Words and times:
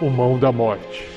o 0.01 0.09
Mão 0.09 0.37
da 0.37 0.51
Morte. 0.51 1.12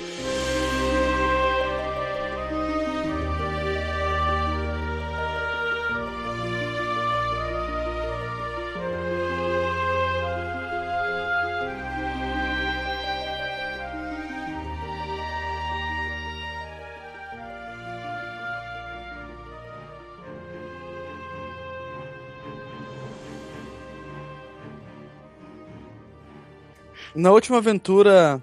Na 27.17 27.33
última 27.33 27.57
aventura, 27.57 28.43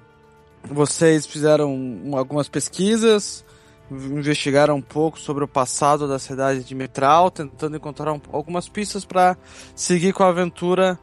vocês 0.63 1.27
fizeram 1.27 2.09
algumas 2.15 2.49
pesquisas, 2.49 3.45
investigaram 3.91 4.77
um 4.77 4.81
pouco 4.81 5.19
sobre 5.19 5.43
o 5.43 5.47
passado 5.47 6.07
da 6.07 6.17
cidade 6.17 6.63
de 6.63 6.73
Mitral, 6.73 7.29
tentando 7.29 7.77
encontrar 7.77 8.11
um, 8.11 8.19
algumas 8.31 8.67
pistas 8.67 9.05
para 9.05 9.37
seguir 9.75 10.11
com 10.11 10.23
a 10.23 10.29
aventura, 10.29 10.97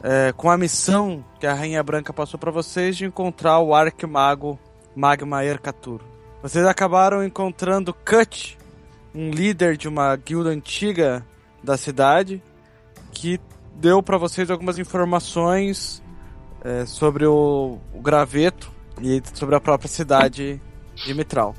é, 0.00 0.32
com 0.36 0.48
a 0.48 0.56
missão 0.56 1.24
que 1.40 1.46
a 1.48 1.54
Rainha 1.54 1.82
Branca 1.82 2.12
passou 2.12 2.38
para 2.38 2.52
vocês 2.52 2.96
de 2.96 3.06
encontrar 3.06 3.58
o 3.58 3.74
Arquimago 3.74 4.56
Magma 4.94 5.44
Ercatur. 5.44 6.00
Vocês 6.40 6.64
acabaram 6.64 7.24
encontrando 7.24 7.92
Cut, 7.92 8.56
um 9.12 9.32
líder 9.32 9.76
de 9.76 9.88
uma 9.88 10.14
guilda 10.14 10.50
antiga 10.50 11.26
da 11.64 11.76
cidade, 11.76 12.40
que 13.10 13.40
deu 13.74 14.04
para 14.04 14.18
vocês 14.18 14.48
algumas 14.52 14.78
informações 14.78 16.00
é, 16.64 16.86
sobre 16.86 17.26
o, 17.26 17.78
o, 17.92 18.00
graveto 18.00 18.72
e 19.00 19.22
sobre 19.34 19.54
a 19.54 19.60
própria 19.60 19.88
cidade 19.88 20.60
de 20.94 21.14
Mitral. 21.14 21.54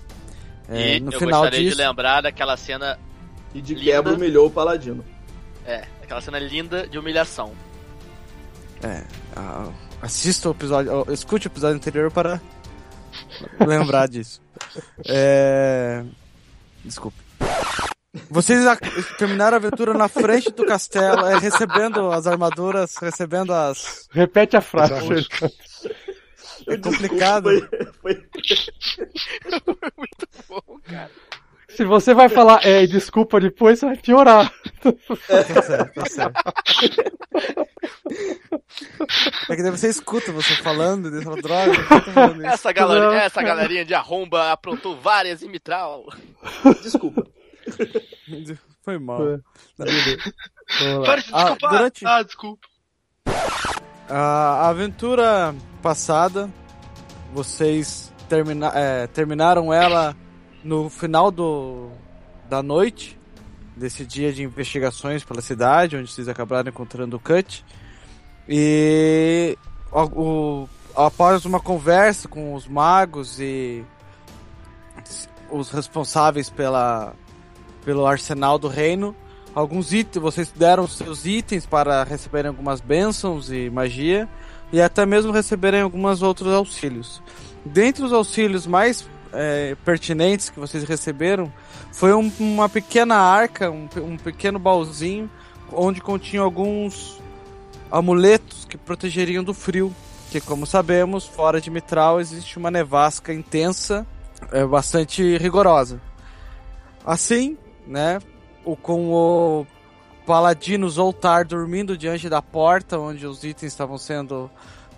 É, 0.68 0.98
e 0.98 1.00
no 1.00 1.12
eu 1.12 1.20
final 1.20 1.42
gostaria 1.42 1.66
disso... 1.66 1.78
de 1.78 1.84
lembrar 1.84 2.22
daquela 2.22 2.56
cena 2.58 3.00
e 3.54 3.62
de 3.62 3.76
quebra 3.76 4.14
humilhou 4.14 4.48
o 4.48 4.52
paladino. 4.52 5.04
É, 5.66 5.86
aquela 6.04 6.22
cena 6.22 6.40
linda 6.40 6.88
de 6.88 6.98
humilhação. 6.98 7.54
É, 8.82 9.04
assista 10.02 10.48
o 10.50 10.52
episódio, 10.52 11.06
escute 11.12 11.48
o 11.48 11.50
episódio 11.50 11.76
anterior 11.76 12.12
para 12.12 12.42
lembrar 13.66 14.08
disso. 14.08 14.42
É... 15.06 16.04
Desculpe. 16.84 17.29
Vocês 18.30 18.66
terminaram 19.18 19.56
a 19.56 19.60
aventura 19.60 19.94
na 19.94 20.08
frente 20.08 20.52
do 20.52 20.66
castelo, 20.66 21.28
é, 21.28 21.38
recebendo 21.38 22.12
as 22.12 22.26
armaduras, 22.26 22.96
recebendo 22.98 23.54
as. 23.54 24.08
Repete 24.12 24.58
a 24.58 24.62
frase. 24.62 24.94
É 26.68 26.78
complicado. 26.78 27.50
Foi, 28.02 28.16
foi... 28.16 28.24
Muito 29.98 30.28
bom, 30.48 30.80
cara. 30.84 31.12
Se 31.70 31.86
você 31.86 32.14
vai 32.14 32.28
falar 32.28 32.66
é, 32.66 32.86
desculpa 32.88 33.40
depois, 33.40 33.80
vai 33.82 33.96
piorar. 33.96 34.52
É, 35.30 35.44
tá 35.44 35.62
certo, 35.62 35.94
tá 35.94 36.06
certo. 36.10 36.54
É 39.50 39.56
que 39.56 39.62
daí 39.62 39.72
você 39.72 39.88
escuta 39.88 40.32
você 40.32 40.56
falando, 40.56 41.10
fala, 41.22 41.42
droga, 41.42 41.74
essa, 42.46 42.72
galerinha, 42.72 43.22
essa 43.22 43.42
galerinha 43.42 43.86
de 43.86 43.94
arromba 43.94 44.52
aprontou 44.52 45.00
várias 45.00 45.44
em 45.44 45.50
Mitral. 45.50 46.06
Desculpa. 46.82 47.26
Foi 48.82 48.98
mal. 48.98 49.42
Pare 49.78 49.92
de 49.92 50.18
desculpar. 50.18 51.26
Ah, 51.32 51.58
durante... 51.70 52.06
ah, 52.06 52.24
desculpa. 52.24 52.68
A 54.08 54.70
aventura 54.70 55.56
passada, 55.82 56.50
vocês 57.34 58.12
termina... 58.28 58.72
É, 58.74 59.08
terminaram 59.08 59.74
ela 59.74 60.16
no 60.64 60.90
final 60.90 61.32
do... 61.32 61.90
da 62.50 62.64
noite, 62.64 63.18
desse 63.76 64.06
dia 64.06 64.34
de 64.34 64.44
investigações 64.44 65.24
pela 65.24 65.42
cidade, 65.42 65.96
onde 65.96 66.12
vocês 66.12 66.28
acabaram 66.28 66.70
encontrando 66.70 67.18
o 67.18 67.20
Cut. 67.20 67.64
E 68.48 69.58
o, 69.92 70.02
o, 70.02 70.70
após 70.96 71.46
uma 71.46 71.60
conversa 71.60 72.28
com 72.28 72.54
os 72.54 72.68
magos 72.68 73.40
e 73.40 73.84
os 75.52 75.72
responsáveis 75.72 76.50
pela 76.50 77.14
pelo 77.90 78.06
arsenal 78.06 78.60
do 78.60 78.68
reino. 78.68 79.16
Alguns 79.56 79.92
itens, 79.94 80.22
vocês 80.22 80.52
deram 80.56 80.88
seus 80.88 81.26
itens 81.26 81.66
para 81.66 82.04
receberem 82.04 82.50
algumas 82.50 82.80
bênçãos 82.80 83.52
e 83.52 83.68
magia 83.68 84.30
e 84.72 84.80
até 84.80 85.08
mesmo 85.08 85.32
receberem 85.32 85.82
alguns 85.82 86.22
outros 86.22 86.54
auxílios. 86.54 87.20
Dentre 87.66 88.04
os 88.06 88.14
auxílios 88.14 88.68
mais 88.68 89.10
é, 89.34 89.76
pertinentes 89.84 90.52
que 90.52 90.60
vocês 90.60 90.84
receberam 90.84 91.52
foi 91.92 92.14
um, 92.14 92.32
uma 92.40 92.70
pequena 92.70 93.16
arca, 93.16 93.72
um, 93.72 93.90
um 94.04 94.18
pequeno 94.18 94.60
baúzinho 94.60 95.28
onde 95.74 96.00
continha 96.00 96.44
alguns 96.44 97.20
amuletos 97.92 98.66
que 98.66 98.78
protegeriam 98.78 99.44
do 99.44 99.56
frio. 99.56 99.92
Que, 100.30 100.40
como 100.40 100.68
sabemos, 100.68 101.26
fora 101.26 101.60
de 101.60 101.72
Mitral 101.72 102.22
existe 102.22 102.60
uma 102.60 102.70
nevasca 102.70 103.34
intensa, 103.34 104.06
é, 104.52 104.64
bastante 104.64 105.40
rigorosa. 105.40 106.00
Assim, 107.04 107.58
né? 107.90 108.20
O, 108.64 108.76
com 108.76 109.12
o 109.12 109.66
Paladino 110.26 110.88
Zoltar 110.88 111.46
dormindo 111.46 111.98
diante 111.98 112.30
da 112.30 112.42
porta 112.42 113.00
onde 113.00 113.26
os 113.26 113.44
itens 113.44 113.74
estavam 113.74 113.98
sendo 113.98 114.50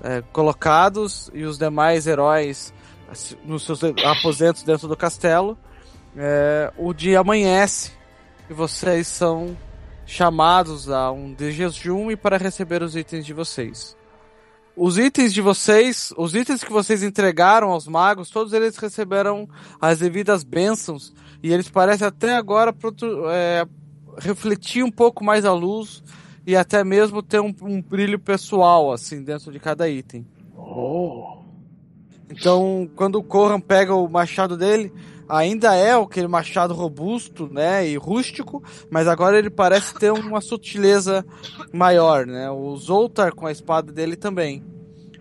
é, 0.04 0.22
colocados 0.34 1.32
e 1.34 1.44
os 1.46 1.58
demais 1.58 2.06
heróis 2.06 2.74
nos 3.46 3.64
seus 3.64 3.82
aposentos 3.84 4.64
dentro 4.64 4.88
do 4.88 4.98
castelo. 4.98 5.58
É, 6.18 6.74
o 6.78 6.94
dia 6.94 7.22
amanhece 7.22 7.94
e 8.50 8.54
vocês 8.54 9.08
são 9.08 9.56
chamados 10.06 10.90
a 10.90 11.12
um 11.12 11.34
jejum 11.40 12.12
e 12.12 12.18
para 12.18 12.38
receber 12.38 12.84
os 12.84 12.98
itens 12.98 13.26
de 13.26 13.34
vocês. 13.34 13.96
Os 14.76 14.98
itens 14.98 15.34
de 15.34 15.42
vocês, 15.42 16.14
os 16.18 16.36
itens 16.36 16.64
que 16.64 16.72
vocês 16.72 17.04
entregaram 17.04 17.72
aos 17.72 17.88
magos, 17.88 18.30
todos 18.30 18.52
eles 18.52 18.78
receberam 18.78 19.48
as 19.80 20.00
devidas 20.00 20.44
bênçãos 20.44 21.14
e 21.44 21.52
eles 21.52 21.70
parecem 21.70 22.08
até 22.08 22.36
agora 22.36 22.74
é, 23.32 23.66
refletir 24.18 24.84
um 24.84 24.92
pouco 24.92 25.24
mais 25.24 25.46
a 25.46 25.54
luz 25.54 26.04
e 26.46 26.56
até 26.56 26.84
mesmo 26.84 27.22
ter 27.22 27.40
um, 27.40 27.54
um 27.62 27.82
brilho 27.82 28.20
pessoal 28.20 28.92
assim 28.92 29.24
dentro 29.24 29.52
de 29.52 29.60
cada 29.60 29.90
item. 29.90 30.26
Oh. 30.56 31.40
Então, 32.30 32.90
quando 32.96 33.16
o 33.16 33.24
Corran 33.24 33.60
pega 33.60 33.94
o 33.94 34.08
machado 34.08 34.56
dele, 34.56 34.94
ainda 35.28 35.76
é 35.76 35.94
aquele 35.94 36.28
machado 36.28 36.74
robusto, 36.74 37.48
né, 37.52 37.88
e 37.88 37.98
rústico, 37.98 38.64
mas 38.90 39.08
agora 39.08 39.38
ele 39.38 39.50
parece 39.50 39.94
ter 39.96 40.12
uma 40.12 40.42
sutileza 40.42 41.26
maior, 41.74 42.26
né? 42.26 42.50
O 42.50 42.76
Zoltar 42.78 43.34
com 43.34 43.46
a 43.46 43.52
espada 43.52 43.92
dele 43.92 44.16
também. 44.16 44.64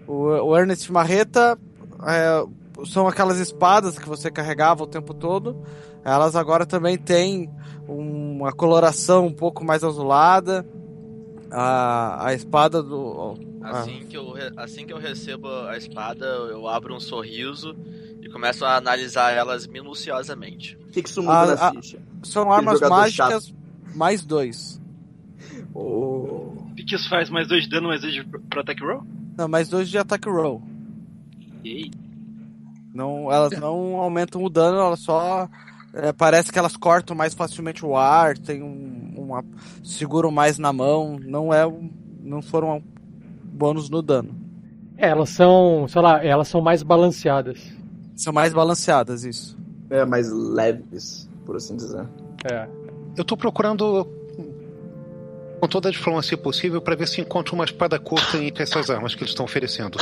O, 0.06 0.24
o 0.24 0.56
Ernest 0.56 0.90
Marreta 0.90 1.58
é, 2.06 2.44
são 2.86 3.06
aquelas 3.06 3.38
espadas 3.38 3.98
que 3.98 4.08
você 4.08 4.30
carregava 4.30 4.84
o 4.84 4.86
tempo 4.86 5.14
todo. 5.14 5.62
Elas 6.04 6.34
agora 6.34 6.64
também 6.64 6.96
têm 6.96 7.50
uma 7.86 8.52
coloração 8.52 9.26
um 9.26 9.32
pouco 9.32 9.64
mais 9.64 9.84
azulada. 9.84 10.66
A, 11.50 12.28
a 12.28 12.34
espada 12.34 12.82
do. 12.82 13.36
Assim, 13.62 14.06
que 14.08 14.16
eu, 14.16 14.34
assim 14.56 14.86
que 14.86 14.92
eu 14.92 14.98
recebo 14.98 15.48
a 15.68 15.76
espada, 15.76 16.24
eu 16.24 16.66
abro 16.66 16.94
um 16.94 17.00
sorriso 17.00 17.76
e 18.22 18.28
começo 18.28 18.64
a 18.64 18.76
analisar 18.76 19.32
elas 19.32 19.66
minuciosamente. 19.66 20.78
O 20.88 20.92
que, 20.92 21.02
que 21.02 21.08
isso 21.08 21.22
muda 21.22 21.52
a, 21.52 21.72
na 21.72 21.82
ficha? 21.82 21.98
São 22.22 22.50
armas 22.50 22.80
mágicas 22.80 23.46
chato. 23.46 23.56
mais 23.94 24.24
dois. 24.24 24.80
Oh. 25.74 26.52
O 26.70 26.74
que 26.74 26.94
isso 26.94 27.08
faz? 27.08 27.28
Mais 27.28 27.48
dois 27.48 27.64
de 27.64 27.70
dano, 27.70 27.88
mais 27.88 28.00
dois 28.00 28.14
de 28.14 28.24
pro 28.24 28.60
attack 28.60 28.82
roll? 28.82 29.02
Não, 29.36 29.48
mais 29.48 29.68
dois 29.68 29.88
de 29.88 29.98
attack 29.98 30.28
roll. 30.28 30.62
E 31.64 31.90
Não, 32.94 33.30
elas 33.30 33.58
não 33.58 33.96
aumentam 33.96 34.42
o 34.42 34.48
dano, 34.48 34.78
elas 34.78 35.00
só 35.00 35.48
é, 35.94 36.12
parece 36.12 36.52
que 36.52 36.58
elas 36.58 36.76
cortam 36.76 37.16
mais 37.16 37.34
facilmente 37.34 37.84
o 37.84 37.96
ar, 37.96 38.38
tem 38.38 38.62
um, 38.62 39.14
uma 39.16 39.44
seguram 39.82 40.30
mais 40.30 40.58
na 40.58 40.72
mão, 40.72 41.18
não 41.18 41.52
é 41.52 41.64
não 42.22 42.40
foram 42.40 42.82
bônus 43.44 43.90
no 43.90 44.02
dano. 44.02 44.34
É, 44.96 45.08
elas 45.08 45.30
são, 45.30 45.86
sei 45.88 46.00
lá, 46.00 46.24
elas 46.24 46.48
são 46.48 46.60
mais 46.60 46.82
balanceadas. 46.82 47.58
São 48.14 48.32
mais 48.32 48.52
balanceadas, 48.52 49.24
isso. 49.24 49.58
É, 49.88 50.04
mais 50.04 50.30
leves, 50.30 51.28
por 51.44 51.56
assim 51.56 51.76
dizer. 51.76 52.06
É. 52.44 52.68
Eu 53.16 53.24
tô 53.24 53.36
procurando 53.36 54.06
com 55.60 55.68
toda 55.68 55.88
a 55.88 55.92
diplomacia 55.92 56.38
possível 56.38 56.80
para 56.80 56.94
ver 56.94 57.08
se 57.08 57.20
encontro 57.20 57.54
uma 57.54 57.64
espada 57.64 57.98
curta 57.98 58.38
entre 58.38 58.62
essas 58.62 58.88
armas 58.88 59.14
que 59.14 59.22
eles 59.22 59.30
estão 59.30 59.44
oferecendo. 59.44 59.98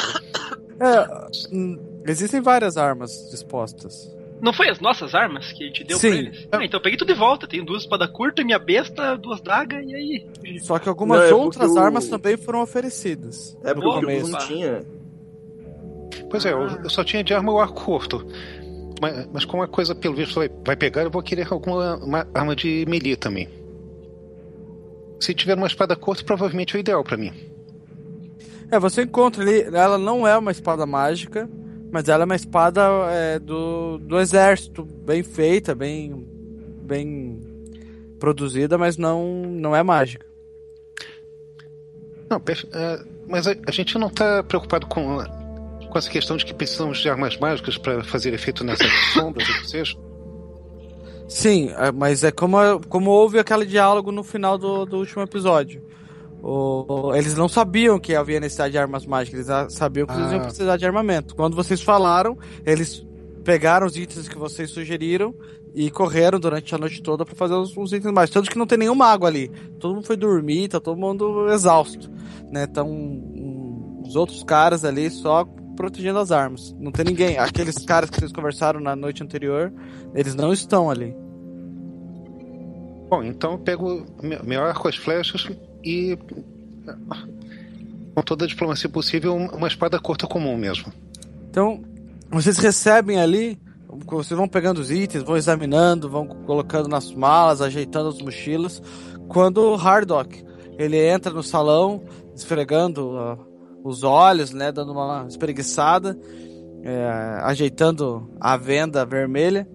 É, 0.80 1.52
hum, 1.52 1.78
existem 2.06 2.40
várias 2.40 2.76
armas 2.76 3.28
dispostas. 3.30 4.17
Não 4.40 4.52
foi 4.52 4.68
as 4.68 4.78
nossas 4.78 5.14
armas 5.14 5.50
que 5.52 5.64
a 5.64 5.66
gente 5.66 5.82
deu 5.84 5.98
Sim. 5.98 6.08
pra 6.10 6.18
eles? 6.18 6.48
Ah, 6.52 6.64
então 6.64 6.78
eu 6.78 6.82
peguei 6.82 6.96
tudo 6.96 7.12
de 7.12 7.18
volta. 7.18 7.46
Tenho 7.48 7.64
duas 7.64 7.82
espadas 7.82 8.08
curtas, 8.10 8.44
minha 8.44 8.58
besta, 8.58 9.16
duas 9.16 9.40
dagas, 9.40 9.84
e 9.84 9.94
aí? 9.94 10.60
Só 10.60 10.78
que 10.78 10.88
algumas 10.88 11.18
Não, 11.20 11.26
é 11.26 11.34
outras 11.34 11.70
o- 11.72 11.78
armas 11.78 12.06
também 12.08 12.36
foram 12.36 12.62
oferecidas. 12.62 13.56
É 13.64 13.74
porque 13.74 14.00
começo. 14.00 14.30
não 14.30 14.38
tinha. 14.40 14.82
Pois 16.30 16.44
é, 16.46 16.52
eu, 16.52 16.60
eu 16.84 16.90
só 16.90 17.02
tinha 17.02 17.24
de 17.24 17.34
arma 17.34 17.52
o 17.52 17.58
arco 17.58 17.82
curto. 17.84 18.24
Mas, 19.00 19.28
mas 19.32 19.44
como 19.44 19.62
a 19.62 19.68
coisa, 19.68 19.94
pelo 19.94 20.14
visto, 20.14 20.34
vai, 20.34 20.50
vai 20.64 20.76
pegar, 20.76 21.02
eu 21.02 21.10
vou 21.10 21.22
querer 21.22 21.46
alguma 21.52 21.96
uma 21.96 22.26
arma 22.34 22.54
de 22.54 22.84
melee 22.88 23.16
também. 23.16 23.48
Se 25.20 25.34
tiver 25.34 25.56
uma 25.56 25.66
espada 25.66 25.96
curta, 25.96 26.22
provavelmente 26.24 26.74
é 26.76 26.78
o 26.78 26.80
ideal 26.80 27.02
para 27.02 27.16
mim. 27.16 27.32
É, 28.70 28.78
você 28.78 29.02
encontra 29.02 29.42
ali, 29.42 29.62
ela 29.62 29.98
não 29.98 30.26
é 30.26 30.36
uma 30.36 30.50
espada 30.50 30.84
mágica, 30.86 31.48
mas 31.90 32.08
ela 32.08 32.24
é 32.24 32.26
uma 32.26 32.36
espada 32.36 32.82
é, 33.10 33.38
do, 33.38 33.98
do 33.98 34.18
exército, 34.18 34.84
bem 34.84 35.22
feita, 35.22 35.74
bem, 35.74 36.26
bem 36.82 37.40
produzida, 38.18 38.76
mas 38.76 38.96
não, 38.96 39.42
não 39.46 39.74
é 39.74 39.82
mágica. 39.82 40.26
Não, 42.28 42.42
é, 42.72 43.04
mas 43.26 43.46
a, 43.46 43.54
a 43.66 43.70
gente 43.70 43.96
não 43.98 44.10
tá 44.10 44.42
preocupado 44.42 44.86
com, 44.86 45.18
com 45.88 45.98
essa 45.98 46.10
questão 46.10 46.36
de 46.36 46.44
que 46.44 46.52
precisamos 46.52 46.98
de 46.98 47.08
armas 47.08 47.38
mágicas 47.38 47.78
para 47.78 48.04
fazer 48.04 48.34
efeito 48.34 48.62
nessas 48.64 48.92
sombras, 49.14 49.48
ou 49.48 49.64
seja. 49.64 49.96
Sim, 51.26 51.70
é, 51.70 51.90
mas 51.90 52.22
é 52.24 52.30
como, 52.30 52.56
como 52.88 53.10
houve 53.10 53.38
aquele 53.38 53.64
diálogo 53.64 54.12
no 54.12 54.22
final 54.22 54.58
do, 54.58 54.84
do 54.84 54.98
último 54.98 55.22
episódio. 55.22 55.82
O- 56.42 57.14
eles 57.14 57.34
não 57.36 57.48
sabiam 57.48 57.98
que 57.98 58.14
havia 58.14 58.38
necessidade 58.40 58.72
de 58.72 58.78
armas 58.78 59.04
mágicas, 59.06 59.48
eles 59.48 59.72
sabiam 59.72 60.06
que 60.06 60.12
eles 60.14 60.26
Ah. 60.28 60.34
iam 60.34 60.42
precisar 60.44 60.76
de 60.76 60.86
armamento. 60.86 61.34
Quando 61.34 61.56
vocês 61.56 61.82
falaram, 61.82 62.38
eles 62.64 63.04
pegaram 63.44 63.86
os 63.86 63.96
itens 63.96 64.28
que 64.28 64.38
vocês 64.38 64.70
sugeriram 64.70 65.34
e 65.74 65.90
correram 65.90 66.38
durante 66.38 66.74
a 66.74 66.78
noite 66.78 67.02
toda 67.02 67.24
para 67.24 67.34
fazer 67.34 67.54
os, 67.54 67.76
os 67.76 67.92
itens 67.92 68.12
mágicos. 68.12 68.34
Tanto 68.34 68.50
que 68.50 68.58
não 68.58 68.66
tem 68.66 68.78
nenhum 68.78 68.94
mago 68.94 69.26
ali. 69.26 69.48
Todo 69.80 69.94
mundo 69.96 70.06
foi 70.06 70.16
dormir, 70.16 70.68
tá 70.68 70.78
todo 70.80 70.96
mundo 70.98 71.48
exausto. 71.50 72.10
Né? 72.50 72.66
Então, 72.70 72.88
um- 72.88 74.02
os 74.06 74.14
outros 74.16 74.42
caras 74.44 74.84
ali 74.84 75.10
só 75.10 75.44
protegendo 75.76 76.18
as 76.18 76.30
armas. 76.32 76.74
Não 76.78 76.90
tem 76.90 77.04
ninguém. 77.04 77.38
Aqueles 77.38 77.76
caras 77.84 78.10
que 78.10 78.18
vocês 78.18 78.32
conversaram 78.32 78.80
na 78.80 78.94
noite 78.96 79.22
anterior, 79.22 79.72
eles 80.14 80.34
não 80.34 80.52
estão 80.52 80.90
ali. 80.90 81.14
Bom, 83.10 83.22
então 83.22 83.52
eu 83.52 83.58
pego 83.58 84.04
me- 84.22 84.38
meu 84.44 84.62
arco, 84.62 84.88
as 84.88 84.96
flechas 84.96 85.48
e. 85.84 86.16
Com 88.14 88.22
toda 88.22 88.44
a 88.44 88.48
diplomacia 88.48 88.88
possível, 88.90 89.34
um- 89.34 89.46
uma 89.48 89.68
espada 89.68 89.98
curta 90.00 90.26
comum 90.26 90.56
mesmo. 90.56 90.92
Então, 91.50 91.82
vocês 92.30 92.58
recebem 92.58 93.20
ali, 93.20 93.58
vocês 94.06 94.36
vão 94.36 94.48
pegando 94.48 94.78
os 94.78 94.90
itens, 94.90 95.22
vão 95.22 95.36
examinando, 95.36 96.08
vão 96.10 96.26
colocando 96.26 96.88
nas 96.88 97.12
malas, 97.12 97.62
ajeitando 97.62 98.08
as 98.08 98.20
mochilas. 98.20 98.82
Quando 99.28 99.58
o 99.58 99.74
Hardock, 99.74 100.44
ele 100.78 100.96
entra 100.96 101.32
no 101.32 101.42
salão, 101.42 102.02
esfregando 102.34 103.16
ah, 103.16 103.38
os 103.84 104.02
olhos, 104.02 104.52
né, 104.52 104.72
dando 104.72 104.92
uma 104.92 105.26
espreguiçada, 105.28 106.18
é, 106.82 107.06
ajeitando 107.42 108.30
a 108.40 108.56
venda 108.56 109.04
vermelha. 109.04 109.68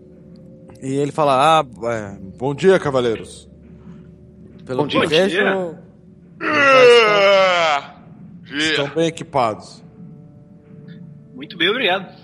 E 0.82 0.94
ele 0.96 1.14
fala, 1.14 1.62
ah, 1.62 1.66
é, 1.92 2.18
Bom 2.38 2.54
dia, 2.54 2.78
cavaleiros. 2.78 3.50
pelo 4.66 4.82
Bom 4.84 4.88
que 4.88 5.00
dia. 5.00 5.08
vejo, 5.08 5.78
Estão 8.56 8.90
bem 8.90 9.08
equipados. 9.08 9.84
Muito 11.34 11.58
bem, 11.58 11.70
obrigado. 11.70 12.22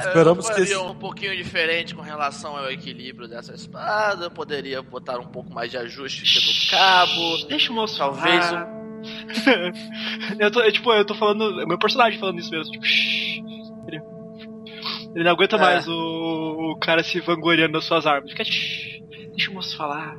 Esperamos 0.00 0.44
eu 0.44 0.50
que 0.54 0.58
faria 0.60 0.64
esse- 0.64 0.76
um 0.76 0.94
pouquinho 0.94 1.36
diferente 1.36 1.94
com 1.94 2.02
relação 2.02 2.56
ao 2.56 2.70
equilíbrio 2.70 3.28
dessa 3.28 3.54
espada. 3.54 4.26
Eu 4.26 4.30
poderia 4.30 4.82
botar 4.82 5.18
um 5.18 5.26
pouco 5.26 5.52
mais 5.52 5.70
de 5.70 5.76
ajuste 5.76 6.22
aqui 6.24 6.46
no 6.46 6.70
cabo. 6.70 7.46
Deixa 7.48 7.70
o 7.72 7.74
moço 7.74 7.96
Talvez 7.98 8.46
falar. 8.46 8.68
eu 10.38 10.50
tô, 10.50 10.60
eu, 10.60 10.72
tipo, 10.72 10.92
eu 10.92 11.04
tô 11.04 11.14
falando. 11.14 11.60
é 11.60 11.66
Meu 11.66 11.78
personagem 11.78 12.18
falando 12.18 12.38
isso 12.38 12.50
mesmo. 12.50 12.72
Tipo. 12.72 12.84
Ele, 13.88 14.02
ele 15.14 15.24
não 15.24 15.30
aguenta 15.32 15.56
É. 15.56 15.60
mais 15.60 15.88
o, 15.88 15.92
o 16.72 16.76
cara 16.78 17.02
se 17.02 17.20
vangloriando 17.20 17.72
das 17.74 17.84
suas 17.84 18.06
armas. 18.06 18.30
Fica. 18.32 18.44
Deixa 19.30 19.50
o 19.50 19.54
moço 19.54 19.76
falar. 19.76 20.16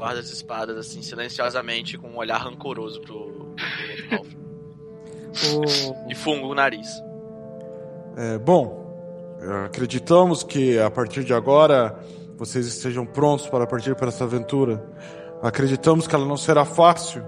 Eu 0.00 0.06
guardo 0.06 0.18
as 0.18 0.30
espadas 0.30 0.78
assim, 0.78 1.02
silenciosamente, 1.02 1.98
com 1.98 2.08
um 2.08 2.16
olhar 2.16 2.38
rancoroso 2.38 3.02
pro, 3.02 3.54
pro 4.08 4.22
o, 5.58 6.08
E 6.10 6.14
fungo 6.14 6.46
o 6.48 6.54
nariz. 6.54 6.88
É, 8.16 8.38
bom, 8.38 9.36
acreditamos 9.66 10.42
que 10.42 10.78
a 10.78 10.90
partir 10.90 11.22
de 11.22 11.34
agora 11.34 12.02
vocês 12.38 12.66
estejam 12.66 13.04
prontos 13.04 13.46
para 13.46 13.66
partir 13.66 13.94
para 13.94 14.08
essa 14.08 14.24
aventura. 14.24 14.82
Acreditamos 15.42 16.08
que 16.08 16.14
ela 16.14 16.24
não 16.24 16.38
será 16.38 16.64
fácil, 16.64 17.22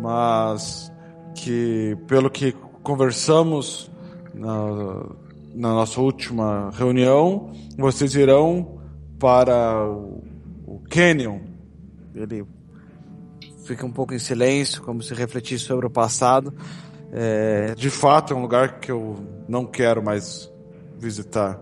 mas 0.00 0.90
que 1.36 1.96
pelo 2.08 2.28
que 2.28 2.50
conversamos 2.82 3.88
na, 4.34 5.06
na 5.54 5.74
nossa 5.74 6.00
última 6.00 6.70
reunião, 6.72 7.52
vocês 7.78 8.16
irão 8.16 8.80
para 9.16 9.88
o, 9.88 10.24
o 10.66 10.82
Canyon. 10.90 11.49
Ele 12.22 12.44
fica 13.64 13.84
um 13.86 13.92
pouco 13.92 14.14
em 14.14 14.18
silêncio, 14.18 14.82
como 14.82 15.02
se 15.02 15.14
refletisse 15.14 15.64
sobre 15.64 15.86
o 15.86 15.90
passado. 15.90 16.52
É, 17.12 17.74
De 17.74 17.90
fato, 17.90 18.32
é 18.32 18.36
um 18.36 18.42
lugar 18.42 18.80
que 18.80 18.90
eu 18.90 19.16
não 19.48 19.66
quero 19.66 20.02
mais 20.02 20.50
visitar. 20.98 21.58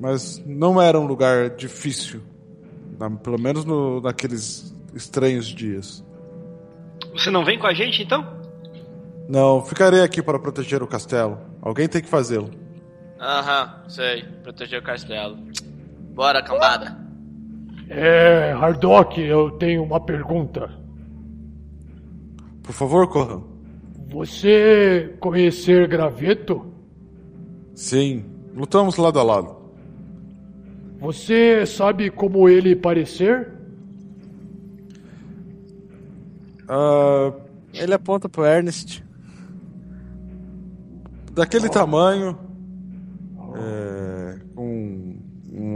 Mas 0.00 0.42
não 0.44 0.80
era 0.80 0.98
um 0.98 1.06
lugar 1.06 1.50
difícil, 1.50 2.20
pelo 3.22 3.38
menos 3.38 3.64
no, 3.64 4.00
naqueles 4.00 4.74
estranhos 4.94 5.46
dias. 5.46 6.04
Você 7.12 7.30
não 7.30 7.44
vem 7.44 7.58
com 7.58 7.66
a 7.66 7.74
gente 7.74 8.02
então? 8.02 8.40
Não, 9.28 9.64
ficarei 9.64 10.02
aqui 10.02 10.22
para 10.22 10.38
proteger 10.38 10.82
o 10.82 10.86
castelo. 10.86 11.38
Alguém 11.60 11.88
tem 11.88 12.02
que 12.02 12.08
fazê-lo. 12.08 12.50
Aham, 13.20 13.84
sei. 13.88 14.24
Proteger 14.42 14.80
o 14.80 14.82
castelo. 14.82 15.38
Bora, 16.14 16.42
cambada. 16.42 17.01
É, 17.88 18.52
Hardock, 18.52 19.20
eu 19.20 19.50
tenho 19.52 19.82
uma 19.82 20.00
pergunta. 20.00 20.70
Por 22.62 22.72
favor, 22.72 23.08
Corran. 23.08 23.42
Você 24.10 25.14
conhecer 25.20 25.88
Graveto? 25.88 26.66
Sim, 27.74 28.24
lutamos 28.54 28.96
lado 28.96 29.18
a 29.18 29.22
lado. 29.22 29.56
Você 31.00 31.66
sabe 31.66 32.10
como 32.10 32.48
ele 32.48 32.76
parecer? 32.76 33.50
Ah, 36.68 37.32
Ele 37.74 37.94
aponta 37.94 38.28
pro 38.28 38.44
Ernest. 38.44 39.02
daquele 41.32 41.68
tamanho, 41.70 42.38
é, 43.56 44.38
com 44.54 45.11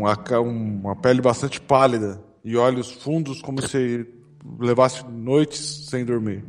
uma, 0.01 0.17
uma 0.41 0.97
pele 0.97 1.21
bastante 1.21 1.61
pálida 1.61 2.21
e 2.45 2.57
olhos 2.57 2.91
fundos, 2.91 3.43
como 3.43 3.61
se 3.61 4.07
levasse 4.59 5.05
noites 5.07 5.89
sem 5.89 6.05
dormir. 6.05 6.45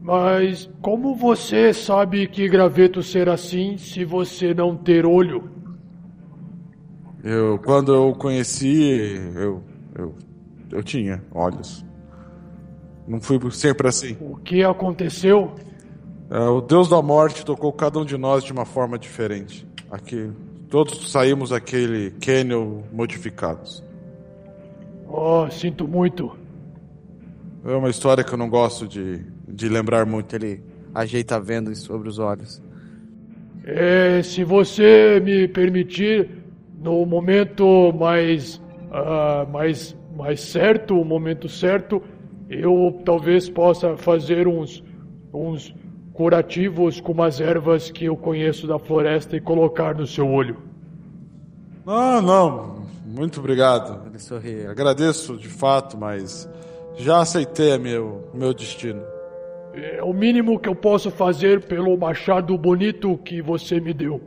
Mas 0.00 0.70
como 0.80 1.14
você 1.16 1.72
sabe 1.72 2.28
que 2.28 2.48
Graveto 2.48 3.02
ser 3.02 3.28
assim 3.28 3.76
se 3.76 4.04
você 4.04 4.54
não 4.54 4.76
ter 4.76 5.04
olho? 5.04 5.50
Eu, 7.24 7.58
quando 7.58 7.92
eu 7.92 8.14
conheci, 8.14 9.16
eu, 9.34 9.62
eu, 9.96 10.14
eu 10.70 10.82
tinha 10.84 11.24
olhos. 11.34 11.84
Não 13.06 13.20
fui 13.20 13.38
sempre 13.50 13.88
assim. 13.88 14.16
O 14.20 14.36
que 14.36 14.62
aconteceu? 14.62 15.54
É, 16.30 16.38
o 16.38 16.60
Deus 16.60 16.88
da 16.88 17.02
Morte 17.02 17.44
tocou 17.44 17.72
cada 17.72 17.98
um 17.98 18.04
de 18.04 18.16
nós 18.16 18.44
de 18.44 18.52
uma 18.52 18.64
forma 18.64 18.98
diferente. 18.98 19.66
Aqui, 19.90 20.30
todos 20.68 21.10
saímos 21.10 21.50
daquele 21.50 22.10
Canyon 22.12 22.82
modificados. 22.92 23.84
Oh, 25.08 25.48
sinto 25.50 25.86
muito. 25.86 26.36
É 27.64 27.74
uma 27.74 27.90
história 27.90 28.22
que 28.22 28.32
eu 28.32 28.38
não 28.38 28.48
gosto 28.48 28.86
de, 28.86 29.24
de 29.48 29.68
lembrar 29.68 30.06
muito. 30.06 30.34
Ele 30.34 30.62
ajeita 30.94 31.36
a 31.36 31.38
venda 31.38 31.74
sobre 31.74 32.08
os 32.08 32.18
olhos. 32.18 32.62
É, 33.64 34.22
se 34.22 34.44
você 34.44 35.20
me 35.20 35.48
permitir, 35.48 36.30
no 36.80 37.04
momento 37.04 37.92
mais, 37.92 38.62
ah, 38.92 39.46
mais, 39.50 39.96
mais 40.16 40.40
certo, 40.40 41.00
o 41.00 41.04
momento 41.04 41.48
certo, 41.48 42.00
eu 42.48 43.00
talvez 43.04 43.48
possa 43.48 43.96
fazer 43.96 44.46
uns, 44.46 44.84
uns 45.34 45.74
curativos 46.16 46.98
com 46.98 47.12
umas 47.12 47.40
ervas 47.40 47.90
que 47.90 48.06
eu 48.06 48.16
conheço 48.16 48.66
da 48.66 48.78
floresta 48.78 49.36
e 49.36 49.40
colocar 49.40 49.94
no 49.94 50.06
seu 50.06 50.26
olho. 50.26 50.56
Não, 51.84 52.22
não. 52.22 52.86
Muito 53.04 53.38
obrigado. 53.38 54.06
Ele 54.06 54.18
sorri. 54.18 54.66
Agradeço 54.66 55.36
de 55.36 55.48
fato, 55.48 55.96
mas 55.96 56.48
já 56.96 57.20
aceitei 57.20 57.76
meu, 57.76 58.30
o 58.32 58.36
meu 58.36 58.54
destino. 58.54 59.02
É 59.74 60.02
o 60.02 60.14
mínimo 60.14 60.58
que 60.58 60.68
eu 60.70 60.74
posso 60.74 61.10
fazer 61.10 61.66
pelo 61.66 61.96
machado 61.98 62.56
bonito 62.56 63.18
que 63.18 63.42
você 63.42 63.78
me 63.78 63.92
deu. 63.92 64.20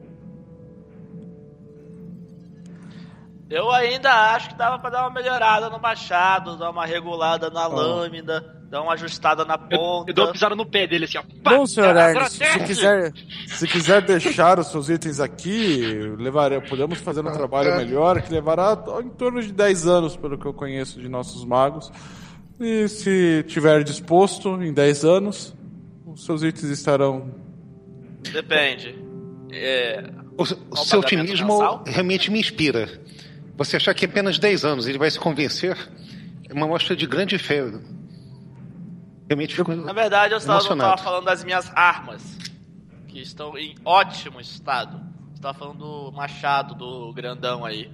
Eu 3.49 3.71
ainda 3.71 4.11
acho 4.35 4.49
que 4.49 4.55
dava 4.55 4.77
pra 4.77 4.91
dar 4.91 5.01
uma 5.01 5.09
melhorada 5.09 5.71
no 5.71 5.79
machado, 5.79 6.55
dar 6.55 6.69
uma 6.69 6.85
regulada 6.85 7.49
na 7.49 7.65
lâmina, 7.65 8.58
dar 8.69 8.81
uma 8.83 8.93
ajustada 8.93 9.43
na 9.45 9.55
Eu, 9.55 9.77
ponta. 9.77 10.11
eu 10.11 10.13
dou 10.13 10.25
uma 10.25 10.31
pisada 10.33 10.55
no 10.55 10.65
pé 10.65 10.85
dele 10.87 11.05
assim, 11.05 11.17
ó. 11.17 11.23
Bom, 11.43 11.65
senhor 11.65 11.95
Ernest, 11.95 12.37
se 12.37 12.59
quiser. 12.65 13.13
Se 13.47 13.67
quiser 13.67 14.01
deixar 14.03 14.59
os 14.59 14.67
seus 14.67 14.89
itens 14.89 15.19
aqui, 15.19 15.81
levarei, 16.17 16.61
podemos 16.61 16.99
fazer 16.99 17.21
um 17.21 17.31
trabalho 17.31 17.75
melhor 17.77 18.21
que 18.21 18.31
levará 18.31 18.77
em 19.03 19.09
torno 19.09 19.41
de 19.41 19.51
10 19.51 19.87
anos, 19.87 20.15
pelo 20.15 20.37
que 20.37 20.45
eu 20.45 20.53
conheço 20.53 20.99
de 21.01 21.09
nossos 21.09 21.43
magos. 21.45 21.91
E 22.59 22.87
se 22.87 23.43
tiver 23.47 23.83
disposto, 23.83 24.61
em 24.61 24.71
10 24.73 25.05
anos, 25.05 25.55
os 26.05 26.25
seus 26.25 26.43
itens 26.43 26.69
estarão. 26.69 27.33
Depende. 28.31 28.95
É, 29.51 30.03
O, 30.37 30.43
o 30.43 30.75
seu 30.77 30.99
otimismo 30.99 31.47
mensal? 31.47 31.83
realmente 31.87 32.29
me 32.29 32.39
inspira. 32.39 32.87
Você 33.57 33.77
achar 33.77 33.93
que 33.93 34.05
em 34.05 34.09
apenas 34.09 34.37
10 34.37 34.63
anos 34.65 34.87
ele 34.87 34.97
vai 34.97 35.09
se 35.09 35.19
convencer 35.19 35.75
é 36.49 36.53
uma 36.53 36.67
mostra 36.67 36.95
de 36.95 37.05
grande 37.07 37.37
fé. 37.37 37.63
Realmente 39.29 39.55
fico 39.55 39.75
na 39.75 39.93
verdade, 39.93 40.33
eu 40.33 40.39
só 40.39 40.47
não 40.47 40.55
emocionado. 40.55 40.89
tava 40.89 41.03
falando 41.03 41.25
das 41.25 41.43
minhas 41.43 41.71
armas, 41.75 42.23
que 43.07 43.21
estão 43.21 43.55
em 43.55 43.75
ótimo 43.85 44.41
estado. 44.41 44.99
Você 45.31 45.39
tava 45.39 45.57
falando 45.57 45.77
do 45.77 46.11
machado 46.11 46.73
do 46.73 47.13
grandão 47.13 47.63
aí. 47.63 47.91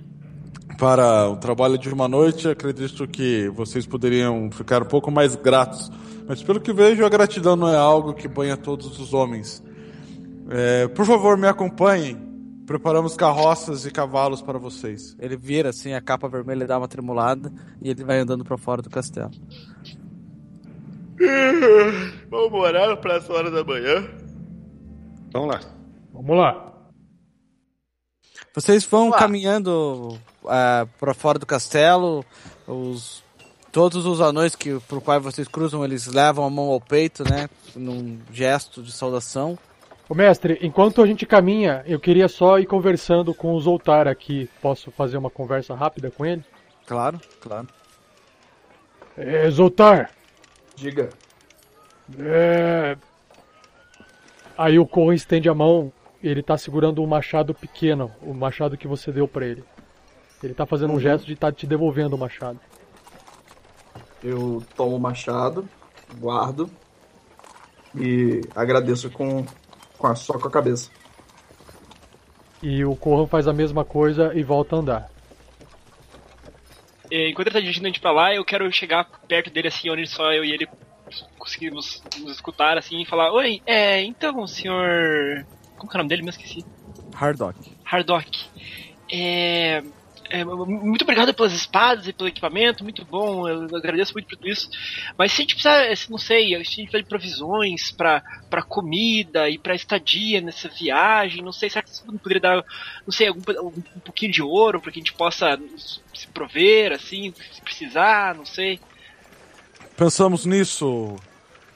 Para 0.80 1.30
o 1.30 1.36
trabalho 1.36 1.78
de 1.78 1.90
uma 1.90 2.08
noite, 2.08 2.48
acredito 2.48 3.06
que 3.06 3.50
vocês 3.50 3.86
poderiam 3.86 4.50
ficar 4.50 4.82
um 4.82 4.86
pouco 4.86 5.12
mais 5.12 5.36
gratos. 5.36 5.92
Mas 6.26 6.42
pelo 6.42 6.62
que 6.62 6.72
vejo, 6.72 7.06
a 7.06 7.10
gratidão 7.10 7.58
não 7.58 7.68
é 7.68 7.78
algo 7.78 8.14
que 8.14 8.30
banha 8.30 8.56
todos 8.56 8.98
os 8.98 9.14
homens. 9.14 9.62
É, 10.50 10.88
por 10.88 11.06
favor, 11.06 11.38
me 11.38 11.48
acompanhem. 11.48 12.18
Preparamos 12.66 13.16
carroças 13.16 13.86
e 13.86 13.92
cavalos 13.92 14.42
para 14.42 14.58
vocês. 14.58 15.16
Ele 15.20 15.36
vira 15.36 15.70
assim, 15.70 15.94
a 15.94 16.02
capa 16.02 16.28
vermelha 16.30 16.66
dá 16.66 16.78
uma 16.78 16.88
tremulada 16.88 17.52
e 17.82 17.90
ele 17.90 18.04
vai 18.04 18.20
andando 18.20 18.44
pra 18.44 18.58
fora 18.58 18.82
do 18.82 18.90
castelo. 18.90 19.32
Vamos 22.30 22.52
morar 22.52 22.98
para 22.98 23.16
essa 23.16 23.32
hora 23.32 23.50
da 23.50 23.64
manhã. 23.64 24.08
Vamos 25.32 25.50
lá. 25.50 25.60
Vamos 26.14 26.38
lá. 26.38 26.74
Vocês 28.54 28.86
vão 28.86 29.10
Vamos 29.10 29.18
caminhando 29.18 30.18
ah, 30.48 30.88
pra 31.00 31.14
fora 31.14 31.38
do 31.38 31.46
castelo. 31.46 32.24
Os 32.68 33.24
todos 33.76 34.06
os 34.06 34.22
anões 34.22 34.56
que 34.56 34.80
por 34.88 35.02
quais 35.02 35.22
vocês 35.22 35.50
cruzam, 35.50 35.84
eles 35.84 36.08
levam 36.08 36.46
a 36.46 36.50
mão 36.50 36.70
ao 36.70 36.80
peito, 36.80 37.30
né, 37.30 37.50
num 37.76 38.18
gesto 38.32 38.82
de 38.82 38.90
saudação. 38.90 39.60
Ô 40.08 40.16
mestre, 40.16 40.58
enquanto 40.62 41.02
a 41.02 41.06
gente 41.06 41.26
caminha, 41.26 41.84
eu 41.86 42.00
queria 42.00 42.30
só 42.30 42.58
ir 42.58 42.68
conversando 42.68 43.34
com 43.34 43.54
o 43.54 43.60
Zoltar 43.60 44.08
aqui. 44.08 44.50
Posso 44.62 44.92
fazer 44.92 45.18
uma 45.18 45.30
conversa 45.30 45.76
rápida 45.76 46.10
com 46.10 46.26
ele? 46.26 46.42
Claro, 46.86 47.20
claro. 47.42 47.68
É, 49.18 49.50
Zoltar, 49.50 50.12
Diga. 50.76 51.10
é... 52.20 52.98
Aí 54.58 54.80
o 54.80 54.88
Corrin 54.88 55.16
estende 55.16 55.50
a 55.50 55.54
mão, 55.54 55.92
ele 56.24 56.42
tá 56.42 56.58
segurando 56.58 57.02
um 57.04 57.08
machado 57.08 57.54
pequeno, 57.54 58.12
o 58.22 58.34
machado 58.34 58.78
que 58.78 58.88
você 58.88 59.12
deu 59.12 59.28
pra 59.28 59.46
ele. 59.46 59.64
Ele 60.42 60.54
tá 60.54 60.66
fazendo 60.66 60.94
um 60.94 61.00
gesto 61.00 61.26
de 61.26 61.34
estar 61.34 61.52
te 61.52 61.68
devolvendo 61.68 62.16
o 62.16 62.20
machado. 62.20 62.60
Eu 64.24 64.64
tomo 64.76 64.96
o 64.96 65.00
machado, 65.00 65.68
guardo 66.18 66.70
e 67.96 68.42
agradeço 68.56 69.10
com, 69.10 69.46
com 69.98 70.08
a, 70.08 70.16
só 70.16 70.34
com 70.38 70.48
a 70.48 70.52
cabeça. 70.52 70.90
E 72.62 72.84
o 72.84 72.96
Corran 72.96 73.28
faz 73.28 73.48
a 73.48 73.54
mesma 73.54 73.84
coisa 73.86 74.34
e 74.34 74.44
volta 74.44 74.76
a 74.76 74.80
andar. 74.80 75.15
É, 77.12 77.30
enquanto 77.30 77.48
ele 77.48 77.54
tá 77.54 77.60
dirigindo 77.60 77.86
a 77.86 77.90
gente 77.90 78.00
pra 78.00 78.12
lá, 78.12 78.34
eu 78.34 78.44
quero 78.44 78.72
chegar 78.72 79.06
perto 79.28 79.50
dele 79.50 79.68
assim, 79.68 79.90
onde 79.90 80.08
só 80.08 80.32
eu 80.32 80.44
e 80.44 80.52
ele 80.52 80.68
conseguimos 81.38 82.02
nos 82.20 82.32
escutar 82.34 82.78
assim 82.78 83.02
e 83.02 83.06
falar: 83.06 83.32
Oi, 83.32 83.62
é, 83.66 84.02
então, 84.02 84.46
senhor. 84.48 85.46
Como 85.78 85.90
que 85.90 85.98
é 85.98 86.00
o 86.00 86.04
nome 86.04 86.10
dele? 86.10 86.24
Me 86.24 86.30
esqueci. 86.30 86.66
Hardock. 87.14 87.58
Hardock. 87.84 88.46
É, 89.12 89.84
é, 90.30 90.44
muito 90.44 91.04
obrigado 91.04 91.34
pelas 91.34 91.54
espadas 91.54 92.08
e 92.08 92.14
pelo 92.14 92.30
equipamento, 92.30 92.84
muito 92.84 93.06
bom, 93.06 93.48
eu 93.48 93.64
agradeço 93.76 94.14
muito 94.14 94.28
por 94.28 94.36
tudo 94.38 94.50
isso. 94.50 94.70
Mas 95.18 95.32
se 95.32 95.42
a 95.42 95.44
gente 95.44 95.56
precisar, 95.56 95.96
se- 95.96 96.12
não 96.12 96.18
sei, 96.18 96.48
se 96.50 96.56
a 96.56 96.58
gente 96.60 96.76
precisar 96.90 97.00
de 97.00 97.10
provisões 97.10 97.92
pra 97.92 98.22
comida 98.68 99.50
e 99.50 99.58
pra 99.58 99.76
estadia 99.76 100.42
nessa 100.42 100.68
viagem, 100.70 101.42
não 101.44 101.52
sei, 101.52 101.70
será 101.70 101.84
que 101.84 101.90
você 101.90 102.04
poderia 102.06 102.42
dar, 102.42 102.64
não 103.06 103.12
sei, 103.12 103.28
algum, 103.28 103.42
um, 103.62 104.00
pouquinho 104.00 104.32
de 104.32 104.42
ouro 104.42 104.80
pra 104.82 104.92
que 104.92 105.00
a 105.00 105.02
gente 105.02 105.14
possa 105.14 105.60
se 106.14 106.28
prover, 106.28 106.92
assim, 106.92 107.34
se 107.52 107.62
precisar, 107.62 108.36
não 108.36 108.46
sei. 108.46 108.80
Pensamos 109.98 110.46
nisso, 110.46 111.16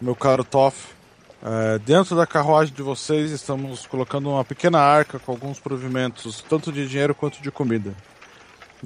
meu 0.01 0.15
caro 0.15 0.43
Toff. 0.43 0.99
É, 1.41 1.79
dentro 1.79 2.17
da 2.17 2.27
carruagem 2.27 2.73
de 2.73 2.81
vocês 2.81 3.31
estamos 3.31 3.87
colocando 3.87 4.29
uma 4.29 4.43
pequena 4.43 4.79
arca 4.79 5.17
com 5.19 5.31
alguns 5.31 5.57
provimentos, 5.57 6.41
tanto 6.49 6.69
de 6.69 6.85
dinheiro 6.85 7.15
quanto 7.15 7.41
de 7.41 7.49
comida. 7.49 7.95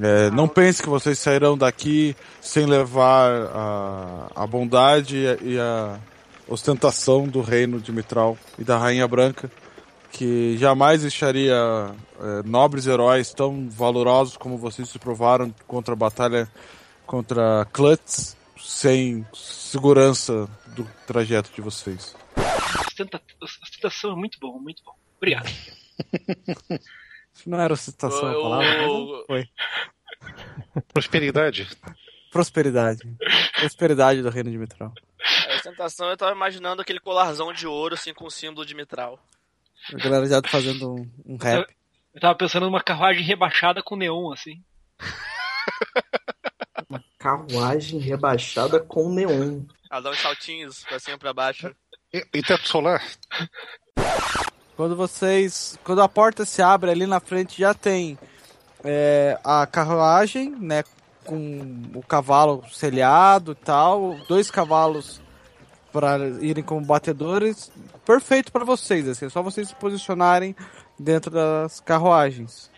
É, 0.01 0.31
não 0.31 0.47
pense 0.47 0.81
que 0.81 0.89
vocês 0.89 1.19
sairão 1.19 1.57
daqui 1.57 2.15
sem 2.41 2.65
levar 2.65 3.31
a, 3.53 4.27
a 4.35 4.47
bondade 4.47 5.17
e 5.17 5.27
a, 5.27 5.33
e 5.41 5.59
a 5.59 5.99
ostentação 6.47 7.27
do 7.27 7.41
reino 7.41 7.79
de 7.79 7.91
Mitral 7.91 8.37
e 8.57 8.63
da 8.63 8.77
Rainha 8.77 9.07
Branca, 9.07 9.51
que 10.11 10.57
jamais 10.57 11.01
deixaria 11.01 11.53
é, 12.19 12.43
nobres 12.43 12.87
heróis 12.87 13.31
tão 13.33 13.69
valorosos 13.69 14.35
como 14.35 14.57
vocês 14.57 14.89
se 14.89 14.97
provaram 14.97 15.53
contra 15.67 15.93
a 15.93 15.97
batalha 15.97 16.47
contra 17.05 17.65
Klutz 17.71 18.35
sem 18.59 19.25
segurança 19.33 20.47
do 20.75 20.87
trajeto 21.05 21.51
de 21.53 21.61
vocês. 21.61 22.15
Ostenta- 22.87 23.21
Ostentação 23.41 24.13
é 24.13 24.15
muito 24.15 24.39
bom, 24.39 24.57
muito 24.59 24.81
bom. 24.83 24.93
Obrigado. 25.17 25.49
Não 27.45 27.59
era 27.59 27.73
ostentação 27.73 28.27
a 28.27 28.31
Eu- 28.33 28.41
palavra, 28.41 28.83
eu- 28.83 29.23
foi. 29.27 29.45
Prosperidade. 30.93 31.67
Prosperidade. 32.31 32.99
Prosperidade 33.59 34.21
do 34.21 34.29
reino 34.29 34.49
de 34.49 34.57
Mitral. 34.57 34.91
A 35.49 35.55
ostentação 35.55 36.09
eu 36.09 36.17
tava 36.17 36.31
imaginando 36.31 36.81
aquele 36.81 36.99
colarzão 36.99 37.53
de 37.53 37.67
ouro, 37.67 37.93
assim, 37.95 38.13
com 38.13 38.25
o 38.25 38.31
símbolo 38.31 38.65
de 38.65 38.73
Mitral. 38.75 39.19
A 39.93 39.97
galera 39.97 40.25
já 40.25 40.41
tá 40.41 40.49
fazendo 40.49 40.93
um, 40.95 41.11
um 41.25 41.37
rap. 41.37 41.67
Eu 42.13 42.21
tava 42.21 42.35
pensando 42.35 42.65
numa 42.65 42.81
carruagem 42.81 43.23
rebaixada 43.23 43.83
com 43.83 43.95
neon, 43.95 44.31
assim. 44.31 44.63
Uma 46.89 47.03
carruagem 47.19 47.99
rebaixada 47.99 48.79
com 48.79 49.09
neon. 49.13 49.65
Ela 49.91 50.01
dá 50.01 50.09
uns 50.11 50.19
saltinhos 50.19 50.83
pra 50.85 50.99
cima 50.99 51.15
e 51.15 51.19
pra 51.19 51.33
baixo. 51.33 51.75
E, 52.13 52.25
e 52.33 52.41
teto 52.43 52.67
solar? 52.67 53.03
Quando 54.75 54.95
vocês. 54.95 55.77
Quando 55.83 56.01
a 56.01 56.09
porta 56.09 56.45
se 56.45 56.61
abre 56.61 56.91
ali 56.91 57.05
na 57.05 57.19
frente 57.19 57.59
já 57.59 57.73
tem 57.73 58.17
é, 58.83 59.39
a 59.43 59.65
carruagem, 59.65 60.49
né? 60.59 60.83
Com 61.25 61.89
o 61.93 62.01
cavalo 62.03 62.63
selhado 62.71 63.53
e 63.53 63.55
tal. 63.55 64.17
Dois 64.27 64.51
cavalos 64.51 65.21
para 65.91 66.17
irem 66.41 66.63
como 66.63 66.85
batedores. 66.85 67.71
Perfeito 68.05 68.51
para 68.51 68.65
vocês, 68.65 69.07
assim. 69.07 69.27
É 69.27 69.29
só 69.29 69.41
vocês 69.41 69.69
se 69.69 69.75
posicionarem 69.75 70.55
dentro 70.99 71.31
das 71.31 71.79
carruagens. 71.79 72.71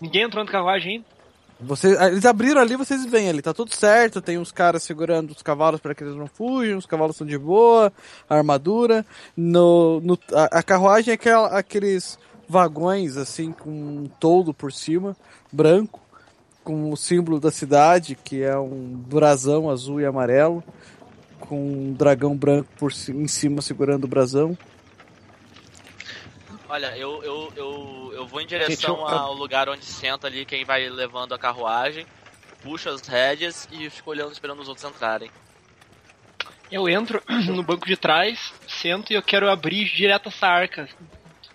Ninguém 0.00 0.22
entrou 0.22 0.44
na 0.44 0.50
carruagem 0.50 0.96
ainda. 0.96 1.21
Vocês, 1.64 2.00
eles 2.00 2.24
abriram 2.24 2.60
ali, 2.60 2.76
vocês 2.76 3.04
veem 3.06 3.28
ali, 3.28 3.40
tá 3.40 3.54
tudo 3.54 3.74
certo, 3.74 4.20
tem 4.20 4.36
uns 4.36 4.50
caras 4.50 4.82
segurando 4.82 5.30
os 5.30 5.42
cavalos 5.42 5.80
para 5.80 5.94
que 5.94 6.02
eles 6.02 6.16
não 6.16 6.26
fujam, 6.26 6.78
os 6.78 6.86
cavalos 6.86 7.16
são 7.16 7.26
de 7.26 7.38
boa, 7.38 7.92
a 8.28 8.36
armadura. 8.36 9.06
No, 9.36 10.00
no, 10.00 10.18
a, 10.32 10.58
a 10.58 10.62
carruagem 10.62 11.12
é 11.12 11.14
aquela, 11.14 11.48
aqueles 11.48 12.18
vagões, 12.48 13.16
assim, 13.16 13.52
com 13.52 13.70
um 13.70 14.10
toldo 14.18 14.52
por 14.52 14.72
cima, 14.72 15.16
branco, 15.50 16.00
com 16.64 16.90
o 16.90 16.96
símbolo 16.96 17.40
da 17.40 17.50
cidade, 17.50 18.16
que 18.22 18.42
é 18.42 18.56
um 18.58 18.94
brasão 19.08 19.70
azul 19.70 20.00
e 20.00 20.06
amarelo, 20.06 20.62
com 21.40 21.60
um 21.60 21.92
dragão 21.92 22.36
branco 22.36 22.68
por, 22.76 22.92
em 23.08 23.28
cima 23.28 23.62
segurando 23.62 24.04
o 24.04 24.08
brasão. 24.08 24.56
Olha, 26.72 26.96
eu, 26.96 27.22
eu, 27.22 27.52
eu, 27.54 28.12
eu 28.14 28.26
vou 28.26 28.40
em 28.40 28.46
direção 28.46 28.96
Gente, 28.96 29.12
eu- 29.12 29.18
ao 29.18 29.34
lugar 29.34 29.68
onde 29.68 29.84
senta 29.84 30.26
ali 30.26 30.46
quem 30.46 30.64
vai 30.64 30.88
levando 30.88 31.34
a 31.34 31.38
carruagem, 31.38 32.06
puxo 32.62 32.88
as 32.88 33.06
rédeas 33.06 33.68
e 33.70 33.90
fico 33.90 34.08
olhando 34.08 34.32
esperando 34.32 34.62
os 34.62 34.68
outros 34.68 34.90
entrarem. 34.90 35.30
Eu 36.70 36.88
entro 36.88 37.22
no 37.54 37.62
banco 37.62 37.86
de 37.86 37.94
trás, 37.94 38.54
sento 38.66 39.12
e 39.12 39.16
eu 39.16 39.22
quero 39.22 39.50
abrir 39.50 39.84
direto 39.84 40.30
essa 40.30 40.46
arca 40.46 40.88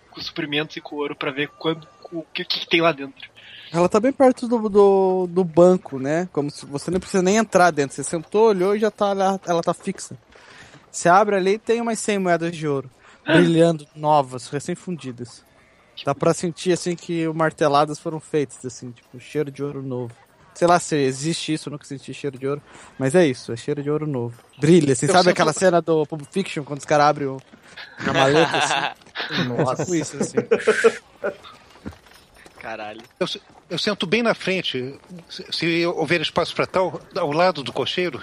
com 0.08 0.20
suprimentos 0.20 0.76
e 0.76 0.80
com 0.80 0.94
ouro 0.94 1.16
pra 1.16 1.32
ver 1.32 1.48
quando, 1.58 1.88
o 2.12 2.22
que, 2.32 2.42
o 2.42 2.46
que 2.46 2.68
tem 2.68 2.80
lá 2.80 2.92
dentro. 2.92 3.28
Ela 3.72 3.88
tá 3.88 3.98
bem 3.98 4.12
perto 4.12 4.46
do, 4.46 4.68
do, 4.68 5.26
do 5.28 5.42
banco, 5.42 5.98
né? 5.98 6.28
Como 6.32 6.48
se 6.48 6.64
você 6.64 6.92
não 6.92 7.00
precisa 7.00 7.24
nem 7.24 7.38
entrar 7.38 7.72
dentro. 7.72 7.96
Você 7.96 8.04
sentou, 8.04 8.50
olhou 8.50 8.76
e 8.76 8.78
já 8.78 8.88
tá 8.90 9.12
lá, 9.12 9.40
ela 9.44 9.64
tá 9.64 9.74
fixa. 9.74 10.16
Você 10.92 11.08
abre 11.08 11.34
ali 11.34 11.54
e 11.54 11.58
tem 11.58 11.80
umas 11.80 11.98
100 11.98 12.20
moedas 12.20 12.56
de 12.56 12.68
ouro. 12.68 12.88
Brilhando, 13.28 13.86
novas, 13.94 14.48
recém-fundidas. 14.48 15.44
Dá 16.04 16.14
pra 16.14 16.32
sentir, 16.32 16.72
assim, 16.72 16.94
que 16.96 17.26
marteladas 17.28 17.98
foram 17.98 18.20
feitas, 18.20 18.64
assim, 18.64 18.90
tipo, 18.92 19.18
cheiro 19.20 19.50
de 19.50 19.62
ouro 19.62 19.82
novo. 19.82 20.12
Sei 20.54 20.66
lá 20.66 20.78
se 20.80 20.96
existe 20.96 21.52
isso, 21.52 21.68
eu 21.68 21.72
nunca 21.72 21.84
senti 21.84 22.12
cheiro 22.14 22.36
de 22.38 22.46
ouro. 22.48 22.62
Mas 22.98 23.14
é 23.14 23.24
isso, 23.26 23.52
é 23.52 23.56
cheiro 23.56 23.82
de 23.82 23.90
ouro 23.90 24.06
novo. 24.06 24.36
Brilha, 24.58 24.92
assim, 24.92 25.06
Eu 25.06 25.12
sabe 25.12 25.24
sinto- 25.24 25.32
aquela 25.32 25.52
cena 25.52 25.80
do 25.82 26.04
Pulp 26.06 26.22
Fiction, 26.32 26.64
quando 26.64 26.80
os 26.80 26.84
caras 26.84 27.06
abrem 27.06 27.28
o... 27.28 27.40
a 27.98 28.12
maleta, 28.12 28.56
assim? 28.56 29.44
Nossa. 29.48 29.84
Tipo 29.84 29.94
isso, 29.94 30.16
assim. 30.16 30.36
Caralho. 32.58 33.02
Eu, 33.20 33.26
eu 33.70 33.78
sento 33.78 34.06
bem 34.06 34.22
na 34.22 34.34
frente. 34.34 34.98
Se, 35.28 35.44
se 35.50 35.86
houver 35.86 36.20
espaço 36.20 36.54
para 36.54 36.66
tal, 36.66 37.00
ao 37.16 37.32
lado 37.32 37.62
do 37.62 37.72
cocheiro. 37.72 38.20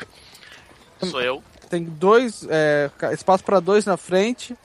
Sou 1.03 1.21
eu. 1.21 1.43
Tem 1.69 1.83
dois, 1.83 2.45
é, 2.49 2.89
espaço 3.13 3.43
pra 3.43 3.59
dois 3.59 3.85
na 3.85 3.97
frente, 3.97 4.55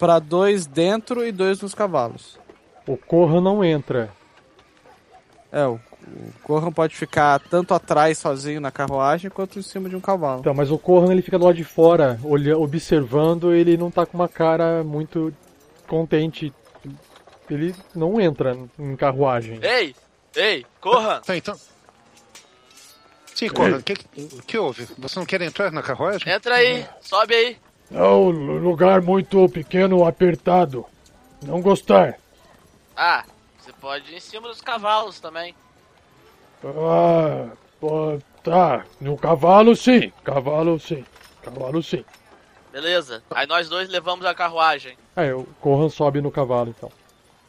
pra 0.00 0.18
dois 0.18 0.66
dentro 0.66 1.24
e 1.24 1.30
dois 1.30 1.60
nos 1.60 1.74
cavalos. 1.74 2.38
O 2.86 2.96
Corra 2.96 3.38
não 3.38 3.62
entra. 3.62 4.10
É, 5.52 5.66
o, 5.66 5.74
o 5.74 6.32
Corran 6.42 6.72
pode 6.72 6.96
ficar 6.96 7.38
tanto 7.38 7.74
atrás 7.74 8.16
sozinho 8.16 8.62
na 8.62 8.70
carruagem 8.70 9.30
quanto 9.30 9.58
em 9.58 9.62
cima 9.62 9.90
de 9.90 9.94
um 9.94 10.00
cavalo. 10.00 10.40
Então, 10.40 10.54
mas 10.54 10.70
o 10.70 10.78
Corran 10.78 11.12
ele 11.12 11.20
fica 11.20 11.38
do 11.38 11.44
lado 11.44 11.56
de 11.56 11.64
fora, 11.64 12.18
olha, 12.24 12.56
observando, 12.56 13.52
ele 13.52 13.76
não 13.76 13.90
tá 13.90 14.06
com 14.06 14.16
uma 14.16 14.28
cara 14.28 14.82
muito 14.82 15.34
contente. 15.86 16.52
Ele 17.50 17.74
não 17.94 18.18
entra 18.18 18.56
em 18.78 18.96
carruagem. 18.96 19.60
Ei! 19.62 19.94
Ei! 20.34 20.64
Corra! 20.80 21.20
Tá, 21.20 21.36
então. 21.36 21.58
Sim, 23.34 23.48
Corra, 23.48 23.76
o 23.76 23.82
que, 23.82 23.92
o 23.92 24.42
que 24.42 24.56
houve? 24.56 24.88
Você 24.98 25.18
não 25.18 25.26
quer 25.26 25.42
entrar 25.42 25.70
na 25.70 25.82
carruagem? 25.82 26.32
Entra 26.32 26.54
aí! 26.54 26.86
Sobe 27.02 27.34
aí! 27.34 27.69
É 27.92 28.02
um 28.02 28.58
lugar 28.58 29.02
muito 29.02 29.48
pequeno, 29.48 30.04
apertado. 30.06 30.86
Não 31.42 31.60
gostar. 31.60 32.18
Ah, 32.96 33.24
você 33.58 33.72
pode 33.72 34.12
ir 34.12 34.16
em 34.16 34.20
cima 34.20 34.48
dos 34.48 34.60
cavalos 34.60 35.18
também. 35.18 35.54
Ah, 36.64 37.48
pô, 37.80 38.18
tá. 38.44 38.84
No 39.00 39.16
cavalo, 39.16 39.74
sim. 39.74 40.12
Cavalo, 40.22 40.78
sim. 40.78 41.04
Cavalo, 41.42 41.82
sim. 41.82 42.04
Beleza. 42.72 43.22
Aí 43.30 43.46
nós 43.46 43.68
dois 43.68 43.88
levamos 43.88 44.24
a 44.24 44.34
carruagem. 44.34 44.96
É, 45.16 45.34
o 45.34 45.44
Corran 45.60 45.88
sobe 45.88 46.20
no 46.20 46.30
cavalo 46.30 46.70
então. 46.76 46.92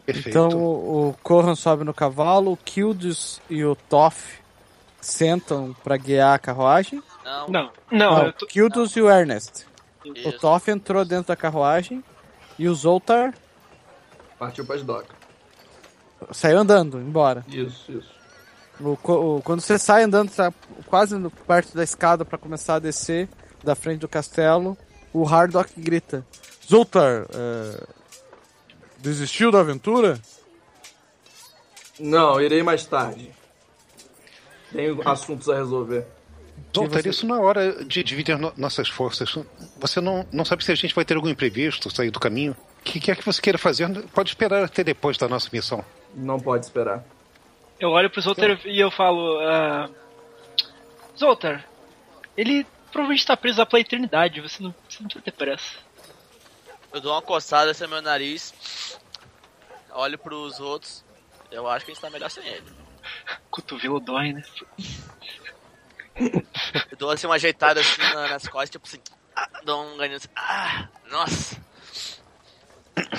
Perfeito. 0.06 0.30
Então 0.30 0.50
o, 0.50 1.10
o 1.10 1.14
Corran 1.22 1.54
sobe 1.56 1.84
no 1.84 1.94
cavalo, 1.94 2.54
o 2.54 2.58
Kildus 2.58 3.40
e 3.50 3.64
o 3.64 3.76
Toff 3.76 4.40
sentam 5.00 5.76
pra 5.84 5.98
guiar 5.98 6.36
a 6.36 6.40
carruagem. 6.40 7.04
Não. 7.24 7.48
Não, 7.48 7.72
não, 7.92 8.24
Não, 8.24 8.32
tô... 8.32 8.46
o 8.46 8.48
Kildus 8.48 8.96
e 8.96 9.02
o 9.02 9.10
Ernest. 9.10 9.66
O 10.06 10.14
Isso. 10.18 10.40
Toff 10.40 10.70
entrou 10.72 11.06
dentro 11.06 11.28
da 11.28 11.36
carruagem 11.36 12.04
e 12.58 12.68
o 12.68 12.74
Zoltar 12.76 13.34
Partiu 14.40 14.66
pra 14.66 14.76
dock. 14.78 15.08
saiu 16.32 16.58
andando, 16.60 16.98
embora. 17.00 17.46
Isso, 17.48 17.92
isso. 17.92 18.12
O 18.80 18.98
o- 19.12 19.42
quando 19.44 19.62
você 19.62 19.78
sai 19.78 20.04
andando, 20.04 20.32
tá 20.32 20.52
quase 20.88 21.16
no- 21.16 21.30
perto 21.30 21.76
da 21.76 21.84
escada 21.84 22.26
pra 22.26 22.38
começar 22.38 22.76
a 22.76 22.80
descer 22.80 23.30
da 23.64 23.76
frente 23.76 24.00
do 24.00 24.08
castelo, 24.08 24.76
o 25.14 25.24
Hardock 25.28 25.80
grita: 25.80 26.26
Zoltar, 26.68 27.28
é, 27.32 27.84
desistiu 28.98 29.52
da 29.52 29.60
aventura? 29.60 30.20
Não, 32.00 32.42
irei 32.42 32.64
mais 32.64 32.84
tarde. 32.86 33.32
Tenho 34.72 35.08
assuntos 35.08 35.48
a 35.50 35.56
resolver. 35.56 36.08
Voltar 36.74 37.06
isso 37.06 37.26
na 37.28 37.40
hora 37.40 37.84
de 37.84 38.04
dividir 38.04 38.38
no- 38.38 38.54
nossas 38.58 38.88
forças. 38.88 39.36
Você 39.78 40.00
não, 40.00 40.26
não 40.32 40.46
sabe 40.46 40.64
se 40.64 40.72
a 40.72 40.76
gente 40.76 40.96
vai 40.96 41.04
ter 41.04 41.16
algum 41.16 41.28
imprevisto, 41.30 41.94
sair 41.94 42.10
do 42.12 42.20
caminho. 42.20 42.56
O 42.80 42.84
que 42.84 43.00
quer 43.00 43.16
que 43.18 43.26
você 43.26 43.42
queira 43.42 43.58
fazer, 43.58 43.88
pode 44.10 44.30
esperar 44.30 44.64
até 44.64 44.84
depois 44.84 45.18
da 45.18 45.28
nossa 45.28 45.50
missão. 45.52 45.84
Não 46.16 46.40
pode 46.40 46.66
esperar. 46.66 47.04
Eu 47.80 47.90
olho 47.90 48.10
pro 48.10 48.22
Zoltar 48.22 48.60
e 48.66 48.80
eu 48.80 48.90
falo. 48.92 49.40
ah, 49.42 49.90
Zoltar, 51.18 51.66
ele 52.38 52.66
provavelmente 52.92 53.26
tá 53.26 53.36
preso 53.38 53.60
lá 53.60 53.66
pela 53.66 53.80
eternidade, 53.82 54.40
você 54.42 54.62
não, 54.64 54.74
você 54.90 54.98
não 55.02 55.06
precisa 55.08 55.24
ter 55.24 55.32
pressa. 55.32 55.76
Eu 56.94 57.00
dou 57.02 57.14
uma 57.14 57.22
coçada 57.22 57.72
no 57.82 57.88
meu 57.88 58.02
nariz. 58.02 58.54
Olho 59.94 60.18
pros 60.18 60.60
outros. 60.60 61.04
Eu 61.52 61.68
acho 61.68 61.86
que 61.86 61.92
a 61.92 61.94
gente 61.94 62.02
tá 62.02 62.10
melhor 62.10 62.30
sem 62.30 62.46
ele. 62.46 62.64
Cotovelo 63.50 64.00
dói, 64.00 64.34
né? 64.34 64.44
Eu 66.16 66.98
dou 66.98 67.12
assim 67.12 67.26
uma 67.28 67.36
ajeitada 67.36 67.80
assim 67.80 68.02
na- 68.14 68.28
nas 68.30 68.48
costas, 68.48 68.70
tipo 68.70 68.86
assim. 68.88 69.00
Ah, 69.36 69.48
dou 69.64 69.84
um 69.94 69.98
ganho 69.98 70.16
assim. 70.16 70.28
Ah, 70.36 70.88
nossa. 71.10 71.60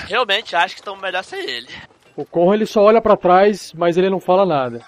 Realmente 0.07 0.55
acho 0.55 0.75
que 0.75 0.81
estamos 0.81 1.01
melhor 1.01 1.23
sem 1.23 1.39
ele. 1.41 1.67
O 2.15 2.25
Corran 2.25 2.53
ele 2.55 2.65
só 2.65 2.81
olha 2.83 3.01
pra 3.01 3.17
trás, 3.17 3.73
mas 3.73 3.97
ele 3.97 4.09
não 4.09 4.19
fala 4.19 4.45
nada. 4.45 4.85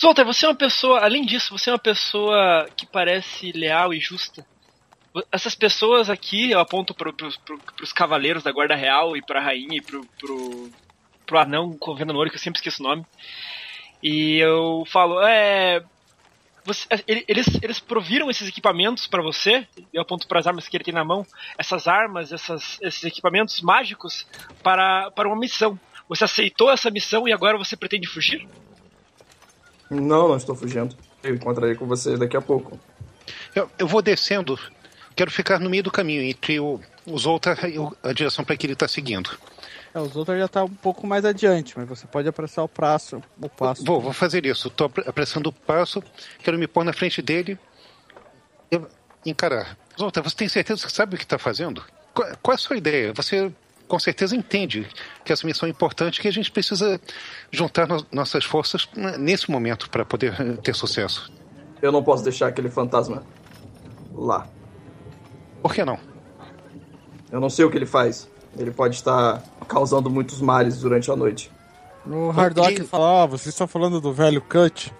Zoltar, 0.00 0.26
você 0.26 0.44
é 0.44 0.48
uma 0.50 0.54
pessoa, 0.54 1.00
além 1.02 1.24
disso, 1.24 1.56
você 1.56 1.70
é 1.70 1.72
uma 1.72 1.78
pessoa 1.78 2.68
que 2.76 2.84
parece 2.86 3.50
leal 3.52 3.94
e 3.94 3.98
justa. 4.00 4.46
Essas 5.32 5.54
pessoas 5.54 6.10
aqui, 6.10 6.50
eu 6.50 6.60
aponto 6.60 6.92
pro, 6.94 7.10
pro, 7.14 7.30
pro, 7.40 7.58
pros 7.74 7.92
cavaleiros 7.94 8.42
da 8.42 8.52
Guarda 8.52 8.74
Real 8.74 9.16
e 9.16 9.22
pra 9.22 9.40
rainha 9.40 9.78
e 9.78 9.80
pro, 9.80 10.04
pro, 10.20 10.70
pro 11.24 11.38
anão 11.38 11.72
com 11.78 11.92
o 11.92 11.96
Venonoro, 11.96 12.28
que 12.28 12.36
eu 12.36 12.40
sempre 12.40 12.58
esqueço 12.58 12.82
o 12.82 12.86
nome. 12.86 13.06
E 14.02 14.36
eu 14.38 14.84
falo, 14.86 15.22
é. 15.22 15.82
Você, 16.66 16.84
ele- 17.06 17.24
eles, 17.28 17.46
eles 17.62 17.78
proviram 17.78 18.28
esses 18.28 18.48
equipamentos 18.48 19.06
pra 19.06 19.22
você, 19.22 19.66
eu 19.92 20.02
aponto 20.02 20.26
para 20.26 20.40
as 20.40 20.46
armas 20.48 20.68
que 20.68 20.76
ele 20.76 20.82
tem 20.84 20.92
na 20.92 21.04
mão, 21.04 21.24
essas 21.56 21.86
armas, 21.86 22.32
essas, 22.32 22.78
esses 22.82 23.04
equipamentos 23.04 23.60
mágicos 23.62 24.26
para, 24.62 25.10
para 25.12 25.28
uma 25.28 25.36
missão. 25.38 25.78
Você 26.08 26.24
aceitou 26.24 26.70
essa 26.70 26.90
missão 26.90 27.26
e 27.28 27.32
agora 27.32 27.56
você 27.56 27.76
pretende 27.76 28.06
fugir? 28.08 28.46
Não, 29.90 30.28
não 30.28 30.36
estou 30.36 30.54
fugindo. 30.56 30.96
Eu 31.22 31.34
encontrarei 31.36 31.76
com 31.76 31.86
você 31.86 32.16
daqui 32.16 32.36
a 32.36 32.40
pouco. 32.42 32.78
Eu, 33.54 33.70
eu 33.78 33.86
vou 33.86 34.02
descendo, 34.02 34.58
quero 35.14 35.30
ficar 35.30 35.58
no 35.60 35.70
meio 35.70 35.82
do 35.82 35.90
caminho 35.90 36.22
entre 36.22 36.58
o, 36.60 36.80
os 37.06 37.26
outros 37.26 37.56
e 37.62 37.76
a 38.08 38.12
direção 38.12 38.44
para 38.44 38.56
que 38.56 38.66
ele 38.66 38.72
está 38.72 38.86
seguindo. 38.88 39.30
É, 39.96 40.00
os 40.00 40.14
outros 40.14 40.38
já 40.38 40.46
tá 40.46 40.62
um 40.62 40.68
pouco 40.68 41.06
mais 41.06 41.24
adiante, 41.24 41.72
mas 41.78 41.88
você 41.88 42.06
pode 42.06 42.28
apressar 42.28 42.62
o 42.62 42.68
passo. 42.68 43.22
O 43.40 43.48
passo. 43.48 43.82
Vou, 43.82 43.98
vou 43.98 44.12
fazer 44.12 44.44
isso. 44.44 44.70
Apre- 44.84 45.04
apressando 45.06 45.48
o 45.48 45.52
passo, 45.52 46.02
quero 46.40 46.58
me 46.58 46.66
pôr 46.66 46.84
na 46.84 46.92
frente 46.92 47.22
dele 47.22 47.58
e 48.70 48.78
encarar. 49.24 49.74
Zolta, 49.98 50.20
você 50.20 50.36
tem 50.36 50.48
certeza 50.48 50.84
que 50.86 50.92
sabe 50.92 51.14
o 51.14 51.18
que 51.18 51.24
está 51.24 51.38
fazendo? 51.38 51.82
Qual, 52.12 52.28
qual 52.42 52.52
é 52.52 52.56
a 52.56 52.58
sua 52.58 52.76
ideia? 52.76 53.14
Você 53.14 53.50
com 53.88 53.98
certeza 53.98 54.36
entende 54.36 54.86
que 55.24 55.32
essa 55.32 55.46
missão 55.46 55.66
é 55.66 55.70
importante, 55.70 56.20
que 56.20 56.28
a 56.28 56.32
gente 56.32 56.50
precisa 56.50 57.00
juntar 57.50 57.86
no- 57.88 58.04
nossas 58.12 58.44
forças 58.44 58.86
nesse 59.18 59.50
momento 59.50 59.88
para 59.88 60.04
poder 60.04 60.38
eh, 60.38 60.56
ter 60.62 60.74
sucesso. 60.74 61.32
Eu 61.80 61.90
não 61.90 62.02
posso 62.04 62.22
deixar 62.22 62.48
aquele 62.48 62.68
fantasma 62.68 63.22
lá. 64.12 64.46
Por 65.62 65.72
que 65.72 65.82
não? 65.86 65.98
Eu 67.32 67.40
não 67.40 67.48
sei 67.48 67.64
o 67.64 67.70
que 67.70 67.78
ele 67.78 67.86
faz. 67.86 68.28
Ele 68.58 68.70
pode 68.70 68.94
estar 68.96 69.42
causando 69.68 70.08
muitos 70.10 70.40
males 70.40 70.78
durante 70.80 71.10
a 71.10 71.16
noite. 71.16 71.50
O 72.06 72.30
Hardock 72.30 72.72
E- 72.80 72.84
fala, 72.84 73.22
Ah, 73.22 73.26
vocês 73.26 73.48
estão 73.54 73.66
falando 73.66 74.00
do 74.00 74.12
velho 74.12 74.40
Cut? 74.40 74.92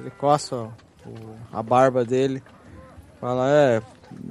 ele 0.00 0.10
coça 0.10 0.68
a 1.52 1.62
barba 1.62 2.04
dele. 2.04 2.42
Fala, 3.20 3.48
é. 3.50 3.82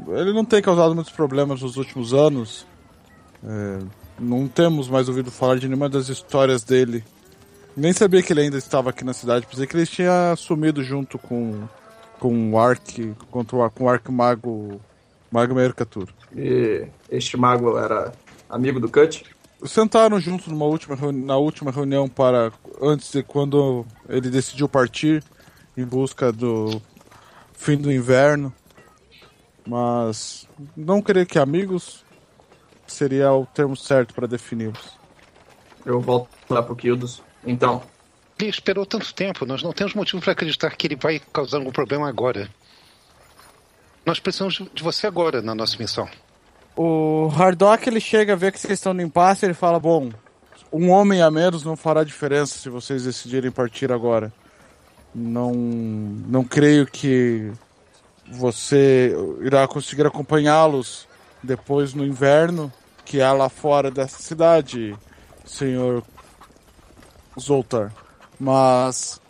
Ele 0.10 0.34
não 0.34 0.46
tem 0.46 0.62
causado 0.62 0.94
muitos 0.96 1.12
problemas 1.14 1.62
nos 1.62 1.76
últimos 1.78 2.14
anos. 2.14 2.66
É, 3.44 3.80
não 4.20 4.48
temos 4.48 4.88
mais 4.88 5.08
ouvido 5.10 5.32
falar 5.32 5.58
de 5.58 5.68
nenhuma 5.68 5.90
das 5.90 6.08
histórias 6.10 6.64
dele. 6.64 7.04
Nem 7.76 7.92
sabia 7.94 8.22
que 8.24 8.32
ele 8.32 8.42
ainda 8.42 8.58
estava 8.58 8.90
aqui 8.92 9.04
na 9.04 9.14
cidade. 9.14 9.46
Pensei 9.48 9.66
que 9.68 9.76
ele 9.76 9.86
tinha 9.86 10.34
sumido 10.38 10.84
junto 10.84 11.18
com, 11.18 11.64
com 12.20 12.52
o 12.54 12.60
Ark. 12.60 13.14
Contra 13.30 13.58
o, 13.58 13.70
com 13.72 13.84
o 13.86 13.90
Ark 13.90 14.10
Mago. 14.12 14.80
Mago 15.32 15.54
Mercatur. 15.56 16.08
E 16.36 16.88
este 17.12 17.36
mago 17.36 17.78
era 17.78 18.14
amigo 18.50 18.80
do 18.80 18.90
Cut. 18.90 19.26
Sentaram 19.66 20.20
juntos 20.20 20.48
numa 20.48 20.66
última 20.66 20.96
reuni- 20.96 21.24
na 21.26 21.38
última 21.38 21.72
reunião 21.72 22.08
para. 22.08 22.52
Antes 22.82 23.12
de 23.12 23.24
quando 23.24 23.86
ele 24.08 24.30
decidiu 24.30 24.68
partir 24.68 25.24
em 25.78 25.86
busca 25.86 26.32
do 26.32 26.82
fim 27.54 27.78
do 27.78 27.92
inverno. 27.92 28.54
Mas 29.68 30.48
não 30.76 31.02
creio 31.02 31.26
que 31.26 31.40
amigos 31.40 32.04
seria 32.86 33.32
o 33.34 33.46
termo 33.48 33.76
certo 33.76 34.14
para 34.14 34.28
defini-los. 34.28 34.92
Eu 35.86 36.00
volto 36.00 36.30
lá 36.50 36.62
pro 36.62 36.76
Kildos. 36.76 37.24
Então, 37.44 37.82
Ele 38.40 38.50
esperou 38.50 38.86
tanto 38.86 39.14
tempo, 39.14 39.46
nós 39.46 39.64
não 39.64 39.72
temos 39.72 39.94
motivo 39.94 40.22
para 40.22 40.34
acreditar 40.34 40.70
que 40.76 40.86
ele 40.88 40.96
vai 40.96 41.20
causar 41.32 41.58
algum 41.58 41.72
problema 41.72 42.08
agora. 42.08 42.50
Nós 44.06 44.20
precisamos 44.20 44.62
de 44.74 44.84
você 44.84 45.08
agora 45.08 45.42
na 45.42 45.56
nossa 45.56 45.78
missão. 45.78 46.08
O 46.76 47.30
Hardock 47.36 47.88
ele 47.88 48.00
chega 48.00 48.34
a 48.34 48.36
ver 48.36 48.52
que 48.52 48.60
vocês 48.60 48.74
estão 48.74 48.94
no 48.94 49.02
impasse 49.02 49.46
ele 49.46 49.54
fala, 49.54 49.80
bom, 49.80 50.12
Um 50.72 50.90
homem 50.90 51.22
a 51.22 51.32
menos 51.32 51.64
não 51.64 51.76
fará 51.78 52.04
diferença 52.04 52.58
se 52.58 52.70
vocês 52.70 53.04
decidirem 53.06 53.50
partir 53.50 53.92
agora. 53.92 54.34
Não, 55.14 55.54
não 55.54 56.44
creio 56.44 56.86
que 56.86 57.50
você 58.30 59.16
irá 59.42 59.66
conseguir 59.68 60.06
acompanhá-los 60.06 61.08
depois 61.42 61.94
no 61.94 62.06
inverno, 62.06 62.74
que 63.06 63.22
há 63.22 63.32
lá 63.32 63.48
fora 63.48 63.90
dessa 63.90 64.22
cidade, 64.22 64.94
senhor 65.46 66.04
Zoltar. 67.40 67.94
Mas 68.38 69.22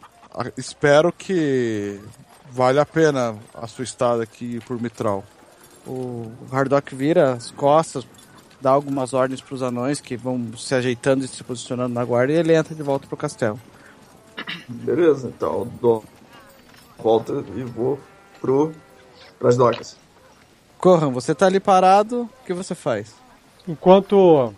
espero 0.57 1.11
que 1.11 1.99
vale 2.49 2.79
a 2.79 2.85
pena 2.85 3.35
a 3.53 3.67
sua 3.67 3.83
estada 3.83 4.23
aqui 4.23 4.59
por 4.61 4.81
Mitral. 4.81 5.23
O 5.85 6.31
Hardock 6.51 6.95
vira 6.95 7.33
as 7.33 7.51
costas, 7.51 8.05
dá 8.61 8.71
algumas 8.71 9.13
ordens 9.13 9.41
para 9.41 9.55
os 9.55 9.61
anões 9.61 9.99
que 10.01 10.15
vão 10.17 10.55
se 10.57 10.73
ajeitando 10.73 11.23
e 11.23 11.27
se 11.27 11.43
posicionando 11.43 11.93
na 11.93 12.03
guarda 12.03 12.33
e 12.33 12.37
ele 12.37 12.53
entra 12.55 12.73
de 12.73 12.81
volta 12.83 13.07
pro 13.07 13.17
castelo. 13.17 13.59
beleza. 14.67 15.27
Então 15.27 15.67
dou 15.81 16.03
volta 16.97 17.43
e 17.55 17.63
vou 17.63 17.99
pro 18.41 18.73
pras 19.39 19.57
docas. 19.57 19.97
Corran, 20.77 21.09
você 21.11 21.33
tá 21.33 21.45
ali 21.47 21.59
parado, 21.59 22.23
o 22.23 22.45
que 22.45 22.53
você 22.53 22.75
faz? 22.75 23.13
Enquanto 23.67 24.53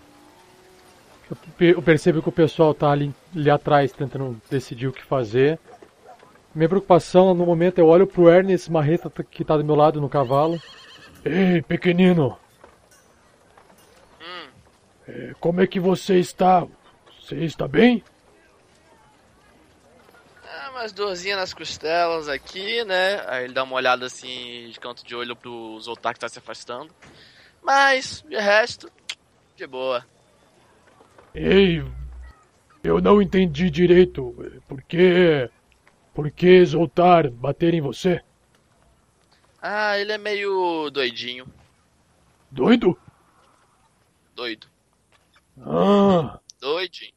eu 1.29 1.37
pe- 1.57 1.73
eu 1.73 1.81
percebo 1.81 2.21
que 2.21 2.29
o 2.29 2.31
pessoal 2.33 2.73
tá 2.73 2.91
ali, 2.91 3.13
ali 3.35 3.49
atrás 3.49 3.91
tentando 3.91 4.39
decidir 4.49 4.87
o 4.87 4.93
que 4.93 5.03
fazer. 5.03 5.59
Minha 6.53 6.69
preocupação 6.69 7.33
no 7.33 7.45
momento 7.45 7.77
eu 7.79 7.87
olho 7.87 8.07
pro 8.07 8.29
Ernest 8.29 8.71
Marreta 8.71 9.09
t- 9.09 9.23
que 9.23 9.45
tá 9.45 9.55
do 9.57 9.63
meu 9.63 9.75
lado 9.75 10.01
no 10.01 10.09
cavalo. 10.09 10.59
Ei, 11.27 11.61
pequenino! 11.61 12.39
É, 15.05 15.33
como 15.41 15.59
é 15.59 15.67
que 15.67 15.77
você 15.77 16.19
está? 16.19 16.65
Você 17.19 17.35
está 17.43 17.67
bem? 17.67 18.01
Ah, 20.45 20.69
umas 20.71 20.93
dorzinhas 20.93 21.37
nas 21.37 21.53
costelas 21.53 22.29
aqui, 22.29 22.81
né? 22.85 23.21
Aí 23.27 23.43
ele 23.43 23.53
dá 23.53 23.63
uma 23.63 23.75
olhada 23.75 24.05
assim 24.05 24.69
de 24.71 24.79
canto 24.79 25.05
de 25.05 25.15
olho 25.15 25.35
pro 25.35 25.77
Zoltar 25.81 26.13
que 26.13 26.19
tá 26.21 26.29
se 26.29 26.39
afastando. 26.39 26.93
Mas, 27.61 28.23
de 28.29 28.37
resto, 28.37 28.89
de 29.55 29.67
boa. 29.67 30.05
Ei, 31.35 31.83
eu 32.81 33.01
não 33.01 33.21
entendi 33.21 33.69
direito. 33.69 34.33
Por 34.65 34.81
que. 34.81 35.49
Por 36.13 36.31
que 36.31 36.65
Zoltar 36.65 37.29
bater 37.29 37.73
em 37.73 37.81
você? 37.81 38.21
Ah, 39.69 39.99
ele 39.99 40.13
é 40.13 40.17
meio 40.17 40.89
doidinho. 40.89 41.45
Doido? 42.49 42.97
Doido. 44.33 44.65
Ah, 45.61 46.39
Doidinho. 46.61 47.11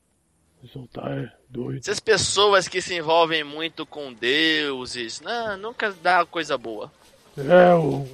Zoltar 0.66 1.12
é 1.12 1.32
doido. 1.48 1.78
Essas 1.78 2.00
pessoas 2.00 2.66
que 2.66 2.82
se 2.82 2.96
envolvem 2.96 3.44
muito 3.44 3.86
com 3.86 4.12
deuses, 4.12 5.20
não, 5.20 5.56
nunca 5.56 5.92
dá 6.02 6.26
coisa 6.26 6.58
boa. 6.58 6.90
É, 7.38 7.72
o 7.74 8.08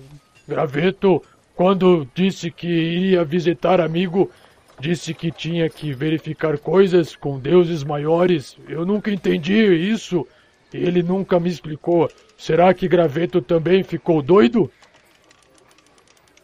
Graveto, 0.46 1.25
quando 1.55 2.07
disse 2.14 2.51
que 2.51 2.68
iria 2.68 3.25
visitar 3.25 3.81
amigo, 3.81 4.31
disse 4.79 5.14
que 5.14 5.33
tinha 5.33 5.70
que 5.70 5.94
verificar 5.94 6.59
coisas 6.59 7.16
com 7.16 7.38
deuses 7.38 7.83
maiores. 7.83 8.55
Eu 8.68 8.85
nunca 8.85 9.11
entendi 9.11 9.64
isso. 9.64 10.29
Ele 10.75 11.03
nunca 11.03 11.40
me 11.40 11.49
explicou. 11.49 12.11
Será 12.37 12.72
que 12.75 12.88
Graveto 12.88 13.40
também 13.40 13.83
ficou 13.83 14.22
doido? 14.22 14.70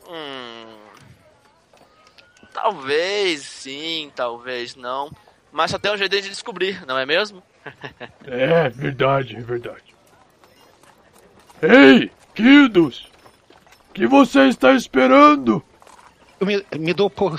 Hum. 0.08 0.76
Talvez 2.52 3.42
sim, 3.42 4.10
talvez 4.14 4.74
não. 4.74 5.10
Mas 5.50 5.70
só 5.70 5.78
tem 5.78 5.92
um 5.92 5.96
jeito 5.96 6.20
de 6.20 6.28
descobrir, 6.28 6.84
não 6.86 6.98
é 6.98 7.06
mesmo? 7.06 7.42
É, 8.24 8.68
verdade, 8.70 9.36
é 9.36 9.40
verdade. 9.40 9.94
Ei, 11.60 12.10
Kildos! 12.34 13.12
que 13.92 14.06
você 14.06 14.48
está 14.48 14.72
esperando? 14.72 15.62
Eu 16.40 16.46
me, 16.46 16.64
me 16.78 16.92
dou 16.92 17.08
por, 17.08 17.36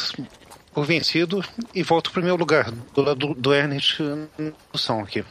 por 0.74 0.86
vencido 0.86 1.44
e 1.74 1.84
volto 1.84 2.12
pro 2.12 2.24
meu 2.24 2.36
lugar, 2.36 2.72
do 2.72 3.02
lado 3.02 3.28
do, 3.28 3.34
do 3.34 3.54
Ernest 3.54 4.02
no 4.02 4.78
som 4.78 5.02
aqui. 5.02 5.26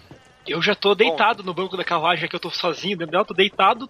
Eu 0.47 0.61
já 0.61 0.75
tô 0.75 0.95
deitado 0.95 1.43
no 1.43 1.55
banco 1.55 1.77
da 1.77 1.85
carruagem, 1.85 2.23
já 2.23 2.29
que 2.29 2.37
eu 2.37 2.41
tô 2.41 2.51
sozinho 2.51 2.97
dentro 2.97 3.13
dela, 3.13 3.25
tô 3.25 3.35
deitado, 3.35 3.89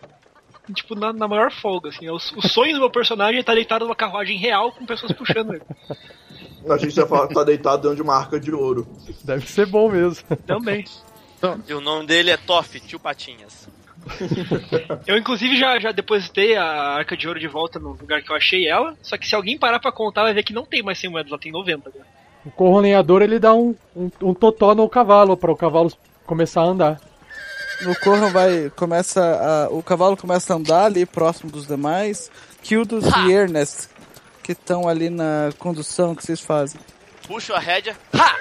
tipo, 0.75 0.95
na, 0.95 1.13
na 1.13 1.27
maior 1.27 1.51
folga, 1.51 1.89
assim. 1.89 2.09
O, 2.09 2.17
o 2.17 2.49
sonho 2.49 2.75
do 2.75 2.81
meu 2.81 2.91
personagem 2.91 3.37
é 3.37 3.41
estar 3.41 3.55
deitado 3.55 3.85
numa 3.85 3.97
carruagem 3.97 4.37
real 4.37 4.73
com 4.73 4.85
pessoas 4.85 5.13
puxando 5.13 5.55
ele. 5.55 5.63
A 6.69 6.77
gente 6.77 6.95
já 6.95 7.07
fala 7.07 7.27
que 7.27 7.35
tá 7.35 7.43
deitado 7.43 7.83
dentro 7.83 7.97
de 7.97 8.03
uma 8.03 8.15
arca 8.15 8.39
de 8.39 8.53
ouro. 8.53 8.87
Deve 9.25 9.47
ser 9.49 9.67
bom 9.67 9.91
mesmo. 9.91 10.25
Também. 10.47 10.85
E 11.67 11.75
o 11.75 11.81
nome 11.81 12.07
dele 12.07 12.31
é 12.31 12.37
Toff, 12.37 12.79
tio 12.81 13.01
Patinhas. 13.01 13.69
Eu, 15.07 15.17
inclusive, 15.17 15.57
já, 15.57 15.79
já 15.79 15.93
depositei 15.93 16.57
a 16.57 16.65
Arca 16.65 17.17
de 17.17 17.27
Ouro 17.27 17.39
de 17.39 17.49
volta 17.49 17.79
no 17.79 17.91
lugar 17.91 18.23
que 18.23 18.31
eu 18.31 18.37
achei 18.37 18.69
ela. 18.69 18.95
Só 19.03 19.17
que 19.17 19.27
se 19.27 19.35
alguém 19.35 19.59
parar 19.59 19.79
pra 19.81 19.93
contar, 19.93 20.23
vai 20.23 20.35
ver 20.35 20.43
que 20.43 20.53
não 20.53 20.65
tem 20.65 20.83
mais 20.83 20.99
100 20.99 21.11
moedas, 21.11 21.33
lá 21.33 21.39
tem 21.39 21.53
90. 21.53 21.91
Né? 21.91 22.05
O 22.45 22.51
corroneador 22.51 23.23
ele 23.23 23.39
dá 23.39 23.55
um, 23.55 23.75
um, 23.95 24.11
um 24.21 24.35
totó 24.35 24.75
no 24.75 24.89
cavalo 24.89 25.37
para 25.37 25.53
o 25.53 25.57
cavalo 25.57 25.93
começar 26.33 26.63
a 26.63 26.65
andar. 26.65 27.01
O 27.87 27.95
Corran 28.01 28.31
vai. 28.31 28.71
começa 28.75 29.21
a, 29.21 29.69
O 29.71 29.83
cavalo 29.83 30.17
começa 30.17 30.55
a 30.55 30.57
andar 30.57 30.85
ali 30.87 31.05
próximo 31.05 31.51
dos 31.51 31.67
demais. 31.67 32.31
Kildos 32.63 33.05
e 33.05 33.33
Ernest, 33.33 33.89
que 34.43 34.53
estão 34.53 34.89
ali 34.89 35.11
na 35.11 35.51
condução 35.59 36.15
que 36.15 36.25
vocês 36.25 36.41
fazem. 36.41 36.81
Puxo 37.27 37.53
a 37.53 37.59
rédea. 37.59 37.95
Ha! 38.15 38.37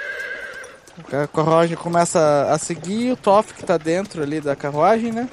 A 1.22 1.26
carruagem 1.26 1.76
começa 1.76 2.48
a 2.50 2.56
seguir 2.58 3.12
o 3.12 3.16
Toff 3.16 3.52
que 3.52 3.64
tá 3.64 3.76
dentro 3.76 4.22
ali 4.22 4.40
da 4.40 4.54
carruagem, 4.56 5.12
né? 5.12 5.28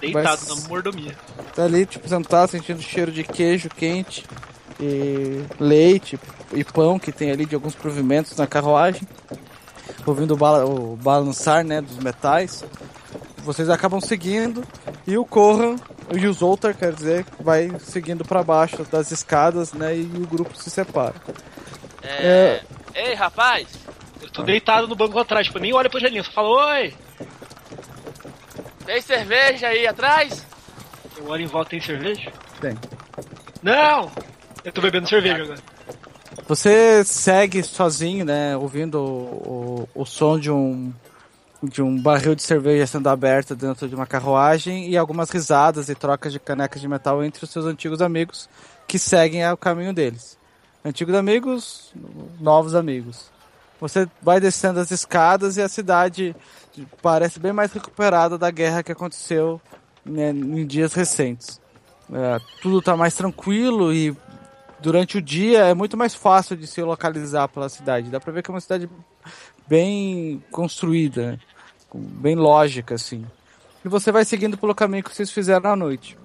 Deitado 0.00 0.46
Vai- 0.46 0.56
na 0.62 0.68
mordomia. 0.68 1.14
Tá 1.54 1.64
ali, 1.64 1.84
tipo, 1.84 2.08
sentado, 2.08 2.50
sentindo 2.50 2.78
o 2.78 2.82
cheiro 2.82 3.10
de 3.12 3.24
queijo 3.24 3.68
quente 3.68 4.24
e 4.78 5.44
leite 5.58 6.18
e 6.54 6.64
pão 6.64 6.98
que 6.98 7.12
tem 7.12 7.30
ali 7.30 7.44
de 7.44 7.54
alguns 7.54 7.74
provimentos 7.74 8.36
na 8.36 8.46
carruagem. 8.46 9.02
Ouvindo 10.06 10.34
o, 10.34 10.36
bala- 10.36 10.64
o 10.66 10.96
balançar, 10.96 11.64
né, 11.64 11.80
dos 11.80 11.96
metais. 11.98 12.64
Vocês 13.38 13.68
acabam 13.70 14.00
seguindo 14.00 14.62
e 15.06 15.16
o 15.16 15.24
Corran 15.24 15.76
e 16.14 16.26
o 16.26 16.32
Zoltar, 16.32 16.74
quer 16.76 16.92
dizer, 16.92 17.24
vai 17.40 17.70
seguindo 17.80 18.24
para 18.24 18.42
baixo 18.42 18.82
das 18.90 19.10
escadas, 19.10 19.72
né, 19.72 19.96
e 19.96 20.02
o 20.02 20.26
grupo 20.26 20.56
se 20.56 20.68
separa. 20.70 21.14
É, 22.02 22.60
Ei, 22.94 23.14
rapaz! 23.14 23.66
Eu 24.20 24.28
tô 24.30 24.42
deitado 24.42 24.86
no 24.88 24.94
banco 24.94 25.18
atrás, 25.18 25.46
tipo, 25.46 25.58
nem 25.58 25.72
olho 25.72 25.88
pra 25.88 25.98
janelinha, 26.00 26.22
só 26.24 26.30
falo 26.32 26.50
oi. 26.50 26.92
Tem 28.84 29.00
cerveja 29.00 29.68
aí 29.68 29.86
atrás? 29.86 30.44
Eu 31.16 31.28
olho 31.28 31.42
em 31.44 31.46
volta, 31.46 31.70
tem 31.70 31.80
cerveja? 31.80 32.30
Tem. 32.60 32.76
Não! 33.62 34.10
Eu 34.64 34.72
tô 34.72 34.80
bebendo 34.80 35.08
cerveja 35.08 35.42
agora. 35.42 35.58
Você 36.48 37.04
segue 37.04 37.62
sozinho, 37.62 38.24
né? 38.24 38.56
Ouvindo 38.56 38.98
o, 38.98 39.88
o, 39.94 40.02
o 40.02 40.06
som 40.06 40.38
de 40.38 40.50
um 40.50 40.92
de 41.62 41.82
um 41.82 42.00
barril 42.00 42.34
de 42.34 42.42
cerveja 42.42 42.86
sendo 42.86 43.08
aberto 43.08 43.54
dentro 43.54 43.86
de 43.86 43.94
uma 43.94 44.06
carruagem 44.06 44.88
e 44.88 44.96
algumas 44.96 45.28
risadas 45.28 45.90
e 45.90 45.94
trocas 45.94 46.32
de 46.32 46.38
canecas 46.38 46.80
de 46.80 46.88
metal 46.88 47.22
entre 47.22 47.44
os 47.44 47.50
seus 47.50 47.66
antigos 47.66 48.00
amigos 48.00 48.48
que 48.88 48.98
seguem 48.98 49.46
o 49.50 49.56
caminho 49.56 49.92
deles. 49.92 50.38
Antigos 50.82 51.14
amigos, 51.14 51.92
novos 52.40 52.74
amigos. 52.74 53.30
Você 53.78 54.08
vai 54.22 54.40
descendo 54.40 54.80
as 54.80 54.90
escadas 54.90 55.56
e 55.56 55.62
a 55.62 55.68
cidade 55.68 56.34
parece 57.02 57.38
bem 57.38 57.52
mais 57.52 57.72
recuperada 57.72 58.38
da 58.38 58.50
guerra 58.50 58.82
que 58.82 58.92
aconteceu 58.92 59.60
né, 60.04 60.30
em 60.30 60.66
dias 60.66 60.94
recentes. 60.94 61.60
É, 62.12 62.38
tudo 62.62 62.78
está 62.78 62.96
mais 62.96 63.14
tranquilo 63.14 63.92
e 63.92 64.16
durante 64.82 65.18
o 65.18 65.22
dia 65.22 65.60
é 65.60 65.74
muito 65.74 65.96
mais 65.96 66.14
fácil 66.14 66.56
de 66.56 66.66
se 66.66 66.82
localizar 66.82 67.48
pela 67.48 67.68
cidade. 67.68 68.10
Dá 68.10 68.20
pra 68.20 68.32
ver 68.32 68.42
que 68.42 68.50
é 68.50 68.54
uma 68.54 68.60
cidade 68.60 68.88
bem 69.68 70.42
construída, 70.50 71.32
né? 71.32 71.38
bem 71.94 72.34
lógica, 72.34 72.94
assim. 72.94 73.26
E 73.84 73.88
você 73.88 74.12
vai 74.12 74.24
seguindo 74.24 74.58
pelo 74.58 74.74
caminho 74.74 75.04
que 75.04 75.14
vocês 75.14 75.30
fizeram 75.30 75.70
à 75.70 75.76
noite. 75.76 76.18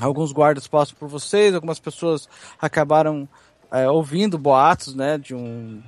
Alguns 0.00 0.32
guardas 0.32 0.68
passam 0.68 0.96
por 0.98 1.08
vocês, 1.08 1.54
algumas 1.54 1.78
pessoas 1.78 2.28
acabaram 2.60 3.28
é, 3.72 3.88
ouvindo 3.88 4.38
boatos, 4.38 4.94
né, 4.94 5.18
de 5.18 5.34
um, 5.34 5.82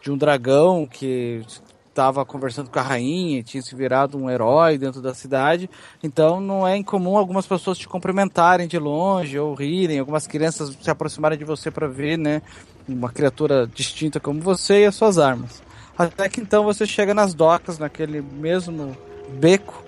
de 0.00 0.10
um 0.10 0.16
dragão 0.16 0.86
que 0.86 1.44
estava 1.92 2.24
conversando 2.24 2.70
com 2.70 2.78
a 2.78 2.82
rainha 2.82 3.38
e 3.38 3.42
tinha 3.42 3.62
se 3.62 3.74
virado 3.76 4.18
um 4.18 4.28
herói 4.28 4.78
dentro 4.78 5.00
da 5.00 5.14
cidade. 5.14 5.68
Então 6.02 6.40
não 6.40 6.66
é 6.66 6.76
incomum 6.76 7.16
algumas 7.16 7.46
pessoas 7.46 7.78
te 7.78 7.86
cumprimentarem 7.86 8.66
de 8.66 8.78
longe 8.78 9.38
ou 9.38 9.54
rirem, 9.54 9.98
algumas 9.98 10.26
crianças 10.26 10.76
se 10.80 10.90
aproximarem 10.90 11.38
de 11.38 11.44
você 11.44 11.70
para 11.70 11.86
ver, 11.86 12.18
né, 12.18 12.42
uma 12.88 13.10
criatura 13.10 13.66
distinta 13.66 14.18
como 14.18 14.40
você 14.40 14.82
e 14.82 14.86
as 14.86 14.94
suas 14.94 15.18
armas. 15.18 15.62
Até 15.96 16.28
que 16.28 16.40
então 16.40 16.64
você 16.64 16.86
chega 16.86 17.12
nas 17.12 17.34
docas, 17.34 17.78
naquele 17.78 18.22
mesmo 18.22 18.96
beco, 19.38 19.84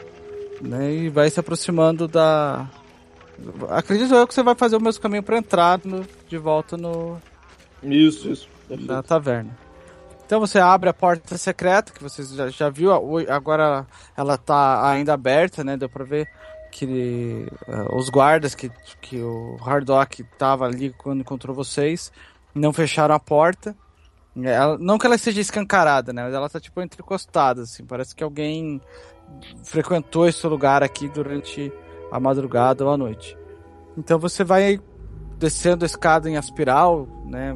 né, 0.60 0.92
e 0.92 1.08
vai 1.08 1.30
se 1.30 1.40
aproximando 1.40 2.06
da. 2.06 2.68
Acredito 3.70 4.14
eu 4.14 4.26
que 4.26 4.34
você 4.34 4.42
vai 4.42 4.54
fazer 4.54 4.76
o 4.76 4.80
mesmo 4.80 5.02
caminho 5.02 5.22
para 5.22 5.38
entrar 5.38 5.80
no, 5.82 6.04
de 6.28 6.36
volta 6.36 6.76
no. 6.76 7.16
Isso, 7.82 8.28
isso. 8.30 8.48
Na 8.68 9.02
taverna. 9.02 9.63
Então 10.26 10.40
você 10.40 10.58
abre 10.58 10.88
a 10.88 10.94
porta 10.94 11.36
secreta, 11.36 11.92
que 11.92 12.02
você 12.02 12.24
já, 12.24 12.48
já 12.48 12.70
viu, 12.70 12.90
agora 13.28 13.86
ela 14.16 14.34
está 14.34 14.88
ainda 14.90 15.12
aberta, 15.12 15.62
né? 15.62 15.76
Deu 15.76 15.88
pra 15.88 16.04
ver 16.04 16.28
que 16.70 17.46
uh, 17.68 17.96
os 17.96 18.08
guardas 18.08 18.54
que, 18.54 18.70
que 19.00 19.22
o 19.22 19.56
Hardock 19.64 20.22
estava 20.22 20.64
ali 20.64 20.92
quando 20.92 21.20
encontrou 21.20 21.54
vocês 21.54 22.10
não 22.54 22.72
fecharam 22.72 23.14
a 23.14 23.20
porta. 23.20 23.76
Ela, 24.36 24.76
não 24.78 24.98
que 24.98 25.06
ela 25.06 25.16
seja 25.16 25.40
escancarada, 25.40 26.12
né? 26.12 26.24
Mas 26.24 26.34
ela 26.34 26.48
tá 26.48 26.58
tipo 26.58 26.80
entrecostada, 26.80 27.62
assim. 27.62 27.84
Parece 27.84 28.14
que 28.14 28.24
alguém 28.24 28.80
frequentou 29.62 30.26
esse 30.26 30.44
lugar 30.46 30.82
aqui 30.82 31.08
durante 31.08 31.72
a 32.10 32.18
madrugada 32.18 32.84
ou 32.84 32.90
a 32.90 32.96
noite. 32.96 33.36
Então 33.96 34.18
você 34.18 34.42
vai 34.42 34.80
descendo 35.38 35.84
a 35.84 35.86
escada 35.86 36.28
em 36.28 36.36
espiral, 36.36 37.08
né? 37.26 37.54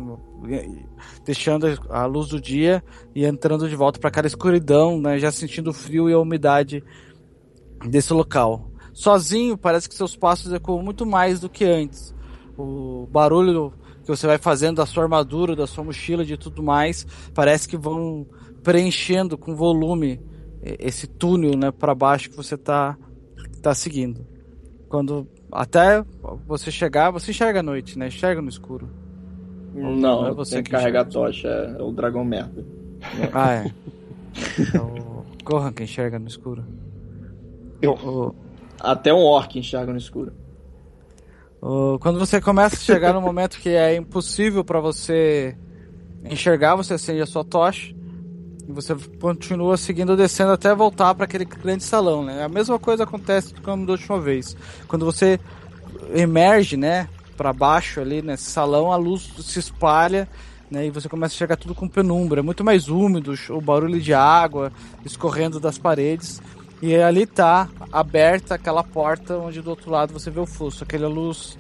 Deixando 1.24 1.66
a 1.88 2.04
luz 2.06 2.28
do 2.28 2.40
dia 2.40 2.82
e 3.14 3.24
entrando 3.24 3.68
de 3.68 3.76
volta 3.76 3.98
para 3.98 4.08
aquela 4.08 4.26
escuridão, 4.26 5.00
né? 5.00 5.18
Já 5.18 5.30
sentindo 5.30 5.70
o 5.70 5.74
frio 5.74 6.08
e 6.08 6.12
a 6.12 6.18
umidade 6.18 6.82
desse 7.88 8.12
local. 8.12 8.70
Sozinho, 8.92 9.56
parece 9.56 9.88
que 9.88 9.94
seus 9.94 10.16
passos 10.16 10.52
ecoam 10.52 10.82
muito 10.82 11.06
mais 11.06 11.40
do 11.40 11.48
que 11.48 11.64
antes. 11.64 12.14
O 12.56 13.06
barulho 13.10 13.72
que 14.02 14.08
você 14.08 14.26
vai 14.26 14.38
fazendo 14.38 14.76
da 14.76 14.86
sua 14.86 15.04
armadura, 15.04 15.54
da 15.54 15.66
sua 15.66 15.84
mochila, 15.84 16.24
de 16.24 16.36
tudo 16.36 16.62
mais, 16.62 17.06
parece 17.34 17.68
que 17.68 17.76
vão 17.76 18.26
preenchendo 18.62 19.38
com 19.38 19.54
volume 19.54 20.20
esse 20.62 21.06
túnel, 21.06 21.56
né, 21.56 21.70
para 21.70 21.94
baixo 21.94 22.30
que 22.30 22.36
você 22.36 22.56
tá 22.56 22.96
tá 23.62 23.74
seguindo. 23.74 24.26
Quando 24.88 25.28
até 25.50 26.04
você 26.46 26.70
chegar, 26.70 27.10
você 27.10 27.30
enxerga 27.30 27.60
à 27.60 27.62
noite, 27.62 27.98
né? 27.98 28.08
Enxerga 28.08 28.42
no 28.42 28.48
escuro. 28.48 28.88
Não, 29.74 29.94
não 29.94 30.26
é 30.28 30.32
você 30.32 30.56
tem 30.56 30.64
que, 30.64 30.70
que 30.70 30.76
carregar 30.76 31.02
a 31.02 31.04
tocha, 31.04 31.48
é 31.48 31.82
o 31.82 31.92
dragão 31.92 32.24
merda. 32.24 32.64
Ah, 33.32 33.54
é. 33.54 33.72
é 34.74 34.80
o 34.80 35.24
Gohan 35.44 35.72
que 35.72 35.84
enxerga 35.84 36.18
no 36.18 36.26
escuro. 36.26 36.64
Eu. 37.80 37.92
O... 37.92 38.34
Até 38.80 39.12
um 39.12 39.22
orc 39.24 39.58
enxerga 39.58 39.92
no 39.92 39.98
escuro. 39.98 40.32
Quando 42.00 42.18
você 42.18 42.40
começa 42.40 42.76
a 42.76 42.78
chegar 42.78 43.12
no 43.12 43.20
momento 43.20 43.58
que 43.58 43.70
é 43.70 43.96
impossível 43.96 44.64
para 44.64 44.78
você 44.78 45.56
enxergar, 46.24 46.76
você 46.76 46.94
acende 46.94 47.20
a 47.20 47.26
sua 47.26 47.44
tocha 47.44 47.97
e 48.68 48.72
você 48.72 48.94
continua 49.18 49.78
seguindo 49.78 50.14
descendo 50.14 50.52
até 50.52 50.74
voltar 50.74 51.14
para 51.14 51.24
aquele 51.24 51.46
grande 51.46 51.82
salão, 51.82 52.22
né? 52.22 52.44
A 52.44 52.48
mesma 52.48 52.78
coisa 52.78 53.04
acontece 53.04 53.54
como 53.54 53.86
da 53.86 53.92
última 53.92 54.20
vez. 54.20 54.54
Quando 54.86 55.06
você 55.06 55.40
emerge, 56.12 56.76
né, 56.76 57.08
para 57.34 57.50
baixo 57.52 58.00
ali 58.00 58.20
nesse 58.20 58.50
salão, 58.50 58.92
a 58.92 58.96
luz 58.96 59.32
se 59.40 59.58
espalha, 59.58 60.28
né, 60.70 60.86
e 60.86 60.90
você 60.90 61.08
começa 61.08 61.34
a 61.34 61.38
chegar 61.38 61.56
tudo 61.56 61.74
com 61.74 61.88
penumbra, 61.88 62.40
é 62.40 62.42
muito 62.42 62.62
mais 62.62 62.88
úmido, 62.88 63.32
o 63.48 63.60
barulho 63.60 63.98
de 63.98 64.12
água 64.12 64.70
escorrendo 65.02 65.58
das 65.58 65.78
paredes. 65.78 66.42
E 66.80 66.94
ali 66.94 67.26
tá 67.26 67.68
aberta 67.90 68.54
aquela 68.54 68.84
porta 68.84 69.36
onde 69.36 69.60
do 69.60 69.70
outro 69.70 69.90
lado 69.90 70.12
você 70.12 70.30
vê 70.30 70.38
o 70.38 70.46
fluxo, 70.46 70.84
aquela 70.84 71.08
luz, 71.08 71.58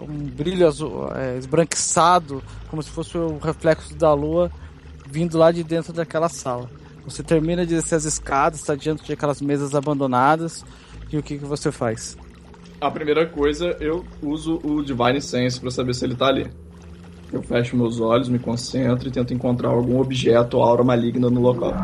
um 0.00 0.24
brilho 0.24 0.66
azul, 0.66 1.12
é, 1.14 1.36
esbranquiçado, 1.36 2.42
como 2.70 2.82
se 2.82 2.88
fosse 2.88 3.18
o 3.18 3.38
reflexo 3.38 3.94
da 3.94 4.14
lua 4.14 4.50
vindo 5.10 5.38
lá 5.38 5.50
de 5.50 5.64
dentro 5.64 5.92
daquela 5.92 6.28
sala. 6.28 6.68
Você 7.04 7.22
termina 7.22 7.64
de 7.64 7.74
descer 7.74 7.94
as 7.94 8.04
escadas, 8.04 8.60
está 8.60 8.74
diante 8.74 9.04
de 9.04 9.12
aquelas 9.12 9.40
mesas 9.40 9.74
abandonadas, 9.74 10.64
e 11.10 11.16
o 11.16 11.22
que, 11.22 11.38
que 11.38 11.44
você 11.44 11.72
faz? 11.72 12.16
A 12.80 12.90
primeira 12.90 13.26
coisa, 13.26 13.76
eu 13.80 14.04
uso 14.22 14.60
o 14.62 14.84
Divine 14.84 15.20
Sense 15.20 15.58
para 15.58 15.70
saber 15.70 15.94
se 15.94 16.04
ele 16.04 16.14
tá 16.14 16.26
ali. 16.26 16.50
Eu 17.32 17.42
fecho 17.42 17.76
meus 17.76 18.00
olhos, 18.00 18.28
me 18.28 18.38
concentro 18.38 19.08
e 19.08 19.10
tento 19.10 19.34
encontrar 19.34 19.70
algum 19.70 20.00
objeto 20.00 20.58
ou 20.58 20.62
aura 20.62 20.84
maligna 20.84 21.28
no 21.28 21.40
local. 21.40 21.74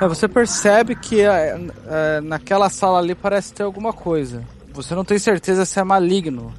É, 0.00 0.08
você 0.08 0.26
percebe 0.26 0.96
que 0.96 1.20
é, 1.20 1.58
é, 1.86 2.20
naquela 2.20 2.68
sala 2.68 2.98
ali 2.98 3.14
parece 3.14 3.54
ter 3.54 3.62
alguma 3.62 3.92
coisa. 3.92 4.42
Você 4.72 4.94
não 4.94 5.04
tem 5.04 5.18
certeza 5.18 5.64
se 5.64 5.78
é 5.78 5.84
maligno, 5.84 6.52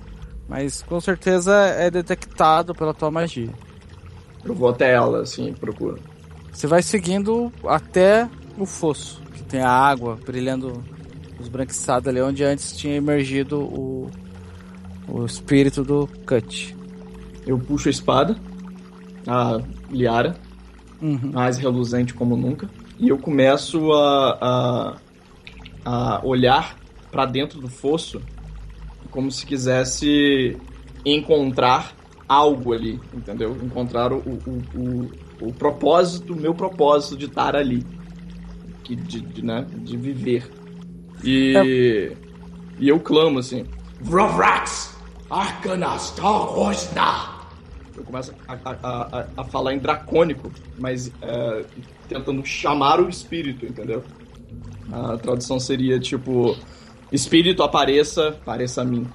mas 0.47 0.81
com 0.83 1.01
certeza 1.01 1.53
é 1.53 1.91
detectado 1.91 2.73
pela 2.73 2.93
tua 2.93 3.11
magia. 3.11 3.49
Eu 4.45 4.53
vou 4.53 4.69
até 4.69 4.93
ela, 4.93 5.21
assim, 5.21 5.53
procuro. 5.53 5.99
Você 6.51 6.67
vai 6.67 6.81
seguindo 6.81 7.51
até 7.65 8.29
o 8.57 8.65
fosso, 8.65 9.21
que 9.33 9.43
tem 9.43 9.61
a 9.61 9.69
água 9.69 10.17
brilhando 10.23 10.83
esbranquiçada 11.39 12.09
ali, 12.09 12.21
onde 12.21 12.43
antes 12.43 12.75
tinha 12.75 12.95
emergido 12.95 13.59
o, 13.61 14.09
o 15.07 15.25
espírito 15.25 15.83
do 15.83 16.07
Cut. 16.25 16.75
Eu 17.45 17.57
puxo 17.57 17.89
a 17.89 17.91
espada, 17.91 18.37
a 19.27 19.59
Liara, 19.89 20.35
uhum. 21.01 21.31
mais 21.33 21.57
reluzente 21.57 22.13
como 22.13 22.37
nunca, 22.37 22.69
e 22.99 23.09
eu 23.09 23.17
começo 23.17 23.91
a, 23.91 24.37
a, 24.41 24.97
a 25.85 26.25
olhar 26.25 26.77
para 27.11 27.25
dentro 27.25 27.59
do 27.59 27.67
fosso 27.67 28.21
como 29.11 29.31
se 29.31 29.45
quisesse 29.45 30.57
encontrar 31.05 31.93
algo 32.27 32.73
ali, 32.73 32.99
entendeu? 33.13 33.57
Encontrar 33.61 34.11
o, 34.11 34.17
o, 34.17 34.63
o, 34.75 35.11
o 35.47 35.53
propósito, 35.53 36.33
o 36.33 36.35
meu 36.35 36.53
propósito 36.53 37.17
de 37.17 37.25
estar 37.25 37.55
ali, 37.55 37.85
que, 38.83 38.95
de, 38.95 39.21
de, 39.21 39.45
né, 39.45 39.65
de 39.69 39.97
viver. 39.97 40.49
E, 41.23 41.55
é. 41.55 42.17
e 42.79 42.89
eu 42.89 42.99
clamo 42.99 43.39
assim: 43.39 43.65
Vrovrax! 44.01 44.93
Arcanas 45.29 46.13
Eu 47.97 48.03
começo 48.03 48.33
a, 48.47 48.53
a, 48.53 48.71
a, 48.83 49.25
a, 49.37 49.43
falar 49.45 49.73
em 49.73 49.79
dracônico, 49.79 50.51
mas 50.77 51.11
é, 51.21 51.65
tentando 52.07 52.45
chamar 52.45 52.99
o 52.99 53.09
espírito, 53.09 53.65
entendeu? 53.65 54.03
A 54.91 55.17
tradução 55.17 55.59
seria 55.59 55.99
tipo: 55.99 56.55
Espírito 57.11 57.63
apareça, 57.63 58.37
pareça 58.45 58.81
a 58.81 58.85
mim. 58.85 59.07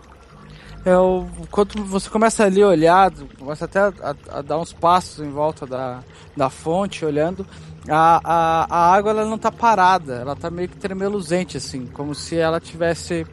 É, 0.84 0.96
o, 0.96 1.26
quando 1.50 1.84
você 1.84 2.08
começa 2.08 2.44
ali 2.44 2.62
a 2.62 2.68
olhar, 2.68 3.12
começa 3.38 3.64
até 3.64 3.80
a, 3.80 3.92
a, 4.02 4.38
a, 4.38 4.42
dar 4.42 4.58
uns 4.58 4.72
passos 4.72 5.24
em 5.24 5.30
volta 5.30 5.66
da, 5.66 6.00
da 6.36 6.48
fonte, 6.48 7.04
olhando, 7.04 7.46
a, 7.88 8.20
a, 8.24 8.66
a 8.70 8.94
água 8.94 9.10
ela 9.10 9.24
não 9.24 9.36
está 9.36 9.50
parada, 9.50 10.14
ela 10.14 10.32
está 10.34 10.50
meio 10.50 10.68
que 10.68 10.76
tremeluzente, 10.76 11.56
assim, 11.56 11.86
como 11.86 12.14
se 12.14 12.36
ela 12.36 12.60
tivesse 12.60 13.26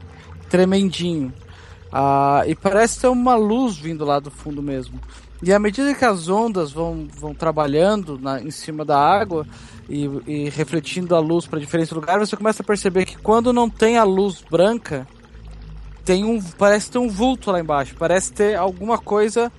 tremendinho. 0.50 1.34
Ah, 1.92 2.44
e 2.46 2.56
parece 2.56 3.00
ter 3.00 3.08
uma 3.08 3.36
luz 3.36 3.78
vindo 3.78 4.04
lá 4.04 4.20
do 4.20 4.32
fundo 4.32 4.62
mesmo. 4.62 5.00
E 5.42 5.54
à 5.54 5.60
medida 5.60 5.94
que 5.94 6.06
as 6.06 6.28
ondas 6.28 6.72
vão, 6.72 7.08
vão 7.18 7.34
trabalhando 7.34 8.18
na, 8.18 8.42
em 8.42 8.52
cima 8.52 8.84
da 8.84 8.98
água 8.98 9.46
e, 9.90 10.10
e 10.26 10.50
refletindo 10.50 11.16
a 11.16 11.20
luz 11.20 11.46
para 11.46 11.60
diferentes 11.60 11.92
lugares, 11.92 12.30
você 12.30 12.36
começa 12.36 12.64
a 12.64 12.66
perceber 12.66 13.06
que 13.06 13.18
quando 13.18 13.54
não 13.54 13.70
tem 13.70 13.98
a 13.98 14.04
luz 14.04 14.44
branca, 14.50 15.08
tem 16.06 16.24
um 16.24 16.42
parece 16.42 16.92
ter 16.92 17.00
um 17.00 17.10
vulto 17.10 17.52
lá 17.52 17.60
embaixo, 17.60 17.96
parece 17.98 18.32
ter 18.32 18.56
alguma 18.56 18.98
coisa 18.98 19.52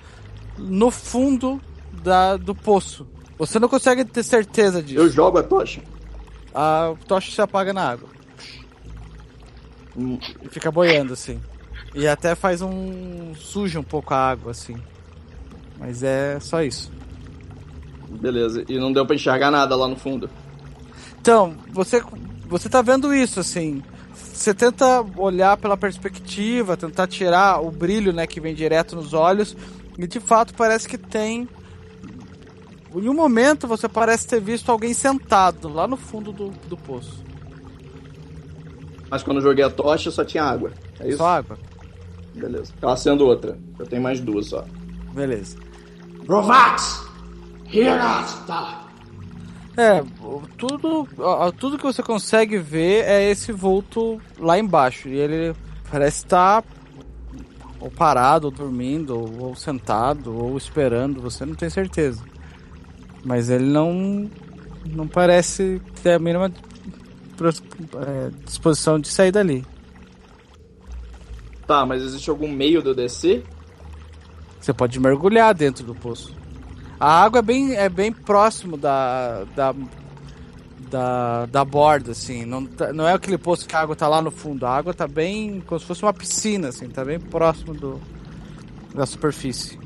no 0.57 0.89
fundo 0.89 1.61
da, 2.03 2.37
do 2.37 2.55
poço. 2.55 3.05
Você 3.37 3.59
não 3.59 3.69
consegue 3.69 4.03
ter 4.05 4.23
certeza 4.23 4.81
disso. 4.81 4.99
Eu 4.99 5.09
jogo 5.09 5.37
a 5.37 5.43
tocha. 5.43 5.81
A 6.55 6.95
tocha 7.07 7.31
se 7.31 7.41
apaga 7.41 7.73
na 7.73 7.89
água. 7.91 8.09
Hum, 9.95 10.17
E 10.41 10.49
fica 10.49 10.71
boiando 10.71 11.13
assim. 11.13 11.39
E 11.93 12.07
até 12.07 12.33
faz 12.33 12.61
um. 12.61 13.33
suja 13.35 13.79
um 13.79 13.83
pouco 13.83 14.13
a 14.13 14.29
água 14.29 14.51
assim. 14.51 14.75
Mas 15.77 16.01
é 16.01 16.39
só 16.39 16.63
isso. 16.63 16.91
Beleza. 18.09 18.63
E 18.67 18.79
não 18.79 18.91
deu 18.91 19.05
pra 19.05 19.15
enxergar 19.15 19.51
nada 19.51 19.75
lá 19.75 19.87
no 19.87 19.95
fundo. 19.95 20.29
Então, 21.19 21.55
você, 21.71 22.01
você 22.47 22.69
tá 22.69 22.81
vendo 22.81 23.13
isso, 23.13 23.39
assim. 23.39 23.83
Você 24.37 24.53
tenta 24.53 25.03
olhar 25.17 25.57
pela 25.57 25.75
perspectiva, 25.75 26.77
tentar 26.77 27.07
tirar 27.07 27.59
o 27.59 27.71
brilho, 27.71 28.13
né, 28.13 28.27
que 28.27 28.39
vem 28.39 28.53
direto 28.53 28.95
nos 28.95 29.11
olhos. 29.11 29.57
E 29.97 30.05
de 30.05 30.19
fato 30.19 30.53
parece 30.53 30.87
que 30.87 30.95
tem. 30.95 31.49
Em 32.95 33.09
um 33.09 33.15
momento 33.15 33.67
você 33.67 33.89
parece 33.89 34.27
ter 34.27 34.39
visto 34.39 34.71
alguém 34.71 34.93
sentado 34.93 35.67
lá 35.67 35.87
no 35.87 35.97
fundo 35.97 36.31
do, 36.31 36.49
do 36.69 36.77
poço. 36.77 37.23
Mas 39.09 39.23
quando 39.23 39.37
eu 39.37 39.43
joguei 39.43 39.65
a 39.65 39.71
tocha 39.71 40.11
só 40.11 40.23
tinha 40.23 40.43
água. 40.43 40.71
É 40.99 41.07
isso? 41.07 41.17
Só 41.17 41.27
água. 41.27 41.57
Beleza. 42.35 42.71
Tá 42.79 42.95
sendo 42.95 43.25
outra. 43.25 43.57
Eu 43.79 43.87
tenho 43.87 44.03
mais 44.03 44.19
duas 44.19 44.45
só. 44.45 44.63
Beleza. 45.13 45.57
Rovax! 46.29 47.07
Hear 47.73 47.97
us, 47.97 48.33
tá? 48.45 48.86
É, 49.77 50.03
tudo, 50.57 51.07
tudo 51.57 51.77
que 51.77 51.83
você 51.83 52.01
consegue 52.01 52.57
ver 52.57 53.05
é 53.05 53.29
esse 53.29 53.51
vulto 53.51 54.19
lá 54.39 54.57
embaixo. 54.57 55.07
E 55.07 55.15
ele 55.15 55.55
parece 55.91 56.25
estar 56.25 56.63
ou 57.79 57.91
parado, 57.91 58.47
ou 58.47 58.51
dormindo, 58.51 59.15
ou, 59.15 59.49
ou 59.49 59.55
sentado, 59.55 60.35
ou 60.35 60.57
esperando, 60.57 61.21
você 61.21 61.45
não 61.45 61.53
tem 61.53 61.69
certeza. 61.69 62.23
Mas 63.23 63.49
ele 63.49 63.65
não 63.65 64.29
não 64.85 65.07
parece 65.07 65.81
ter 66.01 66.13
a 66.13 66.19
mínima 66.19 66.49
é, 66.49 68.31
disposição 68.45 68.99
de 68.99 69.09
sair 69.09 69.31
dali. 69.31 69.65
Tá, 71.67 71.85
mas 71.85 72.01
existe 72.01 72.29
algum 72.29 72.47
meio 72.47 72.81
de 72.81 72.87
eu 72.89 72.95
descer? 72.95 73.43
Você 74.59 74.73
pode 74.73 74.99
mergulhar 74.99 75.53
dentro 75.53 75.85
do 75.85 75.93
poço. 75.93 76.36
A 76.99 77.23
água 77.23 77.39
é 77.39 77.41
bem, 77.41 77.75
é 77.75 77.87
bem 77.89 78.11
próximo 78.11 78.75
da, 78.77 79.43
da, 79.55 79.73
da, 80.89 81.45
da 81.45 81.65
borda, 81.65 82.11
assim. 82.11 82.45
Não, 82.45 82.65
tá- 82.65 82.91
não 82.93 83.07
é 83.07 83.13
aquele 83.13 83.37
poço 83.37 83.67
que 83.67 83.75
a 83.75 83.81
água 83.81 83.95
tá 83.95 84.07
lá 84.07 84.21
no 84.21 84.31
fundo. 84.31 84.65
A 84.65 84.75
água 84.75 84.93
tá 84.93 85.07
bem 85.07 85.61
como 85.65 85.79
se 85.79 85.85
fosse 85.85 86.01
uma 86.03 86.13
piscina, 86.13 86.69
assim. 86.69 86.87
Tá 86.89 87.03
bem 87.05 87.19
próximo 87.19 87.73
do, 87.73 88.01
da 88.95 89.05
superfície. 89.05 89.79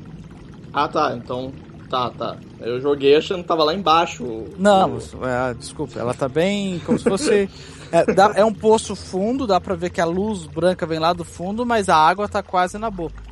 Ah, 0.72 0.88
tá. 0.88 1.14
Então. 1.16 1.52
Tá, 1.90 2.08
tá. 2.08 2.36
Eu 2.60 2.80
joguei 2.80 3.14
achando 3.14 3.42
que 3.42 3.48
tava 3.48 3.62
lá 3.64 3.74
embaixo. 3.74 4.46
Não, 4.58 4.96
é, 5.22 5.52
desculpa. 5.52 5.98
Ela 5.98 6.14
tá 6.14 6.26
bem 6.26 6.78
como 6.86 6.98
se 6.98 7.04
fosse... 7.04 7.50
É, 7.90 8.06
dá- 8.14 8.32
é 8.34 8.42
um 8.42 8.54
poço 8.54 8.96
fundo, 8.96 9.46
dá 9.46 9.60
pra 9.60 9.74
ver 9.74 9.90
que 9.90 10.00
a 10.00 10.06
luz 10.06 10.46
branca 10.46 10.86
vem 10.86 10.98
lá 10.98 11.12
do 11.12 11.22
fundo, 11.26 11.66
mas 11.66 11.90
a 11.90 11.96
água 11.96 12.26
tá 12.26 12.42
quase 12.42 12.78
na 12.78 12.90
boca. 12.90 13.22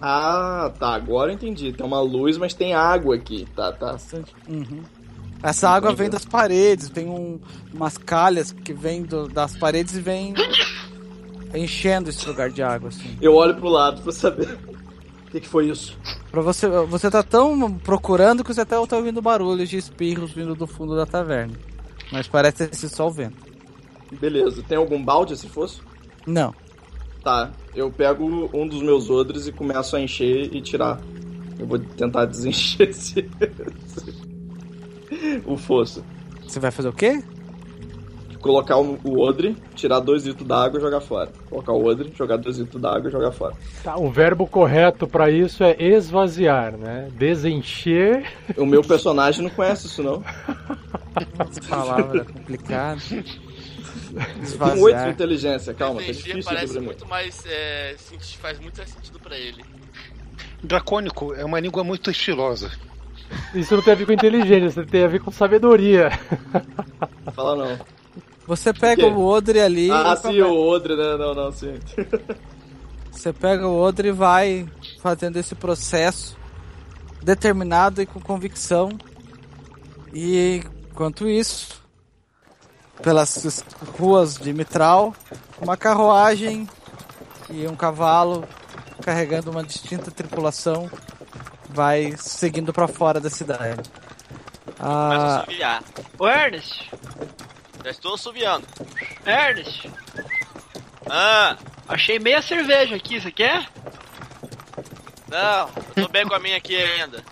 Ah, 0.00 0.72
tá. 0.78 0.94
Agora 0.94 1.30
eu 1.30 1.34
entendi. 1.34 1.72
Tem 1.72 1.84
uma 1.84 2.00
luz, 2.00 2.38
mas 2.38 2.54
tem 2.54 2.74
água 2.74 3.16
aqui. 3.16 3.46
Tá, 3.54 3.72
tá. 3.72 3.92
Bastante. 3.92 4.34
Uhum. 4.48 4.82
Essa 5.42 5.70
água 5.70 5.94
vem 5.94 6.10
das 6.10 6.24
paredes, 6.24 6.90
tem 6.90 7.08
um, 7.08 7.40
umas 7.72 7.96
calhas 7.96 8.52
que 8.52 8.74
vêm 8.74 9.06
das 9.32 9.56
paredes 9.56 9.96
e 9.96 10.00
vem 10.00 10.34
enchendo 11.54 12.10
esse 12.10 12.26
lugar 12.28 12.50
de 12.50 12.62
água, 12.62 12.90
assim. 12.90 13.16
Eu 13.22 13.34
olho 13.34 13.54
pro 13.56 13.68
lado 13.68 14.02
pra 14.02 14.12
saber. 14.12 14.58
O 15.26 15.30
que, 15.32 15.40
que 15.40 15.48
foi 15.48 15.68
isso? 15.68 15.96
Pra 16.30 16.42
você, 16.42 16.68
você 16.68 17.10
tá 17.10 17.22
tão 17.22 17.72
procurando 17.72 18.44
que 18.44 18.52
você 18.52 18.60
até 18.60 18.76
tá 18.86 18.96
ouvindo 18.96 19.22
barulhos 19.22 19.68
de 19.68 19.78
espirros 19.78 20.32
vindo 20.32 20.54
do 20.54 20.66
fundo 20.66 20.94
da 20.94 21.06
taverna. 21.06 21.54
Mas 22.12 22.28
parece 22.28 22.68
ser 22.72 22.88
só 22.88 23.06
o 23.06 23.10
vento. 23.10 23.36
Beleza. 24.20 24.62
Tem 24.62 24.76
algum 24.76 25.02
balde 25.02 25.36
se 25.36 25.48
fosse? 25.48 25.80
Não. 26.26 26.54
Tá. 27.22 27.50
Eu 27.74 27.90
pego 27.90 28.50
um 28.52 28.66
dos 28.66 28.82
meus 28.82 29.10
odres 29.10 29.46
e 29.46 29.52
começo 29.52 29.94
a 29.96 30.00
encher 30.00 30.54
e 30.54 30.60
tirar. 30.60 31.00
Eu 31.58 31.66
vou 31.66 31.78
tentar 31.78 32.24
desencher 32.26 32.88
esse. 32.88 33.28
o 35.44 35.56
fosso. 35.56 36.04
Você 36.46 36.58
vai 36.58 36.70
fazer 36.70 36.88
o 36.88 36.92
quê? 36.92 37.22
Colocar 38.40 38.78
o 38.78 38.98
o 39.04 39.20
odre, 39.20 39.54
tirar 39.74 40.00
dois 40.00 40.24
litros 40.24 40.48
d'água 40.48 40.78
e 40.78 40.80
jogar 40.80 41.02
fora. 41.02 41.30
Colocar 41.50 41.72
o 41.72 41.84
odre, 41.84 42.10
jogar 42.16 42.38
dois 42.38 42.56
litros 42.56 42.80
d'água 42.80 43.10
e 43.10 43.12
jogar 43.12 43.32
fora. 43.32 43.54
Tá, 43.84 43.98
o 43.98 44.10
verbo 44.10 44.46
correto 44.46 45.06
pra 45.06 45.30
isso 45.30 45.62
é 45.62 45.76
esvaziar, 45.78 46.74
né? 46.78 47.08
Desencher. 47.12 48.24
O 48.56 48.64
meu 48.64 48.80
personagem 48.80 49.42
não 49.42 49.50
conhece 49.50 49.88
isso, 49.88 50.02
não. 50.02 50.24
Essa 51.38 51.60
palavra 51.68 52.24
complicada. 52.24 53.00
Tem 54.12 54.22
oito 54.22 54.38
de 54.38 54.42
Esvaziar. 54.44 55.10
inteligência, 55.10 55.74
calma, 55.74 56.00
tá 56.00 56.12
difícil 56.12 56.42
parece 56.44 56.80
muito 56.80 57.06
mais. 57.06 57.44
É, 57.46 57.96
faz 58.40 58.58
muito 58.58 58.78
mais 58.78 58.90
sentido 58.90 59.18
pra 59.20 59.36
ele. 59.38 59.64
Dracônico 60.62 61.34
é 61.34 61.44
uma 61.44 61.58
língua 61.60 61.82
muito 61.84 62.10
estilosa. 62.10 62.70
Isso 63.54 63.74
não 63.74 63.82
tem 63.82 63.92
a 63.92 63.96
ver 63.96 64.06
com 64.06 64.12
inteligência, 64.12 64.80
isso 64.80 64.90
tem 64.90 65.04
a 65.04 65.08
ver 65.08 65.20
com 65.20 65.30
sabedoria. 65.30 66.10
Fala 67.34 67.56
não. 67.56 67.78
Você 68.46 68.72
pega 68.72 69.06
O 69.06 69.20
o 69.20 69.24
odre 69.26 69.60
ali. 69.60 69.90
Ah, 69.90 70.14
e 70.14 70.16
sim, 70.16 70.40
o 70.40 70.56
odre, 70.56 70.96
né? 70.96 71.16
Não, 71.16 71.34
não, 71.34 71.52
sim. 71.52 71.74
Você 73.10 73.32
pega 73.32 73.66
o 73.68 73.78
odre 73.78 74.08
e 74.08 74.12
vai 74.12 74.66
fazendo 75.00 75.36
esse 75.36 75.54
processo 75.54 76.36
determinado 77.22 78.02
e 78.02 78.06
com 78.06 78.20
convicção. 78.20 78.90
E 80.12 80.62
enquanto 80.90 81.28
isso, 81.28 81.79
pelas 83.02 83.64
ruas 83.98 84.36
de 84.36 84.52
Mitral, 84.52 85.14
uma 85.60 85.76
carruagem 85.76 86.68
e 87.48 87.66
um 87.66 87.74
cavalo 87.76 88.46
carregando 89.02 89.50
uma 89.50 89.62
distinta 89.64 90.10
tripulação 90.10 90.90
vai 91.68 92.14
seguindo 92.18 92.72
para 92.72 92.86
fora 92.88 93.20
da 93.20 93.30
cidade. 93.30 93.88
Começa 94.76 94.82
a 94.82 95.36
Ah, 95.36 95.40
assoviar. 95.40 95.82
Ô 96.18 96.28
Ernest, 96.28 96.90
Já 97.84 97.90
estou 97.90 98.14
assoviando. 98.14 98.66
Ernest, 99.24 99.90
Ah, 101.08 101.56
achei 101.88 102.18
meia 102.18 102.42
cerveja 102.42 102.94
aqui, 102.96 103.20
você 103.20 103.30
quer? 103.32 103.66
não, 105.28 105.68
tô 105.94 106.08
bem 106.08 106.26
com 106.26 106.34
a 106.34 106.38
minha 106.38 106.56
aqui 106.56 106.76
ainda. 106.76 107.22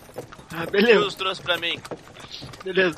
Ah, 0.51 0.65
Deus 0.65 0.71
beleza, 0.71 1.17
trouxe 1.17 1.41
pra 1.41 1.57
mim. 1.57 1.79
beleza. 2.63 2.97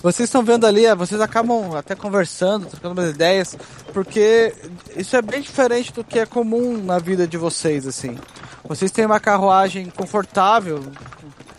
Vocês 0.00 0.28
estão 0.28 0.44
vendo 0.44 0.64
ali, 0.64 0.86
eh, 0.86 0.94
vocês 0.94 1.20
acabam 1.20 1.74
até 1.74 1.94
conversando, 1.96 2.66
trocando 2.66 3.00
umas 3.00 3.10
ideias, 3.10 3.56
porque 3.92 4.54
isso 4.96 5.16
é 5.16 5.22
bem 5.22 5.40
diferente 5.40 5.92
do 5.92 6.04
que 6.04 6.20
é 6.20 6.26
comum 6.26 6.76
na 6.76 7.00
vida 7.00 7.26
de 7.26 7.36
vocês, 7.36 7.84
assim. 7.84 8.16
Vocês 8.64 8.92
têm 8.92 9.06
uma 9.06 9.18
carruagem 9.18 9.90
confortável, 9.90 10.80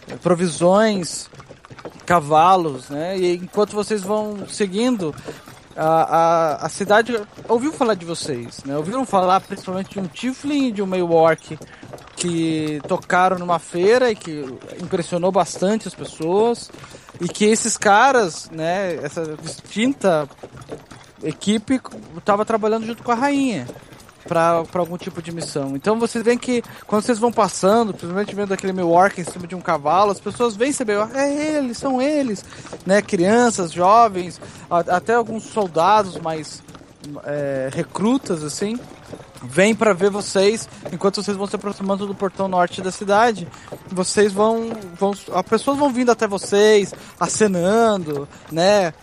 eh, 0.08 0.16
provisões, 0.24 1.30
cavalos, 2.06 2.90
né? 2.90 3.18
E 3.18 3.36
enquanto 3.36 3.74
vocês 3.74 4.02
vão 4.02 4.48
seguindo, 4.48 5.14
a, 5.76 5.86
a, 5.86 6.66
a 6.66 6.70
cidade 6.70 7.22
ouviu 7.48 7.74
falar 7.74 7.96
de 7.96 8.06
vocês, 8.06 8.64
né? 8.64 8.78
Ouviram 8.78 9.06
falar 9.06 9.42
principalmente 9.42 9.92
de 9.92 10.00
um 10.00 10.08
Tiflin 10.08 10.68
e 10.68 10.72
de 10.72 10.82
um 10.82 10.88
meio 10.88 11.10
que 12.16 12.82
tocaram 12.88 13.38
numa 13.38 13.60
feira 13.60 14.12
e 14.12 14.16
que 14.16 14.46
impressionou 14.82 15.32
bastante 15.32 15.90
as 15.90 15.94
pessoas 15.94 16.70
e 17.20 17.28
que 17.28 17.46
esses 17.46 17.78
caras, 17.78 18.50
né, 18.52 18.96
essa 19.04 19.38
distinta 19.42 20.28
equipe 21.24 21.82
estava 22.18 22.46
trabalhando 22.46 22.86
junto 22.86 23.04
com 23.04 23.12
a 23.12 23.16
rainha 23.16 23.68
para 24.28 24.64
algum 24.76 24.98
tipo 24.98 25.22
de 25.22 25.32
missão. 25.32 25.76
Então 25.76 26.00
vocês 26.00 26.24
veem 26.24 26.38
que 26.38 26.64
quando 26.86 27.04
vocês 27.04 27.18
vão 27.18 27.32
passando, 27.32 27.94
principalmente 27.94 28.36
vendo 28.36 28.54
aquele 28.54 28.80
orc 28.82 29.20
em 29.20 29.24
cima 29.24 29.48
de 29.48 29.56
um 29.56 29.62
cavalo, 29.62 30.12
as 30.12 30.20
pessoas 30.20 30.56
veem 30.56 30.72
saber, 30.72 30.98
é 31.16 31.58
eles, 31.58 31.78
são 31.78 32.02
eles, 32.02 32.46
né, 32.86 33.02
crianças, 33.02 33.72
jovens, 33.72 34.40
até 34.70 35.16
alguns 35.16 35.44
soldados 35.46 36.18
mais 36.18 36.62
é, 37.26 37.70
recrutas 37.74 38.44
assim, 38.44 38.80
vêm 39.42 39.74
para 39.76 39.94
ver 39.94 40.10
vocês 40.10 40.68
enquanto 40.92 41.24
vocês 41.24 41.36
vão 41.38 41.48
se 41.48 41.56
aproximando 41.56 42.06
do 42.06 42.14
portão 42.16 42.48
norte 42.48 42.82
da 42.82 42.92
cidade. 42.92 43.48
Vocês 43.88 44.32
vão, 44.34 44.70
vão 45.00 45.14
as 45.34 45.42
pessoas 45.44 45.78
vão 45.78 45.92
vindo 45.92 46.12
até 46.12 46.28
vocês, 46.28 46.94
acenando, 47.20 48.28
né? 48.52 48.94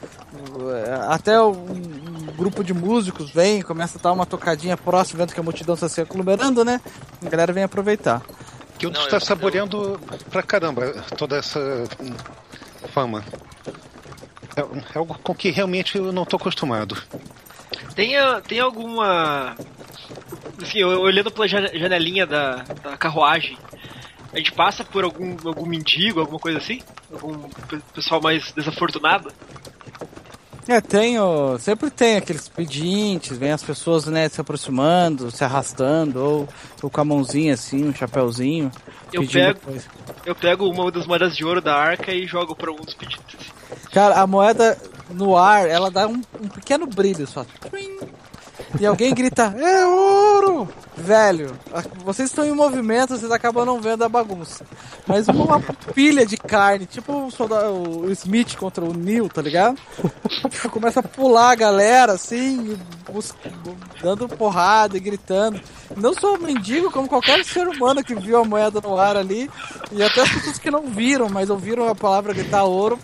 Até 1.08 1.40
um, 1.40 1.50
um 1.50 2.26
grupo 2.36 2.62
de 2.62 2.74
músicos 2.74 3.30
vem, 3.30 3.62
começa 3.62 3.98
a 3.98 4.02
dar 4.02 4.12
uma 4.12 4.26
tocadinha 4.26 4.76
próxima, 4.76 5.18
vendo 5.20 5.32
que 5.32 5.40
a 5.40 5.42
multidão 5.42 5.74
está 5.74 5.88
se 5.88 6.00
aglomerando, 6.00 6.64
né? 6.64 6.80
A 7.24 7.28
galera 7.28 7.52
vem 7.52 7.64
aproveitar. 7.64 8.22
Que 8.78 8.84
eu 8.86 8.90
Não, 8.90 9.00
está 9.02 9.16
eu- 9.16 9.20
saboreando 9.20 9.98
pra 10.30 10.42
caramba 10.42 10.92
toda 11.16 11.36
essa 11.36 11.58
fama. 12.92 13.24
É, 14.54 14.60
é 14.60 14.98
algo 14.98 15.18
com 15.22 15.34
que 15.34 15.50
realmente 15.50 15.96
eu 15.96 16.12
não 16.12 16.24
tô 16.24 16.36
acostumado. 16.36 16.96
Tem, 17.94 18.16
a- 18.16 18.40
tem 18.40 18.60
alguma. 18.60 19.54
Assim, 20.62 20.82
olhando 20.84 21.30
pela 21.30 21.46
jane- 21.48 21.78
janelinha 21.78 22.26
da, 22.26 22.64
da 22.82 22.96
carruagem, 22.96 23.56
a 24.32 24.38
gente 24.38 24.52
passa 24.52 24.84
por 24.84 25.04
algum, 25.04 25.36
algum 25.44 25.66
mendigo, 25.66 26.20
alguma 26.20 26.38
coisa 26.38 26.58
assim? 26.58 26.80
Algum 27.12 27.48
pe- 27.68 27.80
pessoal 27.94 28.20
mais 28.20 28.52
desafortunado? 28.52 29.30
É, 30.68 30.80
ó, 31.20 31.56
sempre 31.58 31.90
tem 31.90 32.16
aqueles 32.16 32.48
pedintes, 32.48 33.38
vem 33.38 33.52
as 33.52 33.62
pessoas, 33.62 34.06
né, 34.06 34.28
se 34.28 34.40
aproximando, 34.40 35.30
se 35.30 35.44
arrastando, 35.44 36.18
ou, 36.20 36.48
ou 36.82 36.90
com 36.90 37.00
a 37.00 37.04
mãozinha 37.04 37.54
assim, 37.54 37.88
um 37.88 37.94
chapéuzinho. 37.94 38.72
Eu 39.12 39.22
pego- 39.28 39.60
coisa. 39.60 39.86
Eu 40.24 40.34
pego 40.34 40.68
uma 40.68 40.90
das 40.90 41.06
moedas 41.06 41.36
de 41.36 41.44
ouro 41.44 41.60
da 41.60 41.76
arca 41.76 42.12
e 42.12 42.26
jogo 42.26 42.56
pra 42.56 42.72
um 42.72 42.76
dos 42.80 42.94
pedidos. 42.94 43.36
Cara, 43.92 44.20
a 44.20 44.26
moeda 44.26 44.76
no 45.10 45.36
ar, 45.36 45.68
ela 45.68 45.90
dá 45.90 46.06
um, 46.06 46.22
um 46.40 46.48
pequeno 46.48 46.86
brilho 46.86 47.26
só. 47.26 47.44
E 48.80 48.86
alguém 48.86 49.14
grita, 49.14 49.54
é 49.58 49.86
ouro! 49.86 50.68
Velho, 50.96 51.54
vocês 52.04 52.30
estão 52.30 52.44
em 52.44 52.52
movimento, 52.52 53.16
vocês 53.16 53.30
acabam 53.30 53.66
não 53.66 53.80
vendo 53.80 54.02
a 54.02 54.08
bagunça. 54.08 54.64
Mas 55.06 55.28
uma 55.28 55.60
pilha 55.94 56.24
de 56.24 56.38
carne, 56.38 56.86
tipo 56.86 57.26
o, 57.26 57.30
soldado, 57.30 58.00
o 58.00 58.10
Smith 58.12 58.56
contra 58.56 58.82
o 58.82 58.94
Neil, 58.94 59.28
tá 59.28 59.42
ligado? 59.42 59.78
Começa 60.72 61.00
a 61.00 61.02
pular 61.02 61.50
a 61.50 61.54
galera, 61.54 62.12
assim, 62.12 62.78
dando 64.02 64.26
porrada 64.26 64.96
e 64.96 65.00
gritando. 65.00 65.60
Não 65.94 66.12
o 66.12 66.38
mendigo, 66.38 66.90
como 66.90 67.08
qualquer 67.08 67.44
ser 67.44 67.68
humano 67.68 68.02
que 68.02 68.14
viu 68.14 68.38
a 68.38 68.44
moeda 68.44 68.80
no 68.80 68.98
ar 68.98 69.18
ali. 69.18 69.50
E 69.92 70.02
até 70.02 70.22
as 70.22 70.30
pessoas 70.30 70.58
que 70.58 70.70
não 70.70 70.88
viram, 70.88 71.28
mas 71.28 71.50
ouviram 71.50 71.88
a 71.88 71.94
palavra 71.94 72.32
gritar 72.32 72.64
ouro, 72.64 72.98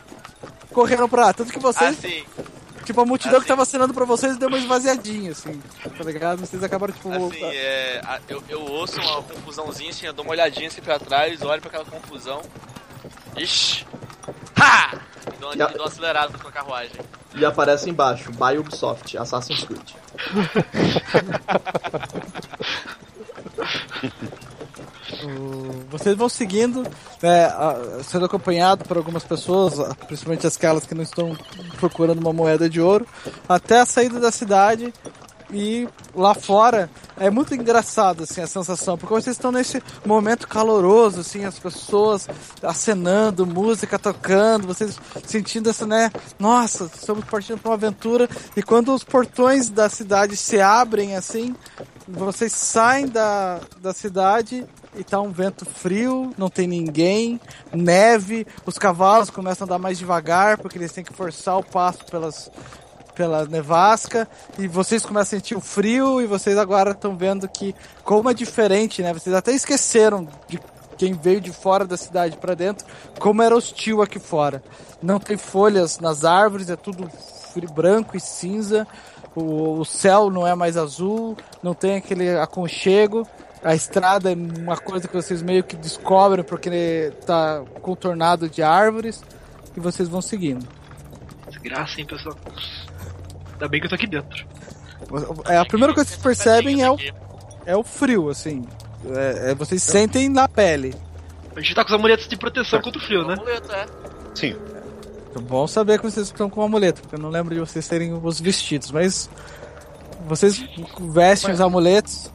correram 0.72 1.08
pra 1.08 1.26
lá. 1.26 1.32
Tanto 1.32 1.52
que 1.52 1.58
vocês, 1.58 1.98
Assim, 1.98 2.24
tipo, 2.84 3.00
a 3.00 3.04
multidão 3.04 3.36
assim. 3.36 3.42
que 3.42 3.48
tava 3.48 3.62
assinando 3.62 3.94
pra 3.94 4.04
vocês 4.04 4.36
deu 4.36 4.48
uma 4.48 4.58
esvaziadinha, 4.58 5.32
assim, 5.32 5.60
tá 5.96 6.04
ligado? 6.04 6.40
Vocês 6.40 6.62
acabaram, 6.62 6.92
tipo, 6.92 7.10
assim, 7.12 7.44
é, 7.44 8.00
eu, 8.28 8.42
eu 8.48 8.60
ouço 8.62 9.00
uma 9.00 9.22
confusãozinha, 9.22 9.90
assim, 9.90 10.06
eu 10.06 10.12
dou 10.12 10.24
uma 10.24 10.32
olhadinha 10.32 10.68
assim 10.68 10.80
pra 10.80 10.98
trás, 10.98 11.40
olho 11.42 11.60
pra 11.60 11.68
aquela 11.68 11.84
confusão. 11.84 12.42
Ixi! 13.36 13.86
Ha! 14.60 14.98
E 15.32 15.36
dou, 15.40 15.54
e 15.54 15.56
dou 15.56 15.68
uma 15.76 15.86
acelerada 15.86 16.36
com 16.36 16.48
a 16.48 16.52
carruagem. 16.52 17.00
E 17.34 17.44
aparece 17.44 17.88
embaixo, 17.88 18.30
by 18.32 18.58
Ubisoft, 18.58 19.16
Assassin's 19.16 19.64
Creed. 19.64 19.90
Vocês 25.90 26.16
vão 26.16 26.28
seguindo, 26.28 26.82
né, 27.22 27.48
sendo 28.04 28.24
acompanhado 28.24 28.84
por 28.84 28.96
algumas 28.96 29.24
pessoas, 29.24 29.74
principalmente 30.06 30.46
aquelas 30.46 30.84
que 30.84 30.94
não 30.94 31.02
estão 31.02 31.36
procurando 31.78 32.20
uma 32.20 32.32
moeda 32.32 32.68
de 32.68 32.80
ouro, 32.80 33.06
até 33.48 33.80
a 33.80 33.86
saída 33.86 34.20
da 34.20 34.30
cidade 34.30 34.92
e 35.52 35.86
lá 36.14 36.34
fora 36.34 36.88
é 37.18 37.28
muito 37.28 37.54
engraçado 37.54 38.22
assim 38.22 38.40
a 38.40 38.46
sensação, 38.46 38.96
porque 38.96 39.12
vocês 39.12 39.36
estão 39.36 39.52
nesse 39.52 39.82
momento 40.04 40.48
caloroso, 40.48 41.20
assim, 41.20 41.44
as 41.44 41.58
pessoas 41.58 42.26
acenando, 42.62 43.46
música 43.46 43.98
tocando, 43.98 44.66
vocês 44.66 44.98
sentindo 45.26 45.68
essa, 45.68 45.86
né? 45.86 46.10
Nossa, 46.38 46.90
estamos 46.94 47.24
partindo 47.26 47.58
para 47.58 47.70
uma 47.70 47.74
aventura 47.74 48.28
e 48.56 48.62
quando 48.62 48.94
os 48.94 49.04
portões 49.04 49.68
da 49.68 49.90
cidade 49.90 50.36
se 50.36 50.58
abrem 50.58 51.16
assim, 51.16 51.54
vocês 52.08 52.52
saem 52.52 53.06
da, 53.06 53.60
da 53.80 53.92
cidade 53.92 54.66
e 54.94 55.02
tá 55.02 55.20
um 55.20 55.30
vento 55.30 55.64
frio, 55.64 56.32
não 56.36 56.50
tem 56.50 56.66
ninguém, 56.66 57.40
neve, 57.72 58.46
os 58.66 58.78
cavalos 58.78 59.30
começam 59.30 59.64
a 59.64 59.66
andar 59.66 59.78
mais 59.78 59.98
devagar 59.98 60.58
porque 60.58 60.78
eles 60.78 60.92
têm 60.92 61.04
que 61.04 61.12
forçar 61.12 61.58
o 61.58 61.64
passo 61.64 62.04
pelas 62.06 62.50
pela 63.14 63.44
nevasca 63.44 64.26
e 64.58 64.66
vocês 64.66 65.04
começam 65.04 65.36
a 65.36 65.40
sentir 65.40 65.54
o 65.54 65.60
frio 65.60 66.20
e 66.20 66.26
vocês 66.26 66.56
agora 66.56 66.92
estão 66.92 67.14
vendo 67.14 67.46
que 67.46 67.74
como 68.04 68.30
é 68.30 68.34
diferente, 68.34 69.02
né? 69.02 69.12
Vocês 69.12 69.34
até 69.34 69.52
esqueceram 69.52 70.26
de 70.48 70.58
quem 70.96 71.14
veio 71.14 71.40
de 71.40 71.52
fora 71.52 71.84
da 71.84 71.96
cidade 71.96 72.36
para 72.36 72.54
dentro, 72.54 72.86
como 73.18 73.42
era 73.42 73.56
hostil 73.56 74.02
aqui 74.02 74.18
fora. 74.18 74.62
Não 75.02 75.18
tem 75.18 75.36
folhas 75.36 75.98
nas 75.98 76.24
árvores, 76.24 76.70
é 76.70 76.76
tudo 76.76 77.08
branco 77.74 78.16
e 78.16 78.20
cinza. 78.20 78.86
O, 79.34 79.80
o 79.80 79.84
céu 79.84 80.30
não 80.30 80.46
é 80.46 80.54
mais 80.54 80.76
azul, 80.76 81.36
não 81.62 81.74
tem 81.74 81.96
aquele 81.96 82.30
aconchego. 82.38 83.26
A 83.64 83.74
estrada 83.74 84.32
é 84.32 84.34
uma 84.34 84.76
coisa 84.76 85.06
que 85.06 85.14
vocês 85.14 85.40
meio 85.40 85.62
que 85.62 85.76
descobrem 85.76 86.44
porque 86.44 87.12
tá 87.24 87.62
contornado 87.80 88.48
de 88.48 88.62
árvores 88.62 89.22
e 89.76 89.80
vocês 89.80 90.08
vão 90.08 90.20
seguindo. 90.20 90.66
Desgraça, 91.48 92.00
hein, 92.00 92.06
pessoal? 92.06 92.36
Ainda 93.52 93.68
bem 93.68 93.80
que 93.80 93.86
eu 93.86 93.90
tô 93.90 93.94
aqui 93.94 94.06
dentro. 94.06 94.46
É, 95.46 95.58
a 95.58 95.64
primeira 95.64 95.94
coisa 95.94 96.10
que 96.10 96.16
vocês 96.16 96.22
percebem 96.22 96.82
é 96.82 96.90
o, 96.90 96.96
é 97.64 97.76
o 97.76 97.84
frio, 97.84 98.28
assim. 98.30 98.64
É, 99.14 99.50
é, 99.50 99.54
vocês 99.54 99.82
sentem 99.82 100.28
na 100.28 100.48
pele. 100.48 100.94
A 101.54 101.60
gente 101.60 101.74
tá 101.74 101.84
com 101.84 101.90
os 101.90 101.94
amuletos 101.94 102.26
de 102.26 102.36
proteção 102.36 102.80
contra 102.80 103.00
o 103.00 103.04
frio, 103.04 103.26
né? 103.26 103.34
Amuleto, 103.34 103.72
é. 103.72 103.86
Sim. 104.34 104.56
É 105.36 105.40
bom 105.40 105.66
saber 105.66 105.98
que 105.98 106.04
vocês 106.04 106.26
estão 106.26 106.50
com 106.50 106.62
amuleto, 106.62 107.02
porque 107.02 107.14
eu 107.14 107.20
não 107.20 107.30
lembro 107.30 107.54
de 107.54 107.60
vocês 107.60 107.86
terem 107.86 108.12
os 108.12 108.40
vestidos, 108.40 108.90
mas 108.90 109.30
vocês 110.26 110.64
vestem 111.00 111.52
os 111.52 111.60
amuletos 111.60 112.30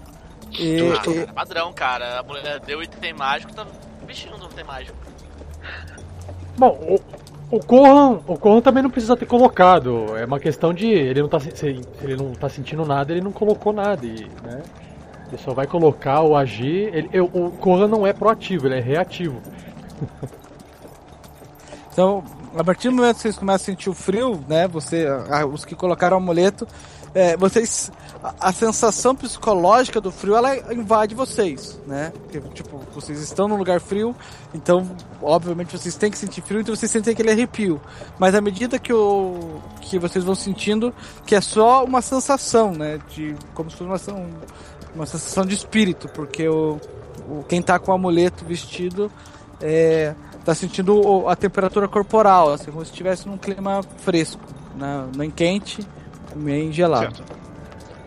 e, 0.58 0.80
Ah, 0.82 1.01
e- 1.12 1.14
cara, 1.16 1.34
padrão, 1.34 1.74
cara. 1.74 2.20
A 2.20 2.24
mulher 2.24 2.60
deu 2.62 2.82
item 2.84 3.14
mágico, 3.14 3.53
tá 3.53 3.66
vestindo 4.05 4.36
um 4.36 4.45
item 4.49 4.64
mágico. 4.66 4.97
Bom, 6.58 6.99
o, 7.51 7.55
o 7.58 7.60
Corran, 7.60 8.20
o 8.28 8.38
Corran 8.38 8.62
também 8.62 8.82
não 8.84 8.89
precisa 8.89 9.16
ter 9.16 9.26
colocado. 9.26 10.18
É 10.18 10.26
uma 10.26 10.39
questão 10.39 10.74
de 10.74 10.88
ele 10.88 11.22
não 11.22 11.30
tá 11.30 11.39
se, 11.39 11.51
se 11.55 11.66
ele 12.01 12.16
não 12.16 12.34
tá 12.34 12.49
sentindo 12.49 12.84
nada, 12.86 13.12
ele 13.12 13.22
não 13.22 13.32
colocou 13.32 13.72
nada, 13.72 14.05
e, 14.05 14.28
né? 14.43 14.64
Ele 15.28 15.38
só 15.43 15.53
vai 15.53 15.68
colocar 15.68 16.22
ou 16.22 16.36
agir. 16.36 16.89
Ele, 16.95 17.10
eu- 17.14 17.26
o 17.34 17.51
Corran 17.60 17.88
não 17.88 18.08
é 18.08 18.14
proativo, 18.14 18.68
ele 18.68 18.76
é 18.76 18.80
reativo. 18.82 19.41
Então, 21.91 22.24
a 22.55 22.64
partir 22.64 22.89
do 22.89 22.95
momento 22.95 23.16
que 23.16 23.22
vocês 23.24 23.38
começam 23.38 23.64
a 23.64 23.66
sentir 23.66 23.89
o 23.89 23.93
frio, 23.93 24.39
né? 24.47 24.68
Você, 24.68 25.08
a- 25.30 25.45
os 25.45 25.66
que 25.66 25.76
colocaram 25.76 26.18
o 26.18 26.20
amuleto, 26.20 26.68
é, 27.14 27.38
vocês. 27.38 27.91
A, 28.24 28.49
a 28.49 28.51
sensação 28.51 29.16
psicológica 29.16 30.01
do 30.01 30.12
frio 30.12 30.36
ela 30.36 30.74
invade 30.74 31.14
vocês, 31.14 31.80
né? 31.86 32.12
Porque, 32.24 32.39
tipo, 32.49 32.82
vocês 32.93 33.20
estão 33.22 33.47
num 33.47 33.55
lugar 33.55 33.80
frio, 33.80 34.16
então, 34.53 34.89
obviamente, 35.22 35.78
vocês 35.78 35.95
têm 35.95 36.10
que 36.10 36.18
sentir 36.18 36.41
frio, 36.41 36.62
então 36.62 36.76
vocês 36.76 36.91
sentem 36.91 37.14
aquele 37.14 37.32
arrepio. 37.32 37.80
Mas 38.18 38.34
à 38.34 38.41
medida 38.41 38.80
que, 38.80 38.91
o, 38.91 39.62
que 39.82 39.99
vocês 39.99 40.24
vão 40.24 40.36
sentindo, 40.36 40.93
que 41.26 41.36
é 41.36 41.41
só 41.41 41.84
uma 41.84 42.01
sensação, 42.01 42.72
né? 42.72 42.99
De, 43.10 43.36
como 43.53 43.70
se 43.70 43.78
fosse 43.78 44.10
uma, 44.10 44.28
uma 44.95 45.05
sensação 45.05 45.45
de 45.45 45.53
espírito, 45.53 46.10
porque 46.10 46.47
o, 46.47 46.80
o 47.30 47.43
quem 47.47 47.62
tá 47.62 47.78
com 47.78 47.91
o 47.91 47.95
amuleto 47.95 48.45
vestido 48.45 49.12
é, 49.62 50.14
tá 50.43 50.55
sentindo 50.55 51.28
a 51.28 51.36
temperatura 51.36 51.88
corporal, 51.88 52.53
assim, 52.53 52.72
como 52.72 52.84
se 52.84 52.91
estivesse 52.91 53.28
num 53.28 53.38
clima 53.38 53.82
fresco, 53.97 54.41
né? 54.76 55.08
nem 55.16 55.30
quente, 55.30 55.86
nem 56.38 56.71
gelado. 56.71 57.15
Certo. 57.15 57.38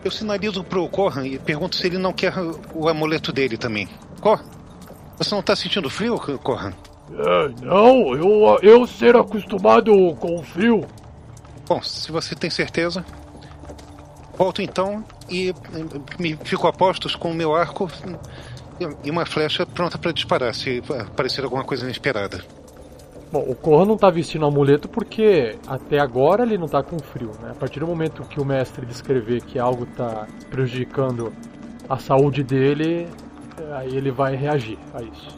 Eu 0.03 0.09
sinalizo 0.11 0.63
pro 0.63 0.87
Corran 0.89 1.27
e 1.27 1.37
pergunto 1.37 1.75
se 1.75 1.85
ele 1.85 1.97
não 1.97 2.11
quer 2.11 2.33
o 2.73 2.87
amuleto 2.89 3.31
dele 3.31 3.57
também. 3.57 3.87
Cor, 4.19 4.43
você 5.17 5.35
não 5.35 5.43
tá 5.43 5.55
sentindo 5.55 5.89
frio, 5.89 6.17
Corran? 6.41 6.73
É, 7.13 7.49
não, 7.65 8.15
eu, 8.15 8.57
eu 8.63 8.87
ser 8.87 9.15
acostumado 9.15 9.91
com 10.19 10.39
o 10.39 10.43
frio. 10.43 10.85
Bom, 11.67 11.81
se 11.83 12.11
você 12.11 12.33
tem 12.33 12.49
certeza, 12.49 13.05
volto 14.37 14.61
então 14.61 15.03
e 15.29 15.53
me 16.17 16.35
fico 16.43 16.67
a 16.67 16.73
postos 16.73 17.15
com 17.15 17.31
o 17.31 17.33
meu 17.35 17.53
arco 17.55 17.89
e- 18.79 19.07
e 19.07 19.11
uma 19.11 19.25
flecha 19.25 19.65
pronta 19.65 19.97
para 19.97 20.11
disparar 20.11 20.55
se 20.55 20.81
aparecer 20.99 21.43
alguma 21.43 21.63
coisa 21.63 21.83
inesperada. 21.83 22.43
Bom, 23.31 23.45
o 23.47 23.55
Corran 23.55 23.85
não 23.85 23.95
tá 23.95 24.09
vestindo 24.09 24.45
amuleto 24.45 24.89
porque 24.89 25.55
até 25.65 25.99
agora 25.99 26.43
ele 26.43 26.57
não 26.57 26.67
tá 26.67 26.83
com 26.83 26.99
frio, 26.99 27.31
né? 27.41 27.51
A 27.51 27.55
partir 27.55 27.79
do 27.79 27.87
momento 27.87 28.23
que 28.23 28.41
o 28.41 28.45
mestre 28.45 28.85
descrever 28.85 29.41
que 29.41 29.57
algo 29.57 29.85
tá 29.85 30.27
prejudicando 30.49 31.31
a 31.89 31.97
saúde 31.97 32.43
dele, 32.43 33.07
aí 33.73 33.95
ele 33.95 34.11
vai 34.11 34.35
reagir 34.35 34.77
a 34.93 35.01
isso. 35.01 35.37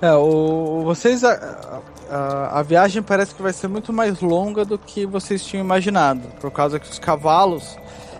É, 0.00 0.12
o, 0.14 0.82
vocês. 0.84 1.24
A, 1.24 1.82
a, 2.08 2.60
a 2.60 2.62
viagem 2.62 3.02
parece 3.02 3.34
que 3.34 3.42
vai 3.42 3.52
ser 3.52 3.66
muito 3.66 3.92
mais 3.92 4.20
longa 4.20 4.64
do 4.64 4.78
que 4.78 5.04
vocês 5.04 5.44
tinham 5.44 5.64
imaginado, 5.64 6.28
por 6.40 6.52
causa 6.52 6.78
que 6.78 6.88
os 6.88 7.00
cavalos 7.00 7.76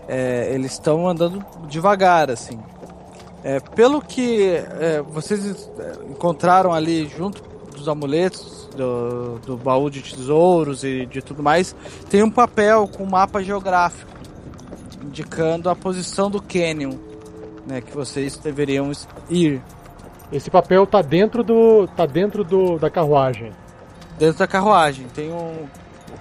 é, 0.09 0.53
eles 0.53 0.73
estão 0.73 1.09
andando 1.09 1.45
devagar, 1.69 2.31
assim. 2.31 2.59
É, 3.45 3.61
pelo 3.61 4.01
que 4.01 4.55
é, 4.55 5.03
vocês 5.03 5.71
é, 5.79 6.11
encontraram 6.11 6.73
ali 6.73 7.09
junto 7.09 7.52
dos 7.75 7.89
amuletos, 7.89 8.69
do, 8.77 9.39
do 9.41 9.57
baú 9.57 9.91
de 9.91 10.03
tesouros 10.03 10.85
e 10.85 11.07
de 11.07 11.21
tudo 11.21 11.43
mais, 11.43 11.75
tem 12.09 12.23
um 12.23 12.31
papel 12.31 12.89
com 12.89 13.05
um 13.05 13.11
mapa 13.11 13.43
geográfico 13.43 14.13
indicando 15.03 15.69
a 15.69 15.77
posição 15.77 16.31
do 16.31 16.41
canyon, 16.41 16.97
né, 17.67 17.81
que 17.81 17.93
vocês 17.95 18.37
deveriam 18.39 18.91
ir. 19.29 19.61
Esse 20.33 20.51
papel 20.51 20.87
tá 20.87 21.03
dentro 21.03 21.43
do. 21.43 21.87
tá 21.89 22.07
dentro 22.07 22.43
do, 22.43 22.79
da 22.79 22.89
carruagem. 22.89 23.53
Dentro 24.19 24.39
da 24.39 24.47
carruagem. 24.47 25.07
Tem 25.09 25.31
um. 25.31 25.67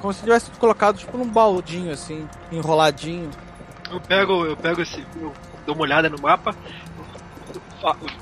Como 0.02 0.12
se 0.14 0.22
tivesse 0.22 0.52
colocado 0.52 0.97
tipo 0.97 1.18
num 1.18 1.28
baldinho, 1.28 1.91
assim, 1.93 2.28
enroladinho. 2.52 3.30
Eu 3.89 4.02
pego, 4.02 4.45
eu 4.45 4.58
pego 4.58 4.82
esse. 4.82 5.06
Eu 5.22 5.32
dou 5.66 5.76
uma 5.76 5.84
olhada 5.84 6.10
no 6.10 6.20
mapa. 6.20 6.54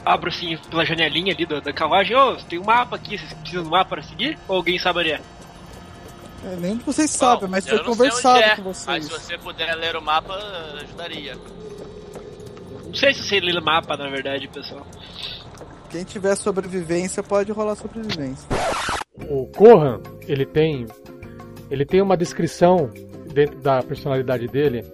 Abro 0.06 0.30
assim 0.30 0.58
pela 0.70 0.86
janelinha 0.86 1.34
ali 1.34 1.46
da, 1.46 1.60
da 1.60 1.74
carruagem. 1.74 2.16
Ô, 2.16 2.36
tem 2.36 2.60
um 2.60 2.64
mapa 2.64 2.96
aqui, 2.96 3.18
vocês 3.18 3.34
precisam 3.34 3.64
do 3.64 3.70
mapa 3.70 3.90
para 3.90 4.04
seguir? 4.04 4.38
Ou 4.48 4.58
alguém 4.58 4.80
sabe 4.80 5.00
onde 5.00 5.12
é? 5.12 5.22
É, 6.46 6.56
nem 6.56 6.78
vocês 6.78 7.12
Bom, 7.12 7.18
sabem, 7.18 7.50
mas 7.50 7.68
eu 7.68 7.78
foi 7.78 7.86
conversado 7.86 8.40
é, 8.40 8.56
com 8.56 8.64
Mas 8.64 8.78
vocês. 8.78 9.06
se 9.06 9.12
você 9.12 9.38
puder 9.38 9.76
ler 9.76 9.96
o 9.96 10.02
mapa, 10.02 10.36
ajudaria. 10.82 11.36
Não 12.86 12.94
sei 12.94 13.14
se 13.14 13.20
eu 13.20 13.26
sei 13.26 13.40
ler 13.42 13.62
mapa, 13.62 13.98
na 13.98 14.10
verdade, 14.10 14.48
pessoal. 14.48 14.86
Quem 15.90 16.04
tiver 16.04 16.36
sobrevivência 16.36 17.22
pode 17.22 17.52
rolar 17.52 17.76
sobrevivência. 17.76 18.48
O 19.30 19.48
Kohan, 19.48 20.02
ele 20.28 20.46
tem. 20.46 20.88
Ele 21.70 21.86
tem 21.86 22.02
uma 22.02 22.16
descrição 22.16 22.90
dentro 23.34 23.60
da 23.60 23.84
personalidade 23.84 24.48
dele. 24.48 24.86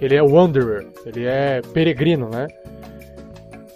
Ele 0.00 0.14
é 0.14 0.22
wanderer, 0.22 0.86
ele 1.06 1.26
é 1.26 1.60
peregrino, 1.72 2.28
né? 2.28 2.46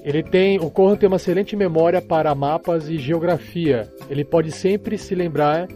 Ele 0.04 0.22
tem, 0.22 0.58
o 0.58 0.68
Kohan 0.68 0.96
tem 0.96 1.06
uma 1.06 1.16
excelente 1.16 1.54
memória 1.54 2.02
para 2.02 2.34
mapas 2.34 2.88
e 2.88 2.98
geografia. 2.98 3.88
Ele 4.10 4.24
pode 4.24 4.50
sempre 4.50 4.98
se 4.98 5.14
lembrar 5.14 5.68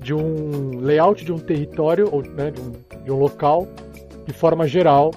de 0.00 0.14
um 0.14 0.78
layout 0.80 1.24
de 1.24 1.32
um 1.32 1.38
território 1.38 2.08
ou 2.12 2.22
né, 2.22 2.50
de, 2.50 2.60
um, 2.60 2.72
de 3.04 3.10
um 3.10 3.16
local 3.16 3.66
de 4.24 4.32
forma 4.32 4.68
geral. 4.68 5.12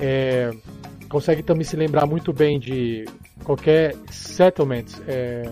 É, 0.00 0.50
consegue 1.08 1.42
também 1.42 1.64
se 1.64 1.76
lembrar 1.76 2.06
muito 2.06 2.32
bem 2.32 2.58
de 2.58 3.04
qualquer 3.44 3.94
settlement, 4.10 4.84
é, 5.06 5.50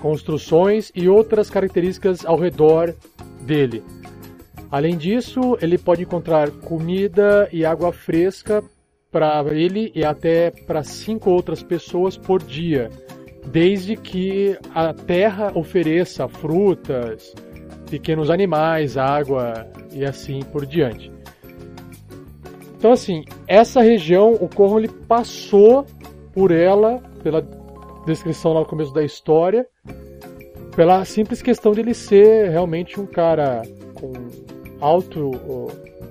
construções 0.00 0.90
e 0.94 1.08
outras 1.08 1.50
características 1.50 2.24
ao 2.24 2.38
redor 2.38 2.94
dele. 3.42 3.82
Além 4.70 4.96
disso, 4.96 5.56
ele 5.60 5.78
pode 5.78 6.02
encontrar 6.02 6.50
comida 6.50 7.48
e 7.52 7.64
água 7.64 7.92
fresca 7.92 8.64
para 9.14 9.44
ele 9.54 9.92
e 9.94 10.04
até 10.04 10.50
para 10.50 10.82
cinco 10.82 11.30
outras 11.30 11.62
pessoas 11.62 12.16
por 12.16 12.42
dia, 12.42 12.90
desde 13.46 13.94
que 13.94 14.58
a 14.74 14.92
terra 14.92 15.52
ofereça 15.54 16.26
frutas, 16.26 17.32
pequenos 17.88 18.28
animais, 18.28 18.96
água 18.96 19.68
e 19.92 20.04
assim 20.04 20.40
por 20.40 20.66
diante. 20.66 21.12
Então 22.76 22.90
assim, 22.90 23.24
essa 23.46 23.80
região, 23.80 24.32
o 24.32 24.48
Corran 24.48 24.78
ele 24.78 24.88
passou 24.88 25.86
por 26.32 26.50
ela, 26.50 27.00
pela 27.22 27.40
descrição 28.04 28.52
lá 28.52 28.60
no 28.60 28.66
começo 28.66 28.92
da 28.92 29.04
história, 29.04 29.64
pela 30.74 31.04
simples 31.04 31.40
questão 31.40 31.70
de 31.70 31.78
ele 31.82 31.94
ser 31.94 32.50
realmente 32.50 32.98
um 32.98 33.06
cara 33.06 33.62
com 33.94 34.12
alto. 34.80 35.30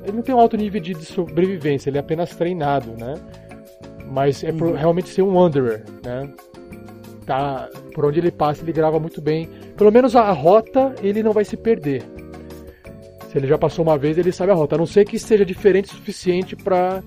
Ele 0.04 0.18
não 0.18 0.22
tem 0.22 0.36
um 0.36 0.40
alto 0.40 0.58
nível 0.58 0.82
de 0.82 0.94
sobrevivência, 1.06 1.90
ele 1.90 1.98
é 1.98 2.02
apenas 2.02 2.36
treinado, 2.36 2.92
né? 2.92 3.16
Mas 4.12 4.44
é 4.44 4.52
por 4.52 4.74
realmente 4.76 5.10
ser 5.10 5.22
um 5.22 5.36
wanderer, 5.36 5.84
né? 6.04 6.30
Tá, 7.26 7.70
por 7.96 8.06
onde 8.06 8.20
ele 8.20 8.32
passa, 8.32 8.62
ele 8.62 8.74
grava 8.74 9.00
muito 9.00 9.22
bem. 9.22 9.50
Pelo 9.78 9.92
menos 9.92 10.16
a 10.16 10.30
rota 10.32 10.94
ele 11.02 11.24
não 11.24 11.32
vai 11.32 11.46
se 11.46 11.56
perder. 11.56 12.04
Se 13.30 13.38
ele 13.38 13.48
já 13.48 13.58
passou 13.58 13.84
uma 13.84 13.98
vez, 13.98 14.18
ele 14.18 14.32
sabe 14.32 14.52
a 14.52 14.56
rota. 14.56 14.76
A 14.76 14.78
não 14.78 14.86
ser 14.86 15.06
que 15.06 15.18
seja 15.18 15.46
diferente 15.46 15.86
o 15.86 15.96
suficiente 15.96 16.56
para, 16.56 17.02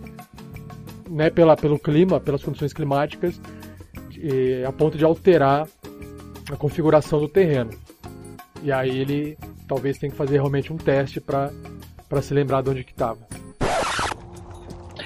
né, 1.09 1.31
pela, 1.31 1.57
pelo 1.57 1.79
clima, 1.79 2.19
pelas 2.19 2.43
condições 2.43 2.73
climáticas, 2.73 3.41
e, 4.19 4.65
a 4.65 4.73
ponto 4.73 4.97
de 4.99 5.05
alterar 5.05 5.69
a 6.51 6.57
configuração 6.57 7.21
do 7.21 7.29
terreno. 7.29 7.71
E 8.63 8.73
aí 8.73 8.99
ele 8.99 9.39
talvez 9.69 9.99
tenha 9.99 10.11
que 10.11 10.17
fazer 10.17 10.35
realmente 10.35 10.73
um 10.73 10.77
teste 10.77 11.21
para 11.21 11.53
se 12.23 12.33
lembrar 12.35 12.63
de 12.63 12.71
onde 12.71 12.85
que 12.85 12.93
estava. 12.93 13.19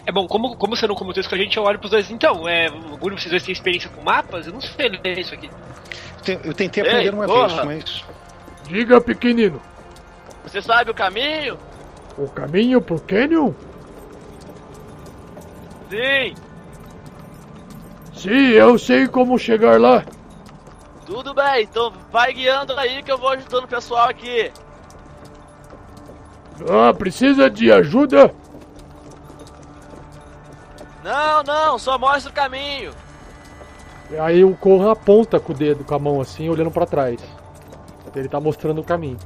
É 0.07 0.13
bom, 0.13 0.27
como, 0.27 0.57
como 0.57 0.75
você 0.77 0.87
não 0.87 0.95
comentou 0.95 1.21
isso 1.21 1.29
com 1.29 1.35
a 1.37 1.39
gente, 1.39 1.57
eu 1.57 1.63
olho 1.63 1.79
pros 1.79 1.91
dois. 1.91 2.11
Então, 2.11 2.49
é, 2.49 2.67
algum 2.69 3.11
de 3.11 3.21
vocês 3.21 3.31
dois 3.31 3.43
tem 3.43 3.53
experiência 3.53 3.89
com 3.91 4.03
mapas? 4.03 4.47
Eu 4.47 4.53
não 4.55 4.61
sei 4.61 4.89
ler 4.89 5.19
isso 5.19 5.35
aqui. 5.35 5.49
Eu 6.45 6.53
tentei 6.55 6.83
Ei, 6.83 6.89
aprender 6.89 7.15
uma 7.15 7.27
porra! 7.27 7.65
vez, 7.65 7.85
mas. 7.85 8.05
Diga, 8.69 9.01
pequenino, 9.01 9.61
Você 10.45 10.61
sabe 10.63 10.91
o 10.91 10.95
caminho? 10.95 11.59
o 12.19 12.29
caminho 12.29 12.81
pro 12.81 13.01
Canyon? 13.01 13.53
Sim, 15.89 16.35
Sim, 18.15 18.49
eu 18.51 18.79
sei 18.79 19.09
como 19.09 19.39
chegar 19.39 19.81
lá. 19.81 20.05
tudo 21.07 21.33
bem. 21.35 21.63
Então 21.63 21.93
vai 22.13 22.33
guiando 22.33 22.79
aí 22.79 23.03
que 23.03 23.11
eu 23.11 23.19
vou 23.19 23.31
ajudando 23.31 23.65
o 23.65 23.69
pessoal 23.69 24.09
aqui. 24.09 24.53
Ah, 26.69 26.93
precisa 26.93 27.49
de 27.49 27.71
ajuda? 27.73 28.35
Não, 31.03 31.43
não, 31.43 31.79
só 31.79 31.99
mostra 31.99 32.31
o 32.31 32.35
caminho. 32.35 32.93
E 34.11 34.17
aí 34.19 34.45
o 34.45 34.57
Corran 34.57 34.93
aponta 34.93 35.39
com 35.39 35.53
o 35.53 35.57
dedo, 35.57 35.85
com 35.85 35.95
a 35.95 35.99
mão 35.99 36.21
assim, 36.21 36.49
olhando 36.49 36.71
para 36.71 36.87
trás. 36.87 37.21
Ele 38.15 38.29
tá 38.29 38.41
mostrando 38.41 38.81
o 38.81 38.85
caminho. 38.85 39.19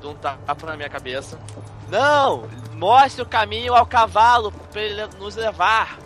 Dou 0.00 0.12
um 0.12 0.14
tapa 0.14 0.66
na 0.66 0.76
minha 0.76 0.88
cabeça. 0.88 1.38
Não, 1.90 2.44
mostre 2.74 3.22
o 3.22 3.26
caminho 3.26 3.74
ao 3.74 3.84
cavalo 3.84 4.52
pra 4.72 4.80
ele 4.80 5.02
nos 5.18 5.36
levar. 5.36 5.98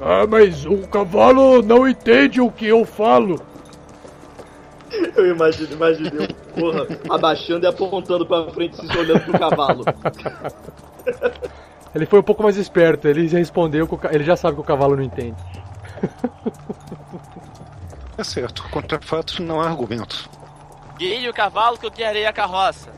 Ah, 0.00 0.26
mas 0.28 0.66
o 0.66 0.86
cavalo 0.88 1.62
não 1.62 1.88
entende 1.88 2.40
o 2.40 2.50
que 2.50 2.66
eu 2.66 2.84
falo. 2.84 3.40
Eu 5.16 5.26
imagino, 5.30 5.72
imaginei 5.72 6.26
o 6.26 6.34
porra 6.60 6.86
abaixando 7.08 7.64
e 7.64 7.68
apontando 7.68 8.26
pra 8.26 8.48
frente, 8.50 8.76
se 8.76 8.98
olhando 8.98 9.20
pro 9.20 9.38
cavalo. 9.38 9.84
Ele 11.94 12.06
foi 12.06 12.18
um 12.18 12.22
pouco 12.24 12.42
mais 12.42 12.56
esperto, 12.56 13.06
ele 13.06 13.28
já 13.28 13.38
respondeu, 13.38 13.86
que 13.86 13.94
o 13.94 13.98
ca- 13.98 14.12
ele 14.12 14.24
já 14.24 14.34
sabe 14.36 14.56
que 14.56 14.60
o 14.60 14.64
cavalo 14.64 14.96
não 14.96 15.02
entende. 15.04 15.36
É 18.16 18.22
certo. 18.22 18.62
Contra 18.70 19.00
fatos 19.00 19.40
não 19.40 19.60
há 19.60 19.66
argumentos. 19.66 20.28
Guie 20.98 21.28
o 21.28 21.34
cavalo 21.34 21.76
que 21.76 21.84
eu 21.86 21.90
guiarei 21.90 22.24
a 22.26 22.32
carroça. 22.32 22.88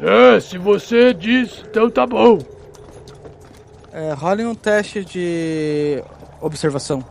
É, 0.00 0.38
se 0.40 0.58
você 0.58 1.14
diz, 1.14 1.64
então 1.66 1.90
tá 1.90 2.06
bom. 2.06 2.38
É, 3.92 4.12
rolem 4.12 4.44
um 4.46 4.54
teste 4.54 5.04
de 5.04 6.04
observação. 6.40 7.02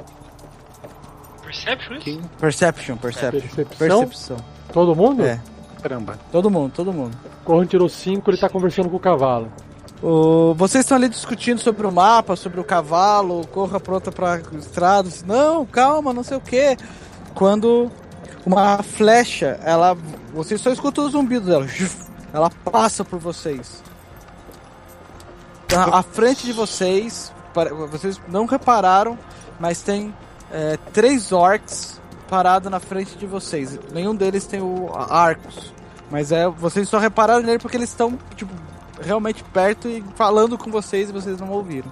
Perception 1.47 1.95
isso? 2.05 2.21
Perception, 2.39 2.97
perception. 2.97 3.39
Percepção? 3.41 3.99
Percepção. 3.99 4.37
Todo 4.73 4.93
mundo? 4.95 5.23
É, 5.25 5.39
Caramba. 5.81 6.19
todo 6.31 6.49
mundo, 6.49 6.73
todo 6.75 6.91
mundo. 6.93 7.17
Corran 7.45 7.65
tirou 7.65 7.87
5, 7.87 8.29
ele 8.29 8.37
tá 8.37 8.49
conversando 8.49 8.89
com 8.89 8.97
o 8.97 8.99
cavalo. 8.99 9.49
O- 10.03 10.53
vocês 10.55 10.83
estão 10.83 10.97
ali 10.97 11.07
discutindo 11.09 11.59
sobre 11.59 11.87
o 11.87 11.91
mapa, 11.91 12.35
sobre 12.35 12.59
o 12.59 12.63
cavalo, 12.63 13.47
corra 13.47 13.79
pronta 13.79 14.11
pra 14.11 14.41
estrada. 14.59 15.09
Não, 15.25 15.65
calma, 15.65 16.13
não 16.13 16.23
sei 16.23 16.37
o 16.37 16.41
que. 16.41 16.77
Quando 17.33 17.89
uma 18.45 18.83
flecha, 18.83 19.57
ela. 19.63 19.97
Vocês 20.33 20.59
só 20.61 20.69
escutam 20.71 21.05
o 21.05 21.09
zumbido 21.09 21.45
dela. 21.47 21.65
Ela 22.33 22.49
passa 22.49 23.03
por 23.05 23.17
vocês. 23.19 23.81
À 25.75 25.99
à 25.99 26.03
frente 26.03 26.45
de 26.45 26.51
vocês, 26.53 27.31
para- 27.53 27.73
vocês 27.73 28.19
não 28.27 28.45
repararam, 28.45 29.17
mas 29.59 29.81
tem 29.81 30.13
é, 30.51 30.77
três 30.93 31.31
orcs 31.31 31.99
parados 32.29 32.69
na 32.69 32.79
frente 32.79 33.17
de 33.17 33.25
vocês. 33.25 33.79
Nenhum 33.91 34.15
deles 34.15 34.45
tem 34.45 34.61
o 34.61 34.91
arcos. 34.93 35.73
Mas 36.09 36.31
é, 36.31 36.47
vocês 36.47 36.87
só 36.87 36.99
repararam 36.99 37.43
nele 37.43 37.59
porque 37.59 37.77
eles 37.77 37.89
estão, 37.89 38.17
tipo, 38.35 38.53
realmente 39.01 39.43
perto 39.43 39.87
e 39.87 40.03
falando 40.15 40.57
com 40.57 40.71
vocês 40.71 41.09
e 41.09 41.13
vocês 41.13 41.39
não 41.39 41.49
ouviram. 41.49 41.91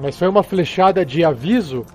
Mas 0.00 0.18
foi 0.18 0.28
uma 0.28 0.42
flechada 0.42 1.04
de 1.04 1.24
aviso? 1.24 1.86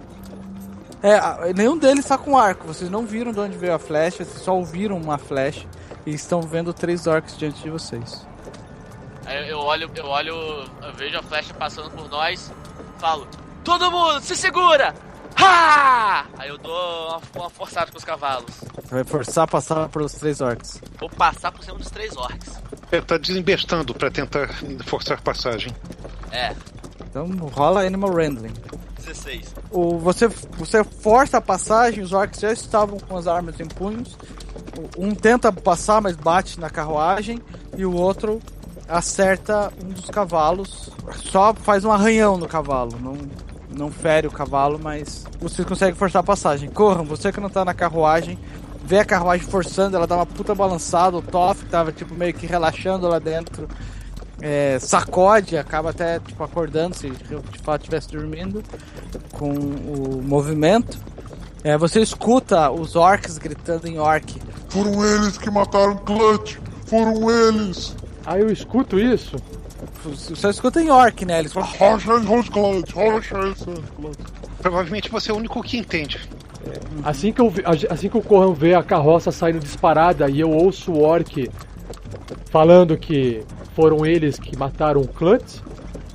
É, 1.01 1.53
nenhum 1.53 1.77
deles 1.77 1.99
está 1.99 2.17
com 2.17 2.37
arco. 2.37 2.65
Vocês 2.67 2.89
não 2.89 3.05
viram 3.05 3.31
de 3.31 3.39
onde 3.39 3.57
veio 3.57 3.75
a 3.75 3.79
flecha, 3.79 4.23
vocês 4.23 4.41
só 4.41 4.55
ouviram 4.55 4.97
uma 4.97 5.17
flecha 5.17 5.67
e 6.05 6.11
estão 6.11 6.41
vendo 6.41 6.73
três 6.73 7.05
orcs 7.05 7.37
diante 7.37 7.61
de 7.61 7.69
vocês. 7.69 8.25
Eu 9.47 9.59
olho, 9.59 9.91
eu 9.93 10.05
olho, 10.05 10.33
eu 10.81 10.93
vejo 10.95 11.17
a 11.17 11.23
flecha 11.23 11.53
passando 11.53 11.91
por 11.91 12.09
nós, 12.09 12.51
falo, 12.97 13.27
todo 13.61 13.91
mundo, 13.91 14.21
se 14.21 14.37
segura! 14.37 14.95
Ha! 15.39 16.25
Aí 16.37 16.49
eu 16.49 16.57
dou 16.57 16.73
uma, 17.09 17.21
uma 17.35 17.49
forçada 17.49 17.91
com 17.91 17.97
os 17.97 18.03
cavalos. 18.03 18.49
Vai 18.89 19.03
forçar 19.03 19.43
a 19.43 19.47
passar 19.47 19.89
pelos 19.89 20.13
três 20.13 20.41
orcs. 20.41 20.81
Vou 20.99 21.09
passar 21.09 21.51
por 21.51 21.63
cima 21.63 21.77
dos 21.77 21.89
três 21.89 22.15
orcs. 22.15 22.59
É, 22.91 23.01
tá 23.01 23.17
desembestando 23.17 23.93
pra 23.93 24.09
tentar 24.09 24.49
forçar 24.85 25.21
passagem. 25.21 25.71
É, 26.31 26.55
Então 27.09 27.27
rola 27.53 27.85
Animal 27.85 28.11
Handling. 28.11 28.53
16. 29.05 29.53
O, 29.71 29.97
você, 29.99 30.27
você 30.27 30.83
força 30.83 31.37
a 31.37 31.41
passagem, 31.41 32.03
os 32.03 32.11
orcs 32.13 32.39
já 32.41 32.51
estavam 32.51 32.99
com 32.99 33.15
as 33.17 33.27
armas 33.27 33.59
em 33.59 33.65
punhos. 33.67 34.17
O- 34.97 35.05
Um 35.05 35.15
tenta 35.15 35.51
passar, 35.51 36.01
mas 36.01 36.15
bate 36.15 36.59
na 36.59 36.69
carruagem. 36.69 37.41
E 37.77 37.85
o 37.85 37.93
outro 37.93 38.41
acerta 38.87 39.71
um 39.83 39.89
dos 39.89 40.09
cavalos. 40.09 40.89
Só 41.31 41.53
faz 41.53 41.85
um 41.85 41.91
arranhão 41.91 42.37
no 42.37 42.47
cavalo. 42.47 42.97
Não, 43.01 43.17
não 43.77 43.91
fere 43.91 44.27
o 44.27 44.31
cavalo, 44.31 44.79
mas 44.81 45.25
vocês 45.39 45.67
conseguem 45.67 45.95
forçar 45.95 46.21
a 46.21 46.23
passagem. 46.23 46.69
Corram, 46.69 47.05
você 47.05 47.31
que 47.31 47.39
não 47.39 47.49
tá 47.49 47.63
na 47.63 47.73
carruagem, 47.73 48.37
vê 48.83 48.99
a 48.99 49.05
carruagem 49.05 49.45
forçando, 49.45 49.95
ela 49.95 50.07
dá 50.07 50.15
uma 50.15 50.25
puta 50.25 50.55
balançada, 50.55 51.17
o 51.17 51.21
Toff 51.21 51.65
tava 51.65 51.91
tipo 51.91 52.13
meio 52.15 52.33
que 52.33 52.47
relaxando 52.47 53.07
lá 53.07 53.19
dentro. 53.19 53.67
é, 54.41 54.77
sacode, 54.79 55.57
acaba 55.57 55.89
até 55.89 56.19
tipo, 56.19 56.43
acordando 56.43 56.95
se 56.95 57.09
de 57.09 57.59
fato 57.63 57.81
estivesse 57.81 58.09
dormindo 58.09 58.63
com 59.31 59.51
o 59.51 60.21
movimento. 60.23 60.97
É, 61.63 61.77
você 61.77 62.01
escuta 62.01 62.69
os 62.71 62.95
orcs 62.95 63.37
gritando 63.37 63.87
em 63.87 63.99
orc. 63.99 64.39
Foram 64.69 65.03
eles 65.03 65.37
que 65.37 65.49
mataram 65.49 65.97
Clutch! 65.97 66.57
Foram 66.85 67.29
eles! 67.29 67.95
Aí 68.25 68.41
eu 68.41 68.51
escuto 68.51 68.99
isso. 68.99 69.37
Você 70.03 70.49
escuta 70.49 70.81
em 70.81 70.89
orc, 70.89 71.25
né? 71.25 71.39
Eles 71.39 71.53
falam! 71.53 71.69
Provavelmente 74.61 75.09
você 75.09 75.31
é 75.31 75.33
o 75.33 75.37
único 75.37 75.61
que 75.61 75.77
entende. 75.77 76.19
Assim 77.03 77.31
que, 77.31 77.39
eu, 77.39 77.49
vi- 77.49 77.63
assim 77.89 78.09
que 78.09 78.17
o 78.17 78.21
Corran 78.21 78.53
vê 78.53 78.73
a 78.73 78.83
carroça 78.83 79.31
saindo 79.31 79.59
disparada 79.59 80.29
e 80.29 80.39
eu 80.39 80.49
ouço 80.51 80.91
o 80.91 81.01
Orc 81.01 81.49
falando 82.49 82.97
que 82.97 83.43
foram 83.75 84.05
eles 84.05 84.37
que 84.39 84.57
mataram 84.57 85.01
o 85.01 85.07
Clutch, 85.07 85.59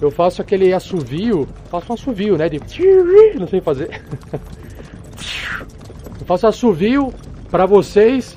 eu 0.00 0.10
faço 0.10 0.42
aquele 0.42 0.74
assovio, 0.74 1.48
faço 1.70 1.86
um 1.90 1.94
assovio, 1.94 2.36
né, 2.36 2.48
de... 2.48 2.58
não 3.38 3.46
sei 3.46 3.60
fazer. 3.60 4.02
Eu 6.20 6.26
faço 6.26 6.46
assovio 6.46 7.12
pra 7.50 7.66
vocês. 7.66 8.36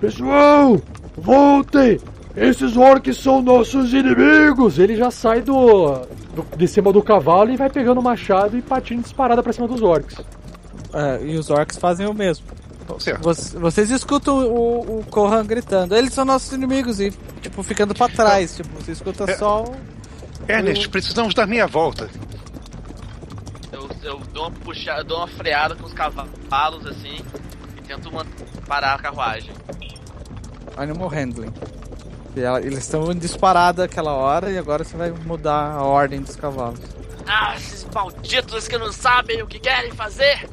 Pessoal, 0.00 0.80
voltem! 1.16 2.00
Esses 2.36 2.76
orcs 2.76 3.16
são 3.18 3.40
nossos 3.40 3.92
inimigos! 3.92 4.78
Ele 4.78 4.96
já 4.96 5.10
sai 5.10 5.40
do, 5.40 6.00
do- 6.34 6.56
de 6.56 6.66
cima 6.66 6.92
do 6.92 7.00
cavalo 7.02 7.50
e 7.50 7.56
vai 7.56 7.70
pegando 7.70 8.00
o 8.00 8.02
machado 8.02 8.56
e 8.58 8.62
partindo 8.62 9.02
disparada 9.02 9.42
pra 9.42 9.52
cima 9.52 9.68
dos 9.68 9.80
orcs. 9.82 10.16
É, 10.92 11.24
e 11.24 11.36
os 11.36 11.48
orcs 11.50 11.76
fazem 11.78 12.06
o 12.06 12.14
mesmo. 12.14 12.44
Certo. 12.98 13.22
Voc- 13.22 13.60
Vocês 13.60 13.90
escutam 13.90 14.38
o, 14.46 14.98
o 15.00 15.04
Corran 15.10 15.46
gritando, 15.46 15.94
eles 15.96 16.12
são 16.12 16.24
nossos 16.24 16.52
inimigos 16.52 17.00
e, 17.00 17.10
tipo, 17.40 17.62
ficando 17.62 17.94
pra 17.94 18.08
trás. 18.08 18.56
Tipo, 18.56 18.68
você 18.82 18.92
escuta 18.92 19.24
É. 19.30 19.36
só 19.36 19.64
o. 19.64 19.74
Ernest, 20.46 20.88
precisamos 20.90 21.32
dar 21.34 21.46
meia 21.46 21.66
volta. 21.66 22.10
Eu, 23.72 23.88
eu 24.02 24.20
dou 24.32 24.42
uma 24.44 24.50
puxada, 24.50 25.00
eu 25.00 25.04
dou 25.04 25.18
uma 25.18 25.26
freada 25.28 25.74
com 25.74 25.86
os 25.86 25.92
cavalos 25.94 26.86
assim 26.86 27.16
e 27.78 27.80
tento 27.82 28.10
parar 28.66 28.94
a 28.94 28.98
carruagem. 28.98 29.52
Animal 30.76 31.08
Handling. 31.08 31.52
Ela- 32.36 32.60
eles 32.60 32.78
estão 32.80 33.10
em 33.12 33.16
disparada 33.18 33.84
aquela 33.84 34.12
hora 34.12 34.50
e 34.50 34.58
agora 34.58 34.82
você 34.84 34.96
vai 34.96 35.10
mudar 35.10 35.72
a 35.72 35.82
ordem 35.82 36.20
dos 36.20 36.36
cavalos. 36.36 36.80
Ah, 37.26 37.54
esses 37.56 37.86
malditos 37.94 38.66
que 38.68 38.76
não 38.76 38.92
sabem 38.92 39.42
o 39.42 39.46
que 39.46 39.58
querem 39.58 39.92
fazer! 39.92 40.48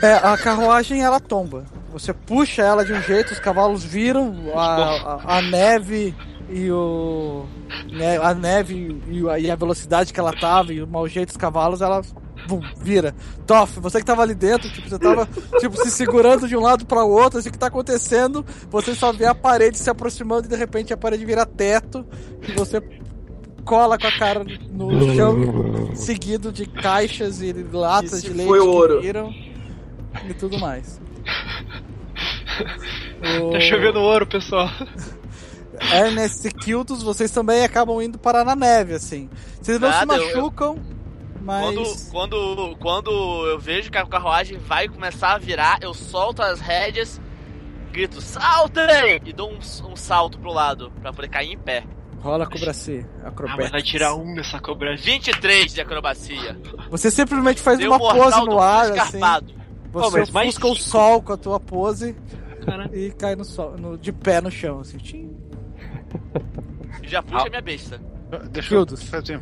É, 0.00 0.14
a 0.14 0.36
carruagem 0.38 1.02
ela 1.02 1.18
tomba. 1.18 1.64
Você 1.92 2.12
puxa 2.12 2.62
ela 2.62 2.84
de 2.84 2.92
um 2.92 3.02
jeito, 3.02 3.32
os 3.32 3.40
cavalos 3.40 3.82
viram, 3.82 4.34
a, 4.54 5.20
a, 5.24 5.38
a 5.38 5.42
neve 5.42 6.14
e 6.48 6.70
o. 6.70 7.46
né, 7.90 8.16
a 8.18 8.32
neve 8.32 9.02
e 9.08 9.28
a, 9.28 9.38
e 9.38 9.50
a 9.50 9.56
velocidade 9.56 10.12
que 10.12 10.20
ela 10.20 10.32
tava 10.32 10.72
e 10.72 10.80
o 10.82 10.86
mau 10.86 11.08
jeito 11.08 11.28
dos 11.28 11.36
cavalos, 11.36 11.80
ela 11.82 12.02
bum, 12.48 12.60
vira. 12.80 13.14
Toff, 13.46 13.78
você 13.78 13.98
que 14.00 14.06
tava 14.06 14.22
ali 14.22 14.34
dentro, 14.34 14.70
tipo, 14.72 14.88
você 14.88 14.98
tava 14.98 15.28
tipo, 15.60 15.76
se 15.76 15.90
segurando 15.90 16.48
de 16.48 16.56
um 16.56 16.60
lado 16.60 16.86
para 16.86 17.04
o 17.04 17.10
outro, 17.10 17.38
assim, 17.38 17.50
o 17.50 17.52
que 17.52 17.58
tá 17.58 17.66
acontecendo, 17.66 18.44
você 18.70 18.94
só 18.94 19.12
vê 19.12 19.26
a 19.26 19.34
parede 19.34 19.76
se 19.78 19.90
aproximando 19.90 20.46
e 20.46 20.48
de 20.48 20.56
repente 20.56 20.92
a 20.92 20.96
parede 20.96 21.24
vira 21.24 21.44
teto 21.44 22.06
e 22.48 22.52
você 22.52 22.80
cola 23.64 23.98
com 23.98 24.06
a 24.06 24.12
cara 24.18 24.44
no 24.72 25.14
chão, 25.14 25.94
seguido 25.94 26.50
de 26.50 26.64
caixas 26.64 27.42
e 27.42 27.52
latas 27.52 28.14
Isso 28.14 28.28
de 28.28 28.32
leite 28.32 28.48
foi 28.48 28.60
que 28.60 28.66
ouro. 28.66 29.00
viram 29.02 29.30
e 30.26 30.32
tudo 30.34 30.58
mais. 30.58 30.98
O 33.42 33.50
Tá 33.52 33.60
chovendo 33.60 34.00
ouro, 34.00 34.26
pessoal. 34.26 34.68
Ernest 35.92 36.44
e 36.48 36.50
Kiltus, 36.50 37.02
vocês 37.04 37.30
também 37.30 37.62
acabam 37.62 38.02
indo 38.02 38.18
parar 38.18 38.44
na 38.44 38.56
neve, 38.56 38.94
assim. 38.94 39.28
Vocês 39.60 39.78
não 39.78 39.88
Nada, 39.88 40.14
se 40.14 40.20
eu- 40.20 40.26
machucam, 40.36 40.76
mas. 41.48 42.08
Quando, 42.10 42.10
quando, 42.10 42.76
quando 42.76 43.10
eu 43.46 43.58
vejo 43.58 43.90
que 43.90 43.98
a 43.98 44.06
carruagem 44.06 44.58
vai 44.58 44.86
começar 44.88 45.32
a 45.34 45.38
virar, 45.38 45.78
eu 45.80 45.92
solto 45.94 46.42
as 46.42 46.60
rédeas, 46.60 47.20
grito, 47.90 48.20
saltem! 48.20 49.20
E 49.24 49.32
dou 49.32 49.50
um, 49.52 49.58
um 49.90 49.96
salto 49.96 50.38
pro 50.38 50.52
lado, 50.52 50.92
pra 51.00 51.12
poder 51.12 51.28
cair 51.28 51.52
em 51.52 51.58
pé. 51.58 51.84
Rola 52.20 52.44
acrobacia, 52.44 53.08
Ah, 53.18 53.22
mas 53.22 53.26
acrobatics. 53.28 53.70
vai 53.70 53.82
tirar 53.82 54.14
um 54.16 54.34
nessa 54.34 54.58
cobra. 54.60 54.96
23 54.96 55.72
de 55.72 55.80
acrobacia. 55.80 56.58
Você 56.90 57.10
simplesmente 57.10 57.60
faz 57.60 57.78
Deu 57.78 57.90
uma 57.90 57.98
pose 57.98 58.40
no 58.44 58.58
ar, 58.58 58.86
assim. 58.90 58.92
escarpado. 59.18 59.54
Pô, 59.92 60.10
Você 60.10 60.30
mais 60.32 60.48
busca 60.54 60.66
o 60.66 60.74
sol 60.76 61.22
com 61.22 61.32
a 61.32 61.36
tua 61.36 61.58
pose 61.60 62.14
Cara. 62.66 62.90
e 62.92 63.10
cai 63.12 63.34
no 63.36 63.44
sol, 63.44 63.76
no- 63.78 63.96
de 63.96 64.12
pé 64.12 64.40
no 64.40 64.50
chão, 64.50 64.80
assim. 64.80 64.98
Já 67.04 67.22
puxa 67.22 67.46
a 67.46 67.48
minha 67.50 67.62
besta. 67.62 68.00
Deixa 68.50 68.74
eu 68.74 68.86
fazer. 68.96 69.40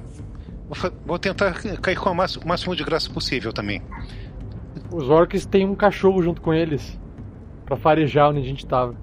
Vou, 1.04 1.18
tentar 1.18 1.52
cair 1.80 1.96
com 1.96 2.10
o 2.10 2.14
máximo, 2.14 2.74
de 2.74 2.82
graça 2.84 3.08
possível 3.10 3.52
também. 3.52 3.82
Os 4.90 5.08
orcs 5.08 5.46
têm 5.46 5.66
um 5.66 5.74
cachorro 5.74 6.22
junto 6.22 6.40
com 6.40 6.52
eles. 6.52 6.98
Pra 7.64 7.76
farejar 7.76 8.30
onde 8.30 8.40
a 8.40 8.44
gente 8.44 8.66
tava. 8.66 8.94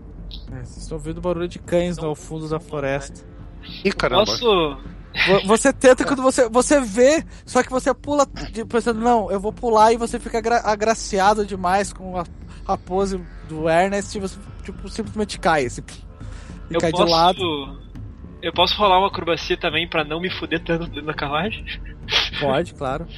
É, 0.51 0.55
vocês 0.63 0.77
estão 0.77 0.97
ouvindo 0.97 1.21
barulho 1.21 1.47
de 1.47 1.59
cães 1.59 1.97
no 1.97 2.15
fundo 2.15 2.47
da 2.49 2.59
floresta. 2.59 3.21
Ih, 3.83 3.91
caramba. 3.91 4.25
Posso. 4.25 4.77
Vo- 5.27 5.45
Você 5.47 5.71
tenta 5.71 6.03
quando 6.05 6.23
você, 6.23 6.49
você 6.49 6.81
vê, 6.81 7.23
só 7.45 7.61
que 7.61 7.69
você 7.69 7.93
pula 7.93 8.25
de- 8.51 8.65
pensando, 8.65 8.99
não, 8.99 9.29
eu 9.31 9.39
vou 9.39 9.53
pular 9.53 9.93
e 9.93 9.97
você 9.97 10.19
fica 10.19 10.39
agra- 10.39 10.61
agraciado 10.63 11.45
demais 11.45 11.93
com 11.93 12.17
a, 12.17 12.23
a 12.67 12.75
pose 12.77 13.21
do 13.47 13.69
Ernest 13.69 14.17
e 14.17 14.21
você 14.21 14.39
tipo, 14.63 14.89
simplesmente 14.89 15.39
cai, 15.39 15.65
assim, 15.67 15.83
e 16.71 16.73
Eu 16.73 16.79
cai 16.81 16.89
posso. 16.91 17.05
de 17.05 17.11
lado. 17.11 17.79
Eu 18.43 18.51
posso 18.51 18.77
rolar 18.77 18.99
uma 18.99 19.07
acrobacia 19.07 19.55
também 19.55 19.87
pra 19.87 20.03
não 20.03 20.19
me 20.19 20.29
fuder 20.29 20.61
tanto 20.61 20.85
dentro 20.87 21.05
da 21.05 21.13
carruagem? 21.13 21.65
Pode, 22.39 22.73
claro. 22.73 23.07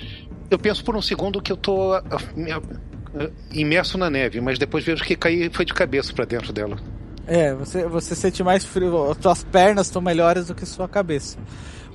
Eu 0.50 0.60
penso 0.60 0.86
por 0.86 0.96
um 0.96 1.02
segundo 1.02 1.42
que 1.42 1.52
eu 1.52 1.58
tô 1.58 1.94
ah, 1.94 2.04
ah, 2.08 3.30
imerso 3.52 3.98
na 3.98 4.12
neve, 4.12 4.40
mas 4.40 4.60
depois 4.60 4.86
vejo 4.86 5.04
que 5.04 5.16
caí 5.16 5.50
foi 5.52 5.66
de 5.66 5.74
cabeça 5.74 6.14
pra 6.14 6.24
dentro 6.24 6.54
dela. 6.54 6.78
É, 7.26 7.52
você, 7.56 7.88
você 7.88 8.14
sente 8.14 8.44
mais 8.44 8.64
frio, 8.64 9.10
as 9.10 9.18
suas 9.18 9.44
pernas 9.44 9.88
estão 9.88 10.04
melhores 10.04 10.46
do 10.46 10.54
que 10.54 10.64
sua 10.64 10.88
cabeça. 10.88 11.40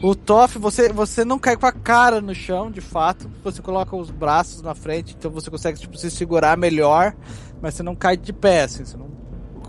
O 0.03 0.17
Toff, 0.17 0.59
você, 0.59 0.93
você 0.93 1.25
não 1.25 1.39
cai 1.39 1.57
com 1.57 1.67
a 1.67 1.71
cara 1.71 2.21
no 2.21 2.35
chão, 2.35 2.73
de 2.73 2.81
fato. 2.81 3.31
Você 3.45 3.63
coloca 3.63 3.95
os 3.95 4.11
braços 4.11 4.63
na 4.63 4.75
frente, 4.75 5.15
então 5.17 5.31
você 5.31 5.49
consegue 5.49 5.79
tipo, 5.79 5.97
se 5.97 6.11
segurar 6.11 6.57
melhor, 6.57 7.15
mas 7.63 7.75
você 7.75 7.85
não 7.85 7.95
cai 7.95 8.17
de 8.17 8.33
pé, 8.33 8.63
assim. 8.63 8.85
você 8.85 8.97
não- 8.97 9.20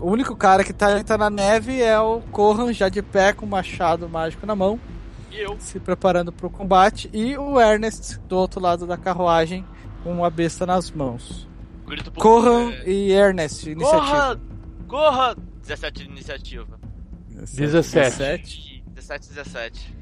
O 0.02 0.10
único 0.10 0.34
cara 0.34 0.64
que 0.64 0.72
tá, 0.72 1.02
tá 1.04 1.16
na 1.16 1.30
neve 1.30 1.80
é 1.80 1.98
o 2.00 2.20
Corran, 2.32 2.72
já 2.72 2.88
de 2.88 3.00
pé, 3.00 3.32
com 3.32 3.46
o 3.46 3.48
machado 3.48 4.08
mágico 4.08 4.44
na 4.44 4.56
mão, 4.56 4.78
E 5.30 5.38
eu. 5.38 5.56
se 5.60 5.78
preparando 5.78 6.32
para 6.32 6.44
o 6.44 6.50
combate, 6.50 7.08
e 7.12 7.38
o 7.38 7.60
Ernest 7.60 8.18
do 8.28 8.36
outro 8.36 8.60
lado 8.60 8.84
da 8.84 8.96
carruagem, 8.96 9.64
com 10.02 10.24
a 10.24 10.28
besta 10.28 10.66
nas 10.66 10.90
mãos. 10.90 11.48
Grito 11.86 12.10
pro 12.10 12.20
Corran 12.20 12.72
é, 12.72 12.90
e 12.90 13.12
Ernest, 13.12 13.70
iniciativa. 13.70 14.00
Corra! 14.02 14.40
Corra! 14.88 15.36
17 15.62 16.04
de 16.04 16.10
iniciativa. 16.10 16.80
17. 17.30 18.84
17, 18.96 19.28
17. 19.28 19.96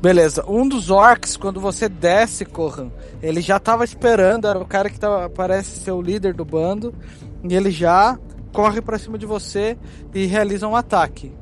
Beleza, 0.00 0.44
um 0.46 0.68
dos 0.68 0.90
orcs, 0.90 1.36
quando 1.36 1.60
você 1.60 1.88
desce, 1.88 2.44
Corran, 2.44 2.90
ele 3.20 3.40
já 3.40 3.58
tava 3.58 3.84
esperando, 3.84 4.46
era 4.46 4.60
o 4.60 4.64
cara 4.64 4.88
que 4.88 5.00
tava, 5.00 5.28
parece 5.28 5.80
ser 5.80 5.90
o 5.90 6.00
líder 6.00 6.34
do 6.34 6.44
bando, 6.44 6.94
e 7.42 7.52
ele 7.52 7.72
já 7.72 8.16
corre 8.54 8.80
pra 8.80 8.98
cima 8.98 9.18
de 9.18 9.26
você 9.26 9.76
e 10.14 10.26
realiza 10.26 10.68
um 10.68 10.76
ataque. 10.76 11.32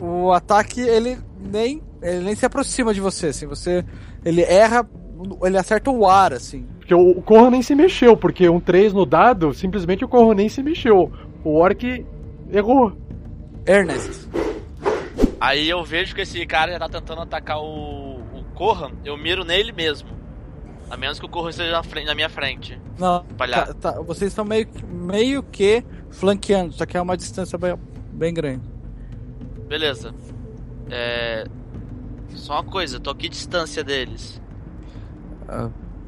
O 0.00 0.32
ataque, 0.32 0.80
ele 0.80 1.16
nem, 1.40 1.80
ele 2.02 2.24
nem 2.24 2.34
se 2.34 2.44
aproxima 2.44 2.92
de 2.92 3.00
você, 3.00 3.28
assim, 3.28 3.46
você, 3.46 3.84
ele 4.24 4.42
erra, 4.42 4.86
ele 5.42 5.56
acerta 5.56 5.90
o 5.90 6.06
ar, 6.06 6.32
assim. 6.32 6.66
Porque 6.78 6.94
o 6.94 7.22
Corran 7.22 7.50
nem 7.50 7.62
se 7.62 7.74
mexeu, 7.74 8.16
porque 8.16 8.48
um 8.48 8.60
3 8.60 8.92
no 8.92 9.06
dado, 9.06 9.54
simplesmente 9.54 10.04
o 10.04 10.08
Corran 10.08 10.34
nem 10.34 10.48
se 10.48 10.62
mexeu. 10.62 11.10
O 11.42 11.56
Orc 11.56 12.04
errou. 12.52 12.92
Ernest, 13.66 14.28
Aí 15.40 15.68
eu 15.68 15.82
vejo 15.84 16.14
que 16.14 16.22
esse 16.22 16.44
cara 16.46 16.72
já 16.72 16.78
tá 16.78 16.88
tentando 16.88 17.22
atacar 17.22 17.58
o, 17.58 18.16
o 18.16 18.44
Corran, 18.54 18.90
eu 19.04 19.16
miro 19.16 19.44
nele 19.44 19.72
mesmo. 19.72 20.08
A 20.90 20.96
menos 20.96 21.18
que 21.18 21.26
o 21.26 21.28
Corran 21.28 21.50
esteja 21.50 21.72
na, 21.72 21.82
frente, 21.82 22.06
na 22.06 22.14
minha 22.14 22.28
frente. 22.28 22.80
não, 22.98 23.24
tá, 23.24 23.74
tá, 23.74 23.90
vocês 24.00 24.30
estão 24.30 24.44
meio, 24.44 24.66
que- 24.66 24.84
meio 24.86 25.42
que 25.42 25.84
flanqueando, 26.10 26.72
só 26.72 26.86
que 26.86 26.96
é 26.96 27.00
uma 27.02 27.16
distância 27.16 27.58
bem, 27.58 27.74
bem 28.12 28.32
grande. 28.32 28.62
Beleza. 29.68 30.14
É. 30.90 31.44
Só 32.36 32.54
uma 32.54 32.64
coisa, 32.64 33.00
tô 33.00 33.10
aqui 33.10 33.28
distância 33.28 33.82
deles. 33.82 34.40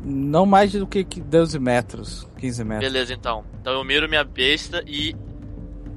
Não 0.04 0.46
mais 0.46 0.70
do 0.72 0.86
que 0.86 1.02
que 1.02 1.20
12 1.20 1.58
metros, 1.58 2.26
15 2.38 2.62
metros. 2.64 2.92
Beleza, 2.92 3.12
então. 3.12 3.44
Então 3.60 3.72
eu 3.72 3.84
miro 3.84 4.08
minha 4.08 4.22
besta 4.24 4.82
e. 4.86 5.16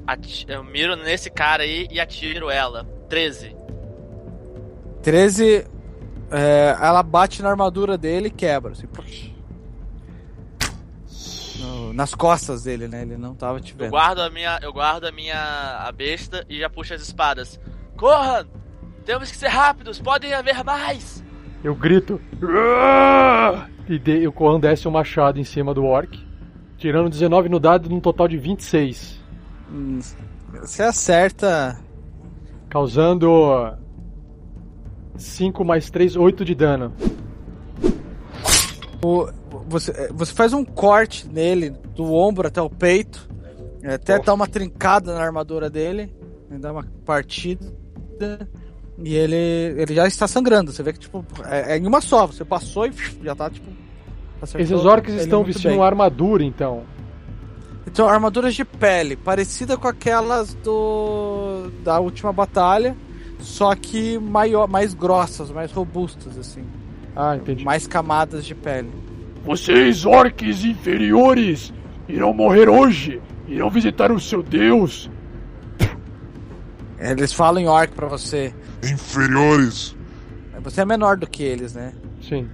ati- 0.06 0.44
Eu 0.48 0.64
miro 0.64 0.96
nesse 0.96 1.30
cara 1.30 1.62
aí 1.62 1.86
e 1.90 2.00
atiro 2.00 2.50
ela. 2.50 2.84
13. 3.08 3.54
13. 5.02 5.66
É, 6.32 6.76
ela 6.80 7.02
bate 7.02 7.42
na 7.42 7.50
armadura 7.50 7.96
dele 7.98 8.28
e 8.28 8.30
quebra. 8.30 8.72
Assim. 8.72 8.86
No- 11.60 11.92
nas 11.92 12.14
costas 12.14 12.64
dele, 12.64 12.88
né? 12.88 13.02
Ele 13.02 13.16
não 13.16 13.34
tava 13.34 13.60
te 13.60 13.72
Eu 13.72 13.78
vendo. 13.78 13.90
guardo 13.90 14.20
a 14.20 14.30
minha. 14.30 14.58
Eu 14.62 14.72
guardo 14.72 15.04
a 15.04 15.12
minha. 15.12 15.36
a 15.86 15.92
besta 15.92 16.44
e 16.48 16.58
já 16.58 16.68
puxo 16.70 16.94
as 16.94 17.02
espadas. 17.02 17.60
Corram! 17.96 18.46
Temos 19.04 19.30
que 19.30 19.36
ser 19.36 19.48
rápidos, 19.48 20.00
podem 20.00 20.32
haver 20.32 20.62
mais! 20.64 21.22
Eu 21.62 21.74
grito. 21.74 22.20
"Ah!" 22.42 23.66
E 23.88 23.98
de, 23.98 24.26
o 24.26 24.32
Kohan 24.32 24.58
desce 24.60 24.86
o 24.88 24.90
machado 24.90 25.38
em 25.38 25.44
cima 25.44 25.74
do 25.74 25.84
orc. 25.84 26.18
Tirando 26.78 27.10
19 27.10 27.48
no 27.48 27.60
dado 27.60 27.88
num 27.88 28.00
total 28.00 28.26
de 28.26 28.36
26. 28.38 29.20
Hum, 29.70 30.00
Você 30.60 30.82
acerta. 30.82 31.78
Causando 32.68 33.76
5 35.16 35.64
mais 35.64 35.90
3, 35.90 36.16
8 36.16 36.44
de 36.44 36.54
dano. 36.54 36.92
o- 39.04 39.28
você, 39.68 40.10
você 40.12 40.32
faz 40.32 40.52
um 40.52 40.64
corte 40.64 41.26
nele, 41.28 41.70
do 41.94 42.12
ombro 42.12 42.46
até 42.48 42.60
o 42.60 42.70
peito. 42.70 43.28
é, 43.82 43.94
Até 43.94 44.18
dá 44.18 44.32
uma 44.34 44.46
trincada 44.46 45.14
na 45.14 45.20
armadura 45.22 45.68
dele. 45.70 46.12
né, 46.48 46.58
Dá 46.58 46.72
uma 46.72 46.84
partida. 47.04 47.66
E 49.02 49.14
ele, 49.14 49.34
ele 49.80 49.94
já 49.94 50.06
está 50.06 50.28
sangrando. 50.28 50.70
Você 50.72 50.82
vê 50.82 50.92
que, 50.92 50.98
tipo, 51.00 51.24
é, 51.44 51.72
é 51.74 51.78
em 51.78 51.86
uma 51.86 52.00
só. 52.00 52.26
Você 52.26 52.44
passou 52.44 52.86
e 52.86 52.92
já 53.24 53.34
tá, 53.34 53.50
tipo. 53.50 53.68
acertou 54.40 54.60
Esses 54.60 54.84
orcs 54.86 55.14
estão 55.14 55.42
vestindo 55.42 55.72
bem. 55.72 55.82
armadura, 55.82 56.44
então. 56.44 56.82
Então, 57.86 58.08
armaduras 58.08 58.54
de 58.54 58.64
pele, 58.64 59.16
parecida 59.16 59.76
com 59.76 59.88
aquelas 59.88 60.54
do 60.54 61.68
da 61.82 61.98
última 61.98 62.32
batalha, 62.32 62.96
só 63.42 63.74
que 63.74 64.18
maior, 64.18 64.68
mais 64.68 64.94
grossas, 64.94 65.50
mais 65.50 65.70
robustas, 65.72 66.38
assim. 66.38 66.64
Ah, 67.14 67.36
entendi. 67.36 67.64
Mais 67.64 67.86
camadas 67.86 68.44
de 68.44 68.54
pele. 68.54 68.90
Vocês, 69.44 70.04
orques 70.06 70.64
inferiores, 70.64 71.72
irão 72.08 72.32
morrer 72.32 72.68
hoje. 72.68 73.20
Irão 73.48 73.68
visitar 73.68 74.10
o 74.12 74.20
seu 74.20 74.42
deus. 74.42 75.10
Eles 76.98 77.32
falam 77.32 77.60
em 77.62 77.66
orc 77.66 77.92
pra 77.92 78.06
você. 78.06 78.54
Inferiores. 78.82 79.96
Você 80.62 80.80
é 80.80 80.84
menor 80.84 81.16
do 81.16 81.26
que 81.26 81.42
eles, 81.42 81.74
né? 81.74 81.92
Sim. 82.20 82.48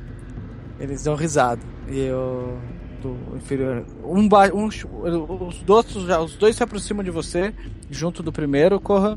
Eles 0.80 1.04
dão 1.04 1.14
risada. 1.14 1.60
E 1.88 2.10
o 2.10 2.56
do 3.02 3.16
inferior, 3.36 3.84
um, 4.04 4.26
ba- 4.28 4.50
um 4.52 4.66
os 4.66 5.62
dois 5.62 5.86
já- 6.06 6.20
os 6.20 6.34
dois 6.34 6.56
se 6.56 6.62
aproximam 6.64 7.04
de 7.04 7.10
você, 7.10 7.54
junto 7.90 8.22
do 8.22 8.32
primeiro, 8.32 8.80
corra. 8.80 9.16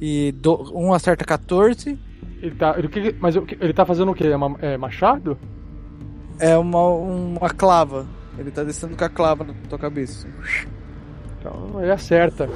E 0.00 0.32
do- 0.32 0.72
um 0.76 0.92
acerta 0.92 1.24
14, 1.24 1.98
Ele 2.40 2.54
tá, 2.54 2.74
ele, 2.78 2.88
que- 2.88 3.16
mas 3.20 3.36
que- 3.36 3.58
ele 3.60 3.72
tá 3.72 3.84
fazendo 3.84 4.12
o 4.12 4.14
quê? 4.14 4.24
É, 4.60 4.74
é 4.74 4.76
machado? 4.76 5.36
é 6.38 6.56
uma 6.56 6.86
uma 6.88 7.50
clava. 7.50 8.06
Ele 8.38 8.50
tá 8.52 8.62
descendo 8.62 8.96
com 8.96 9.04
a 9.04 9.08
clava 9.08 9.42
na 9.42 9.52
tua 9.68 9.78
cabeça. 9.78 10.28
Então 11.40 11.82
ele 11.82 11.90
acerta. 11.90 12.48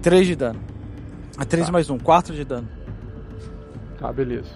3 0.00 0.26
de 0.26 0.34
dano. 0.34 0.58
É 1.38 1.44
3 1.44 1.68
mais 1.70 1.90
1, 1.90 1.98
4 1.98 2.34
de 2.34 2.44
dano. 2.44 2.68
Tá, 3.98 4.10
beleza. 4.12 4.50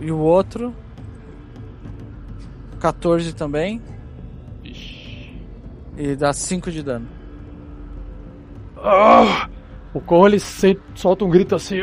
E 0.00 0.10
o 0.10 0.18
outro. 0.18 0.74
14 2.80 3.32
também. 3.34 3.80
E 5.96 6.16
dá 6.16 6.32
5 6.32 6.70
de 6.70 6.82
dano. 6.82 7.06
Ah! 8.84 9.48
O 9.94 10.00
Kohan 10.00 10.26
ele 10.28 10.40
se- 10.40 10.78
solta 10.94 11.24
um 11.24 11.30
grito 11.30 11.54
assim 11.54 11.76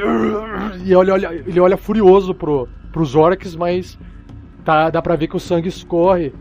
e 0.86 0.94
olha, 0.96 1.14
olha- 1.14 1.34
ele 1.34 1.60
olha 1.60 1.78
furioso 1.78 2.34
pro, 2.36 2.68
pros 2.92 3.16
orcs, 3.16 3.56
mas 3.56 3.98
tá, 4.66 4.90
dá 4.90 5.02
pra 5.02 5.16
ver 5.16 5.28
que 5.28 5.36
o 5.36 5.40
sangue 5.40 5.70
escorre 5.70 6.34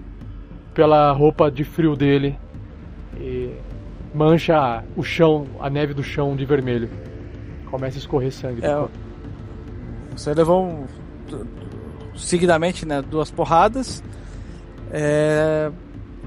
pela 0.74 1.12
roupa 1.12 1.50
de 1.50 1.62
frio 1.64 1.94
dele 1.96 2.36
e 3.20 3.50
mancha 4.14 4.82
o 4.96 5.02
chão, 5.02 5.46
a 5.61 5.70
neve 5.70 5.94
do 5.94 6.02
chão 6.02 6.34
de 6.36 6.44
vermelho. 6.44 6.90
Começa 7.70 7.96
a 7.98 8.00
escorrer 8.00 8.32
sangue. 8.32 8.64
É. 8.64 8.84
Você 10.16 10.34
levou 10.34 10.66
um, 10.66 10.84
seguidamente 12.16 12.84
né, 12.84 13.00
duas 13.00 13.30
porradas. 13.30 14.02
É, 14.90 15.70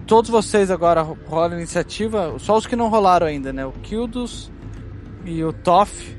todos 0.05 0.29
vocês 0.29 0.69
agora 0.71 1.01
ro- 1.01 1.17
rolam 1.25 1.57
iniciativa. 1.57 2.33
Só 2.39 2.57
os 2.57 2.65
que 2.67 2.75
não 2.75 2.89
rolaram 2.89 3.27
ainda, 3.27 3.51
né? 3.53 3.65
O 3.65 3.71
Kildos 3.71 4.51
e 5.25 5.43
o 5.43 5.51
Toff 5.53 6.17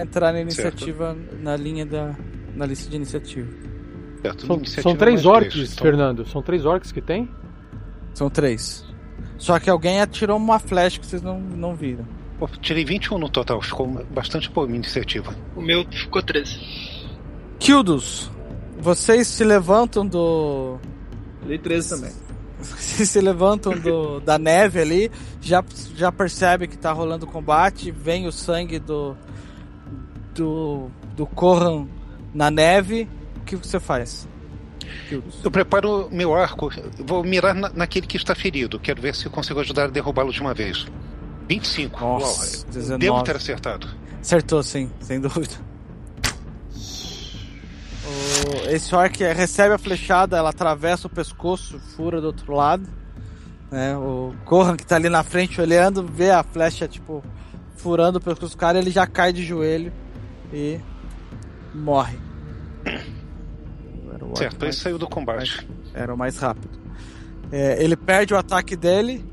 entrar 0.00 0.32
na 0.32 0.40
iniciativa 0.40 1.16
na 1.40 1.56
linha 1.56 1.84
da. 1.86 2.14
na 2.54 2.66
lista 2.66 2.88
de 2.90 2.96
iniciativa. 2.96 3.48
Certo, 4.22 4.46
São, 4.46 4.56
iniciativa 4.56 4.82
são 4.90 4.96
três 4.96 5.14
mais 5.24 5.26
orcs, 5.26 5.52
três, 5.54 5.72
então. 5.72 5.84
Fernando. 5.84 6.26
São 6.26 6.42
três 6.42 6.64
orcs 6.64 6.90
que 6.92 7.00
tem? 7.00 7.28
São 8.14 8.30
três. 8.30 8.84
Só 9.36 9.58
que 9.58 9.68
alguém 9.68 10.00
atirou 10.00 10.36
uma 10.36 10.58
flecha 10.58 10.98
que 10.98 11.06
vocês 11.06 11.20
não, 11.20 11.38
não 11.40 11.74
viram. 11.74 12.06
Pô, 12.38 12.48
tirei 12.60 12.84
21 12.84 13.18
no 13.18 13.28
total, 13.28 13.60
ficou 13.60 13.86
bastante 14.10 14.50
boa 14.50 14.64
a 14.66 14.68
minha 14.68 14.78
iniciativa. 14.78 15.34
O 15.54 15.60
meu 15.60 15.84
ficou 15.90 16.22
13. 16.22 16.58
Kildos, 17.58 18.30
vocês 18.78 19.26
se 19.28 19.44
levantam 19.44 20.06
do. 20.06 20.78
Dei 21.46 21.58
13 21.58 21.90
também. 21.90 22.12
Vocês 22.64 23.08
se 23.08 23.20
levantam 23.20 23.72
do, 23.78 24.20
da 24.20 24.38
neve 24.38 24.80
ali, 24.80 25.10
já, 25.40 25.62
já 25.96 26.10
percebe 26.10 26.66
que 26.66 26.76
tá 26.78 26.92
rolando 26.92 27.26
combate, 27.26 27.90
vem 27.90 28.26
o 28.26 28.32
sangue 28.32 28.78
do. 28.78 29.16
do. 30.34 30.90
do 31.16 31.26
Corran 31.26 31.86
na 32.34 32.50
neve. 32.50 33.08
O 33.38 33.44
que 33.44 33.56
você 33.56 33.78
faz? 33.78 34.26
Eu 35.42 35.50
preparo 35.50 36.08
meu 36.10 36.34
arco, 36.34 36.70
vou 36.98 37.22
mirar 37.24 37.54
na- 37.54 37.70
naquele 37.70 38.06
que 38.06 38.16
está 38.16 38.34
ferido. 38.34 38.78
Quero 38.78 39.00
ver 39.02 39.14
se 39.14 39.26
eu 39.26 39.30
consigo 39.30 39.60
ajudar 39.60 39.84
a 39.84 39.88
derrubá-lo 39.88 40.32
de 40.32 40.40
uma 40.40 40.54
vez. 40.54 40.86
25. 41.48 42.00
Nossa, 42.00 42.58
Uau, 42.62 42.72
19. 42.72 42.98
Devo 42.98 43.22
ter 43.22 43.36
acertado. 43.36 43.86
Acertou 44.20 44.62
sim, 44.62 44.90
sem 45.00 45.20
dúvida. 45.20 45.54
Esse 48.70 48.94
orc 48.94 49.22
recebe 49.22 49.74
a 49.74 49.78
flechada, 49.78 50.36
ela 50.36 50.50
atravessa 50.50 51.06
o 51.06 51.10
pescoço, 51.10 51.78
fura 51.78 52.20
do 52.20 52.26
outro 52.28 52.52
lado. 52.54 52.86
Né? 53.70 53.96
O 53.96 54.34
Gohan 54.44 54.76
que 54.76 54.86
tá 54.86 54.96
ali 54.96 55.08
na 55.08 55.22
frente 55.22 55.60
olhando, 55.60 56.04
vê 56.06 56.30
a 56.30 56.42
flecha 56.42 56.86
tipo 56.88 57.22
furando 57.76 58.18
o 58.18 58.20
pescoço 58.20 58.54
do 58.56 58.58
cara, 58.58 58.78
ele 58.78 58.90
já 58.90 59.06
cai 59.06 59.32
de 59.32 59.44
joelho 59.44 59.92
e 60.52 60.80
morre. 61.74 62.18
Era 62.86 64.24
o 64.24 64.28
orc 64.28 64.38
Certo, 64.38 64.60
mais- 64.62 64.74
esse 64.74 64.84
saiu 64.84 64.98
do 64.98 65.08
combate. 65.08 65.66
era 65.92 66.14
o 66.14 66.16
mais 66.16 66.38
rápido. 66.38 66.78
É, 67.52 67.82
ele 67.82 67.96
perde 67.96 68.32
o 68.34 68.36
ataque 68.38 68.74
dele 68.76 69.24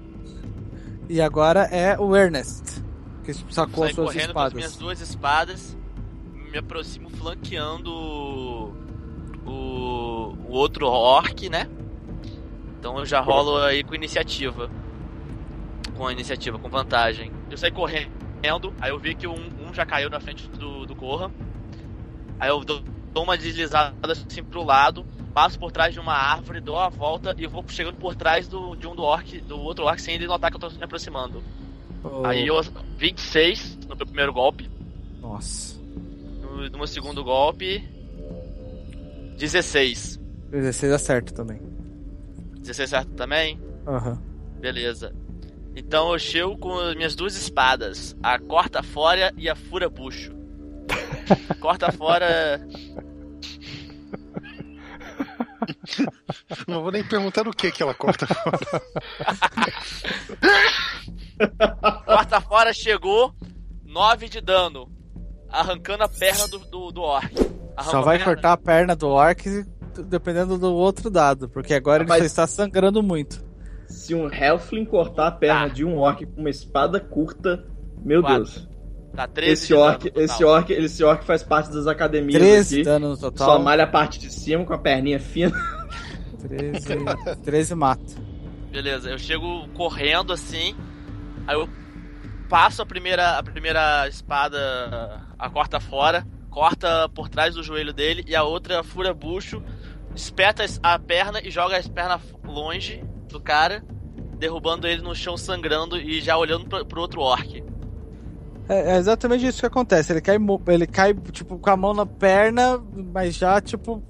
e 1.10 1.22
agora 1.22 1.62
é 1.72 1.98
o 2.00 2.16
Ernest 2.16 2.82
que 3.24 3.34
sacou 3.34 3.84
Saio 3.84 3.90
as 3.90 3.96
suas 3.96 4.14
correndo 4.14 4.34
com 4.34 4.40
as 4.40 4.54
minhas 4.54 4.72
espadas. 4.72 4.78
duas 4.98 5.02
espadas, 5.02 5.78
me 6.52 6.58
aproximo 6.58 7.10
flanqueando 7.12 7.90
o, 10.52 10.56
outro 10.56 10.88
orc, 10.88 11.50
né? 11.50 11.68
Então 12.80 12.98
eu 13.00 13.06
já 13.06 13.20
rolo 13.20 13.58
aí 13.58 13.84
com 13.84 13.94
iniciativa. 13.96 14.70
Com 15.96 16.08
a 16.08 16.12
iniciativa, 16.12 16.58
com 16.58 16.70
vantagem. 16.70 17.32
Eu 17.50 17.58
saí 17.58 17.72
correndo, 17.72 18.74
aí 18.80 18.90
eu 18.92 19.00
vi 19.00 19.14
que 19.16 19.28
um, 19.28 19.36
um 19.36 19.74
já 19.74 19.86
caiu 19.86 20.10
na 20.10 20.20
frente 20.20 20.48
do, 20.50 20.86
do 20.86 20.96
Corra. 20.96 21.32
Aí 22.40 22.50
eu 22.50 22.60
dou, 22.64 22.82
dou 23.14 23.24
uma 23.24 23.38
deslizada 23.38 23.94
assim 24.12 24.44
pro 24.44 24.64
lado, 24.64 25.06
passo 25.34 25.60
por 25.60 25.72
trás 25.72 25.94
de 25.94 26.00
uma 26.00 26.14
árvore, 26.14 26.60
dou 26.60 26.78
a 26.80 26.90
volta 26.90 27.36
e 27.38 27.46
vou 27.46 27.64
chegando 27.68 27.98
por 27.98 28.16
trás 28.16 28.48
do, 28.48 28.76
de 28.76 28.88
um 28.88 28.96
do 28.96 29.04
orc, 29.04 29.40
do 29.42 29.60
outro 29.60 29.86
orc 29.86 30.02
sem 30.02 30.16
ele 30.16 30.26
notar 30.26 30.50
que 30.50 30.58
eu 30.58 30.60
tô 30.62 30.70
me 30.70 30.84
aproximando. 30.84 31.44
O- 32.04 32.26
Aí 32.26 32.48
eu 32.48 32.60
26 32.98 33.78
no 33.88 33.96
meu 33.96 34.06
primeiro 34.08 34.34
golpe. 34.34 34.68
Nossa. 35.22 35.80
No, 36.42 36.68
no 36.70 36.78
meu 36.80 36.88
segundo 36.88 37.24
golpe. 37.24 37.84
16. 39.38 40.20
16 40.52 40.92
acerta 40.92 41.34
também. 41.34 41.62
16 42.60 42.90
certo 42.90 43.12
também? 43.14 43.60
Aham. 43.88 44.22
Beleza. 44.60 45.14
Então 45.76 46.12
eu 46.12 46.20
chego 46.20 46.58
com 46.58 46.78
as 46.78 46.96
minhas 46.96 47.16
duas 47.16 47.36
espadas, 47.36 48.16
a 48.22 48.38
corta 48.38 48.84
fora 48.84 49.34
e 49.38 49.50
a 49.50 49.56
fura 49.56 49.90
bucho. 49.90 50.34
corta 51.60 51.92
fora. 51.92 52.60
Não 56.68 56.82
vou 56.82 56.92
nem 56.92 57.04
perguntar 57.04 57.48
o 57.48 57.52
que 57.52 57.72
que 57.72 57.82
ela 57.82 57.94
corta 57.94 58.28
fora. 58.28 58.60
Corta 62.06 62.42
fora 62.42 62.74
chegou, 62.74 63.34
9 63.86 64.28
de 64.30 64.42
dano. 64.42 64.92
Arrancando 65.50 66.04
a 66.04 66.10
perna 66.10 66.48
do, 66.48 66.60
do, 66.60 66.92
do 66.92 67.02
orc. 67.02 67.34
Arranco 67.76 67.92
Só 67.92 68.02
vai 68.02 68.18
perna. 68.18 68.34
cortar 68.34 68.54
a 68.54 68.58
perna 68.58 68.96
do 68.96 69.08
orc 69.08 69.66
dependendo 70.04 70.58
do 70.58 70.74
outro 70.74 71.10
dado, 71.10 71.50
porque 71.50 71.74
agora 71.74 72.04
ele 72.04 72.10
Mas- 72.10 72.20
só 72.20 72.26
está 72.26 72.48
sangrando 72.48 73.02
muito. 73.04 73.44
Se 73.88 74.16
um 74.16 74.28
Halfling 74.28 74.86
cortar 74.86 75.28
a 75.28 75.32
perna 75.32 75.68
Tá. 75.68 75.74
de 75.74 75.84
um 75.84 75.98
orc 75.98 76.26
com 76.26 76.40
uma 76.40 76.50
espada 76.50 77.00
curta, 77.00 77.66
meu 78.04 78.22
Quatro. 78.22 78.38
Deus. 78.38 78.70
Tá 79.14 79.28
13 79.28 79.52
Esse 79.52 79.74
orc, 79.74 80.12
esse, 80.16 80.44
orc, 80.46 80.70
esse 80.72 81.04
orc 81.04 81.26
faz 81.26 81.44
parte 81.44 81.70
das 81.74 81.86
academias 81.88 82.40
13 82.42 82.76
aqui. 82.76 82.84
dano 82.86 83.10
no 83.10 83.18
total. 83.18 83.48
Só 83.48 83.60
malha 83.60 83.84
a 83.84 83.88
parte 83.88 84.18
de 84.20 84.32
cima 84.32 84.64
com 84.64 84.74
a 84.74 84.78
perninha 84.78 85.20
fina. 85.20 85.52
13, 86.40 86.88
13 87.44 87.76
mata. 87.76 88.02
Beleza, 88.72 89.10
eu 89.10 89.18
chego 89.20 89.68
correndo 89.74 90.32
assim, 90.32 90.74
aí 91.46 91.56
eu 91.58 91.68
passo 92.50 92.82
a 92.82 92.86
primeira, 92.86 93.38
a 93.38 93.44
primeira 93.44 94.08
espada, 94.08 95.22
a 95.38 95.50
corta 95.50 95.80
fora, 95.82 96.26
corta 96.50 97.10
por 97.10 97.28
trás 97.28 97.56
do 97.56 97.64
joelho 97.64 97.92
dele 97.94 98.24
e 98.26 98.34
a 98.36 98.44
outra 98.44 98.82
fura 98.84 99.14
bucho, 99.14 99.62
espeta 100.16 100.66
a 100.84 101.00
perna 101.00 101.40
e 101.44 101.50
joga 101.52 101.78
as 101.78 101.88
pernas 101.88 102.22
longe 102.46 103.04
do 103.30 103.40
cara, 103.40 103.84
derrubando 104.38 104.88
ele 104.88 105.02
no 105.02 105.16
chão 105.16 105.38
sangrando 105.38 105.98
e 105.98 106.22
já 106.22 106.38
olhando 106.38 106.66
pro, 106.68 106.86
pro 106.86 107.02
outro 107.02 107.22
orc. 107.22 107.64
É, 108.68 108.94
é 108.94 108.98
exatamente 108.98 109.46
isso 109.46 109.60
que 109.60 109.66
acontece. 109.66 110.14
Ele 110.14 110.22
cai, 110.22 110.38
ele 110.68 110.88
cai 110.88 111.14
tipo, 111.14 111.58
com 111.58 111.70
a 111.70 111.78
mão 111.78 111.94
na 111.94 112.06
perna, 112.06 112.82
mas 113.14 113.36
já, 113.36 113.60
tipo, 113.60 114.02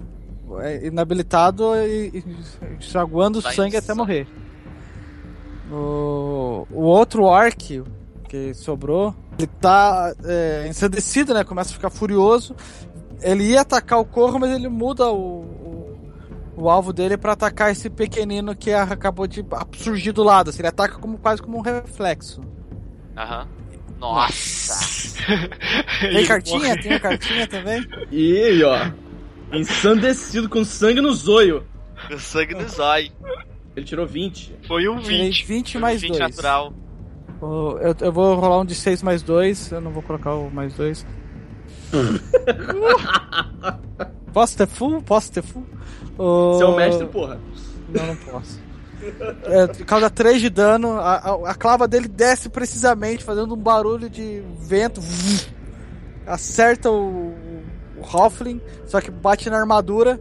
é, 0.60 0.86
inabilitado 0.86 1.74
e, 1.76 2.08
e 2.14 2.74
enxaguando 2.76 3.40
Vai 3.40 3.54
sangue 3.54 3.76
até 3.76 3.94
morrer. 3.94 4.26
O, 5.70 6.66
o 6.70 6.82
outro 6.82 7.24
orc 7.24 7.82
que 8.28 8.54
sobrou, 8.54 9.14
ele 9.38 9.46
tá 9.46 10.14
é, 10.24 10.66
ensandecido, 10.68 11.34
né? 11.34 11.44
Começa 11.44 11.70
a 11.70 11.74
ficar 11.74 11.90
furioso. 11.90 12.54
Ele 13.20 13.44
ia 13.44 13.60
atacar 13.60 13.98
o 13.98 14.04
corvo, 14.04 14.38
mas 14.38 14.50
ele 14.50 14.68
muda 14.68 15.10
o, 15.10 15.44
o, 16.62 16.70
alvo 16.70 16.92
dele 16.92 17.16
pra 17.16 17.32
atacar 17.32 17.70
esse 17.70 17.90
pequenino 17.90 18.54
que 18.54 18.72
acabou 18.72 19.26
de 19.26 19.44
surgir 19.76 20.12
do 20.12 20.22
lado. 20.22 20.50
Assim, 20.50 20.60
ele 20.60 20.68
ataca 20.68 20.98
como, 20.98 21.18
quase 21.18 21.42
como 21.42 21.58
um 21.58 21.60
reflexo. 21.60 22.42
Aham. 23.16 23.48
Nossa! 23.98 25.22
Tem 26.00 26.26
cartinha? 26.26 26.80
Tem 26.80 26.94
a 26.94 27.00
cartinha 27.00 27.46
também? 27.46 27.86
E 28.10 28.36
aí, 28.36 28.64
ó. 28.64 28.90
Ensandecido 29.52 30.48
com 30.48 30.64
sangue 30.64 31.00
no 31.00 31.12
zoio. 31.12 31.64
Com 32.08 32.18
sangue 32.18 32.54
no 32.54 32.68
zóio. 32.68 33.12
Ele 33.76 33.86
tirou 33.86 34.06
20. 34.06 34.56
Foi 34.66 34.88
um 34.88 34.98
Tirei 34.98 35.26
20. 35.26 35.46
20 35.46 35.78
mais 35.78 36.00
20 36.00 36.18
2. 36.18 36.20
natural. 36.20 36.72
Eu, 37.40 37.94
eu 38.00 38.12
vou 38.12 38.34
rolar 38.34 38.60
um 38.60 38.64
de 38.64 38.74
6 38.74 39.02
mais 39.02 39.22
2. 39.22 39.72
Eu 39.72 39.80
não 39.80 39.92
vou 39.92 40.02
colocar 40.02 40.34
o 40.34 40.50
mais 40.50 40.74
2. 40.74 41.06
Posso 44.32 44.56
ter 44.56 44.66
full? 44.66 45.02
Posso 45.02 45.30
ter 45.32 45.42
full? 45.42 45.64
O- 46.18 46.52
Você 46.54 46.62
é 46.62 46.66
o 46.66 46.76
mestre, 46.76 47.06
porra. 47.06 47.40
Não, 47.88 48.06
não 48.06 48.16
posso. 48.16 48.60
É, 49.44 49.66
causa 49.84 50.08
3 50.08 50.40
de 50.40 50.48
dano. 50.48 50.92
A, 50.92 51.14
a, 51.16 51.50
a 51.50 51.54
clava 51.54 51.86
dele 51.88 52.06
desce 52.08 52.48
precisamente, 52.48 53.24
fazendo 53.24 53.54
um 53.54 53.58
barulho 53.58 54.08
de 54.08 54.42
vento. 54.60 55.00
Acerta 56.26 56.90
o, 56.90 57.34
o 57.96 58.02
Halfling, 58.04 58.60
só 58.86 59.00
que 59.00 59.10
bate 59.10 59.50
na 59.50 59.58
armadura. 59.58 60.20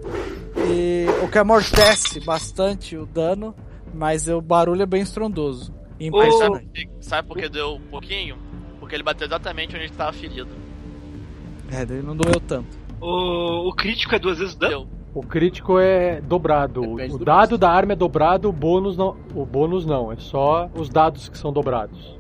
E 0.58 1.06
o 1.24 1.28
que 1.30 1.38
amortece 1.38 2.20
bastante 2.20 2.98
o 2.98 3.06
dano, 3.06 3.56
mas 3.94 4.28
o 4.28 4.42
barulho 4.42 4.82
é 4.82 4.86
bem 4.86 5.02
estrondoso. 5.02 5.74
Mas 6.00 6.08
Impressionante. 6.08 6.66
sabe, 6.66 6.90
sabe 7.00 7.28
por 7.28 7.38
que 7.38 7.48
deu 7.48 7.76
um 7.76 7.82
pouquinho? 7.82 8.38
Porque 8.80 8.96
ele 8.96 9.04
bateu 9.04 9.28
exatamente 9.28 9.76
onde 9.76 9.86
ele 9.86 9.94
tava 9.94 10.12
ferido. 10.12 10.50
É, 11.72 11.86
daí 11.86 12.02
não 12.02 12.16
doeu 12.16 12.40
tanto. 12.42 12.78
O, 13.02 13.70
o 13.70 13.74
crítico 13.74 14.14
é 14.14 14.20
duas 14.20 14.38
vezes 14.38 14.56
dano? 14.56 14.86
Deu. 14.86 15.02
O 15.14 15.22
crítico 15.22 15.78
é 15.78 16.22
dobrado. 16.22 16.82
Depende 16.82 17.16
o 17.16 17.18
do 17.18 17.26
dado 17.26 17.58
da 17.58 17.70
arma 17.70 17.94
é 17.94 17.96
dobrado, 17.96 18.48
o 18.48 18.54
bônus 18.54 18.96
não. 18.96 19.18
O 19.36 19.46
bônus 19.46 19.86
não, 19.86 20.12
é 20.12 20.16
só 20.18 20.70
os 20.74 20.88
dados 20.88 21.28
que 21.28 21.38
são 21.38 21.52
dobrados. 21.52 22.18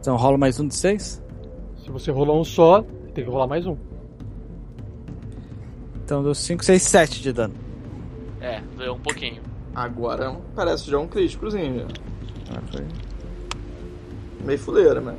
Então 0.00 0.16
rola 0.16 0.36
mais 0.36 0.60
um 0.60 0.68
de 0.68 0.74
6? 0.74 1.22
Se 1.76 1.90
você 1.90 2.10
rolou 2.10 2.38
um 2.38 2.44
só, 2.44 2.82
tem 3.14 3.24
que 3.24 3.30
rolar 3.30 3.46
mais 3.46 3.66
um. 3.66 3.76
Então 6.04 6.22
deu 6.22 6.34
5, 6.34 6.62
6, 6.62 6.82
7 6.82 7.22
de 7.22 7.32
dano. 7.32 7.54
É, 8.40 8.60
doeu 8.76 8.94
um 8.94 9.00
pouquinho. 9.00 9.40
Agora 9.74 10.36
parece 10.54 10.90
já 10.90 10.98
um 10.98 11.06
críticozinho. 11.06 11.80
já. 11.80 11.86
Ah, 12.50 12.62
foi. 12.70 12.84
Meio 14.44 14.58
fuleira, 14.58 15.00
né? 15.00 15.16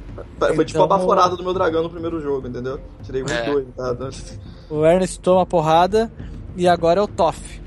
Foi 0.55 0.63
tipo 0.65 0.81
a 0.81 0.85
Então- 0.85 0.87
baforada 0.87 1.35
do 1.35 1.43
meu 1.43 1.53
dragão 1.53 1.83
no 1.83 1.89
primeiro 1.89 2.21
jogo, 2.21 2.47
entendeu? 2.47 2.79
Tirei 3.03 3.23
uns 3.23 3.31
É. 3.31 3.45
dois, 3.45 3.67
tá? 3.75 3.95
O 4.69 4.85
Ernest 4.85 5.19
toma 5.19 5.41
a 5.41 5.45
porrada 5.45 6.11
e 6.55 6.67
agora 6.67 6.99
é 6.99 7.03
o 7.03 7.07
Toff. 7.07 7.61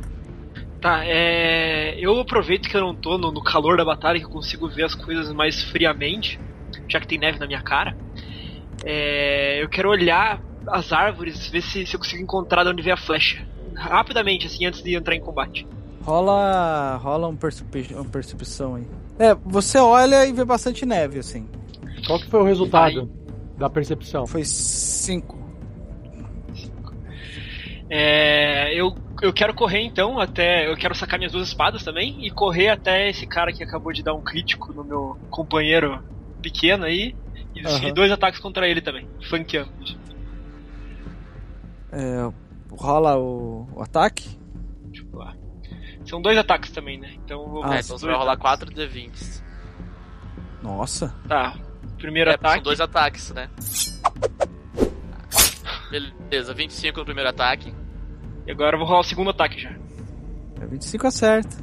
Tá, 0.80 1.00
é. 1.04 1.96
Eu 1.98 2.20
aproveito 2.20 2.68
que 2.68 2.76
eu 2.76 2.80
não 2.80 2.94
tô 2.94 3.18
no, 3.18 3.32
no 3.32 3.42
calor 3.42 3.76
da 3.76 3.84
batalha, 3.84 4.18
que 4.20 4.24
eu 4.26 4.30
consigo 4.30 4.68
ver 4.68 4.84
as 4.84 4.94
coisas 4.94 5.32
mais 5.32 5.62
friamente, 5.64 6.38
já 6.88 7.00
que 7.00 7.06
tem 7.08 7.18
neve 7.18 7.38
na 7.38 7.46
minha 7.46 7.60
cara. 7.62 7.96
É, 8.84 9.60
eu 9.62 9.68
quero 9.68 9.90
olhar 9.90 10.40
as 10.68 10.92
árvores, 10.92 11.48
ver 11.48 11.62
se, 11.62 11.84
se 11.84 11.94
eu 11.96 11.98
consigo 11.98 12.22
encontrar 12.22 12.62
de 12.62 12.70
onde 12.70 12.82
vem 12.82 12.92
a 12.92 12.96
flecha. 12.96 13.44
Rapidamente, 13.74 14.46
assim, 14.46 14.66
antes 14.66 14.82
de 14.82 14.94
entrar 14.94 15.14
em 15.16 15.20
combate. 15.20 15.66
Rola, 16.08 16.96
rola 16.96 17.28
um 17.28 17.36
percepi- 17.36 17.92
uma 17.92 18.04
percepção 18.06 18.76
aí. 18.76 18.86
É, 19.18 19.34
você 19.34 19.76
olha 19.76 20.24
e 20.24 20.32
vê 20.32 20.42
bastante 20.42 20.86
neve, 20.86 21.18
assim. 21.18 21.46
Qual 22.06 22.18
que 22.18 22.26
foi 22.30 22.40
o 22.40 22.44
resultado 22.44 23.10
da 23.58 23.68
percepção? 23.68 24.26
Foi 24.26 24.42
5. 24.42 25.36
É, 27.90 28.72
eu, 28.74 28.94
eu 29.20 29.34
quero 29.34 29.52
correr 29.52 29.82
então 29.82 30.18
até. 30.18 30.66
Eu 30.70 30.78
quero 30.78 30.94
sacar 30.94 31.18
minhas 31.18 31.32
duas 31.32 31.48
espadas 31.48 31.84
também 31.84 32.24
e 32.24 32.30
correr 32.30 32.70
até 32.70 33.10
esse 33.10 33.26
cara 33.26 33.52
que 33.52 33.62
acabou 33.62 33.92
de 33.92 34.02
dar 34.02 34.14
um 34.14 34.22
crítico 34.22 34.72
no 34.72 34.82
meu 34.82 35.18
companheiro 35.28 36.02
pequeno 36.40 36.86
aí. 36.86 37.14
E, 37.54 37.86
e 37.86 37.92
dois 37.92 38.10
ataques 38.10 38.40
contra 38.40 38.66
ele 38.66 38.80
também, 38.80 39.06
flanqueando. 39.28 39.70
É, 41.92 42.30
rola 42.70 43.18
o, 43.18 43.66
o 43.74 43.82
ataque. 43.82 44.37
São 46.08 46.20
dois 46.22 46.38
ataques 46.38 46.70
também, 46.70 46.98
né? 46.98 47.12
Então 47.24 47.46
vou 47.48 47.64
Ah, 47.64 47.76
é, 47.76 47.80
então 47.80 47.98
você 47.98 48.06
vai 48.06 48.14
rolar 48.16 48.36
4 48.36 48.70
D20. 48.70 49.42
Nossa. 50.62 51.14
Tá. 51.28 51.56
Primeiro 51.98 52.30
É, 52.30 52.34
ataque. 52.34 52.54
são 52.54 52.62
dois 52.62 52.80
ataques, 52.80 53.30
né? 53.32 53.48
Beleza, 55.90 56.52
25 56.54 56.98
no 56.98 57.04
primeiro 57.04 57.30
ataque 57.30 57.72
E 58.46 58.50
agora 58.50 58.74
eu 58.76 58.78
vou 58.78 58.86
rolar 58.88 59.00
o 59.00 59.04
segundo 59.04 59.30
ataque 59.30 59.60
já. 59.60 59.70
É 60.60 60.66
25 60.66 61.06
acerta. 61.06 61.56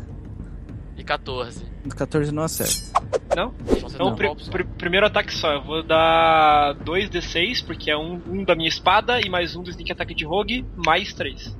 e 0.97 1.03
14. 1.03 1.65
14 1.95 2.31
não 2.31 2.43
acerta. 2.43 2.99
Não? 3.35 3.53
Então 3.67 3.89
você 3.89 3.95
Então, 3.95 4.09
não 4.15 4.37
só. 4.39 4.51
pri- 4.51 4.63
primeiro 4.63 5.05
ataque 5.05 5.33
só. 5.33 5.51
Eu 5.53 5.61
vou 5.63 5.83
dar 5.83 6.73
2d6, 6.75 7.61
porque 7.65 7.91
é 7.91 7.97
um, 7.97 8.21
um 8.27 8.43
da 8.43 8.55
minha 8.55 8.69
espada 8.69 9.19
e 9.19 9.29
mais 9.29 9.55
um 9.55 9.61
do 9.63 9.69
sneak 9.69 9.91
attack 9.91 10.13
de 10.15 10.23
rogue, 10.25 10.65
mais 10.75 11.13
3. 11.13 11.55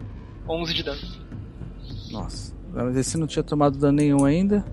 11 0.48 0.74
de 0.74 0.84
dano. 0.84 1.02
Nossa. 2.12 2.55
Mas 2.76 2.98
esse 2.98 3.18
não 3.18 3.26
tinha 3.26 3.42
tomado 3.42 3.78
dano 3.78 3.98
nenhum 3.98 4.26
ainda. 4.26 4.66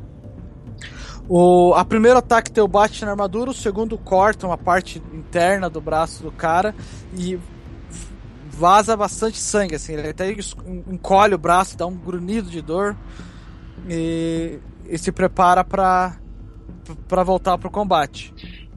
O 1.29 1.73
a 1.75 1.85
primeiro 1.85 2.19
ataque 2.19 2.51
teu 2.51 2.67
bate 2.67 3.05
na 3.05 3.13
armadura, 3.13 3.51
o 3.51 3.55
segundo 3.55 3.97
corta 3.97 4.47
uma 4.47 4.59
parte 4.59 5.01
interna 5.15 5.71
do 5.71 5.81
braço 5.81 6.23
do 6.23 6.33
cara 6.33 6.75
e 7.17 7.39
vaza 8.51 8.97
bastante 8.97 9.39
sangue, 9.39 9.77
assim, 9.77 9.95
ele 9.95 10.09
até 10.09 10.35
encolhe 10.89 11.35
o 11.35 11.39
braço, 11.39 11.79
dá 11.79 11.87
um 11.87 11.97
grunhido 11.97 12.51
de 12.51 12.61
dor 12.61 12.97
e, 13.89 14.59
e 14.85 14.99
se 14.99 15.11
prepara 15.11 15.65
pra, 15.65 16.17
pra 17.09 17.23
voltar 17.23 17.57
pro 17.57 17.71
combate. 17.71 18.35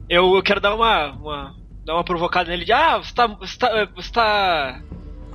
Eu, 0.08 0.34
eu 0.36 0.42
quero 0.42 0.60
dar 0.60 0.74
uma, 0.74 1.12
uma, 1.12 1.54
dar 1.84 1.94
uma 1.94 2.04
provocada 2.04 2.48
nele 2.48 2.64
de 2.64 2.72
Ah, 2.72 2.98
você 2.98 3.12
tá, 3.12 3.26
você 3.26 3.58
tá, 3.58 3.88
você 3.94 4.12
tá 4.12 4.80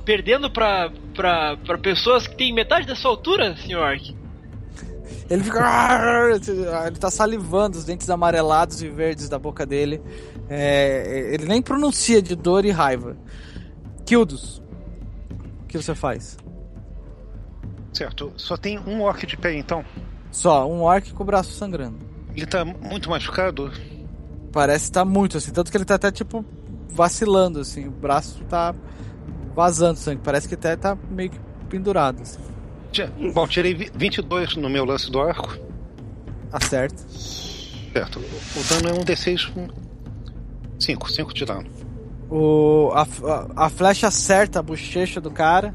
perdendo 0.04 0.50
pra, 0.50 0.90
pra, 1.14 1.56
pra 1.56 1.78
pessoas 1.78 2.26
que 2.26 2.36
têm 2.36 2.52
metade 2.52 2.86
da 2.86 2.94
sua 2.94 3.10
altura, 3.10 3.56
Sr. 3.56 3.78
Orc. 3.78 4.16
Ele 5.30 5.44
fica. 5.44 6.30
Ele 6.86 6.96
tá 6.98 7.10
salivando, 7.10 7.78
os 7.78 7.84
dentes 7.84 8.10
amarelados 8.10 8.82
e 8.82 8.88
verdes 8.88 9.28
da 9.28 9.38
boca 9.38 9.64
dele. 9.64 10.02
É, 10.48 11.30
ele 11.32 11.46
nem 11.46 11.62
pronuncia 11.62 12.20
de 12.20 12.36
dor 12.36 12.64
e 12.64 12.70
raiva. 12.70 13.16
Kildos, 14.04 14.62
o 15.62 15.66
que 15.66 15.80
você 15.80 15.94
faz? 15.94 16.36
Certo. 17.92 18.32
Só 18.36 18.56
tem 18.56 18.78
um 18.80 19.02
orc 19.02 19.26
de 19.26 19.36
pé, 19.36 19.54
então. 19.54 19.84
Só, 20.30 20.68
um 20.68 20.82
orc 20.82 21.12
com 21.12 21.22
o 21.22 21.26
braço 21.26 21.52
sangrando. 21.52 21.98
Ele 22.34 22.46
tá 22.46 22.64
muito 22.64 23.08
machucado. 23.08 23.70
Parece 24.50 24.84
estar 24.84 25.04
muito 25.04 25.38
assim, 25.38 25.50
tanto 25.50 25.70
que 25.70 25.76
ele 25.76 25.84
tá 25.84 25.94
até 25.94 26.10
tipo 26.10 26.44
vacilando, 26.90 27.60
assim, 27.60 27.86
o 27.86 27.90
braço 27.90 28.44
tá 28.44 28.74
vazando 29.54 29.98
sangue. 29.98 30.20
Parece 30.22 30.48
que 30.48 30.54
até 30.54 30.76
tá 30.76 30.96
meio 31.10 31.30
que 31.30 31.38
pendurado. 31.68 32.22
Assim. 32.22 32.40
Bom, 33.32 33.46
tirei 33.46 33.74
vi- 33.74 33.90
22 33.94 34.56
no 34.56 34.68
meu 34.68 34.84
lance 34.84 35.10
do 35.10 35.20
arco. 35.20 35.56
Acerta. 36.52 37.02
Certo. 37.08 38.18
O 38.18 38.68
dano 38.68 38.88
é 38.90 39.00
um 39.00 39.04
D6. 39.04 39.50
5, 40.78 41.10
5 41.10 41.34
de 41.34 41.44
dano. 41.44 41.66
O, 42.30 42.90
a, 42.94 43.02
a, 43.02 43.66
a 43.66 43.68
flecha 43.70 44.08
acerta 44.08 44.58
a 44.58 44.62
bochecha 44.62 45.20
do 45.20 45.30
cara 45.30 45.74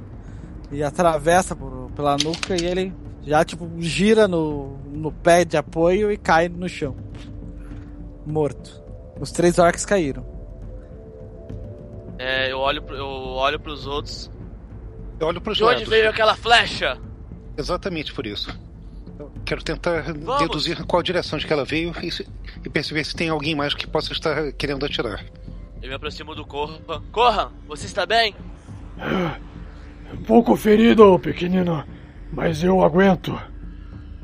e 0.72 0.84
atravessa 0.84 1.56
por- 1.56 1.90
pela 1.96 2.18
nuca 2.18 2.56
e 2.60 2.66
ele 2.66 2.94
já 3.24 3.44
tipo 3.46 3.70
gira 3.80 4.28
no, 4.28 4.78
no 4.92 5.12
pé 5.12 5.46
de 5.46 5.56
apoio 5.58 6.12
e 6.12 6.18
cai 6.18 6.50
no 6.50 6.68
chão. 6.68 6.96
Morto. 8.26 8.82
Os 9.20 9.32
três 9.32 9.58
orcs 9.58 9.86
caíram. 9.86 10.26
É, 12.20 12.52
eu 12.52 12.60
olho, 12.60 12.82
pro- 12.82 12.96
eu 12.96 13.06
olho 13.06 13.60
pros 13.60 13.86
outros. 13.86 14.32
Eu 15.20 15.28
olho 15.28 15.42
pros 15.42 15.58
De 15.58 15.64
onde 15.64 15.74
lados. 15.76 15.90
veio 15.90 16.10
aquela 16.10 16.36
flecha? 16.36 16.98
Exatamente 17.58 18.14
por 18.14 18.26
isso. 18.26 18.58
Eu 19.20 19.32
quero 19.46 19.64
tentar 19.64 20.02
Vamos. 20.14 20.40
deduzir 20.42 20.84
qual 20.86 21.02
direção 21.02 21.40
de 21.40 21.48
que 21.48 21.54
ela 21.54 21.66
veio 21.66 21.92
e, 22.04 22.12
se- 22.12 22.28
e 22.64 22.70
perceber 22.70 23.04
se 23.04 23.16
tem 23.16 23.30
alguém 23.30 23.56
mais 23.56 23.74
que 23.74 23.88
possa 23.88 24.14
estar 24.14 24.52
querendo 24.54 24.86
atirar. 24.86 25.24
Eu 25.82 25.90
me 25.90 25.96
aproximo 25.96 26.36
do 26.36 26.46
Corra. 26.46 26.80
Corra, 27.12 27.52
você 27.68 27.86
está 27.86 28.06
bem? 28.06 28.36
Um 30.14 30.24
pouco 30.24 30.56
ferido, 30.56 31.18
pequenino, 31.20 31.84
mas 32.32 32.64
eu 32.64 32.82
aguento. 32.84 33.40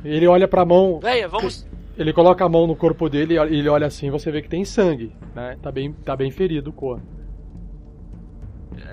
Ele 0.04 0.28
olha 0.28 0.48
pra 0.48 0.66
mão, 0.66 1.00
Venha, 1.00 1.28
vamos. 1.28 1.66
ele 1.98 2.12
coloca 2.14 2.44
a 2.44 2.50
mão 2.50 2.68
no 2.68 2.76
corpo 2.76 3.10
dele 3.10 3.36
e 3.36 3.38
ele 3.60 3.70
olha 3.70 3.88
assim, 3.88 4.10
você 4.10 4.32
vê 4.32 4.42
que 4.42 4.50
tem 4.50 4.66
sangue, 4.66 5.16
né? 5.36 5.58
Tá 5.62 5.72
bem, 5.72 5.92
tá 5.94 6.16
bem 6.16 6.30
ferido 6.32 6.70
o 6.70 6.74
Corra. 6.74 7.02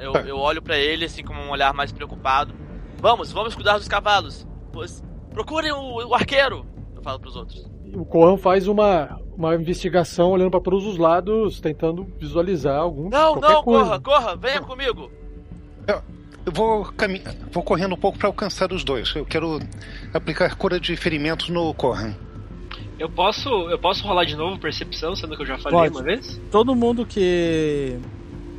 Eu, 0.00 0.12
eu 0.26 0.36
olho 0.36 0.60
pra 0.62 0.76
ele 0.78 1.04
assim 1.04 1.22
com 1.24 1.32
um 1.34 1.50
olhar 1.50 1.72
mais 1.74 1.92
preocupado. 1.92 2.54
Vamos, 2.98 3.32
vamos 3.32 3.54
cuidar 3.54 3.78
dos 3.78 3.88
cavalos. 3.88 4.46
Pois- 4.72 5.02
Procurem 5.32 5.72
o, 5.72 6.08
o 6.08 6.14
arqueiro. 6.14 6.66
Eu 6.94 7.02
falo 7.02 7.18
pros 7.20 7.36
outros. 7.36 7.68
E 7.84 7.96
O 7.96 8.04
Corran 8.04 8.36
faz 8.36 8.66
uma, 8.68 9.18
uma 9.36 9.54
investigação 9.54 10.30
olhando 10.30 10.50
pra 10.50 10.60
todos 10.60 10.84
os 10.86 10.98
lados, 10.98 11.60
tentando 11.60 12.04
visualizar 12.18 12.78
algum 12.80 13.08
Não, 13.08 13.36
não, 13.36 13.62
coisa. 13.62 13.84
corra, 13.84 14.00
corra, 14.00 14.36
venha 14.36 14.60
comigo. 14.60 15.10
Eu 16.46 16.52
vou, 16.52 16.84
cami- 16.92 17.22
vou 17.52 17.62
correndo 17.62 17.94
um 17.94 17.98
pouco 17.98 18.18
para 18.18 18.28
alcançar 18.28 18.72
os 18.72 18.82
dois. 18.82 19.14
Eu 19.14 19.24
quero 19.26 19.58
aplicar 20.12 20.56
cura 20.56 20.80
de 20.80 20.96
ferimentos 20.96 21.48
no 21.50 21.72
Corran. 21.74 22.14
Eu 22.98 23.08
posso, 23.10 23.48
eu 23.70 23.78
posso 23.78 24.06
rolar 24.06 24.24
de 24.24 24.36
novo 24.36 24.58
percepção, 24.58 25.14
sendo 25.14 25.36
que 25.36 25.42
eu 25.42 25.46
já 25.46 25.58
falei 25.58 25.78
Pode. 25.78 25.94
uma 25.96 26.02
vez? 26.02 26.40
Todo 26.50 26.74
mundo 26.74 27.04
que 27.06 27.98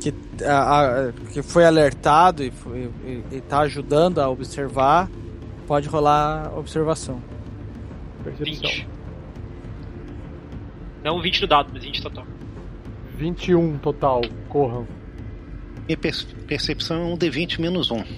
que, 0.02 0.44
a- 0.44 1.08
a- 1.08 1.12
que 1.32 1.42
foi 1.42 1.64
alertado 1.64 2.42
e, 2.42 2.50
foi, 2.50 2.90
e, 3.04 3.22
e 3.36 3.40
tá 3.40 3.60
ajudando 3.60 4.18
a 4.20 4.28
observar, 4.28 5.08
pode 5.66 5.88
rolar 5.88 6.52
observação. 6.56 7.20
Percepção. 8.24 8.70
20. 8.70 8.88
Não 11.04 11.20
20 11.20 11.40
no 11.42 11.46
dado, 11.48 11.70
mas 11.72 11.82
20 11.84 12.02
total. 12.02 12.26
21 13.16 13.78
total, 13.78 14.20
Corran. 14.48 14.84
Minha 15.86 15.98
per- 15.98 16.26
percepção 16.46 16.96
é 16.96 17.04
um 17.14 17.16
D20 17.18 17.60
menos 17.60 17.90
um. 17.90 18.02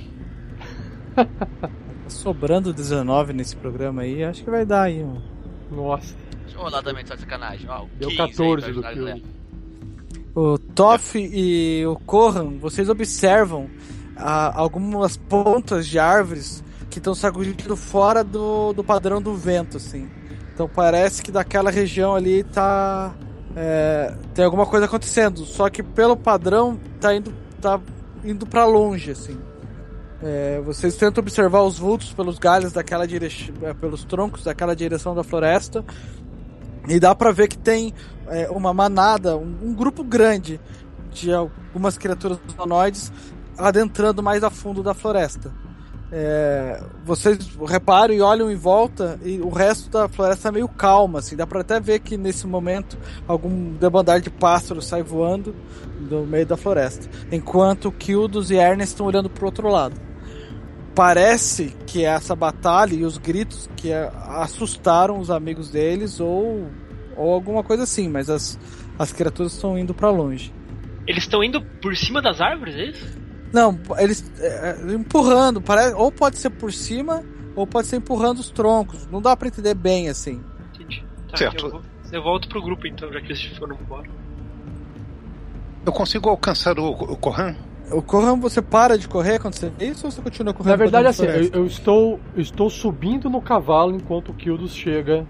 Tá 1.15 2.11
sobrando 2.11 2.73
19 2.73 3.33
nesse 3.33 3.57
programa 3.57 4.03
aí, 4.03 4.23
acho 4.25 4.45
que 4.45 4.51
vai 4.51 4.67
dar 4.67 4.83
aí. 4.83 5.03
um. 5.03 5.21
Nossa, 5.71 6.15
Deixa 6.43 6.59
eu 6.59 6.63
rolar 6.63 6.83
também, 6.83 7.05
só 7.07 7.15
de 7.15 7.21
sacanagem. 7.23 7.67
Ó, 7.69 7.87
deu 7.99 8.11
15 8.11 8.21
aí 8.23 8.29
14 8.29 8.73
pra 8.81 8.93
do 8.93 9.15
que. 9.15 9.25
O 10.35 10.59
Toff 10.59 11.17
e 11.17 11.87
o 11.87 11.95
Corran, 11.95 12.59
vocês 12.59 12.89
observam 12.89 13.71
ah, 14.17 14.53
algumas 14.55 15.17
pontas 15.17 15.87
de 15.87 15.99
árvores 15.99 16.63
que 16.91 16.99
estão 16.99 17.15
sacudindo 17.15 17.77
fora 17.77 18.25
do, 18.25 18.73
do 18.73 18.83
padrão 18.83 19.23
do 19.23 19.35
vento, 19.35 19.77
assim. 19.77 20.09
Então 20.53 20.69
parece 20.69 21.23
que 21.23 21.31
daquela 21.31 21.71
região 21.71 22.15
ali 22.15 22.43
tá. 22.45 23.15
é, 23.57 24.15
tem 24.35 24.45
alguma 24.45 24.67
coisa 24.67 24.87
acontecendo. 24.87 25.45
Só 25.45 25.69
que 25.71 25.83
pelo 25.83 26.17
padrão 26.17 26.81
tá 27.01 27.15
indo, 27.15 27.33
tá 27.61 27.81
indo 28.25 28.47
para 28.47 28.65
longe, 28.65 29.13
assim. 29.13 29.39
É, 30.23 30.61
vocês 30.65 30.97
tentam 30.97 31.21
observar 31.21 31.63
os 31.63 31.79
vultos 31.79 32.13
pelos 32.13 32.39
galhos 32.39 32.73
daquela 32.73 33.07
direção, 33.07 33.55
pelos 33.81 34.05
troncos 34.05 34.45
daquela 34.45 34.75
direção 34.75 35.15
da 35.15 35.23
floresta. 35.23 35.85
E 36.89 37.01
dá 37.01 37.15
pra 37.15 37.33
ver 37.33 37.49
que 37.49 37.59
tem 37.59 37.95
é, 38.29 38.49
uma 38.51 38.73
manada, 38.75 39.37
um, 39.37 39.57
um 39.63 39.75
grupo 39.75 40.05
grande 40.05 40.61
de 41.13 41.33
algumas 41.33 41.97
criaturas 41.97 42.39
humanoides 42.53 43.13
adentrando 43.57 44.23
mais 44.23 44.43
a 44.43 44.51
fundo 44.51 44.83
da 44.83 44.95
floresta. 44.95 45.53
É, 46.13 46.81
vocês 47.05 47.39
reparam 47.67 48.15
e 48.15 48.21
olham 48.21 48.51
em 48.51 48.55
volta 48.55 49.19
e 49.25 49.41
o 49.41 49.49
resto 49.49 49.91
da 49.91 50.09
floresta 50.09 50.49
é 50.49 50.53
meio 50.53 50.69
calma, 50.69 51.19
assim, 51.19 51.35
dá 51.35 51.47
pra 51.47 51.63
até 51.63 51.81
ver 51.81 52.01
que 52.01 52.17
nesse 52.17 52.47
momento 52.47 52.97
algum 53.27 53.73
debandar 53.73 54.21
de 54.21 54.31
pássaros 54.31 54.87
sai 54.87 55.03
voando 55.03 55.55
do 56.09 56.21
meio 56.21 56.47
da 56.47 56.57
floresta, 56.57 57.09
enquanto 57.33 57.91
Kildos 57.91 58.51
e 58.51 58.55
Ernest 58.55 58.93
estão 58.93 59.07
olhando 59.07 59.29
pro 59.29 59.47
outro 59.47 59.69
lado. 59.69 60.04
Parece 60.95 61.75
que 61.87 62.05
essa 62.05 62.37
batalha 62.37 62.95
e 62.95 63.05
os 63.05 63.19
gritos 63.19 63.69
que 63.77 63.91
é, 63.91 64.11
assustaram 64.29 65.19
os 65.19 65.31
amigos 65.31 65.69
deles 65.71 66.21
ou, 66.21 66.69
ou 67.17 67.33
alguma 67.33 67.65
coisa 67.65 67.83
assim, 67.83 68.09
mas 68.09 68.31
as, 68.31 68.59
as 68.99 69.13
criaturas 69.13 69.53
estão 69.55 69.77
indo 69.77 69.93
pra 69.93 70.11
longe. 70.11 70.53
Eles 71.07 71.25
estão 71.25 71.43
indo 71.43 71.61
por 71.83 71.97
cima 71.97 72.23
das 72.23 72.41
árvores, 72.41 72.75
é 72.77 72.85
isso? 72.91 73.19
Não, 73.53 73.79
eles 73.99 74.25
é, 74.41 74.71
é, 74.89 74.93
empurrando, 74.95 75.61
parece, 75.61 75.95
ou 75.95 76.11
pode 76.13 76.39
ser 76.39 76.51
por 76.51 76.73
cima, 76.73 77.23
ou 77.57 77.67
pode 77.67 77.89
ser 77.89 77.97
empurrando 77.97 78.39
os 78.39 78.51
troncos. 78.51 79.07
Não 79.11 79.21
dá 79.21 79.37
pra 79.37 79.49
entender 79.49 79.75
bem 79.75 80.09
assim. 80.09 80.41
Entendi. 80.75 81.05
Tá, 81.31 81.37
Certo. 81.37 81.67
Eu, 81.67 81.71
vou- 81.73 81.83
eu 82.13 82.23
volto 82.23 82.49
pro 82.49 82.63
grupo 82.63 82.87
então, 82.87 83.13
já 83.13 83.21
que 83.21 83.27
eles 83.27 83.43
foram 83.59 83.77
embora. 83.81 84.09
Eu 85.85 85.93
consigo 85.93 86.29
alcançar 86.29 86.79
o, 86.79 86.91
o 86.91 87.17
Corran? 87.17 87.55
O 87.91 88.01
Corran, 88.01 88.39
você 88.39 88.63
para 88.63 88.97
de 88.97 89.07
correr 89.07 89.39
quando 89.39 89.55
você 89.55 89.69
vê 89.69 89.87
isso 89.87 90.07
ou 90.07 90.11
você 90.11 90.23
continua 90.23 90.55
correndo? 90.55 90.71
Na 90.71 90.77
verdade, 90.77 91.09
assim, 91.09 91.27
eu, 91.27 91.51
eu 91.53 91.67
estou, 91.67 92.19
eu 92.35 92.41
estou 92.43 92.71
subindo 92.71 93.29
no 93.29 93.43
cavalo 93.43 93.95
enquanto 93.95 94.31
o 94.31 94.35
Kildos 94.35 94.75
chega. 94.75 95.27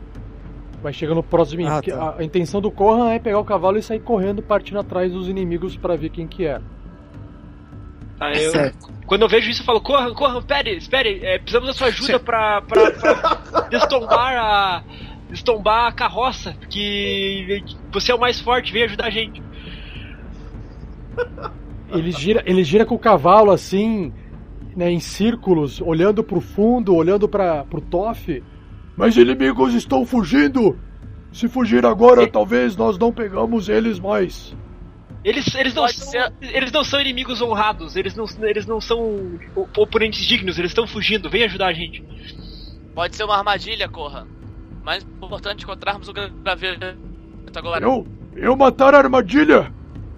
Vai 0.83 0.93
chegando 0.93 1.23
próximo 1.23 1.59
de 1.59 1.65
mim. 1.65 1.71
Ah, 1.71 1.75
porque 1.75 1.91
tá. 1.91 2.11
a, 2.11 2.21
a 2.21 2.25
intenção 2.25 2.61
do 2.61 2.71
Corran 2.71 3.11
é 3.11 3.19
pegar 3.19 3.39
o 3.39 3.45
cavalo 3.45 3.79
e 3.79 3.83
sair 3.83 4.01
correndo, 4.01 4.43
partindo 4.43 4.79
atrás 4.79 5.13
dos 5.13 5.29
inimigos 5.29 5.77
pra 5.77 5.97
ver 5.97 6.11
quem 6.11 6.27
que 6.27 6.47
é. 6.47 6.61
Tá, 8.19 8.31
eu, 8.33 8.53
Certo. 8.53 8.93
quando 9.07 9.23
eu 9.23 9.29
vejo 9.29 9.51
isso, 9.51 9.63
eu 9.63 9.67
falo: 9.67 9.81
Corram, 9.81 10.15
corram, 10.15 10.39
espere, 10.39 10.77
espere, 10.77 11.21
é, 11.25 11.39
precisamos 11.39 11.69
da 11.69 11.75
sua 11.75 11.89
ajuda 11.89 12.21
pra, 12.21 12.63
pra, 12.63 12.91
pra 12.93 13.61
destombar 13.71 14.37
a. 14.37 14.85
destombar 15.29 15.89
a 15.89 15.93
carroça, 15.93 16.55
que 16.71 17.65
você 17.91 18.13
é 18.13 18.15
o 18.15 18.21
mais 18.21 18.41
forte, 18.41 18.73
vem 18.73 18.85
ajudar 18.85 19.07
a 19.07 19.11
gente. 19.11 19.43
Ele 21.91 22.11
gira, 22.13 22.43
ele 22.47 22.65
gira 22.65 22.85
com 22.87 22.95
o 22.95 22.99
cavalo 22.99 23.51
assim, 23.51 24.13
né, 24.77 24.91
em 24.91 25.01
círculos, 25.01 25.81
olhando 25.81 26.25
pro 26.25 26.41
fundo, 26.41 26.95
olhando 26.95 27.29
para 27.29 27.65
pro 27.65 27.81
Toff. 27.81 28.43
Mas 28.97 29.17
inimigos 29.17 29.75
estão 29.75 30.05
fugindo! 30.07 30.79
Se 31.33 31.49
fugir 31.49 31.85
agora, 31.85 32.29
talvez 32.29 32.77
nós 32.77 32.97
não 32.97 33.13
pegamos 33.13 33.69
eles 33.69 33.99
mais. 33.99 34.57
Eles, 35.25 35.53
eles, 35.55 35.75
não 35.75 35.89
são, 35.89 36.07
ser- 36.07 36.33
eles 36.41 36.71
não 36.71 36.85
são 36.85 37.01
inimigos 37.01 37.41
honrados, 37.43 37.97
eles 37.97 38.15
não, 38.15 38.25
eles 38.43 38.67
não 38.67 38.81
são 38.81 39.39
oponentes 39.77 40.25
dignos, 40.27 40.59
eles 40.59 40.71
estão 40.71 40.87
fugindo, 40.87 41.29
vem 41.31 41.43
ajudar 41.45 41.69
a 41.69 41.73
gente. 41.73 42.05
Pode 42.95 43.17
ser 43.17 43.25
uma 43.25 43.37
armadilha, 43.37 43.89
corra. 43.89 44.29
Mais 44.85 45.03
importante 45.03 45.65
encontrarmos 45.65 46.09
o 46.09 46.13
graveto 46.13 46.95
agora. 47.57 47.85
Eu, 47.85 48.07
eu 48.37 48.55
matar 48.57 48.95
a 48.95 48.99
armadilha! 48.99 49.73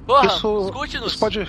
Corra, 0.06 0.26
Isso, 0.26 0.60
escute-nos. 0.66 1.12
isso 1.12 1.18
pode, 1.20 1.40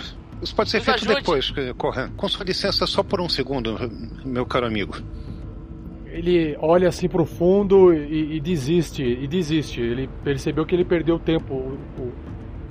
isso 0.41 0.55
pode 0.55 0.69
ser 0.69 0.77
Nos 0.77 0.85
feito 0.85 1.03
ajude. 1.11 1.15
depois, 1.15 1.53
Corran. 1.77 2.09
Com 2.17 2.27
sua 2.27 2.43
licença, 2.43 2.87
só 2.87 3.03
por 3.03 3.21
um 3.21 3.29
segundo, 3.29 3.77
meu 4.25 4.45
caro 4.45 4.65
amigo. 4.65 4.95
Ele 6.07 6.57
olha 6.59 6.89
assim 6.89 7.07
pro 7.07 7.25
fundo 7.25 7.93
e, 7.93 8.37
e 8.37 8.39
desiste, 8.39 9.03
e 9.03 9.27
desiste. 9.27 9.79
Ele 9.81 10.09
percebeu 10.23 10.65
que 10.65 10.73
ele 10.73 10.85
perdeu 10.85 11.15
o 11.15 11.19
tempo, 11.19 11.53
o, 11.53 11.77
o- 12.01 12.13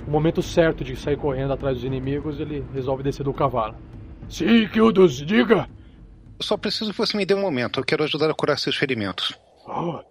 o 0.05 0.09
momento 0.11 0.41
certo 0.41 0.83
de 0.85 0.95
sair 0.95 1.17
correndo 1.17 1.51
atrás 1.51 1.75
dos 1.75 1.83
inimigos, 1.83 2.39
ele 2.39 2.63
resolve 2.73 3.03
descer 3.03 3.23
do 3.25 3.33
cavalo. 3.33 3.75
Sim, 4.29 4.67
Kildos, 4.69 5.17
diga! 5.25 5.67
Eu 6.39 6.43
só 6.45 6.55
preciso 6.55 6.91
que 6.91 6.97
você 6.97 7.15
me 7.17 7.25
dê 7.25 7.33
um 7.33 7.41
momento. 7.41 7.79
Eu 7.79 7.83
quero 7.83 8.03
ajudar 8.05 8.29
a 8.29 8.33
curar 8.33 8.57
seus 8.57 8.75
ferimentos. 8.77 9.33
Ah, 9.67 10.01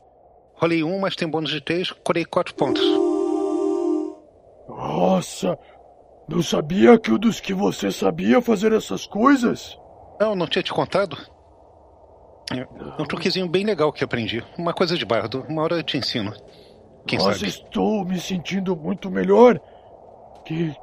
Rolei 0.54 0.82
um, 0.82 0.98
mas 1.00 1.16
tem 1.16 1.26
bônus 1.28 1.50
de 1.50 1.60
três. 1.62 1.90
Curei 2.04 2.24
quatro 2.26 2.54
pontos. 2.54 2.82
Nossa! 4.68 5.58
Não 6.28 6.42
sabia, 6.42 6.98
Kildos, 6.98 7.40
que 7.40 7.54
você 7.54 7.90
sabia 7.90 8.42
fazer 8.42 8.72
essas 8.72 9.06
coisas? 9.06 9.78
Não, 10.20 10.34
não 10.34 10.46
tinha 10.46 10.62
te 10.62 10.72
contado? 10.72 11.16
É 12.50 13.02
um 13.02 13.06
truquezinho 13.06 13.48
bem 13.48 13.64
legal 13.64 13.92
que 13.92 14.04
aprendi. 14.04 14.44
Uma 14.56 14.72
coisa 14.72 14.96
de 14.96 15.04
bardo. 15.04 15.44
Uma 15.48 15.62
hora 15.62 15.76
eu 15.76 15.82
te 15.82 15.96
ensino. 15.96 16.32
Quem 17.06 17.18
Nossa, 17.18 17.34
sabe? 17.34 17.48
estou 17.48 18.04
me 18.04 18.20
sentindo 18.20 18.76
muito 18.76 19.10
melhor. 19.10 19.60
Que. 20.44 20.74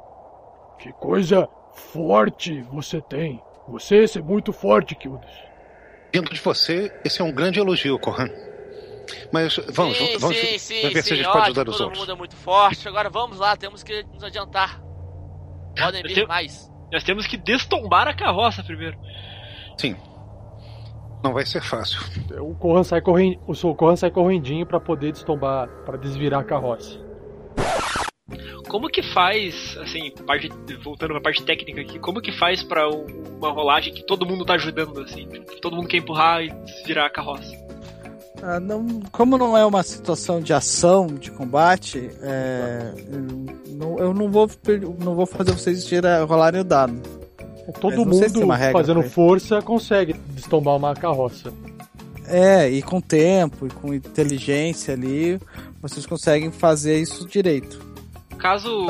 Que 0.78 0.92
coisa 0.92 1.48
forte 1.72 2.60
você 2.62 3.00
tem. 3.00 3.42
Você 3.68 4.04
é 4.16 4.20
muito 4.20 4.52
forte, 4.52 4.94
Kildos. 4.94 5.30
Vindo 6.12 6.30
de 6.30 6.40
você, 6.40 6.92
esse 7.04 7.20
é 7.20 7.24
um 7.24 7.32
grande 7.32 7.58
elogio, 7.58 7.98
Corran. 7.98 8.28
Mas 9.32 9.56
vamos, 9.72 9.96
sim, 9.96 10.18
vamos 10.18 10.36
sim, 10.36 10.58
sim, 10.58 10.80
vamos 10.80 10.94
ver 10.94 11.02
se 11.02 11.08
sim, 11.08 11.14
a 11.14 11.16
gente 11.18 11.26
pode 11.32 11.44
ajudar 11.46 11.68
os 11.68 11.76
todo 11.76 11.84
outros. 11.86 12.00
mundo 12.00 12.12
é 12.12 12.14
muito 12.16 12.36
forte. 12.36 12.88
Agora 12.88 13.10
vamos 13.10 13.38
lá, 13.38 13.56
temos 13.56 13.82
que 13.82 14.02
nos 14.12 14.22
adiantar. 14.24 14.80
Podem 15.78 16.02
vir 16.02 16.14
tenho- 16.14 16.28
mais. 16.28 16.70
Nós 16.92 17.02
temos 17.02 17.26
que 17.26 17.36
destombar 17.36 18.06
a 18.08 18.14
carroça 18.14 18.62
primeiro. 18.62 18.96
Sim. 19.78 19.96
Não 21.22 21.32
vai 21.32 21.44
ser 21.46 21.62
fácil. 21.62 22.00
O 22.40 22.54
Corran 22.54 22.84
sai, 22.84 23.00
corren... 23.00 23.38
o 23.46 23.74
Corran 23.74 23.96
sai 23.96 24.10
correndinho 24.10 24.66
pra 24.66 24.78
poder 24.78 25.10
destombar, 25.12 25.68
pra 25.84 25.96
desvirar 25.96 26.40
a 26.40 26.44
carroça. 26.44 27.02
como 28.68 28.88
que 28.88 29.02
faz, 29.02 29.76
assim, 29.78 30.10
parte, 30.26 30.48
voltando 30.82 31.12
pra 31.12 31.20
parte 31.20 31.42
técnica 31.42 31.80
aqui, 31.80 31.98
como 31.98 32.20
que 32.20 32.30
faz 32.32 32.62
pra 32.62 32.88
uma 32.88 33.50
rolagem 33.50 33.92
que 33.94 34.04
todo 34.04 34.26
mundo 34.26 34.44
tá 34.44 34.54
ajudando, 34.54 35.00
assim? 35.00 35.26
Todo 35.62 35.76
mundo 35.76 35.88
quer 35.88 35.96
empurrar 35.98 36.42
e 36.42 36.52
virar 36.86 37.06
a 37.06 37.10
carroça? 37.10 37.63
Ah, 38.42 38.60
não, 38.60 39.00
como 39.12 39.38
não 39.38 39.56
é 39.56 39.64
uma 39.64 39.82
situação 39.82 40.40
de 40.40 40.52
ação, 40.52 41.06
de 41.06 41.30
combate, 41.30 42.10
é, 42.20 42.92
eu, 43.10 43.74
não, 43.74 43.98
eu 43.98 44.14
não 44.14 44.30
vou, 44.30 44.50
não 44.98 45.14
vou 45.14 45.26
fazer 45.26 45.52
vocês 45.52 45.84
tirar, 45.84 46.24
rolarem 46.24 46.60
o 46.60 46.64
dado. 46.64 47.00
Todo 47.80 48.04
mundo 48.04 48.46
fazendo 48.72 49.02
força 49.04 49.62
consegue 49.62 50.12
destombar 50.30 50.76
uma 50.76 50.94
carroça. 50.94 51.52
É, 52.26 52.68
e 52.68 52.82
com 52.82 53.00
tempo, 53.00 53.66
e 53.66 53.70
com 53.70 53.92
inteligência 53.94 54.94
ali, 54.94 55.40
vocês 55.80 56.04
conseguem 56.04 56.50
fazer 56.50 57.00
isso 57.00 57.26
direito. 57.26 57.94
Caso, 58.38 58.86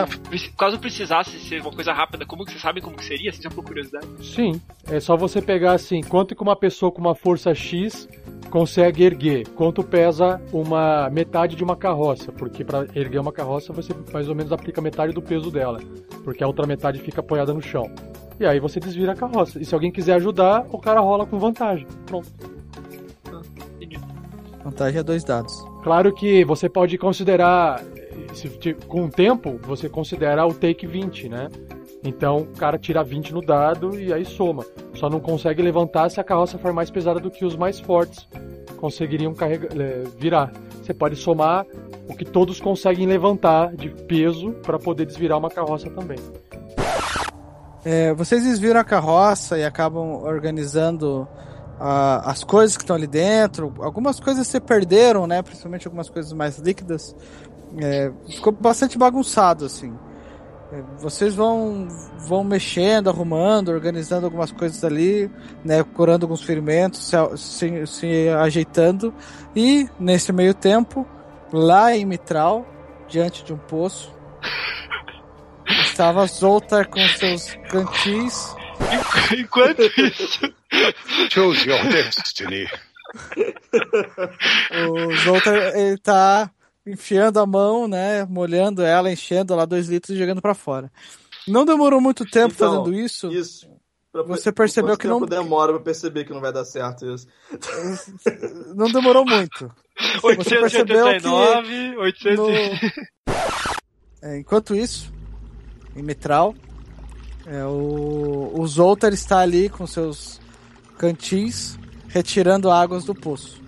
caso 0.59 0.81
precisasse 0.81 1.39
ser 1.39 1.61
uma 1.61 1.71
coisa 1.71 1.93
rápida, 1.93 2.27
como 2.27 2.45
que 2.45 2.51
vocês 2.51 2.63
sabem 2.63 2.83
como 2.83 2.97
que 2.97 3.05
seria? 3.05 3.31
Assim, 3.31 3.43
só 3.43 3.51
por 3.51 3.65
curiosidade. 3.65 4.07
Sim, 4.21 4.61
é 4.91 4.99
só 4.99 5.17
você 5.17 5.41
pegar 5.41 5.75
assim, 5.75 6.01
quanto 6.01 6.35
que 6.35 6.43
uma 6.43 6.57
pessoa 6.57 6.91
com 6.91 7.01
uma 7.01 7.15
força 7.15 7.55
X 7.55 8.09
consegue 8.51 9.05
erguer, 9.05 9.49
quanto 9.49 9.83
pesa 9.83 10.41
uma 10.53 11.11
metade 11.11 11.57
de 11.57 11.65
uma 11.65 11.77
carroça, 11.77 12.33
porque 12.33 12.65
para 12.65 12.87
erguer 12.95 13.19
uma 13.19 13.33
carroça 13.33 13.73
você 13.73 13.93
mais 14.13 14.29
ou 14.29 14.35
menos 14.35 14.53
aplica 14.53 14.81
metade 14.81 15.13
do 15.13 15.23
peso 15.23 15.51
dela, 15.51 15.81
porque 16.23 16.43
a 16.43 16.47
outra 16.47 16.67
metade 16.67 16.99
fica 17.01 17.21
apoiada 17.21 17.53
no 17.53 17.61
chão. 17.61 17.91
E 18.39 18.47
aí 18.47 18.59
você 18.59 18.81
desvira 18.81 19.13
a 19.13 19.15
carroça. 19.15 19.61
E 19.61 19.65
se 19.65 19.75
alguém 19.75 19.93
quiser 19.93 20.15
ajudar, 20.15 20.67
o 20.71 20.79
cara 20.79 21.01
rola 21.01 21.25
com 21.25 21.39
vantagem. 21.39 21.87
Pronto. 22.07 22.29
Vantagem 24.65 24.99
é 24.99 25.03
dois 25.03 25.23
dados. 25.23 25.65
Claro 25.83 26.13
que 26.13 26.45
você 26.45 26.69
pode 26.69 26.97
considerar, 26.99 27.85
se, 28.33 28.49
com 28.89 29.05
o 29.05 29.11
tempo, 29.11 29.61
você 29.63 29.89
considera 29.89 30.47
o 30.47 30.55
take 30.55 30.87
20, 30.87 31.29
né? 31.29 31.49
Então 32.05 32.43
o 32.43 32.57
cara 32.59 32.79
tira 32.79 33.03
20 33.03 33.33
no 33.33 33.41
dado 33.41 33.99
e 33.99 34.13
aí 34.13 34.25
soma. 34.25 34.65
Só 34.95 35.09
não 35.09 35.19
consegue 35.19 35.63
levantar 35.63 36.11
se 36.11 36.21
a 36.21 36.25
carroça 36.25 36.59
for 36.59 36.73
mais 36.73 36.91
pesada 36.91 37.19
do 37.19 37.31
que 37.31 37.45
os 37.45 37.57
mais 37.57 37.81
fortes 37.81 38.29
conseguiriam 38.77 39.33
carregar, 39.33 39.71
virar. 40.19 40.53
Você 40.83 40.93
pode 40.93 41.17
somar 41.17 41.65
o 42.07 42.15
que 42.15 42.25
todos 42.25 42.61
conseguem 42.61 43.07
levantar 43.07 43.75
de 43.75 43.89
peso 43.89 44.53
para 44.63 44.79
poder 44.79 45.07
desvirar 45.07 45.39
uma 45.39 45.49
carroça 45.49 45.89
também. 45.89 46.19
É, 47.83 48.13
vocês 48.15 48.45
desviram 48.45 48.81
a 48.81 48.85
carroça 48.85 49.59
e 49.59 49.65
acabam 49.65 50.23
organizando 50.23 51.29
uh, 51.81 52.21
as 52.25 52.45
coisas 52.45 52.77
que 52.77 52.83
estão 52.83 52.97
ali 52.97 53.07
dentro. 53.07 53.75
Algumas 53.81 54.21
coisas 54.21 54.47
se 54.47 54.61
perderam, 54.61 55.27
né? 55.27 55.43
Principalmente 55.43 55.87
algumas 55.87 56.09
coisas 56.09 56.33
mais 56.33 56.59
líquidas. 56.59 57.15
É, 57.79 58.13
ficou 58.29 58.53
bastante 58.53 58.97
bagunçado, 58.97 59.65
assim. 59.65 59.95
Vocês 60.99 61.35
vão, 61.35 61.89
vão 62.27 62.43
mexendo, 62.43 63.09
arrumando, 63.11 63.69
organizando 63.71 64.27
algumas 64.27 64.51
coisas 64.51 64.83
ali, 64.85 65.31
né, 65.65 65.83
curando 65.83 66.25
alguns 66.25 66.43
ferimentos, 66.43 67.09
se, 67.09 67.17
se, 67.37 67.87
se 67.87 68.29
ajeitando. 68.29 69.15
E, 69.55 69.89
nesse 69.99 70.33
meio 70.33 70.55
tempo, 70.55 71.07
lá 71.53 71.95
em 71.95 72.05
Mitral, 72.05 72.67
diante 73.09 73.45
de 73.45 73.53
um 73.53 73.59
poço, 73.59 74.13
estava 75.83 76.27
Zoltar 76.27 76.89
com 76.89 77.01
seus 77.09 77.55
cantis. 77.71 78.55
Enquanto 79.39 79.83
isso. 79.83 80.55
Choose 81.31 81.69
your 81.69 81.83
destiny. 81.89 82.69
o 84.89 85.17
Zoltar, 85.19 85.55
ele 85.77 85.99
tá 85.99 86.51
enfiando 86.87 87.39
a 87.39 87.47
mão, 87.47 87.89
né? 87.89 88.25
Molhando 88.25 88.83
ela, 88.83 89.11
enchendo 89.11 89.55
lá 89.55 89.65
dois 89.65 89.89
litros 89.89 90.15
e 90.15 90.19
jogando 90.19 90.43
para 90.43 90.55
fora. 90.55 90.91
Não 91.47 91.65
demorou 91.65 92.01
muito 92.01 92.25
tempo 92.25 92.55
então, 92.55 92.71
fazendo 92.71 92.95
isso. 92.95 93.31
Isso. 93.33 93.69
Pra, 94.13 94.23
você 94.23 94.53
percebeu 94.53 94.97
que 94.97 95.09
não 95.09 95.21
demora 95.23 95.73
pra 95.73 95.83
perceber 95.83 96.25
que 96.25 96.33
não 96.33 96.41
vai 96.41 96.53
dar 96.53 96.65
certo 96.65 97.05
isso. 97.13 97.27
Não 98.77 98.87
demorou 98.91 99.25
muito. 99.25 99.69
889, 100.23 101.97
800... 101.97 102.37
No... 102.39 102.49
É, 104.23 104.39
enquanto 104.39 104.75
isso, 104.75 105.13
em 105.97 106.03
Mitral, 106.03 106.55
é, 107.45 107.65
o, 107.65 108.53
o 108.55 108.67
Zoltar 108.69 109.13
está 109.13 109.41
ali 109.41 109.69
com 109.69 109.85
seus 109.85 110.41
cantis 110.97 111.77
retirando 112.09 112.71
águas 112.71 113.05
do 113.05 113.15
poço. 113.17 113.64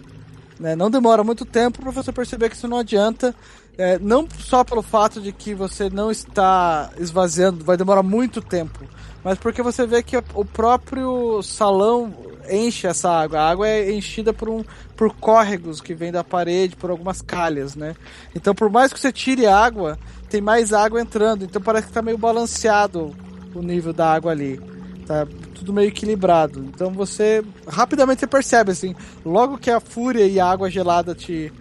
Né? 0.59 0.75
Não 0.75 0.91
demora 0.91 1.23
muito 1.23 1.45
tempo 1.45 1.81
para 1.81 1.91
você 1.91 2.13
perceber 2.13 2.49
que 2.49 2.57
isso 2.57 2.69
não 2.69 2.79
adianta. 2.79 3.35
É, 3.79 3.99
não 3.99 4.27
só 4.39 4.65
pelo 4.65 4.83
fato 4.83 5.21
de 5.21 5.33
que 5.33 5.55
você 5.55 5.91
não 5.91 6.11
está 6.11 6.91
esvaziando, 6.99 7.63
vai 7.63 7.77
demorar 7.77 8.03
muito 8.03 8.41
tempo, 8.41 8.81
mas 9.23 9.39
porque 9.39 9.61
você 9.61 9.87
vê 9.87 10.03
que 10.03 10.17
o 10.17 10.45
próprio 10.47 11.43
salão 11.43 12.11
enche 12.49 12.87
essa 12.87 13.11
água. 13.11 13.41
A 13.41 13.51
água 13.51 13.69
é 13.69 13.93
enchida 13.93 14.33
por, 14.33 14.49
um, 14.49 14.65
por 14.97 15.13
córregos 15.15 15.81
que 15.81 15.95
vêm 15.95 16.11
da 16.11 16.25
parede, 16.25 16.77
por 16.77 16.91
algumas 16.91 17.21
calhas, 17.21 17.75
né? 17.77 17.95
Então, 18.35 18.55
por 18.55 18.71
mais 18.71 18.93
que 18.93 19.01
você 19.01 19.13
tire 19.13 19.47
água, 19.47 19.99
tem 20.31 20.41
mais 20.41 20.73
água 20.73 21.01
entrando. 21.01 21.45
Então, 21.45 21.61
parece 21.61 21.87
que 21.87 21.91
está 21.91 22.01
meio 22.01 22.17
balanceado 22.17 23.15
o 23.55 23.61
nível 23.61 23.93
da 23.93 24.13
água 24.13 24.33
ali. 24.33 24.61
Tá 25.07 25.27
tudo 25.55 25.73
meio 25.73 25.89
equilibrado. 25.89 26.65
Então 26.65 26.91
você 26.91 27.45
rapidamente 27.69 28.21
você 28.21 28.27
percebe 28.27 28.73
assim, 28.73 28.95
logo 29.25 29.57
que 29.57 29.71
a 29.71 29.79
fúria 29.79 30.27
e 30.27 30.41
a 30.41 30.47
água 30.47 30.69
gelada 30.69 31.15
te 31.15 31.53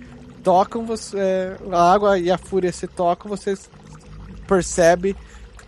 tocam, 0.44 0.86
você 0.86 1.18
é, 1.18 1.58
a 1.72 1.94
água 1.94 2.18
e 2.18 2.32
a 2.32 2.38
fúria 2.38 2.72
se 2.72 2.88
tocam, 2.88 3.30
você 3.30 3.56
percebe 4.48 5.16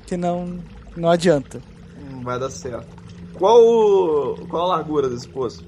que 0.07 0.17
não 0.17 0.59
não 0.95 1.09
adianta. 1.09 1.61
Não 2.09 2.23
vai 2.23 2.39
dar 2.39 2.49
certo. 2.49 2.87
Qual 3.35 4.35
qual 4.49 4.71
a 4.71 4.77
largura 4.77 5.07
desse 5.07 5.27
poço? 5.27 5.63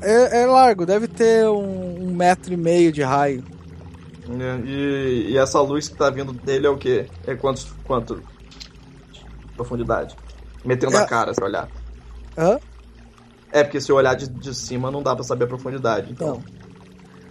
É, 0.00 0.42
é 0.42 0.46
largo, 0.46 0.84
deve 0.84 1.08
ter 1.08 1.46
um, 1.48 2.08
um, 2.08 2.14
metro 2.14 2.52
e 2.52 2.56
meio 2.56 2.92
de 2.92 3.02
raio. 3.02 3.44
E, 4.66 5.30
e, 5.30 5.38
essa 5.38 5.60
luz 5.60 5.88
que 5.88 5.96
tá 5.96 6.08
vindo 6.08 6.32
dele 6.32 6.66
é 6.66 6.70
o 6.70 6.76
quê? 6.76 7.06
É 7.26 7.34
quantos, 7.34 7.72
quanto 7.84 8.22
profundidade? 9.56 10.16
Metendo 10.64 10.96
é... 10.96 11.00
na 11.00 11.06
cara, 11.06 11.34
se 11.34 11.42
olhar. 11.42 11.68
Hã? 12.36 12.58
É, 13.52 13.62
porque 13.62 13.80
se 13.80 13.92
olhar 13.92 14.14
de, 14.14 14.28
de 14.28 14.54
cima 14.54 14.90
não 14.90 15.02
dá 15.02 15.14
para 15.14 15.24
saber 15.24 15.44
a 15.44 15.48
profundidade. 15.48 16.10
Então. 16.10 16.42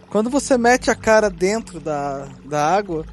Quando 0.10 0.30
você 0.30 0.58
mete 0.58 0.90
a 0.90 0.96
cara 0.96 1.30
dentro 1.30 1.80
da, 1.80 2.30
da 2.46 2.66
água, 2.66 3.04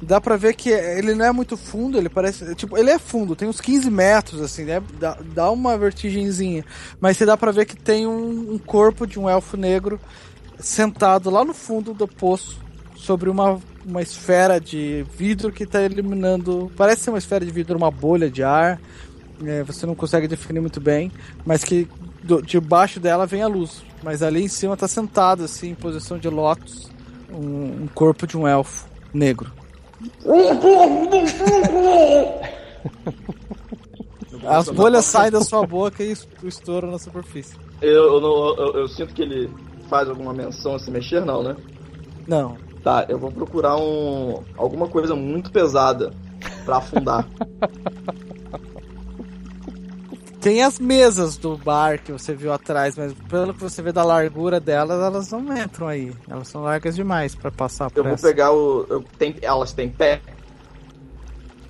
dá 0.00 0.20
pra 0.20 0.36
ver 0.36 0.54
que 0.54 0.70
ele 0.70 1.14
não 1.14 1.24
é 1.24 1.32
muito 1.32 1.56
fundo, 1.56 1.98
ele 1.98 2.08
parece. 2.08 2.54
Tipo, 2.54 2.76
ele 2.76 2.90
é 2.90 2.98
fundo, 2.98 3.34
tem 3.34 3.48
uns 3.48 3.60
15 3.60 3.90
metros, 3.90 4.40
assim, 4.40 4.64
né? 4.64 4.82
Dá, 4.98 5.18
dá 5.34 5.50
uma 5.50 5.76
vertigenzinha. 5.76 6.64
Mas 7.00 7.16
você 7.16 7.26
dá 7.26 7.36
pra 7.36 7.50
ver 7.50 7.64
que 7.64 7.76
tem 7.76 8.06
um, 8.06 8.54
um 8.54 8.58
corpo 8.58 9.06
de 9.06 9.18
um 9.18 9.28
elfo 9.28 9.56
negro 9.56 10.00
sentado 10.58 11.30
lá 11.30 11.44
no 11.44 11.54
fundo 11.54 11.94
do 11.94 12.06
poço, 12.06 12.60
sobre 12.94 13.30
uma, 13.30 13.58
uma 13.84 14.02
esfera 14.02 14.60
de 14.60 15.04
vidro 15.16 15.50
que 15.50 15.66
tá 15.66 15.82
eliminando. 15.82 16.70
Parece 16.76 17.02
ser 17.02 17.10
uma 17.10 17.18
esfera 17.18 17.44
de 17.44 17.50
vidro, 17.50 17.76
uma 17.76 17.90
bolha 17.90 18.30
de 18.30 18.42
ar 18.42 18.78
é, 19.44 19.62
você 19.62 19.86
não 19.86 19.94
consegue 19.94 20.28
definir 20.28 20.60
muito 20.60 20.80
bem, 20.80 21.10
mas 21.44 21.64
que 21.64 21.88
do, 22.22 22.42
debaixo 22.42 23.00
dela 23.00 23.26
vem 23.26 23.42
a 23.42 23.46
luz. 23.46 23.82
Mas 24.02 24.22
ali 24.22 24.42
em 24.44 24.48
cima 24.48 24.74
está 24.74 24.88
sentado, 24.88 25.44
assim, 25.44 25.70
em 25.70 25.74
posição 25.74 26.18
de 26.18 26.28
lótus, 26.28 26.90
um, 27.30 27.84
um 27.84 27.88
corpo 27.94 28.26
de 28.26 28.36
um 28.36 28.46
elfo 28.46 28.88
negro. 29.12 29.52
As 34.46 34.68
bolhas 34.68 35.04
saem 35.04 35.30
da 35.30 35.42
sua 35.42 35.66
boca 35.66 36.02
e 36.02 36.14
estouram 36.44 36.90
na 36.90 36.98
superfície. 36.98 37.54
Eu, 37.82 38.14
eu, 38.14 38.20
não, 38.20 38.56
eu, 38.56 38.80
eu, 38.80 38.88
sinto 38.88 39.12
que 39.12 39.22
ele 39.22 39.50
faz 39.88 40.08
alguma 40.08 40.32
menção 40.32 40.74
a 40.74 40.78
se 40.78 40.90
mexer, 40.90 41.24
não, 41.24 41.42
né? 41.42 41.56
Não. 42.26 42.56
Tá, 42.82 43.04
eu 43.08 43.18
vou 43.18 43.30
procurar 43.30 43.76
um 43.76 44.42
alguma 44.56 44.88
coisa 44.88 45.14
muito 45.14 45.50
pesada 45.50 46.12
para 46.64 46.78
afundar. 46.78 47.28
Tem 50.40 50.62
as 50.62 50.78
mesas 50.78 51.36
do 51.36 51.56
bar 51.58 52.02
que 52.02 52.10
você 52.10 52.34
viu 52.34 52.52
atrás, 52.52 52.96
mas 52.96 53.12
pelo 53.28 53.52
que 53.52 53.60
você 53.60 53.82
vê 53.82 53.92
da 53.92 54.02
largura 54.02 54.58
delas, 54.58 54.98
elas 55.02 55.30
não 55.30 55.56
entram 55.56 55.86
aí. 55.86 56.12
Elas 56.28 56.48
são 56.48 56.62
largas 56.62 56.96
demais 56.96 57.34
para 57.34 57.50
passar 57.50 57.90
por 57.90 57.98
Eu 57.98 58.04
vou 58.04 58.14
essa. 58.14 58.26
pegar 58.26 58.50
o. 58.52 58.86
Eu, 58.88 59.04
tem, 59.18 59.36
elas 59.42 59.72
têm 59.72 59.90
pé? 59.90 60.20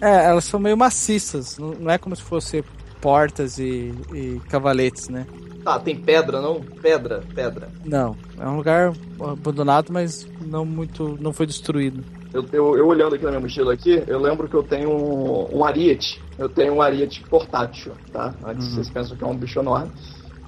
É, 0.01 0.27
elas 0.27 0.45
são 0.45 0.61
meio 0.61 0.77
maciças. 0.77 1.59
Não, 1.59 1.71
não 1.73 1.91
é 1.91 1.99
como 1.99 2.15
se 2.15 2.23
fosse 2.23 2.65
portas 3.01 3.59
e, 3.59 3.93
e 4.15 4.41
cavaletes, 4.49 5.09
né? 5.09 5.27
Tá, 5.65 5.79
tem 5.79 5.97
pedra, 5.97 6.41
não? 6.41 6.61
Pedra, 6.61 7.23
pedra. 7.35 7.69
Não, 7.85 8.17
é 8.39 8.47
um 8.47 8.57
lugar 8.57 8.93
abandonado, 9.21 9.93
mas 9.93 10.27
não 10.41 10.65
muito, 10.65 11.19
não 11.21 11.33
foi 11.33 11.47
destruído. 11.47 12.03
Eu, 12.33 12.45
eu, 12.53 12.77
eu, 12.77 12.87
olhando 12.87 13.15
aqui 13.15 13.25
na 13.25 13.31
minha 13.31 13.41
mochila 13.41 13.75
aqui, 13.75 14.03
eu 14.07 14.21
lembro 14.21 14.49
que 14.49 14.55
eu 14.55 14.63
tenho 14.63 14.91
um, 14.91 15.59
um 15.59 15.65
ariete. 15.65 16.23
Eu 16.39 16.49
tenho 16.49 16.75
um 16.75 16.83
ariete 16.83 17.23
portátil, 17.25 17.93
tá? 18.13 18.35
Antes 18.45 18.69
uhum. 18.69 18.75
vocês 18.75 18.91
pensam 18.91 19.17
que 19.17 19.25
é 19.25 19.27
um 19.27 19.37
bicho 19.37 19.59
enorme. 19.59 19.91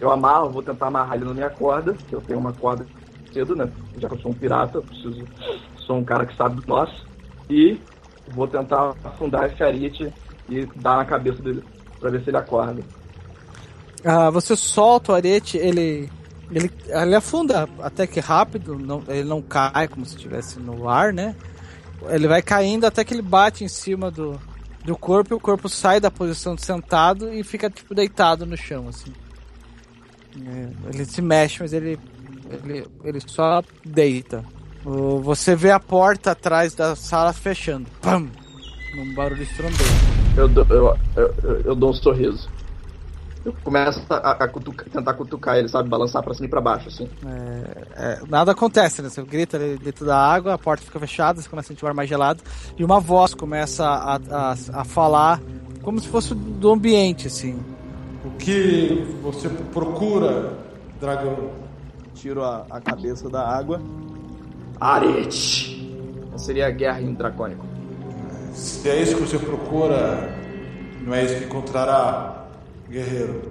Eu 0.00 0.10
amarro, 0.10 0.50
vou 0.50 0.62
tentar 0.62 0.86
amarrar 0.86 1.16
ele 1.16 1.24
na 1.24 1.34
minha 1.34 1.50
corda, 1.50 1.94
que 2.08 2.14
eu 2.14 2.20
tenho 2.20 2.38
uma 2.38 2.52
corda 2.52 2.86
cedo, 3.32 3.56
né? 3.56 3.68
Já 3.98 4.08
que 4.08 4.14
eu 4.14 4.20
sou 4.20 4.30
um 4.30 4.34
pirata, 4.34 4.78
eu 4.78 4.82
preciso. 4.82 5.24
Sou 5.78 5.96
um 5.96 6.04
cara 6.04 6.24
que 6.24 6.36
sabe 6.36 6.60
do 6.60 6.66
nosso. 6.66 7.04
E 7.50 7.80
vou 8.28 8.46
tentar 8.46 8.94
afundar 9.02 9.50
esse 9.50 9.62
ariete 9.62 10.12
e 10.48 10.66
dar 10.76 10.96
na 10.98 11.04
cabeça 11.04 11.42
dele 11.42 11.64
pra 11.98 12.10
ver 12.10 12.22
se 12.22 12.30
ele 12.30 12.36
acorda. 12.36 12.82
Ah, 14.04 14.30
você 14.30 14.56
solta 14.56 15.12
o 15.12 15.14
arete, 15.14 15.56
ele, 15.56 16.10
ele, 16.50 16.70
ele 16.88 17.14
afunda 17.14 17.68
até 17.80 18.06
que 18.06 18.20
rápido, 18.20 18.76
não, 18.78 19.02
ele 19.08 19.24
não 19.24 19.40
cai 19.40 19.86
como 19.88 20.04
se 20.04 20.16
estivesse 20.16 20.58
no 20.58 20.88
ar, 20.88 21.12
né? 21.12 21.36
Ele 22.10 22.26
vai 22.26 22.42
caindo 22.42 22.84
até 22.84 23.04
que 23.04 23.14
ele 23.14 23.22
bate 23.22 23.64
em 23.64 23.68
cima 23.68 24.10
do, 24.10 24.40
do 24.84 24.96
corpo 24.96 25.34
e 25.34 25.36
o 25.36 25.40
corpo 25.40 25.68
sai 25.68 26.00
da 26.00 26.10
posição 26.10 26.54
de 26.54 26.64
sentado 26.64 27.32
e 27.32 27.42
fica 27.42 27.70
tipo 27.70 27.94
deitado 27.94 28.44
no 28.46 28.56
chão, 28.56 28.88
assim. 28.88 29.12
É, 30.46 30.68
ele 30.94 31.04
se 31.04 31.20
mexe, 31.20 31.58
mas 31.60 31.72
ele, 31.72 31.98
ele, 32.50 32.86
ele 33.04 33.20
só 33.26 33.62
deita. 33.84 34.44
Você 34.84 35.54
vê 35.54 35.70
a 35.70 35.78
porta 35.78 36.32
atrás 36.32 36.74
da 36.74 36.96
sala 36.96 37.32
fechando. 37.32 37.86
Pam! 38.00 38.28
Num 38.96 39.14
barulho 39.14 39.42
estrondoso. 39.42 39.82
Eu, 40.36 40.50
eu, 40.50 40.98
eu, 41.16 41.60
eu 41.64 41.74
dou 41.74 41.90
um 41.90 41.94
sorriso. 41.94 42.48
Eu 43.44 43.52
começo 43.64 44.00
a, 44.08 44.30
a 44.44 44.48
cutucar- 44.48 44.88
tentar 44.88 45.14
cutucar 45.14 45.56
ele, 45.56 45.68
sabe? 45.68 45.88
Balançar 45.88 46.22
pra 46.22 46.32
cima 46.32 46.46
e 46.46 46.50
pra 46.50 46.60
baixo, 46.60 46.88
assim. 46.88 47.08
É, 47.96 48.20
nada 48.28 48.52
acontece, 48.52 49.02
né? 49.02 49.08
Você 49.08 49.22
grita 49.22 49.56
ali 49.56 49.76
dentro 49.78 50.06
da 50.06 50.16
água, 50.16 50.54
a 50.54 50.58
porta 50.58 50.84
fica 50.84 51.00
fechada, 51.00 51.40
você 51.42 51.48
começa 51.48 51.66
a 51.66 51.70
sentir 51.70 51.84
o 51.84 51.88
ar 51.88 51.94
mais 51.94 52.08
gelado, 52.08 52.40
e 52.78 52.84
uma 52.84 53.00
voz 53.00 53.34
começa 53.34 53.84
a, 53.84 54.16
a, 54.30 54.54
a 54.74 54.84
falar 54.84 55.40
como 55.82 55.98
se 56.00 56.06
fosse 56.06 56.34
do 56.34 56.70
ambiente, 56.70 57.26
assim. 57.26 57.60
O 58.24 58.30
que 58.32 59.04
você 59.20 59.48
procura, 59.48 60.52
dragão? 61.00 61.50
Tiro 62.14 62.44
a, 62.44 62.64
a 62.70 62.80
cabeça 62.80 63.28
da 63.28 63.42
água. 63.44 63.82
Arete. 64.80 65.80
Seria 66.36 66.68
a 66.68 66.70
guerra 66.70 67.00
em 67.00 67.12
dracônico. 67.14 67.64
Se 68.54 68.88
é 68.88 69.02
isso 69.02 69.16
que 69.16 69.22
você 69.22 69.38
procura, 69.38 70.32
não 71.00 71.14
é 71.14 71.24
isso 71.24 71.36
que 71.36 71.44
encontrará, 71.44 72.41
guerreiro. 72.92 73.50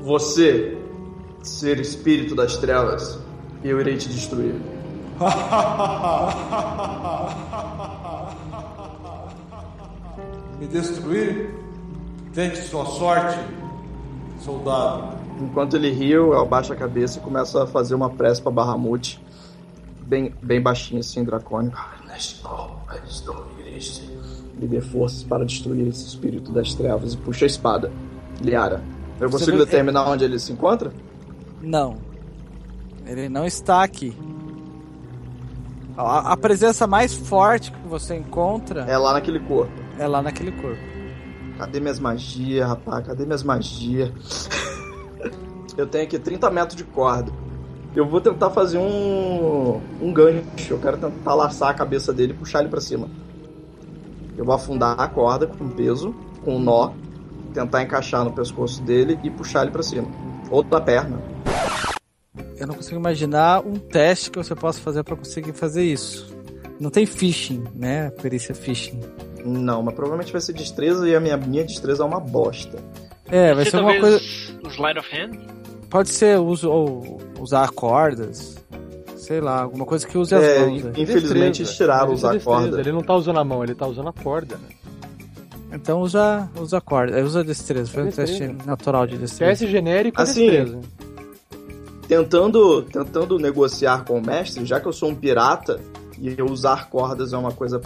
Você, 0.00 0.78
ser 1.42 1.78
espírito 1.78 2.34
das 2.34 2.56
trevas, 2.56 3.18
eu 3.62 3.78
irei 3.78 3.98
te 3.98 4.08
destruir. 4.08 4.54
Me 10.58 10.66
destruir? 10.66 11.54
Tente 12.32 12.58
sua 12.62 12.86
sorte, 12.86 13.38
soldado. 14.40 15.20
Enquanto 15.38 15.76
ele 15.76 15.90
riu, 15.90 16.32
eu 16.32 16.40
abaixo 16.40 16.72
a 16.72 16.76
cabeça 16.76 17.18
e 17.18 17.22
começo 17.22 17.58
a 17.58 17.66
fazer 17.66 17.94
uma 17.94 18.08
prece 18.08 18.40
pra 18.40 18.50
Bahamut. 18.50 19.20
Bem, 20.06 20.34
bem 20.42 20.60
baixinho 20.60 21.00
assim, 21.00 21.22
dracônico. 21.22 21.78
Me 24.54 24.66
dê 24.66 24.80
forças 24.80 25.22
para 25.22 25.44
destruir 25.44 25.86
esse 25.86 26.06
espírito 26.06 26.50
das 26.52 26.74
trevas 26.74 27.12
e 27.14 27.16
puxa 27.16 27.44
a 27.44 27.46
espada. 27.46 27.92
Liara, 28.40 28.82
eu 29.20 29.28
Você 29.28 29.38
consigo 29.44 29.58
vê- 29.58 29.64
determinar 29.64 30.08
onde 30.08 30.24
ele 30.24 30.38
se 30.38 30.52
encontra? 30.52 30.92
Não. 31.60 31.96
Ele 33.06 33.28
não 33.28 33.44
está 33.44 33.82
aqui. 33.82 34.16
A, 35.96 36.32
a 36.32 36.36
presença 36.36 36.86
mais 36.86 37.12
forte 37.14 37.72
que 37.72 37.88
você 37.88 38.16
encontra 38.16 38.82
É 38.82 38.96
lá 38.96 39.12
naquele 39.12 39.40
corpo. 39.40 39.72
é 39.98 40.06
lá 40.06 40.22
naquele 40.22 40.52
corpo. 40.52 40.80
Cadê 41.58 41.78
minhas 41.80 41.98
magias, 41.98 42.66
rapaz? 42.66 43.06
Cadê 43.06 43.26
minhas 43.26 43.42
magias? 43.42 44.48
eu 45.76 45.86
tenho 45.86 46.04
aqui 46.04 46.18
30 46.18 46.50
metros 46.50 46.76
de 46.76 46.84
corda. 46.84 47.30
Eu 47.94 48.06
vou 48.06 48.20
tentar 48.20 48.50
fazer 48.50 48.78
um, 48.78 49.80
um 50.00 50.12
gancho. 50.12 50.44
Eu 50.70 50.78
quero 50.78 50.96
tentar 50.96 51.34
laçar 51.34 51.70
a 51.70 51.74
cabeça 51.74 52.12
dele 52.12 52.32
e 52.32 52.36
puxar 52.36 52.60
ele 52.60 52.68
pra 52.68 52.80
cima. 52.80 53.08
Eu 54.38 54.44
vou 54.44 54.54
afundar 54.54 54.98
a 54.98 55.06
corda 55.08 55.46
com 55.46 55.68
peso, 55.68 56.14
com 56.44 56.56
um 56.56 56.60
nó, 56.60 56.92
tentar 57.52 57.82
encaixar 57.82 58.24
no 58.24 58.32
pescoço 58.32 58.82
dele 58.82 59.18
e 59.22 59.30
puxar 59.30 59.62
ele 59.62 59.70
pra 59.70 59.82
cima. 59.82 60.08
Ou 60.50 60.62
da 60.62 60.80
perna. 60.80 61.20
Eu 62.58 62.66
não 62.66 62.74
consigo 62.74 62.96
imaginar 62.98 63.60
um 63.66 63.74
teste 63.76 64.30
que 64.30 64.38
você 64.38 64.54
possa 64.54 64.80
fazer 64.80 65.02
para 65.02 65.16
conseguir 65.16 65.52
fazer 65.52 65.82
isso. 65.84 66.34
Não 66.78 66.90
tem 66.90 67.06
phishing, 67.06 67.64
né? 67.74 68.10
Perícia 68.22 68.54
phishing. 68.54 69.00
Não, 69.44 69.82
mas 69.82 69.94
provavelmente 69.94 70.32
vai 70.32 70.40
ser 70.40 70.52
destreza 70.52 71.08
e 71.08 71.14
a 71.14 71.20
minha, 71.20 71.36
minha 71.36 71.64
destreza 71.64 72.02
é 72.02 72.06
uma 72.06 72.20
bosta. 72.20 72.78
É, 73.30 73.54
vai 73.54 73.64
ser 73.64 73.76
alguma 73.76 73.98
coisa. 73.98 74.18
Slide 74.18 74.98
of 74.98 75.08
Hand? 75.16 75.38
Pode 75.88 76.10
ser 76.10 76.38
uso, 76.38 76.70
ou 76.70 77.20
usar 77.38 77.68
cordas. 77.70 78.56
Sei 79.16 79.40
lá, 79.40 79.62
alguma 79.62 79.84
coisa 79.86 80.06
que 80.06 80.16
use 80.18 80.34
as 80.34 80.42
É, 80.42 80.60
mãos. 80.66 80.82
né? 80.84 80.92
infelizmente 80.96 81.62
eles 81.62 81.74
tiraram 81.76 82.10
é 82.10 82.14
usar 82.14 82.32
destreza, 82.32 82.60
corda. 82.60 82.80
Ele 82.80 82.92
não 82.92 83.02
tá 83.02 83.14
usando 83.14 83.38
a 83.38 83.44
mão, 83.44 83.62
ele 83.62 83.74
tá 83.74 83.86
usando 83.86 84.08
a 84.08 84.12
corda, 84.12 84.56
né? 84.56 84.68
Então 85.72 86.00
usa, 86.00 86.48
usa 86.58 86.80
corda. 86.80 87.18
é, 87.18 87.22
Usa 87.22 87.44
destreza. 87.44 87.90
Foi 87.90 88.02
um 88.02 88.06
Destreza. 88.06 88.38
teste 88.48 88.66
natural 88.66 89.06
de 89.06 89.16
destreza. 89.18 89.56
CS 89.56 89.70
genérico 89.70 90.20
Assim, 90.20 90.50
destreza. 90.50 90.80
tentando, 92.08 92.82
tentando 92.82 93.38
negociar 93.38 94.04
com 94.04 94.18
o 94.18 94.24
mestre, 94.26 94.64
já 94.64 94.80
que 94.80 94.86
eu 94.86 94.92
sou 94.92 95.10
um 95.10 95.14
pirata 95.14 95.80
e 96.18 96.34
eu 96.36 96.46
usar 96.46 96.88
cordas 96.90 97.32
é 97.32 97.36
uma 97.36 97.52
coisa 97.52 97.80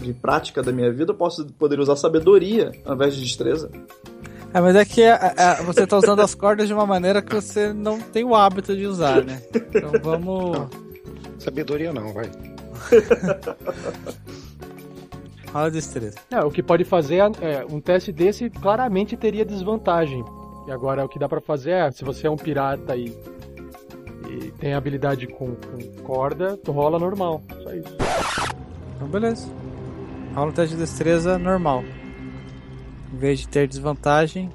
de 0.00 0.12
prática 0.14 0.62
da 0.62 0.72
minha 0.72 0.92
vida, 0.92 1.10
eu 1.12 1.16
posso 1.16 1.44
poder 1.58 1.80
usar 1.80 1.96
sabedoria 1.96 2.72
ao 2.84 2.94
invés 2.94 3.14
de 3.14 3.22
destreza. 3.22 3.70
É, 4.54 4.60
mas 4.60 4.76
é 4.76 4.84
que 4.84 5.02
é, 5.02 5.18
é, 5.36 5.62
você 5.64 5.84
tá 5.84 5.98
usando 5.98 6.20
as 6.20 6.32
cordas 6.34 6.68
de 6.68 6.72
uma 6.72 6.86
maneira 6.86 7.20
que 7.20 7.34
você 7.34 7.72
não 7.72 8.00
tem 8.00 8.22
o 8.24 8.36
hábito 8.36 8.76
de 8.76 8.86
usar, 8.86 9.24
né? 9.24 9.42
Então 9.52 9.90
vamos. 10.00 10.68
Sabedoria 11.40 11.92
não, 11.92 12.12
vai. 12.12 12.30
Rola 15.54 15.70
destreza. 15.70 16.16
É, 16.30 16.40
o 16.40 16.50
que 16.50 16.62
pode 16.62 16.84
fazer 16.84 17.16
é, 17.18 17.52
é, 17.54 17.66
um 17.70 17.80
teste 17.80 18.10
desse 18.12 18.50
claramente 18.50 19.16
teria 19.16 19.44
desvantagem. 19.44 20.22
E 20.66 20.72
agora 20.72 21.04
o 21.04 21.08
que 21.08 21.18
dá 21.18 21.28
pra 21.28 21.40
fazer 21.40 21.70
é, 21.70 21.90
se 21.92 22.04
você 22.04 22.26
é 22.26 22.30
um 22.30 22.36
pirata 22.36 22.96
e, 22.96 23.16
e 24.28 24.50
tem 24.58 24.74
habilidade 24.74 25.26
com, 25.28 25.54
com 25.54 26.02
corda, 26.02 26.56
tu 26.56 26.72
rola 26.72 26.98
normal. 26.98 27.40
Só 27.62 27.72
isso. 27.72 27.96
Então 28.96 29.08
beleza. 29.08 29.46
Rola 30.34 30.48
um 30.50 30.52
teste 30.52 30.74
de 30.74 30.80
destreza 30.82 31.38
normal. 31.38 31.84
Em 33.12 33.16
vez 33.16 33.40
de 33.40 33.48
ter 33.48 33.68
desvantagem, 33.68 34.50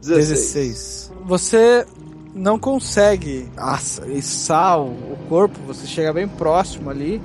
16. 0.00 0.28
16. 0.28 1.12
Você 1.24 1.84
não 2.32 2.58
consegue 2.58 3.48
ass- 3.56 4.00
içar 4.06 4.78
o 4.80 5.14
o 5.14 5.16
corpo, 5.28 5.58
você 5.66 5.86
chega 5.86 6.12
bem 6.12 6.28
próximo 6.28 6.90
ali. 6.90 7.20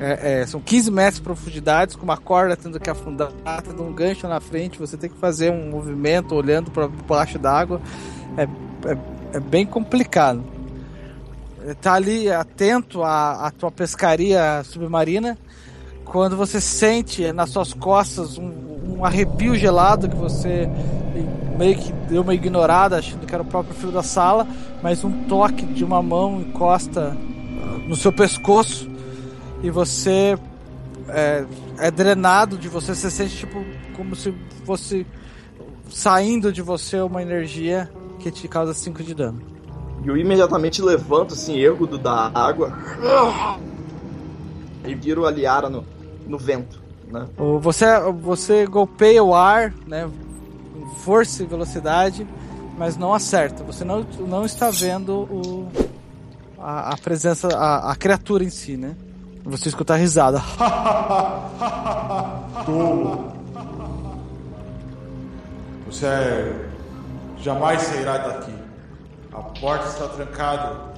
É, 0.00 0.40
é, 0.40 0.46
são 0.46 0.60
15 0.60 0.90
metros 0.90 1.16
de 1.16 1.22
profundidade, 1.22 1.96
com 1.96 2.04
uma 2.04 2.16
corda 2.16 2.56
tendo 2.56 2.80
que 2.80 2.90
afundar, 2.90 3.30
tendo 3.64 3.82
um 3.82 3.92
gancho 3.92 4.26
na 4.26 4.40
frente, 4.40 4.78
você 4.78 4.96
tem 4.96 5.08
que 5.08 5.16
fazer 5.16 5.50
um 5.50 5.70
movimento 5.70 6.34
olhando 6.34 6.70
para 6.70 6.88
baixo 6.88 7.38
d'água. 7.38 7.80
É, 8.36 8.42
é, 8.88 8.98
é 9.34 9.40
bem 9.40 9.64
complicado. 9.64 10.42
Tá 11.80 11.94
ali 11.94 12.30
atento 12.30 13.04
à, 13.04 13.46
à 13.46 13.50
tua 13.52 13.70
pescaria 13.70 14.62
submarina, 14.64 15.38
quando 16.04 16.36
você 16.36 16.60
sente 16.60 17.32
nas 17.32 17.50
suas 17.50 17.72
costas 17.72 18.36
um, 18.36 18.98
um 18.98 19.04
arrepio 19.04 19.54
gelado 19.54 20.08
que 20.08 20.16
você 20.16 20.68
meio 21.56 21.76
que 21.76 21.92
deu 22.08 22.22
uma 22.22 22.34
ignorada, 22.34 22.98
achando 22.98 23.24
que 23.24 23.32
era 23.32 23.42
o 23.42 23.46
próprio 23.46 23.74
fio 23.74 23.92
da 23.92 24.02
sala, 24.02 24.46
mas 24.82 25.04
um 25.04 25.24
toque 25.24 25.64
de 25.64 25.84
uma 25.84 26.02
mão 26.02 26.40
encosta 26.40 27.16
no 27.86 27.94
seu 27.94 28.12
pescoço 28.12 28.90
e 29.62 29.70
você 29.70 30.36
é, 31.08 31.44
é 31.78 31.90
drenado 31.90 32.58
de 32.58 32.68
você, 32.68 32.94
você 32.94 33.10
sente 33.10 33.36
tipo 33.36 33.64
como 33.96 34.16
se 34.16 34.34
fosse 34.64 35.06
saindo 35.88 36.52
de 36.52 36.62
você 36.62 37.00
uma 37.00 37.22
energia 37.22 37.90
que 38.18 38.30
te 38.30 38.48
causa 38.48 38.72
5 38.74 39.02
de 39.02 39.14
dano. 39.14 39.42
E 40.04 40.08
eu 40.08 40.16
imediatamente 40.16 40.82
levanto, 40.82 41.34
assim, 41.34 41.58
ergo 41.58 41.86
do 41.86 41.98
da 41.98 42.30
água. 42.34 42.72
E 44.84 44.94
viro 44.94 45.26
a 45.26 45.30
liara 45.30 45.68
no, 45.68 45.84
no 46.26 46.38
vento, 46.38 46.82
né? 47.08 47.28
Você, 47.60 47.86
você 48.20 48.66
golpeia 48.66 49.22
o 49.22 49.34
ar, 49.34 49.72
né? 49.86 50.10
Com 50.72 50.86
força 50.96 51.42
e 51.42 51.46
velocidade, 51.46 52.26
mas 52.76 52.96
não 52.96 53.14
acerta. 53.14 53.62
Você 53.62 53.84
não, 53.84 54.04
não 54.26 54.44
está 54.44 54.70
vendo 54.70 55.12
o, 55.12 55.68
a, 56.58 56.94
a 56.94 56.96
presença, 56.96 57.48
a, 57.56 57.92
a 57.92 57.94
criatura 57.94 58.42
em 58.42 58.50
si, 58.50 58.76
né? 58.76 58.96
Você 59.44 59.68
escuta 59.68 59.94
a 59.94 59.96
risada. 59.96 60.40
Tolo. 62.64 63.32
Você 65.86 66.06
é- 66.06 66.66
jamais 67.38 67.82
sairá 67.82 68.18
daqui. 68.18 68.54
A 69.32 69.42
porta 69.42 69.88
está 69.88 70.08
trancada. 70.08 70.92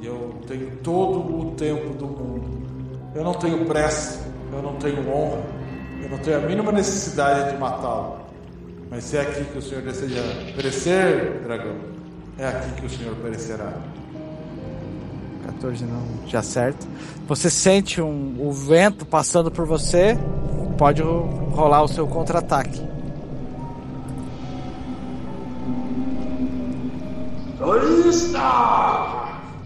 E 0.00 0.06
eu 0.06 0.34
tenho 0.48 0.76
todo 0.78 1.20
o 1.20 1.52
tempo 1.52 1.94
do 1.94 2.06
mundo. 2.06 2.62
Eu 3.14 3.22
não 3.22 3.34
tenho 3.34 3.64
pressa. 3.66 4.20
Eu 4.52 4.60
não 4.60 4.74
tenho 4.76 5.08
honra. 5.08 5.40
Eu 6.02 6.08
não 6.10 6.18
tenho 6.18 6.38
a 6.38 6.40
mínima 6.40 6.72
necessidade 6.72 7.52
de 7.52 7.58
matá-lo. 7.58 8.16
Mas 8.90 9.04
se 9.04 9.16
é 9.16 9.20
aqui 9.22 9.44
que 9.44 9.58
o 9.58 9.62
Senhor 9.62 9.82
deseja 9.82 10.20
perecer, 10.56 11.40
dragão, 11.44 11.76
é 12.36 12.48
aqui 12.48 12.72
que 12.72 12.86
o 12.86 12.90
Senhor 12.90 13.14
perecerá. 13.16 13.72
14 15.62 15.84
não 15.84 16.02
te 16.26 16.36
acerta. 16.36 16.84
Você 17.28 17.48
sente 17.48 18.02
um, 18.02 18.36
o 18.40 18.52
vento 18.52 19.06
passando 19.06 19.50
por 19.50 19.64
você, 19.64 20.18
pode 20.76 21.00
ro- 21.00 21.50
rolar 21.52 21.82
o 21.84 21.88
seu 21.88 22.06
contra-ataque. 22.06 22.82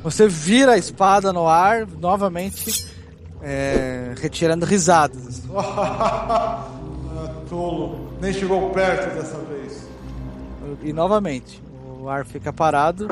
Você 0.03 0.29
vira 0.29 0.73
a 0.73 0.79
espada 0.79 1.33
no 1.33 1.47
ar, 1.49 1.87
novamente 1.87 2.87
é, 3.43 4.15
retirando 4.21 4.65
risadas. 4.67 5.43
Ah, 7.19 7.33
tolo. 7.49 8.11
Nem 8.21 8.31
chegou 8.31 8.69
perto 8.71 9.15
dessa 9.15 9.39
vez. 9.39 9.89
E 10.83 10.93
novamente, 10.93 11.63
o 11.99 12.11
ar 12.11 12.27
fica 12.27 12.53
parado. 12.53 13.09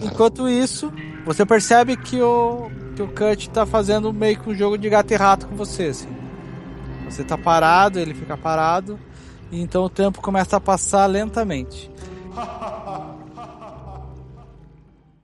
Enquanto 0.00 0.48
isso, 0.48 0.92
você 1.24 1.46
percebe 1.46 1.96
que 1.96 2.20
o, 2.20 2.70
que 2.96 3.02
o 3.02 3.08
Cut 3.08 3.50
tá 3.50 3.64
fazendo 3.64 4.12
meio 4.12 4.38
que 4.38 4.50
um 4.50 4.54
jogo 4.54 4.76
de 4.76 4.88
gato 4.88 5.12
e 5.12 5.16
rato 5.16 5.46
com 5.46 5.56
você. 5.56 5.86
Assim. 5.86 6.14
Você 7.08 7.24
tá 7.24 7.38
parado, 7.38 7.98
ele 7.98 8.14
fica 8.14 8.36
parado. 8.36 8.98
E 9.50 9.60
então 9.60 9.84
o 9.84 9.90
tempo 9.90 10.20
começa 10.20 10.56
a 10.56 10.60
passar 10.60 11.06
lentamente. 11.06 11.90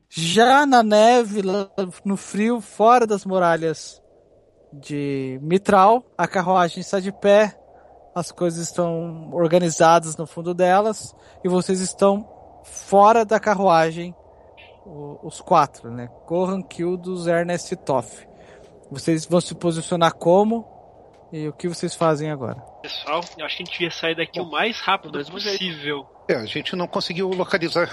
Já 0.08 0.66
na 0.66 0.82
neve, 0.82 1.42
no 2.04 2.16
frio, 2.16 2.60
fora 2.60 3.06
das 3.06 3.24
muralhas 3.24 4.02
de 4.72 5.38
Mitral, 5.42 6.04
a 6.16 6.26
carruagem 6.26 6.80
está 6.80 7.00
de 7.00 7.12
pé, 7.12 7.56
as 8.14 8.30
coisas 8.30 8.60
estão 8.60 9.30
organizadas 9.32 10.16
no 10.16 10.26
fundo 10.26 10.52
delas 10.52 11.14
e 11.44 11.48
vocês 11.48 11.80
estão 11.80 12.28
fora 12.64 13.24
da 13.24 13.40
carruagem, 13.40 14.14
o- 14.84 15.18
os 15.22 15.40
quatro, 15.40 15.90
né? 15.90 16.08
Gohan, 16.26 16.62
Kildos, 16.62 17.26
Ernest 17.26 17.72
e 17.72 17.76
Toff. 17.76 18.26
Vocês 18.90 19.24
vão 19.26 19.40
se 19.40 19.54
posicionar 19.54 20.14
como 20.14 20.66
e 21.32 21.46
o 21.48 21.52
que 21.52 21.68
vocês 21.68 21.94
fazem 21.94 22.30
agora? 22.30 22.56
Pessoal, 22.82 23.20
eu 23.38 23.44
acho 23.46 23.56
que 23.56 23.62
a 23.62 23.66
gente 23.66 23.72
devia 23.72 23.90
sair 23.90 24.16
daqui 24.16 24.40
o 24.40 24.50
mais 24.50 24.80
rápido 24.80 25.12
possível. 25.24 26.06
É, 26.28 26.34
a 26.34 26.44
gente 26.46 26.74
não 26.74 26.86
conseguiu 26.86 27.28
localizar 27.30 27.88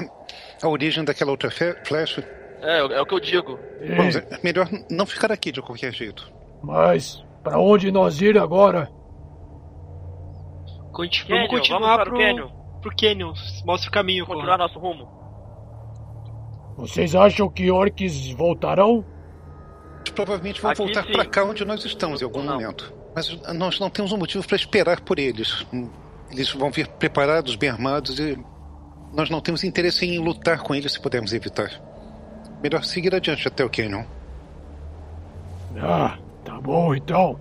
a 0.62 0.68
origem 0.68 1.04
daquela 1.04 1.32
outra 1.32 1.52
flecha. 1.86 2.22
É, 2.62 2.80
é 2.80 3.02
o 3.02 3.06
que 3.06 3.14
eu 3.14 3.20
digo. 3.20 3.60
Vamos, 3.96 4.16
é 4.16 4.40
melhor 4.44 4.68
não 4.90 5.06
ficar 5.06 5.32
aqui 5.32 5.52
de 5.52 5.62
qualquer 5.62 5.94
jeito. 5.94 6.32
Mas 6.64 7.24
pra 7.44 7.60
onde 7.60 7.92
nós 7.92 8.20
ir 8.22 8.38
agora? 8.38 8.90
Conti- 10.92 11.26
Canyon, 11.26 11.38
vamos 11.48 11.60
continuar 11.60 11.80
vamos 11.80 11.96
para 11.98 12.10
o 12.10 12.14
pro, 12.14 12.18
Canyon. 12.18 12.50
pro 12.82 12.96
Canyon. 12.96 13.34
Mostra 13.66 13.90
o 13.90 13.94
caminho, 13.94 14.26
Continuar 14.26 14.58
nosso 14.58 14.80
rumo. 14.80 15.08
Vocês 16.78 17.16
acham 17.16 17.50
que 17.50 17.72
orcs 17.72 18.32
voltarão? 18.32 19.04
Eles 20.02 20.12
provavelmente 20.14 20.62
vão 20.62 20.72
Aqui 20.72 20.84
voltar 20.84 21.06
para 21.08 21.26
cá 21.26 21.44
onde 21.44 21.66
nós 21.66 21.84
estamos 21.84 22.22
em 22.22 22.26
algum 22.26 22.44
Não. 22.44 22.54
momento. 22.54 22.94
Mas 23.16 23.36
nós 23.56 23.80
não 23.80 23.90
temos 23.90 24.12
um 24.12 24.18
motivo 24.18 24.46
para 24.48 24.56
esperar 24.56 25.02
por 25.02 25.18
eles. 25.18 25.66
Eles 26.32 26.52
vão 26.54 26.70
vir 26.72 26.88
preparados, 26.88 27.56
bem 27.56 27.70
armados 27.70 28.20
e 28.20 28.38
nós 29.12 29.30
não 29.30 29.42
temos 29.42 29.64
interesse 29.64 30.06
em 30.06 30.20
lutar 30.20 30.62
com 30.62 30.76
eles 30.76 30.92
se 30.94 31.00
pudermos 31.02 31.34
evitar. 31.34 31.72
Melhor 32.62 32.84
seguir 32.84 33.14
adiante 33.16 33.48
até 33.48 33.66
o 33.66 33.70
Canyon. 33.70 34.04
Ah, 35.82 36.18
tá 36.46 36.60
bom 36.62 36.94
então. 36.94 37.40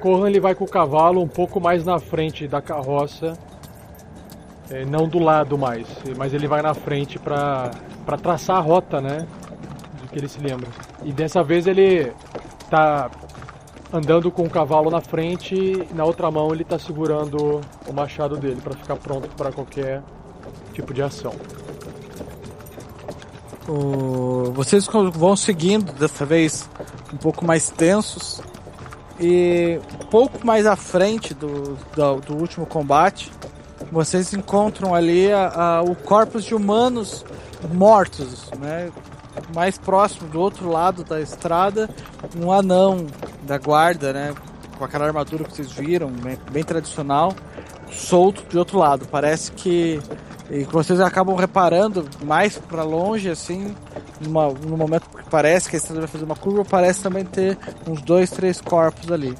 Corran 0.00 0.28
ele 0.28 0.40
vai 0.40 0.54
com 0.54 0.64
o 0.64 0.68
cavalo 0.70 1.22
um 1.22 1.28
pouco 1.28 1.60
mais 1.60 1.84
na 1.84 1.98
frente 1.98 2.46
da 2.46 2.62
carroça, 2.62 3.36
é, 4.70 4.84
não 4.84 5.08
do 5.08 5.18
lado 5.18 5.56
mais, 5.56 5.86
mas 6.16 6.32
ele 6.34 6.46
vai 6.48 6.62
na 6.62 6.74
frente 6.74 7.18
pra 7.18 7.70
traçar 8.22 8.56
a 8.56 8.60
rota, 8.60 9.00
né? 9.00 9.26
Do 10.02 10.08
que 10.08 10.18
ele 10.18 10.28
se 10.28 10.40
lembra. 10.40 10.68
E 11.04 11.12
dessa 11.12 11.42
vez 11.42 11.66
ele 11.66 12.12
tá 12.70 13.10
andando 13.92 14.30
com 14.30 14.42
o 14.42 14.50
cavalo 14.50 14.90
na 14.90 15.00
frente 15.00 15.54
e 15.54 15.88
na 15.94 16.04
outra 16.04 16.30
mão 16.30 16.52
ele 16.52 16.64
tá 16.64 16.78
segurando 16.78 17.60
o 17.86 17.92
machado 17.92 18.36
dele 18.36 18.60
pra 18.60 18.74
ficar 18.74 18.96
pronto 18.96 19.28
pra 19.36 19.52
qualquer 19.52 20.02
tipo 20.74 20.92
de 20.92 21.02
ação. 21.02 21.32
O- 23.68 24.52
Vocês 24.52 24.86
vão 25.12 25.36
seguindo, 25.36 25.92
dessa 25.92 26.24
vez 26.24 26.68
um 27.12 27.16
pouco 27.16 27.44
mais 27.44 27.70
tensos. 27.70 28.40
E 29.18 29.80
pouco 30.10 30.46
mais 30.46 30.66
à 30.66 30.76
frente 30.76 31.32
do, 31.32 31.76
do, 31.94 32.20
do 32.20 32.36
último 32.36 32.66
combate, 32.66 33.32
vocês 33.90 34.32
encontram 34.32 34.94
ali 34.94 35.32
a- 35.32 35.48
a- 35.78 35.82
o 35.82 35.94
corpos 35.94 36.44
de 36.44 36.54
humanos 36.54 37.24
mortos, 37.72 38.50
né? 38.58 38.90
Mais 39.54 39.76
próximo 39.78 40.28
do 40.28 40.40
outro 40.40 40.68
lado 40.68 41.04
da 41.04 41.20
estrada, 41.20 41.88
um 42.36 42.50
anão 42.50 43.06
da 43.42 43.58
guarda, 43.58 44.12
né? 44.12 44.34
Com 44.78 44.84
aquela 44.84 45.06
armadura 45.06 45.44
que 45.44 45.54
vocês 45.54 45.70
viram, 45.72 46.08
bem, 46.10 46.38
bem 46.50 46.64
tradicional, 46.64 47.32
solto 47.90 48.44
de 48.48 48.58
outro 48.58 48.78
lado. 48.78 49.06
Parece 49.10 49.52
que 49.52 50.00
e 50.50 50.62
vocês 50.64 51.00
acabam 51.00 51.34
reparando 51.34 52.06
mais 52.24 52.56
pra 52.56 52.84
longe, 52.84 53.28
assim, 53.28 53.74
numa, 54.20 54.48
momento 54.76 55.02
que 55.08 55.28
parece 55.28 55.68
que 55.68 55.74
a 55.74 55.78
estrada 55.78 56.00
vai 56.02 56.08
fazer 56.08 56.24
uma 56.24 56.36
curva, 56.36 56.64
parece 56.64 57.02
também 57.02 57.24
ter 57.24 57.58
uns 57.86 58.00
dois, 58.02 58.30
três 58.30 58.60
corpos 58.60 59.10
ali. 59.10 59.36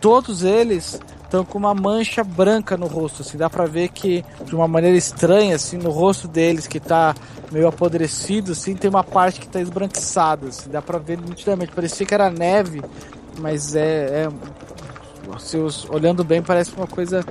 Todos 0.00 0.42
eles 0.42 1.00
estão 1.28 1.44
com 1.44 1.58
uma 1.58 1.74
mancha 1.74 2.24
branca 2.24 2.74
no 2.74 2.86
rosto, 2.86 3.20
assim, 3.20 3.36
dá 3.36 3.50
pra 3.50 3.66
ver 3.66 3.88
que 3.90 4.24
de 4.46 4.54
uma 4.54 4.66
maneira 4.66 4.96
estranha, 4.96 5.56
assim, 5.56 5.76
no 5.76 5.90
rosto 5.90 6.26
deles 6.26 6.66
que 6.66 6.80
tá 6.80 7.14
meio 7.52 7.68
apodrecido, 7.68 8.52
assim, 8.52 8.74
tem 8.74 8.88
uma 8.88 9.04
parte 9.04 9.38
que 9.38 9.46
tá 9.46 9.60
esbranquiçada, 9.60 10.48
assim, 10.48 10.70
dá 10.70 10.80
pra 10.80 10.98
ver 10.98 11.18
nitidamente. 11.18 11.72
Parecia 11.72 12.06
que 12.06 12.14
era 12.14 12.30
neve, 12.30 12.82
mas 13.38 13.74
é, 13.74 14.24
é 14.24 14.28
se 15.38 15.58
os- 15.58 15.84
olhando 15.90 16.24
bem 16.24 16.42
parece 16.42 16.72
uma 16.74 16.86
coisa 16.86 17.22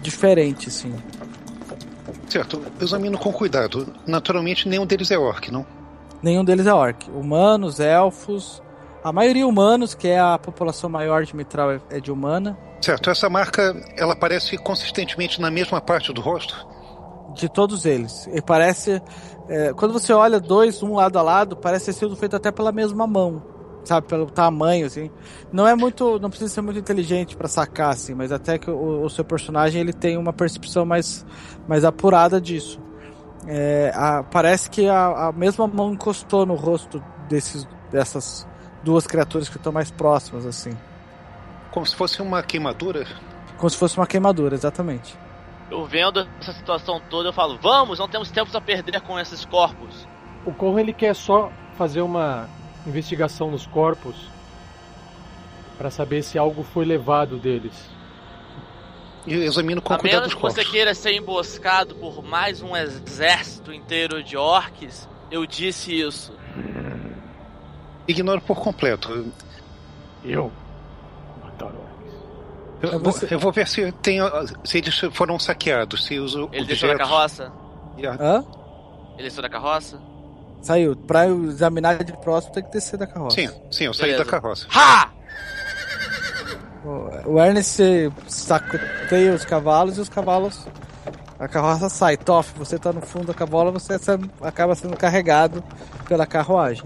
diferente, 0.00 0.68
assim. 0.70 0.94
Certo, 2.28 2.62
eu 2.80 2.84
examino 2.86 3.18
com 3.18 3.30
cuidado. 3.32 3.86
Naturalmente, 4.06 4.66
nenhum 4.66 4.86
deles 4.86 5.10
é 5.10 5.18
orc, 5.18 5.50
não? 5.52 5.66
Nenhum 6.22 6.42
deles 6.44 6.66
é 6.66 6.72
orc. 6.72 7.10
Humanos, 7.10 7.78
elfos. 7.80 8.62
A 9.04 9.12
maioria 9.12 9.46
humanos, 9.46 9.94
que 9.94 10.08
é 10.08 10.18
a 10.18 10.38
população 10.38 10.88
maior 10.88 11.24
de 11.24 11.36
Mitral, 11.36 11.72
é- 11.72 11.80
é 11.90 12.00
de 12.00 12.10
humana. 12.10 12.56
Certo, 12.82 13.10
essa 13.10 13.30
marca, 13.30 13.74
ela 13.96 14.12
aparece 14.12 14.58
consistentemente 14.58 15.40
na 15.40 15.50
mesma 15.50 15.80
parte 15.80 16.12
do 16.12 16.20
rosto? 16.20 16.66
De 17.34 17.48
todos 17.48 17.86
eles. 17.86 18.28
E 18.32 18.42
parece. 18.42 19.00
é, 19.48 19.72
quando 19.72 19.92
você 19.92 20.12
olha 20.12 20.40
dois, 20.40 20.82
um 20.82 20.94
lado 20.94 21.18
a 21.18 21.22
lado, 21.22 21.56
parece 21.56 21.86
ter 21.86 21.92
sido 21.92 22.16
feito 22.16 22.34
até 22.36 22.50
pela 22.50 22.72
mesma 22.72 23.06
mão. 23.06 23.42
Sabe, 23.84 24.06
pelo 24.06 24.26
tamanho, 24.26 24.86
assim. 24.86 25.10
Não 25.52 25.66
é 25.66 25.74
muito. 25.74 26.18
Não 26.18 26.28
precisa 26.28 26.52
ser 26.52 26.60
muito 26.60 26.78
inteligente 26.78 27.36
pra 27.36 27.48
sacar, 27.48 27.90
assim, 27.90 28.14
mas 28.14 28.30
até 28.32 28.58
que 28.58 28.70
o, 28.70 29.02
o 29.04 29.10
seu 29.10 29.24
personagem 29.24 29.80
ele 29.80 29.92
tem 29.92 30.16
uma 30.16 30.32
percepção 30.32 30.84
mais, 30.84 31.24
mais 31.68 31.84
apurada 31.84 32.40
disso. 32.40 32.80
É, 33.46 33.92
a- 33.94 34.22
parece 34.24 34.68
que 34.70 34.88
a, 34.88 35.28
a 35.28 35.32
mesma 35.32 35.66
mão 35.66 35.92
encostou 35.92 36.44
no 36.46 36.54
rosto 36.54 37.02
desses, 37.28 37.66
dessas 37.90 38.46
duas 38.84 39.06
criaturas 39.06 39.48
que 39.48 39.56
estão 39.56 39.72
mais 39.72 39.90
próximas, 39.90 40.46
assim. 40.46 40.76
Como 41.72 41.86
se 41.86 41.96
fosse 41.96 42.20
uma 42.20 42.42
queimadura? 42.42 43.06
Como 43.56 43.68
se 43.68 43.76
fosse 43.76 43.96
uma 43.96 44.06
queimadura, 44.06 44.54
exatamente. 44.54 45.16
Eu 45.70 45.86
vendo 45.86 46.28
essa 46.38 46.52
situação 46.52 47.00
toda, 47.08 47.30
eu 47.30 47.32
falo, 47.32 47.58
vamos, 47.60 47.98
não 47.98 48.06
temos 48.06 48.30
tempo 48.30 48.54
a 48.56 48.60
perder 48.60 49.00
com 49.00 49.18
esses 49.18 49.44
corpos. 49.46 50.06
O 50.44 50.52
Corran 50.52 50.80
ele 50.80 50.92
quer 50.92 51.14
só 51.14 51.50
fazer 51.78 52.02
uma 52.02 52.46
investigação 52.86 53.50
nos 53.50 53.66
corpos 53.66 54.14
pra 55.78 55.90
saber 55.90 56.22
se 56.22 56.36
algo 56.36 56.62
foi 56.62 56.84
levado 56.84 57.38
deles. 57.38 57.72
E 59.26 59.32
eu 59.32 59.42
examino 59.42 59.80
com 59.80 59.94
a 59.94 59.98
cuidado 59.98 60.20
menos 60.20 60.34
os 60.34 60.34
que 60.34 60.42
você 60.42 60.64
queira 60.64 60.94
ser 60.94 61.14
emboscado 61.14 61.94
por 61.94 62.22
mais 62.22 62.60
um 62.60 62.76
exército 62.76 63.72
inteiro 63.72 64.22
de 64.22 64.36
orcs, 64.36 65.08
eu 65.30 65.46
disse 65.46 65.98
isso. 65.98 66.34
Ignoro 68.06 68.42
por 68.42 68.60
completo. 68.60 69.32
Eu? 70.22 70.52
Eu, 72.82 72.88
É 72.88 72.92
vou, 72.98 73.00
você- 73.12 73.28
eu 73.30 73.38
vou 73.38 73.52
ver 73.52 73.68
se, 73.68 73.92
tem, 74.02 74.18
se 74.64 74.78
eles 74.78 74.98
foram 75.12 75.38
saqueados, 75.38 76.04
se 76.04 76.18
os 76.18 76.34
Ele 76.34 76.64
desceu 76.64 76.88
da 76.88 76.94
objetos... 76.94 76.98
carroça? 77.10 77.52
a- 78.08 78.24
Hã? 78.24 78.44
Ele 79.14 79.22
desceu 79.28 79.42
da 79.42 79.48
carroça? 79.48 80.00
Saiu. 80.62 80.96
Pra 80.96 81.26
eu 81.26 81.44
examinar 81.44 82.02
de 82.02 82.12
próximo, 82.18 82.52
tem 82.54 82.62
que 82.64 82.70
descer 82.72 82.96
da 82.98 83.06
carroça. 83.06 83.36
Sim, 83.36 83.48
sim, 83.70 83.84
eu 83.84 83.94
saí 83.94 84.10
Beleza. 84.12 84.24
da 84.24 84.30
carroça. 84.30 84.66
Ha! 84.74 85.10
O 87.24 87.38
Ernest 87.40 87.80
sacoteia 88.26 89.34
os 89.34 89.44
cavalos 89.44 89.98
e 89.98 90.00
os 90.00 90.08
cavalos. 90.08 90.66
A 91.38 91.46
carroça 91.46 91.88
sai. 91.88 92.16
Toff, 92.16 92.52
você 92.58 92.78
tá 92.78 92.92
no 92.92 93.00
fundo 93.00 93.26
da 93.26 93.34
cavola, 93.34 93.70
você 93.70 93.94
acaba 94.40 94.74
sendo 94.74 94.96
carregado 94.96 95.62
pela 96.08 96.26
carruagem. 96.26 96.84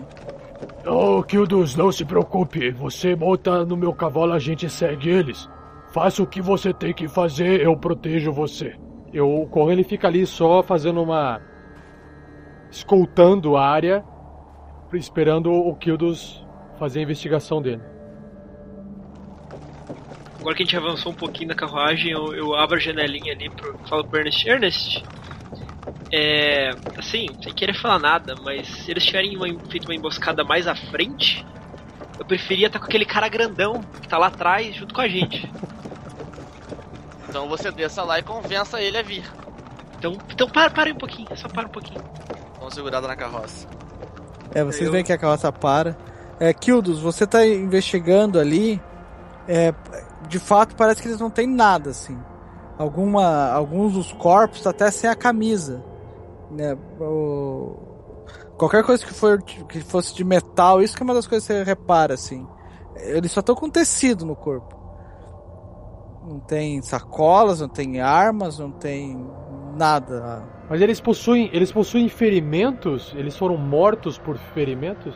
Oh, 0.87 1.23
Kildos, 1.23 1.75
não 1.75 1.91
se 1.91 2.05
preocupe. 2.05 2.71
Você 2.73 3.15
monta 3.17 3.65
no 3.65 3.77
meu 3.77 3.93
cavalo, 3.95 4.33
a 4.33 4.39
gente 4.39 4.69
segue 4.69 5.09
eles. 5.09 5.49
Faça 5.97 6.23
o 6.23 6.27
que 6.27 6.43
você 6.43 6.75
tem 6.75 6.93
que 6.93 7.09
fazer, 7.09 7.63
eu 7.63 7.75
protejo 7.75 8.31
você. 8.31 8.77
Eu, 9.15 9.35
o 9.35 9.49
Corran 9.49 9.73
ele 9.73 9.83
fica 9.83 10.07
ali 10.07 10.27
só 10.27 10.63
fazendo 10.63 11.03
uma. 11.03 11.41
escoltando 12.71 13.57
a 13.57 13.67
área, 13.67 14.05
esperando 14.93 15.51
o 15.51 15.75
Kildos 15.75 16.47
fazer 16.79 16.99
a 16.99 17.03
investigação 17.03 17.63
dele. 17.63 17.81
agora 20.39 20.55
que 20.55 20.65
a 20.65 20.67
gente 20.67 20.77
avançou 20.77 21.13
um 21.13 21.15
pouquinho 21.15 21.49
na 21.49 21.55
carruagem, 21.55 22.13
eu, 22.13 22.35
eu 22.35 22.55
abro 22.55 22.77
a 22.77 22.79
janelinha 22.79 23.33
ali 23.33 23.49
pro. 23.49 23.79
Falo 23.89 24.05
pro 24.05 24.19
Ernest. 24.19 24.47
Ernest, 24.47 25.03
é. 26.13 26.73
Assim, 26.99 27.27
sem 27.43 27.55
querer 27.55 27.75
falar 27.75 27.99
nada, 27.99 28.35
mas 28.45 28.69
se 28.69 28.91
eles 28.91 29.03
tiverem 29.03 29.35
uma, 29.35 29.47
feito 29.71 29.87
uma 29.87 29.95
emboscada 29.95 30.45
mais 30.45 30.69
à 30.69 30.77
frente, 30.77 31.43
eu 32.19 32.25
preferia 32.25 32.67
estar 32.69 32.79
com 32.79 32.85
aquele 32.87 33.05
cara 33.05 33.29
grandão 33.29 33.81
que 34.01 34.09
tá 34.09 34.19
lá 34.19 34.27
atrás 34.29 34.75
junto 34.75 34.95
com 34.95 35.01
a 35.01 35.09
gente. 35.09 35.51
Então 37.29 37.49
você 37.49 37.71
desça 37.71 38.03
lá 38.03 38.19
e 38.19 38.23
convença 38.23 38.81
ele 38.81 38.97
a 38.99 39.03
vir. 39.03 39.25
Então, 39.99 40.17
então 40.31 40.49
para, 40.49 40.71
para 40.71 40.91
um 40.91 40.95
pouquinho, 40.97 41.29
só 41.37 41.49
para 41.49 41.67
um 41.67 41.71
pouquinho. 41.71 42.01
Vamos 42.59 42.75
segurada 42.75 43.07
na 43.07 43.17
carroça. 43.17 43.67
É, 44.55 44.63
vocês 44.65 44.87
Eu- 44.87 44.93
veem 44.93 45.05
que 45.05 45.13
a 45.13 45.19
carroça 45.19 45.51
para. 45.53 45.97
É, 46.39 46.53
Kildos, 46.53 47.01
você 47.01 47.27
tá 47.27 47.47
investigando 47.47 48.39
ali. 48.39 48.81
É, 49.49 49.73
de 50.29 50.39
fato, 50.39 50.75
parece 50.75 51.01
que 51.01 51.09
eles 51.09 51.21
não 51.21 51.31
têm 51.31 51.47
nada, 51.47 51.91
assim. 51.91 52.19
Alguma, 52.79 53.51
alguns 53.53 53.95
dos 53.95 54.13
corpos 54.13 54.61
tá 54.61 54.71
até 54.71 54.91
sem 54.91 55.09
a 55.09 55.15
camisa. 55.15 55.83
Né? 56.51 56.77
O- 57.01 57.77
Qualquer 58.57 58.83
coisa 58.85 59.05
que, 59.05 59.13
for, 59.13 59.43
que 59.43 59.81
fosse 59.81 60.15
de 60.15 60.25
metal, 60.25 60.83
isso 60.83 60.97
que 60.97 61.03
é 61.03 61.05
uma 61.05 61.15
das 61.15 61.27
coisas 61.27 61.47
que 61.47 61.53
você 61.53 61.63
repara, 61.63 62.15
assim. 62.15 62.47
Eles 62.97 63.31
só 63.31 63.41
estão 63.41 63.55
com 63.55 63.69
tecido 63.69 64.25
no 64.25 64.35
corpo. 64.35 64.75
Não 66.27 66.41
tem 66.41 66.81
sacolas, 66.81 67.61
não 67.61 67.69
tem 67.69 68.01
armas, 68.01 68.59
não 68.59 68.71
tem 68.71 69.25
nada. 69.77 70.43
Mas 70.69 70.81
eles 70.81 71.01
possuem, 71.01 71.51
eles 71.53 71.71
possuem 71.71 72.09
ferimentos? 72.09 73.13
Eles 73.15 73.37
foram 73.37 73.57
mortos 73.57 74.19
por 74.19 74.39
ferimentos? 74.55 75.15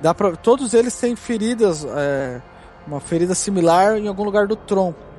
Dá 0.00 0.14
pra, 0.14 0.36
todos 0.36 0.74
eles 0.74 0.98
têm 0.98 1.16
feridas, 1.16 1.84
é, 1.84 2.40
uma 2.86 3.00
ferida 3.00 3.34
similar 3.34 3.96
em 3.98 4.06
algum 4.06 4.22
lugar 4.22 4.46
do 4.46 4.56
tronco. 4.56 5.13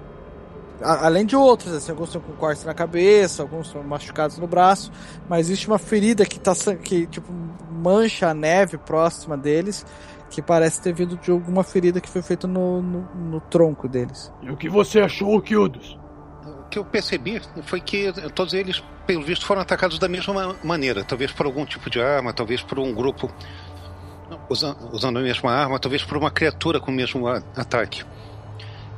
A- 0.81 1.06
além 1.06 1.26
de 1.26 1.35
outros, 1.35 1.73
assim, 1.73 1.91
alguns 1.91 2.10
estão 2.10 2.22
com 2.22 2.34
cortes 2.34 2.64
na 2.65 2.73
cabeça, 2.73 3.41
alguns 3.43 3.68
estão 3.68 3.84
machucados 3.84 4.38
no 4.38 4.47
braço, 4.47 4.91
mas 5.30 5.47
existe 5.47 5.68
uma 5.68 5.77
ferida 5.80 6.26
que 6.26 6.39
tá 6.39 6.53
que 6.84 7.07
tipo 7.07 7.31
mancha 7.72 8.30
a 8.30 8.34
neve 8.34 8.77
próxima 8.77 9.38
deles, 9.38 9.85
que 10.30 10.41
parece 10.41 10.81
ter 10.81 10.93
vindo 10.93 11.15
de 11.18 11.31
alguma 11.31 11.64
ferida 11.64 12.02
que 12.02 12.10
foi 12.10 12.22
feita 12.22 12.47
no, 12.47 12.81
no, 12.81 13.02
no 13.15 13.39
tronco 13.41 13.88
deles. 13.88 14.31
E 14.41 14.49
o 14.49 14.57
que 14.57 14.68
você 14.69 14.99
achou, 14.99 15.39
Kildos? 15.41 15.97
O 16.45 16.69
que 16.69 16.80
eu 16.80 16.84
percebi 16.85 17.41
foi 17.64 17.80
que 17.80 18.11
todos 18.34 18.53
eles, 18.53 18.84
pelo 19.06 19.23
visto, 19.23 19.45
foram 19.45 19.61
atacados 19.61 19.97
da 19.99 20.10
mesma 20.10 20.56
maneira. 20.64 21.03
Talvez 21.03 21.31
por 21.31 21.45
algum 21.45 21.65
tipo 21.65 21.89
de 21.89 22.02
arma, 22.02 22.34
talvez 22.34 22.61
por 22.61 22.80
um 22.80 22.93
grupo 22.93 23.30
usa- 24.49 24.76
usando 24.91 25.19
a 25.19 25.22
mesma 25.22 25.52
arma, 25.53 25.80
talvez 25.80 26.03
por 26.03 26.18
uma 26.18 26.31
criatura 26.31 26.80
com 26.80 26.91
o 26.91 26.93
mesmo 26.93 27.27
ataque. 27.27 28.03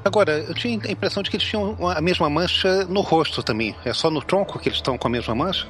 Agora, 0.07 0.39
eu 0.39 0.53
tinha 0.53 0.79
a 0.83 0.91
impressão 0.91 1.21
de 1.21 1.29
que 1.29 1.37
eles 1.37 1.45
tinham 1.47 1.75
a 1.89 2.01
mesma 2.01 2.29
mancha 2.29 2.85
no 2.85 3.01
rosto 3.01 3.43
também. 3.43 3.75
É 3.85 3.93
só 3.93 4.09
no 4.09 4.21
tronco 4.21 4.57
que 4.59 4.69
eles 4.69 4.77
estão 4.77 4.97
com 4.97 5.07
a 5.07 5.11
mesma 5.11 5.35
mancha? 5.35 5.67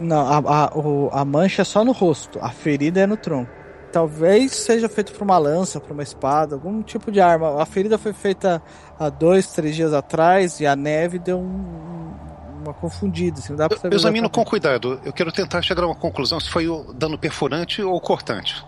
Não, 0.00 0.18
a, 0.26 0.36
a, 0.66 0.76
o- 0.78 1.08
a 1.12 1.24
mancha 1.24 1.62
é 1.62 1.64
só 1.64 1.84
no 1.84 1.92
rosto, 1.92 2.38
a 2.42 2.50
ferida 2.50 3.00
é 3.00 3.06
no 3.06 3.16
tronco. 3.16 3.50
Talvez 3.92 4.52
seja 4.52 4.88
feito 4.88 5.12
por 5.12 5.22
uma 5.22 5.38
lança, 5.38 5.78
por 5.80 5.92
uma 5.92 6.02
espada, 6.02 6.56
algum 6.56 6.82
tipo 6.82 7.12
de 7.12 7.20
arma. 7.20 7.62
A 7.62 7.64
ferida 7.64 7.96
foi 7.96 8.12
feita 8.12 8.60
há 8.98 9.08
dois, 9.08 9.46
três 9.52 9.76
dias 9.76 9.92
atrás 9.92 10.58
e 10.58 10.66
a 10.66 10.74
neve 10.74 11.16
deu 11.20 11.38
um- 11.38 11.42
um- 11.44 12.62
uma 12.64 12.74
confundida. 12.74 13.38
Assim, 13.38 13.54
dá 13.54 13.68
pra 13.68 13.78
Eu, 13.84 13.94
examino 13.94 14.28
com 14.28 14.44
cuidado. 14.44 15.00
Eu 15.04 15.12
quero 15.12 15.30
tentar 15.30 15.62
chegar 15.62 15.84
a 15.84 15.86
uma 15.86 15.94
conclusão 15.94 16.40
se 16.40 16.50
foi 16.50 16.66
o 16.68 16.92
dano 16.92 17.16
perfurante 17.16 17.80
ou 17.82 18.00
cortante. 18.00 18.66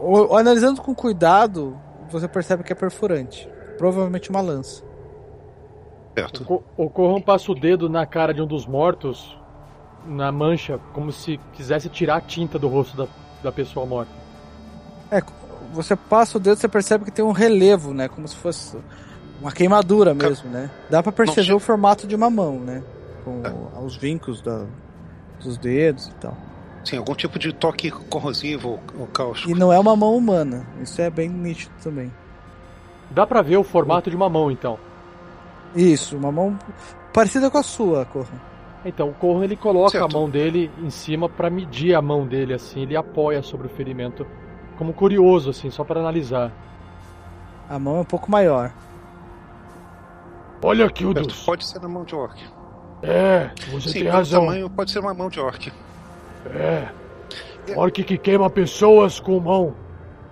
O- 0.00 0.36
analisando 0.36 0.80
com 0.80 0.94
cuidado, 0.94 1.76
você 2.08 2.28
percebe 2.28 2.62
que 2.62 2.72
é 2.72 2.76
perfurante. 2.76 3.48
Provavelmente 3.78 4.28
uma 4.30 4.40
lança. 4.40 4.82
Certo. 6.16 6.42
O, 6.42 6.44
Co- 6.44 6.64
o 6.76 6.90
Corran 6.90 7.20
passa 7.20 7.50
o 7.52 7.54
dedo 7.54 7.88
na 7.88 8.04
cara 8.04 8.34
de 8.34 8.42
um 8.42 8.46
dos 8.46 8.66
mortos, 8.66 9.36
na 10.06 10.30
mancha, 10.32 10.78
como 10.92 11.12
se 11.12 11.38
quisesse 11.54 11.88
tirar 11.88 12.16
a 12.16 12.20
tinta 12.20 12.58
do 12.58 12.66
rosto 12.68 12.96
da, 12.96 13.06
da 13.42 13.52
pessoa 13.52 13.86
morta. 13.86 14.10
É, 15.10 15.22
você 15.72 15.94
passa 15.94 16.38
o 16.38 16.40
dedo, 16.40 16.56
você 16.58 16.68
percebe 16.68 17.04
que 17.04 17.10
tem 17.10 17.24
um 17.24 17.32
relevo, 17.32 17.94
né? 17.94 18.08
Como 18.08 18.26
se 18.26 18.36
fosse 18.36 18.76
uma 19.40 19.52
queimadura 19.52 20.12
mesmo, 20.12 20.50
né? 20.50 20.70
Dá 20.90 21.02
pra 21.02 21.12
perceber 21.12 21.52
o 21.54 21.60
formato 21.60 22.06
de 22.06 22.16
uma 22.16 22.28
mão, 22.28 22.58
né? 22.58 22.82
Com 23.24 23.40
os 23.84 23.96
vincos 23.96 24.40
da- 24.42 24.66
dos 25.42 25.56
dedos 25.56 26.08
e 26.08 26.14
tal. 26.14 26.36
Sim, 26.84 26.96
algum 26.96 27.14
tipo 27.14 27.38
de 27.38 27.52
toque 27.52 27.90
corrosivo 27.90 28.80
ou 28.98 29.06
cáustico. 29.08 29.50
E 29.50 29.54
não 29.54 29.72
é 29.72 29.78
uma 29.78 29.94
mão 29.94 30.16
humana. 30.16 30.66
Isso 30.82 31.00
é 31.02 31.08
bem 31.10 31.28
nítido 31.28 31.72
também. 31.82 32.10
Dá 33.10 33.26
pra 33.26 33.42
ver 33.42 33.56
o 33.56 33.64
formato 33.64 34.10
de 34.10 34.16
uma 34.16 34.28
mão, 34.28 34.50
então. 34.50 34.78
Isso, 35.74 36.16
uma 36.16 36.30
mão 36.32 36.58
parecida 37.12 37.50
com 37.50 37.58
a 37.58 37.62
sua, 37.62 38.04
Corra. 38.06 38.48
Então, 38.84 39.08
o 39.10 39.14
Corran 39.14 39.44
ele 39.44 39.56
coloca 39.56 39.90
Certo. 39.90 40.04
a 40.04 40.08
mão 40.18 40.30
dele 40.30 40.70
em 40.78 40.88
cima 40.90 41.28
pra 41.28 41.50
medir 41.50 41.94
a 41.94 42.00
mão 42.02 42.26
dele, 42.26 42.54
assim, 42.54 42.82
ele 42.82 42.96
apoia 42.96 43.42
sobre 43.42 43.66
o 43.66 43.70
ferimento, 43.70 44.26
como 44.76 44.92
curioso, 44.92 45.50
assim, 45.50 45.68
só 45.70 45.82
pra 45.84 45.98
analisar. 46.00 46.52
A 47.68 47.78
mão 47.78 47.96
é 47.98 48.00
um 48.00 48.04
pouco 48.04 48.30
maior. 48.30 48.72
Olha, 50.62 50.84
Certo, 50.84 50.94
Kildos. 50.96 51.42
Pode 51.44 51.66
ser 51.66 51.80
na 51.80 51.88
mão 51.88 52.04
de 52.04 52.14
orc. 52.14 52.40
É, 53.02 53.50
você 53.70 53.90
Sim, 53.90 54.00
tem 54.00 54.08
razão. 54.08 54.46
tamanho 54.46 54.68
pode 54.70 54.90
ser 54.90 54.98
uma 55.00 55.14
mão 55.14 55.28
de 55.28 55.38
orc. 55.38 55.72
É. 56.46 56.88
Orc 57.76 58.02
que 58.02 58.16
queima 58.18 58.48
pessoas 58.48 59.20
com 59.20 59.38
mão. 59.38 59.74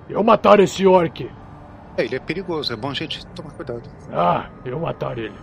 Eu 0.08 0.22
matar 0.24 0.58
esse 0.60 0.86
orc. 0.86 1.30
É, 1.96 2.04
ele 2.04 2.16
é 2.16 2.20
perigoso, 2.20 2.72
é 2.72 2.76
bom 2.76 2.90
a 2.90 2.94
gente 2.94 3.24
tomar 3.28 3.50
cuidado. 3.52 3.82
Ah, 4.12 4.48
eu 4.64 4.78
matar 4.78 5.16
ele. 5.18 5.34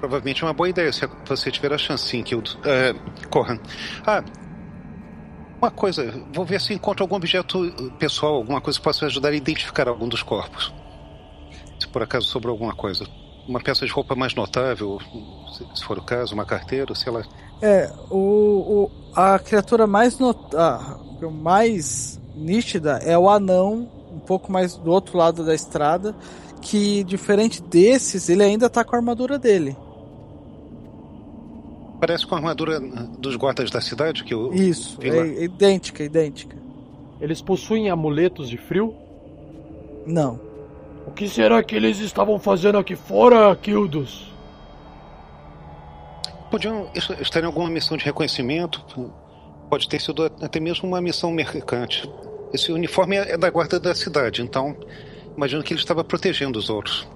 Provavelmente 0.00 0.42
é 0.42 0.46
uma 0.46 0.52
boa 0.52 0.68
ideia 0.68 0.92
se 0.92 1.06
você 1.26 1.50
tiver 1.50 1.72
a 1.72 1.78
chance, 1.78 2.04
sim, 2.08 2.22
que 2.22 2.34
é, 2.34 2.94
Corran. 3.28 3.58
Ah, 4.06 4.22
uma 5.60 5.70
coisa, 5.70 6.12
vou 6.34 6.44
ver 6.44 6.60
se 6.60 6.74
encontro 6.74 7.04
algum 7.04 7.14
objeto 7.14 7.70
pessoal, 7.98 8.34
alguma 8.34 8.60
coisa 8.60 8.78
que 8.78 8.84
possa 8.84 9.06
ajudar 9.06 9.28
a 9.28 9.34
identificar 9.36 9.86
algum 9.86 10.08
dos 10.08 10.22
corpos. 10.22 10.74
Se 11.78 11.86
por 11.86 12.02
acaso 12.02 12.26
sobrou 12.26 12.52
alguma 12.52 12.74
coisa. 12.74 13.06
Uma 13.46 13.60
peça 13.60 13.84
de 13.86 13.92
roupa 13.92 14.14
mais 14.14 14.34
notável, 14.34 14.98
se- 15.74 15.84
for 15.84 15.98
o 15.98 16.02
caso, 16.02 16.34
uma 16.34 16.44
carteira, 16.44 16.94
sei 16.94 17.12
lá. 17.12 17.22
É, 17.60 17.92
o, 18.10 18.16
o- 18.86 18.90
a 19.14 19.38
criatura 19.38 19.86
mais, 19.86 20.18
not, 20.18 20.38
a, 20.56 20.96
mais 21.30 22.20
nítida 22.34 22.98
é 23.04 23.16
o 23.18 23.28
anão, 23.28 23.88
um 24.14 24.18
pouco 24.20 24.50
mais 24.52 24.76
do 24.76 24.90
outro 24.90 25.16
lado 25.16 25.44
da 25.44 25.54
estrada, 25.54 26.14
que 26.60 27.02
diferente 27.04 27.62
desses, 27.62 28.28
ele 28.28 28.42
ainda 28.42 28.68
tá 28.70 28.84
com 28.84 28.94
a 28.94 28.98
armadura 28.98 29.38
dele. 29.38 29.76
Parece 32.00 32.26
com 32.26 32.34
a 32.34 32.38
armadura 32.38 32.80
dos 32.80 33.36
guardas 33.36 33.70
da 33.70 33.80
cidade, 33.80 34.24
que 34.24 34.34
eu 34.34 34.52
Isso, 34.52 34.98
é 35.02 35.44
idêntica, 35.44 36.02
idêntica. 36.02 36.56
Eles 37.20 37.40
possuem 37.40 37.88
amuletos 37.90 38.48
de 38.48 38.56
frio? 38.56 38.92
Não. 40.04 40.40
O 41.06 41.12
que 41.12 41.28
será 41.28 41.62
que 41.62 41.76
eles 41.76 41.98
estavam 42.00 42.38
fazendo 42.38 42.78
aqui 42.78 42.96
fora, 42.96 43.54
Kildos? 43.54 44.32
Podiam 46.50 46.88
est- 46.94 47.20
estar 47.20 47.40
em 47.40 47.46
alguma 47.46 47.70
missão 47.70 47.96
de 47.96 48.04
reconhecimento, 48.04 48.82
pode 49.70 49.88
ter 49.88 50.00
sido 50.00 50.24
até 50.24 50.58
mesmo 50.60 50.88
uma 50.88 51.00
missão 51.00 51.30
mercante. 51.30 52.10
Esse 52.52 52.70
uniforme 52.72 53.16
é 53.16 53.36
da 53.36 53.48
guarda 53.50 53.80
da 53.80 53.94
cidade, 53.94 54.42
então 54.42 54.76
imagino 55.36 55.62
que 55.62 55.72
ele 55.72 55.80
estava 55.80 56.04
protegendo 56.04 56.58
os 56.58 56.68
outros. 56.68 57.08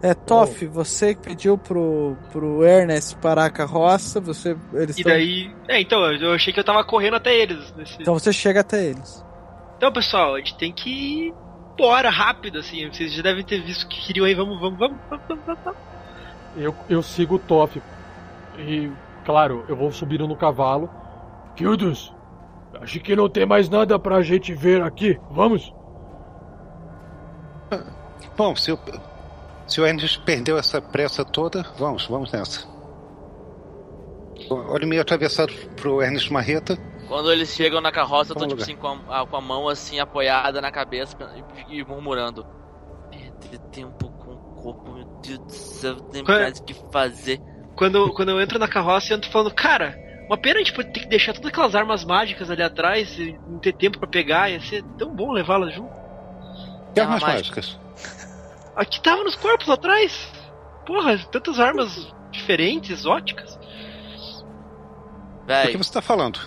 É, 0.00 0.14
Toff, 0.14 0.64
você 0.66 1.14
que 1.14 1.22
pediu 1.22 1.58
pro, 1.58 2.16
pro 2.30 2.64
Ernest 2.64 3.16
parar 3.16 3.46
a 3.46 3.50
carroça, 3.50 4.20
você. 4.20 4.56
Eles 4.72 4.96
E 4.96 5.02
tão- 5.02 5.12
daí. 5.12 5.52
É, 5.66 5.80
então, 5.80 6.00
eu 6.12 6.32
achei 6.32 6.52
que 6.52 6.60
eu 6.60 6.64
tava 6.64 6.84
correndo 6.84 7.16
até 7.16 7.34
eles. 7.36 7.72
Nesse... 7.76 7.96
Então 8.00 8.14
você 8.14 8.32
chega 8.32 8.60
até 8.60 8.84
eles. 8.84 9.24
Então, 9.76 9.92
pessoal, 9.92 10.34
a 10.36 10.38
gente 10.38 10.56
tem 10.56 10.72
que 10.72 10.88
ir 10.88 11.34
embora 11.72 12.10
rápido, 12.10 12.58
assim. 12.58 12.88
Vocês 12.90 13.12
já 13.12 13.22
devem 13.22 13.44
ter 13.44 13.60
visto 13.60 13.88
que 13.88 14.00
queriam 14.06 14.24
aí. 14.24 14.34
Vamos, 14.34 14.60
vamos, 14.60 14.78
vamos, 14.78 14.98
vamos, 15.10 15.24
vamos, 15.28 15.44
vamos. 15.64 15.78
Eu, 16.56 16.74
eu 16.88 17.02
sigo 17.02 17.34
o 17.34 17.38
Toff. 17.40 17.82
E, 18.56 18.90
claro, 19.24 19.64
eu 19.68 19.74
vou 19.76 19.90
subindo 19.90 20.28
no 20.28 20.36
cavalo. 20.36 20.88
Kildos, 21.56 22.12
acho 22.80 23.00
que 23.00 23.14
não 23.16 23.28
tem 23.28 23.46
mais 23.46 23.68
nada 23.68 23.98
pra 23.98 24.22
gente 24.22 24.54
ver 24.54 24.82
aqui. 24.82 25.18
Vamos? 25.30 25.72
Bom, 28.36 28.54
se 28.56 28.72
o, 28.72 28.78
se 29.66 29.80
o 29.80 29.86
Ernest 29.86 30.20
perdeu 30.20 30.56
essa 30.58 30.80
pressa 30.80 31.24
toda, 31.24 31.62
vamos, 31.76 32.06
vamos 32.06 32.30
nessa. 32.32 32.66
Olha 34.50 34.86
meio 34.86 35.02
atravessado 35.02 35.52
pro 35.76 36.00
Ernest 36.00 36.32
Marreta. 36.32 36.76
Quando 37.08 37.32
eles 37.32 37.48
chegam 37.54 37.80
na 37.80 37.90
carroça, 37.90 38.32
eu 38.32 38.36
tô 38.36 38.46
tipo 38.46 38.62
assim, 38.62 38.76
com 38.76 38.86
a, 39.08 39.22
a- 39.22 39.26
com 39.26 39.36
a 39.36 39.40
mão 39.40 39.68
assim 39.68 39.98
apoiada 39.98 40.60
na 40.60 40.70
cabeça 40.70 41.16
e, 41.68 41.78
e 41.78 41.84
murmurando. 41.84 42.46
Perder 43.40 43.58
tempo 43.72 44.10
com 44.10 44.32
o 44.32 44.38
corpo, 44.62 44.92
meu 44.92 45.04
Deus 45.22 45.38
do 45.38 45.52
céu, 45.52 45.96
tem 45.96 46.22
mais 46.22 46.58
o 46.58 46.64
que 46.64 46.74
fazer. 46.92 47.40
Quando, 47.74 48.12
quando 48.12 48.30
eu 48.30 48.40
entro 48.40 48.58
na 48.58 48.68
carroça, 48.68 49.12
eu 49.12 49.16
entro 49.16 49.30
falando, 49.30 49.54
cara, 49.54 49.94
uma 50.28 50.36
pena 50.36 50.60
a 50.60 50.62
gente 50.62 50.72
ter 50.76 51.00
que 51.00 51.06
deixar 51.08 51.32
todas 51.32 51.48
aquelas 51.48 51.74
armas 51.74 52.04
mágicas 52.04 52.50
ali 52.50 52.62
atrás 52.62 53.18
e 53.18 53.32
não 53.48 53.58
ter 53.58 53.72
tempo 53.72 53.98
pra 53.98 54.08
pegar. 54.08 54.50
Ia 54.50 54.60
ser 54.60 54.82
tão 54.98 55.14
bom 55.14 55.32
levá-las 55.32 55.74
junto. 55.74 55.90
Que 56.94 57.00
Arma 57.00 57.14
armas 57.14 57.22
mágica. 57.22 57.56
mágicas? 57.60 57.78
Aqui 58.76 59.00
tava 59.02 59.24
nos 59.24 59.34
corpos 59.36 59.68
atrás. 59.68 60.30
Porra, 60.86 61.18
tantas 61.32 61.58
armas 61.58 62.12
diferentes, 62.30 62.90
exóticas. 62.90 63.56
Do 63.56 63.64
que 65.44 65.46
Véi, 65.46 65.76
você 65.76 65.92
tá 65.92 66.02
falando? 66.02 66.38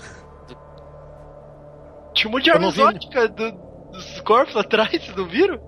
Tinha 2.14 2.30
um 2.30 2.32
monte 2.34 2.44
de 2.44 2.52
arma 2.52 2.68
exótica 2.68 3.28
do- 3.28 3.52
dos 3.92 4.22
corpos 4.22 4.56
atrás, 4.56 4.90
vocês 4.92 5.16
não 5.16 5.26
viram? 5.28 5.60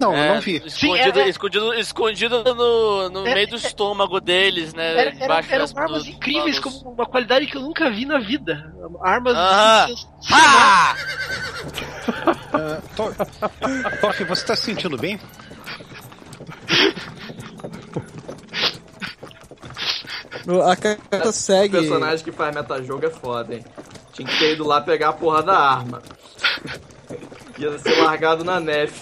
Não, 0.00 0.14
é, 0.14 0.30
eu 0.30 0.34
não 0.34 0.40
vi. 0.40 0.56
Escondido, 0.64 0.70
Sim, 1.14 1.20
é- 1.20 1.22
é- 1.24 1.28
escondido, 1.28 1.74
escondido 1.74 2.42
no, 2.54 3.10
no 3.10 3.26
É- 3.26 3.34
meio 3.34 3.48
do 3.48 3.56
estômago 3.56 4.18
deles, 4.20 4.72
né? 4.72 4.92
Era, 4.92 5.00
era, 5.20 5.44
eram 5.50 5.58
das- 5.66 5.76
armas 5.76 5.98
dos 6.04 6.08
incríveis, 6.08 6.58
com 6.58 6.70
uma 6.70 7.04
qualidade 7.04 7.46
que 7.46 7.56
eu 7.56 7.60
nunca 7.60 7.90
vi 7.90 8.06
na 8.06 8.18
vida. 8.18 8.72
Armas. 9.02 9.34
Ah! 9.36 9.86
Ah, 12.52 12.80
To- 12.96 13.14
Toff, 14.00 14.24
você 14.24 14.44
tá 14.46 14.56
se 14.56 14.62
sentindo 14.64 14.96
bem? 14.98 15.20
A 20.68 20.76
carta 20.76 21.32
segue. 21.32 21.76
O 21.76 21.80
personagem 21.80 22.24
que 22.24 22.32
faz 22.32 22.54
metajogo 22.54 23.04
é 23.06 23.10
foda, 23.10 23.54
hein? 23.54 23.64
Tinha 24.12 24.26
que 24.26 24.38
ter 24.38 24.52
ido 24.54 24.66
lá 24.66 24.80
pegar 24.80 25.10
a 25.10 25.12
porra 25.12 25.42
da 25.42 25.58
arma. 25.58 26.02
Ia 27.60 27.78
ser 27.78 28.02
largado 28.02 28.42
na 28.44 28.58
neve. 28.58 28.94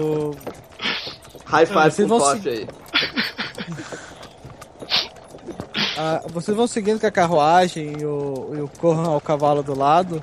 o- 0.00 0.34
High 1.44 1.66
five 1.66 1.90
Vocês 1.90 2.08
com 2.08 2.18
vão 2.18 2.18
Toff 2.34 2.48
aí. 2.48 2.68
a- 5.98 6.22
vocês 6.28 6.56
vão 6.56 6.66
seguindo 6.68 7.00
com 7.00 7.06
a 7.06 7.10
carruagem 7.10 7.96
e 8.00 8.04
o, 8.04 8.50
e 8.54 8.60
o 8.60 8.68
corram 8.78 9.12
ao 9.12 9.20
cavalo 9.20 9.62
do 9.62 9.76
lado. 9.76 10.22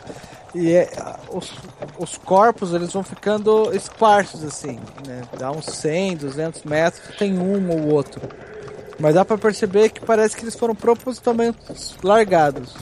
E 0.55 0.71
é, 0.73 0.89
os, 1.29 1.51
os 1.99 2.17
corpos 2.17 2.73
eles 2.73 2.91
vão 2.93 3.03
ficando 3.03 3.75
esparsos 3.75 4.43
assim, 4.43 4.79
né? 5.05 5.21
Dá 5.37 5.51
uns 5.51 5.65
100, 5.65 6.15
200 6.17 6.63
metros, 6.63 7.15
tem 7.17 7.37
um 7.37 7.69
ou 7.69 7.93
outro. 7.93 8.21
Mas 8.99 9.13
dá 9.15 9.23
pra 9.25 9.37
perceber 9.37 9.89
que 9.89 9.99
parece 9.99 10.35
que 10.35 10.43
eles 10.43 10.55
foram 10.55 10.73
propositalmente 10.73 11.59
largados. 12.01 12.73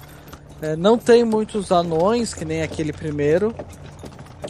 É, 0.62 0.76
não 0.76 0.98
tem 0.98 1.24
muitos 1.24 1.72
anões, 1.72 2.34
que 2.34 2.46
nem 2.46 2.62
aquele 2.62 2.94
primeiro. 2.94 3.54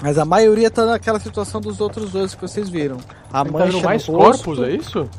Mas 0.02 0.18
a 0.18 0.26
maioria 0.26 0.70
tá 0.70 0.86
naquela 0.86 1.20
situação 1.20 1.62
dos 1.62 1.80
outros 1.80 2.12
dois 2.12 2.36
que 2.36 2.42
vocês 2.42 2.70
viram. 2.70 2.98
A 3.32 3.44
Tá 3.44 3.52
mancha 3.52 3.72
no 3.72 3.82
mais 3.82 4.06
rosto, 4.06 4.46
corpos, 4.46 4.68
é 4.68 4.72
isso? 4.72 5.10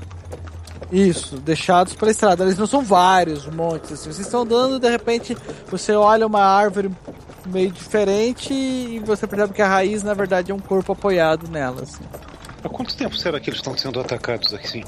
Isso, 0.92 1.36
deixados 1.38 1.94
pela 1.94 2.10
estrada. 2.10 2.44
Eles 2.44 2.58
não 2.58 2.66
são 2.66 2.82
vários 2.82 3.46
montes. 3.46 3.92
Assim. 3.92 4.12
Vocês 4.12 4.26
estão 4.26 4.42
andando 4.42 4.78
de 4.78 4.88
repente 4.88 5.36
você 5.68 5.92
olha 5.92 6.26
uma 6.26 6.42
árvore 6.42 6.90
meio 7.46 7.70
diferente 7.70 8.52
e 8.52 9.00
você 9.04 9.26
percebe 9.26 9.52
que 9.52 9.62
a 9.62 9.68
raiz, 9.68 10.02
na 10.02 10.14
verdade, 10.14 10.52
é 10.52 10.54
um 10.54 10.60
corpo 10.60 10.92
apoiado 10.92 11.48
nela. 11.48 11.82
Assim. 11.82 12.04
Há 12.62 12.68
quanto 12.68 12.96
tempo 12.96 13.16
será 13.16 13.40
que 13.40 13.50
eles 13.50 13.58
estão 13.58 13.76
sendo 13.76 13.98
atacados 13.98 14.54
aqui? 14.54 14.84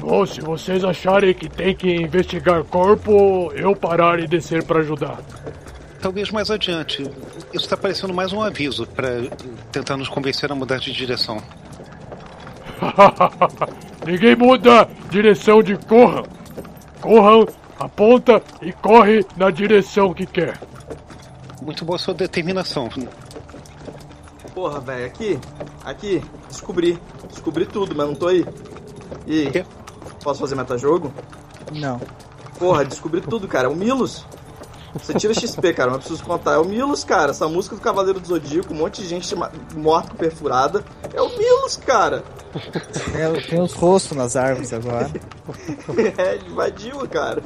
Bom, 0.00 0.24
se 0.24 0.40
vocês 0.40 0.82
acharem 0.82 1.34
que 1.34 1.48
tem 1.48 1.74
que 1.74 1.94
investigar 1.94 2.64
corpo, 2.64 3.52
eu 3.54 3.76
parar 3.76 4.18
e 4.18 4.26
descer 4.26 4.64
pra 4.64 4.80
ajudar. 4.80 5.20
Talvez 6.00 6.30
mais 6.30 6.50
adiante. 6.50 7.08
Isso 7.52 7.68
tá 7.68 7.76
parecendo 7.76 8.14
mais 8.14 8.32
um 8.32 8.40
aviso 8.40 8.86
para 8.86 9.08
tentar 9.70 9.98
nos 9.98 10.08
convencer 10.08 10.50
a 10.50 10.54
mudar 10.54 10.78
de 10.78 10.90
direção. 10.92 11.42
Ninguém 14.06 14.34
muda 14.34 14.88
direção 15.10 15.62
de 15.62 15.76
corram. 15.76 16.24
Corram, 17.02 17.46
aponta 17.78 18.42
e 18.62 18.72
corre 18.72 19.24
na 19.36 19.50
direção 19.50 20.14
que 20.14 20.24
quer. 20.24 20.58
Muito 21.60 21.84
boa 21.84 21.98
sua 21.98 22.14
determinação. 22.14 22.88
Porra, 24.54 24.80
velho, 24.80 25.06
aqui, 25.06 25.38
aqui, 25.84 26.22
descobri. 26.48 26.98
Descobri 27.28 27.66
tudo, 27.66 27.94
mas 27.94 28.06
não 28.06 28.14
tô 28.14 28.28
aí. 28.28 28.46
E 29.26 29.48
aí? 29.48 29.64
Posso 30.22 30.40
fazer 30.40 30.54
metajogo? 30.54 31.12
Não. 31.72 32.00
Porra, 32.58 32.84
descobri 32.84 33.20
tudo, 33.20 33.48
cara. 33.48 33.68
É 33.68 33.70
o 33.70 33.76
Milos. 33.76 34.24
Você 34.94 35.14
tira 35.14 35.32
XP, 35.32 35.72
cara, 35.72 35.90
mas 35.90 36.00
preciso 36.00 36.24
contar. 36.24 36.54
É 36.54 36.58
o 36.58 36.64
Milos, 36.64 37.04
cara. 37.04 37.30
Essa 37.30 37.48
música 37.48 37.76
do 37.76 37.80
Cavaleiro 37.80 38.18
do 38.18 38.26
Zodíaco, 38.26 38.74
um 38.74 38.76
monte 38.76 39.02
de 39.02 39.08
gente 39.08 39.34
morta 39.76 40.14
perfurada. 40.14 40.84
É 41.14 41.22
o 41.22 41.28
Milos, 41.38 41.76
cara. 41.76 42.24
É, 43.14 43.40
tem 43.48 43.60
os 43.60 43.72
rostos 43.72 44.16
nas 44.16 44.36
árvores 44.36 44.72
agora. 44.72 45.10
É, 46.16 46.36
invadiu, 46.46 46.96
cara. 47.08 47.42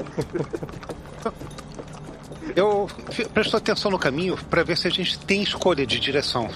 Eu 2.54 2.86
presto 3.32 3.56
atenção 3.56 3.90
no 3.90 3.98
caminho 3.98 4.36
para 4.50 4.62
ver 4.62 4.76
se 4.76 4.86
a 4.86 4.90
gente 4.90 5.18
tem 5.18 5.42
escolha 5.42 5.86
de 5.86 5.98
direção. 5.98 6.50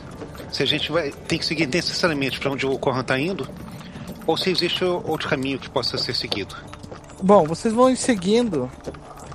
Se 0.53 0.63
a 0.63 0.67
gente 0.67 0.93
vai 0.93 1.11
tem 1.11 1.39
que 1.39 1.47
seguir 1.47 1.67
necessariamente 1.67 2.39
para 2.39 2.51
onde 2.51 2.67
o 2.67 2.79
Corran 2.79 3.03
tá 3.03 3.19
indo, 3.19 3.49
ou 4.29 4.37
se 4.37 4.51
existe 4.51 4.85
outro 4.85 5.27
caminho 5.29 5.59
que 5.59 5.71
possa 5.71 5.97
ser 5.97 6.15
seguido. 6.15 6.55
Bom, 7.23 7.45
vocês 7.45 7.73
vão 7.73 7.95
seguindo 7.97 8.71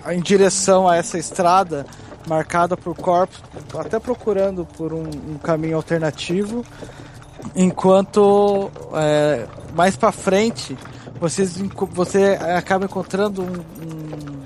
em 0.07 0.21
direção 0.21 0.87
a 0.87 0.95
essa 0.95 1.17
estrada 1.17 1.85
marcada 2.27 2.77
por 2.77 2.95
corpos, 2.95 3.41
até 3.77 3.99
procurando 3.99 4.65
por 4.65 4.93
um, 4.93 5.03
um 5.31 5.37
caminho 5.41 5.75
alternativo, 5.77 6.63
enquanto 7.55 8.71
é, 8.93 9.45
mais 9.75 9.95
pra 9.97 10.11
frente 10.11 10.77
vocês 11.19 11.55
você 11.91 12.37
acaba 12.55 12.85
encontrando 12.85 13.41
um, 13.41 13.45
um- 13.47 14.43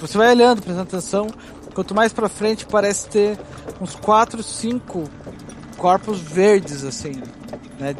você 0.00 0.18
vai 0.18 0.30
olhando, 0.30 0.60
prestando 0.60 0.82
atenção, 0.88 1.26
quanto 1.74 1.94
mais 1.94 2.12
pra 2.12 2.28
frente 2.28 2.66
parece 2.66 3.08
ter 3.08 3.38
uns 3.80 3.94
4, 3.94 4.42
5 4.42 5.04
corpos 5.78 6.20
verdes 6.20 6.84
assim, 6.84 7.22
né? 7.78 7.94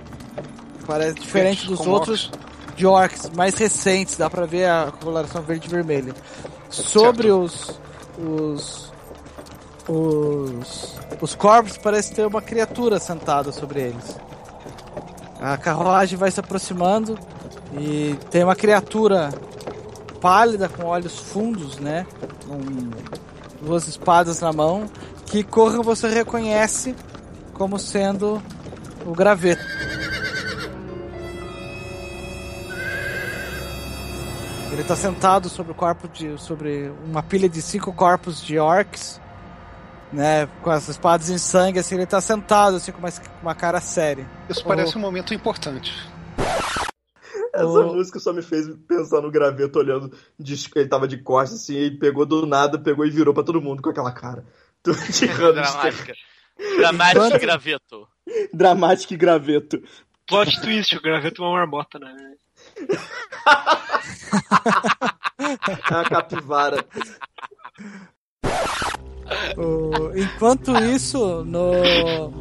Parece 0.86 1.14
diferente 1.14 1.66
dos 1.66 1.80
outros 1.86 2.30
de 2.76 2.86
orcs 2.86 3.30
mais 3.30 3.54
recentes, 3.54 4.16
dá 4.16 4.28
pra 4.28 4.46
ver 4.46 4.68
a 4.68 4.92
coloração 5.00 5.42
verde 5.42 5.68
e 5.68 5.70
vermelha. 5.70 6.14
Sobre 6.70 7.30
os, 7.30 7.78
os 8.18 8.90
os 9.88 10.92
os 11.20 11.34
corpos 11.34 11.78
parece 11.78 12.14
ter 12.14 12.26
uma 12.26 12.42
criatura 12.42 12.98
sentada 12.98 13.52
sobre 13.52 13.80
eles. 13.80 14.16
A 15.40 15.56
carruagem 15.56 16.18
vai 16.18 16.30
se 16.30 16.40
aproximando 16.40 17.18
e 17.78 18.16
tem 18.30 18.42
uma 18.42 18.56
criatura 18.56 19.30
pálida 20.20 20.68
com 20.68 20.84
olhos 20.84 21.18
fundos, 21.18 21.78
né? 21.78 22.06
Com 22.46 22.90
duas 23.64 23.86
espadas 23.86 24.40
na 24.40 24.52
mão 24.52 24.90
que 25.26 25.42
Corra 25.42 25.80
você 25.82 26.09
reconhece 26.09 26.94
como 27.54 27.78
sendo 27.78 28.42
o 29.06 29.12
graveto. 29.12 29.62
Ele 34.82 34.88
tá 34.88 34.96
sentado 34.96 35.48
sobre 35.48 35.70
o 35.70 35.74
corpo 35.76 36.09
de. 36.09 36.36
sobre 36.40 36.92
uma 37.04 37.22
pilha 37.22 37.48
de 37.48 37.62
cinco 37.62 37.92
corpos 37.92 38.42
de 38.42 38.59
orcs, 38.59 39.20
né? 40.12 40.48
Com 40.60 40.70
as 40.70 40.88
espadas 40.88 41.30
em 41.30 41.38
sangue, 41.38 41.78
assim, 41.78 41.94
ele 41.94 42.04
tá 42.04 42.20
sentado 42.20 42.78
assim 42.78 42.90
com 42.90 42.98
uma, 42.98 43.09
com 43.12 43.42
uma 43.42 43.54
cara 43.54 43.80
séria. 43.80 44.26
Isso 44.50 44.64
parece 44.64 44.98
um 44.98 45.00
momento 45.00 45.32
importante. 45.32 45.94
Essa 47.54 47.64
Ô. 47.64 47.94
música 47.94 48.18
só 48.18 48.32
me 48.32 48.42
fez 48.42 48.66
pensar 48.88 49.20
no 49.20 49.30
graveto 49.30 49.78
olhando. 49.78 50.12
De, 50.36 50.56
ele 50.74 50.88
tava 50.88 51.06
de 51.06 51.18
costas 51.18 51.60
assim, 51.60 51.76
e 51.78 51.90
pegou 51.96 52.26
do 52.26 52.44
nada, 52.44 52.76
pegou 52.76 53.06
e 53.06 53.10
virou 53.10 53.32
pra 53.32 53.44
todo 53.44 53.62
mundo 53.62 53.80
com 53.80 53.90
aquela 53.90 54.10
cara. 54.10 54.44
Tudo 54.82 54.98
de 54.98 55.26
hamster. 55.26 55.52
Dramática. 55.52 56.14
Dramática 56.76 57.18
Enquanto- 57.18 57.36
e 57.36 57.38
graveto. 57.38 58.09
Dramático 58.52 59.14
e 59.14 59.16
graveto. 59.16 59.80
Plot 60.26 60.60
twist, 60.60 60.96
o 60.96 61.00
graveto 61.00 61.40
é 61.40 61.46
uma 61.46 61.59
marmota, 61.59 62.00
né? 62.00 62.31
É 65.90 65.94
a 65.94 66.04
capivara. 66.04 66.84
O- 69.56 70.16
enquanto 70.16 70.76
isso, 70.76 71.44
no 71.44 72.32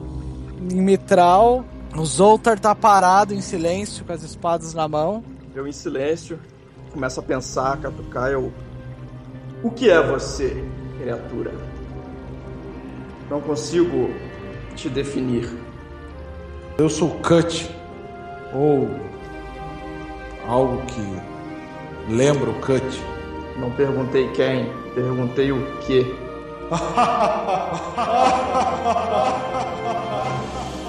em 0.70 0.82
Mitral, 0.82 1.66
o 1.96 2.06
Zoltar 2.06 2.60
tá 2.60 2.76
parado 2.76 3.34
em 3.34 3.42
silêncio 3.42 4.06
com 4.06 4.14
as 4.14 4.24
espadas 4.24 4.74
na 4.74 4.88
mão. 4.88 5.24
Eu 5.56 5.68
em 5.68 5.72
silêncio, 5.72 6.40
começo 6.92 7.20
a 7.20 7.24
pensar, 7.24 7.74
a 7.74 7.78
catucar, 7.78 8.32
eu. 8.32 8.52
O 9.64 9.70
que 9.72 9.90
é 9.90 10.02
você, 10.02 10.64
criatura? 11.00 11.52
Não 13.30 13.42
consigo 13.42 14.10
te 14.76 14.90
definir. 14.90 15.50
Eu 16.78 16.90
sou 16.90 17.10
Cut, 17.20 17.70
ou 18.54 18.90
algo 20.52 20.82
que 20.86 22.14
lembra 22.14 22.50
o 22.50 22.54
Cut. 22.56 22.84
Não 23.58 23.72
perguntei 23.72 24.28
quem, 24.30 24.72
perguntei 24.94 25.52
o 25.52 25.66
que. 25.80 26.16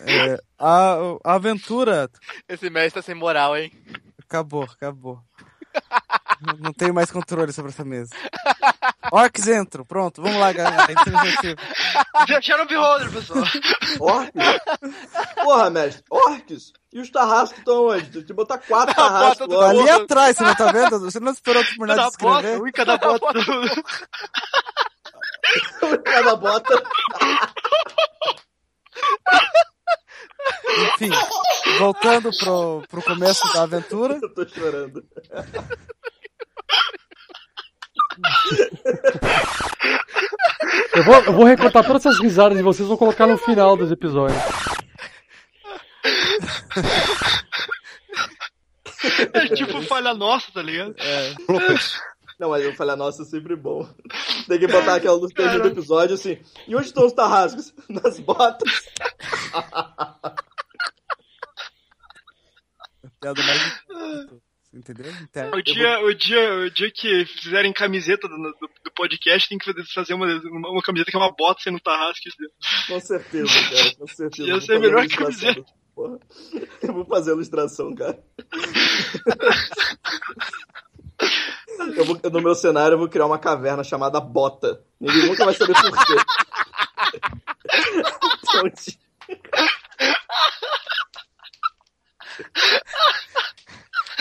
É, 0.00 0.38
a, 0.58 0.94
a 1.24 1.34
aventura 1.34 2.08
Esse 2.48 2.70
mestre 2.70 3.00
tá 3.00 3.04
sem 3.04 3.14
moral, 3.14 3.56
hein? 3.56 3.72
acabou, 4.22 4.62
acabou. 4.64 5.20
Não- 6.40 6.56
Não 6.58 6.72
tenho 6.72 6.94
mais 6.94 7.10
controle 7.10 7.52
sobre 7.52 7.70
essa 7.72 7.84
mesa. 7.84 8.14
Orcs 9.10 9.46
entram, 9.48 9.84
pronto, 9.84 10.22
vamos 10.22 10.38
lá, 10.38 10.52
galera. 10.52 10.86
Iniciativa. 10.92 11.56
Deixaram 12.26 12.64
o 12.64 12.68
beholder, 12.68 13.10
pessoal. 13.10 13.44
Orcs? 14.00 14.32
Porra, 15.42 15.70
mestre, 15.70 16.04
orcs? 16.10 16.72
E 16.92 17.00
os 17.00 17.10
tarrascos 17.10 17.58
estão 17.58 17.86
onde? 17.88 18.10
Tem 18.10 18.24
que 18.24 18.32
botar 18.32 18.58
quatro 18.58 18.88
Na 18.88 19.08
tarrascos 19.08 19.46
bota 19.46 19.48
do 19.48 19.56
lá. 19.60 19.70
Ali 19.70 19.90
atrás, 19.90 20.36
você 20.36 20.44
não 20.44 20.54
tá 20.54 20.72
vendo? 20.72 21.00
Você 21.00 21.20
não 21.20 21.32
esperou 21.32 21.64
terminar 21.64 21.94
de 21.94 22.00
Cada 22.00 22.16
bota, 22.18 22.36
escrever? 22.46 22.62
um 22.62 22.66
em 22.68 22.72
cada 22.72 22.96
bota. 22.96 23.26
Cada 26.04 26.36
bota. 26.36 26.82
Enfim, 30.94 31.10
voltando 31.78 32.30
pro, 32.38 32.82
pro 32.88 33.02
começo 33.02 33.52
da 33.52 33.62
aventura. 33.62 34.18
Eu 34.20 34.34
tô 34.34 34.46
chorando. 34.48 35.04
Eu 40.94 41.04
vou, 41.04 41.14
eu 41.14 41.32
vou 41.32 41.44
recortar 41.44 41.84
todas 41.84 42.04
essas 42.04 42.20
risadas 42.20 42.56
de 42.56 42.62
vocês 42.62 42.86
e 42.86 42.88
vou 42.88 42.98
colocar 42.98 43.26
no 43.26 43.38
final 43.38 43.76
dos 43.76 43.90
episódios. 43.90 44.42
É 49.32 49.54
tipo 49.54 49.80
falha 49.82 50.14
nossa, 50.14 50.50
tá 50.52 50.62
ligado? 50.62 50.94
Não, 52.38 52.50
mas 52.50 52.64
eu 52.64 52.72
falei, 52.74 52.94
nossa, 52.96 53.22
é 53.22 53.24
sempre 53.24 53.56
bom. 53.56 53.88
Tem 54.46 54.58
que 54.58 54.66
botar 54.68 54.94
aquela 54.94 55.18
no 55.18 55.28
terceiro 55.28 55.62
do 55.64 55.68
episódio 55.70 56.14
assim. 56.14 56.38
E 56.66 56.76
onde 56.76 56.86
estão 56.86 57.04
os 57.04 57.12
tarrascos? 57.12 57.74
Nas 57.88 58.20
botas. 58.20 58.70
Piada 63.20 63.42
mais 63.42 63.80
Entendeu? 64.72 65.10
Interna. 65.10 65.56
O 65.56 65.62
dia, 65.62 65.98
o, 66.00 66.14
dia, 66.14 66.54
o 66.66 66.70
dia 66.70 66.90
que 66.92 67.24
fizerem 67.24 67.72
camiseta 67.72 68.28
do, 68.28 68.36
do, 68.36 68.70
do 68.84 68.92
podcast, 68.94 69.48
tem 69.48 69.58
que 69.58 69.64
fazer- 69.64 69.84
fazer 69.92 70.14
uma, 70.14 70.26
uma, 70.26 70.70
uma 70.70 70.82
camiseta 70.82 71.10
que 71.10 71.16
é 71.16 71.20
uma 71.20 71.34
bota 71.34 71.62
sendo 71.62 71.80
tarrasco. 71.80 72.22
Com 72.86 73.00
certeza, 73.00 73.48
cara, 73.48 73.94
com 73.96 74.06
certeza. 74.06 74.46
Ia 74.46 74.52
vou 74.52 74.60
ser 74.60 74.74
fazer 74.74 74.78
melhor 74.78 75.08
camiseta. 75.08 75.64
Porra. 75.94 76.18
Eu 76.82 76.92
vou 76.94 77.04
fazer 77.06 77.30
a 77.30 77.34
ilustração, 77.34 77.94
cara. 77.94 78.22
Eu 81.96 82.04
vou, 82.04 82.20
no 82.30 82.40
meu 82.40 82.54
cenário 82.54 82.94
eu 82.94 82.98
vou 82.98 83.08
criar 83.08 83.26
uma 83.26 83.38
caverna 83.38 83.84
chamada 83.84 84.20
Bota. 84.20 84.80
Ninguém 85.00 85.26
nunca 85.26 85.44
vai 85.44 85.54
saber 85.54 85.74
por 85.74 86.04
quê. 86.04 86.14
Então, 88.50 88.70
tipo, 88.70 88.98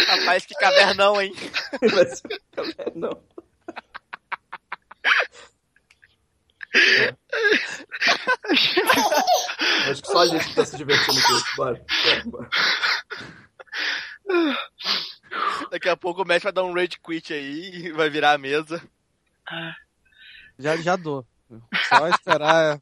Rapaz, 0.07 0.45
que 0.45 0.53
cavernão, 0.55 1.21
hein? 1.21 1.34
vai 1.93 2.05
ser 2.05 2.41
cavernão. 2.55 3.23
Acho 9.89 10.01
que 10.01 10.07
só 10.07 10.19
a 10.19 10.27
gente 10.27 10.55
tá 10.55 10.65
se 10.65 10.77
divertindo 10.77 11.21
com 11.21 11.34
isso. 11.34 11.55
Bora. 11.55 11.85
bora, 12.05 12.23
bora. 12.25 12.49
Daqui 15.71 15.89
a 15.89 15.97
pouco 15.97 16.21
o 16.21 16.25
mestre 16.25 16.45
vai 16.45 16.53
dar 16.53 16.63
um 16.63 16.73
rage 16.73 16.97
quit 17.03 17.33
aí 17.33 17.87
e 17.87 17.91
vai 17.91 18.09
virar 18.09 18.33
a 18.33 18.37
mesa. 18.37 18.81
Já, 20.57 20.75
já 20.77 20.95
dou. 20.95 21.25
Só 21.89 22.07
esperar 22.09 22.81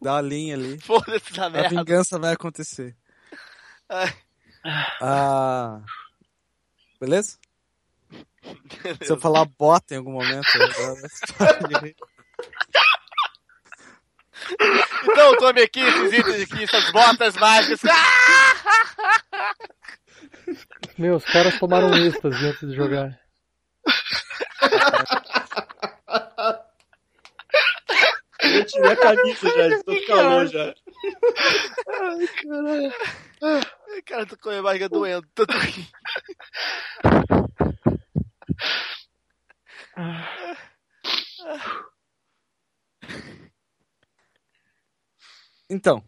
dar 0.00 0.16
a 0.18 0.22
linha 0.22 0.54
ali. 0.54 0.78
Foda-se 0.80 1.32
essa 1.32 1.46
A 1.46 1.50
merda. 1.50 1.68
vingança 1.70 2.18
vai 2.18 2.32
acontecer. 2.34 2.94
Ai. 3.88 4.14
Ah, 5.00 5.80
beleza? 7.00 7.38
Se 9.02 9.10
eu 9.12 9.18
falar 9.20 9.44
bota 9.44 9.94
em 9.94 9.98
algum 9.98 10.12
momento, 10.12 10.46
Então, 15.02 15.36
tome 15.38 15.62
aqui 15.62 15.80
esses 15.80 16.12
itens 16.12 16.42
aqui, 16.42 16.62
essas 16.64 16.90
botas 16.92 17.34
mágicas. 17.36 17.80
Meu, 20.98 21.16
os 21.16 21.24
caras 21.24 21.58
tomaram 21.58 21.94
êxtase 21.94 22.46
antes 22.46 22.68
de 22.68 22.74
jogar. 22.74 23.18
Eu 28.42 28.50
já 28.50 28.64
tirei 28.64 28.92
a 28.92 28.96
camisa 28.96 29.48
já, 29.48 29.68
estou 29.68 29.96
com 29.96 30.06
calor 30.06 30.46
já. 30.46 30.74
Ai, 33.42 33.62
Cara, 34.02 34.26
tô 34.26 34.36
com 34.36 34.48
a 34.48 34.52
minha 34.52 34.62
barriga 34.62 34.88
doendo. 34.88 35.26
Tanto 35.34 35.52
rir. 35.58 35.88
Então, 45.68 46.02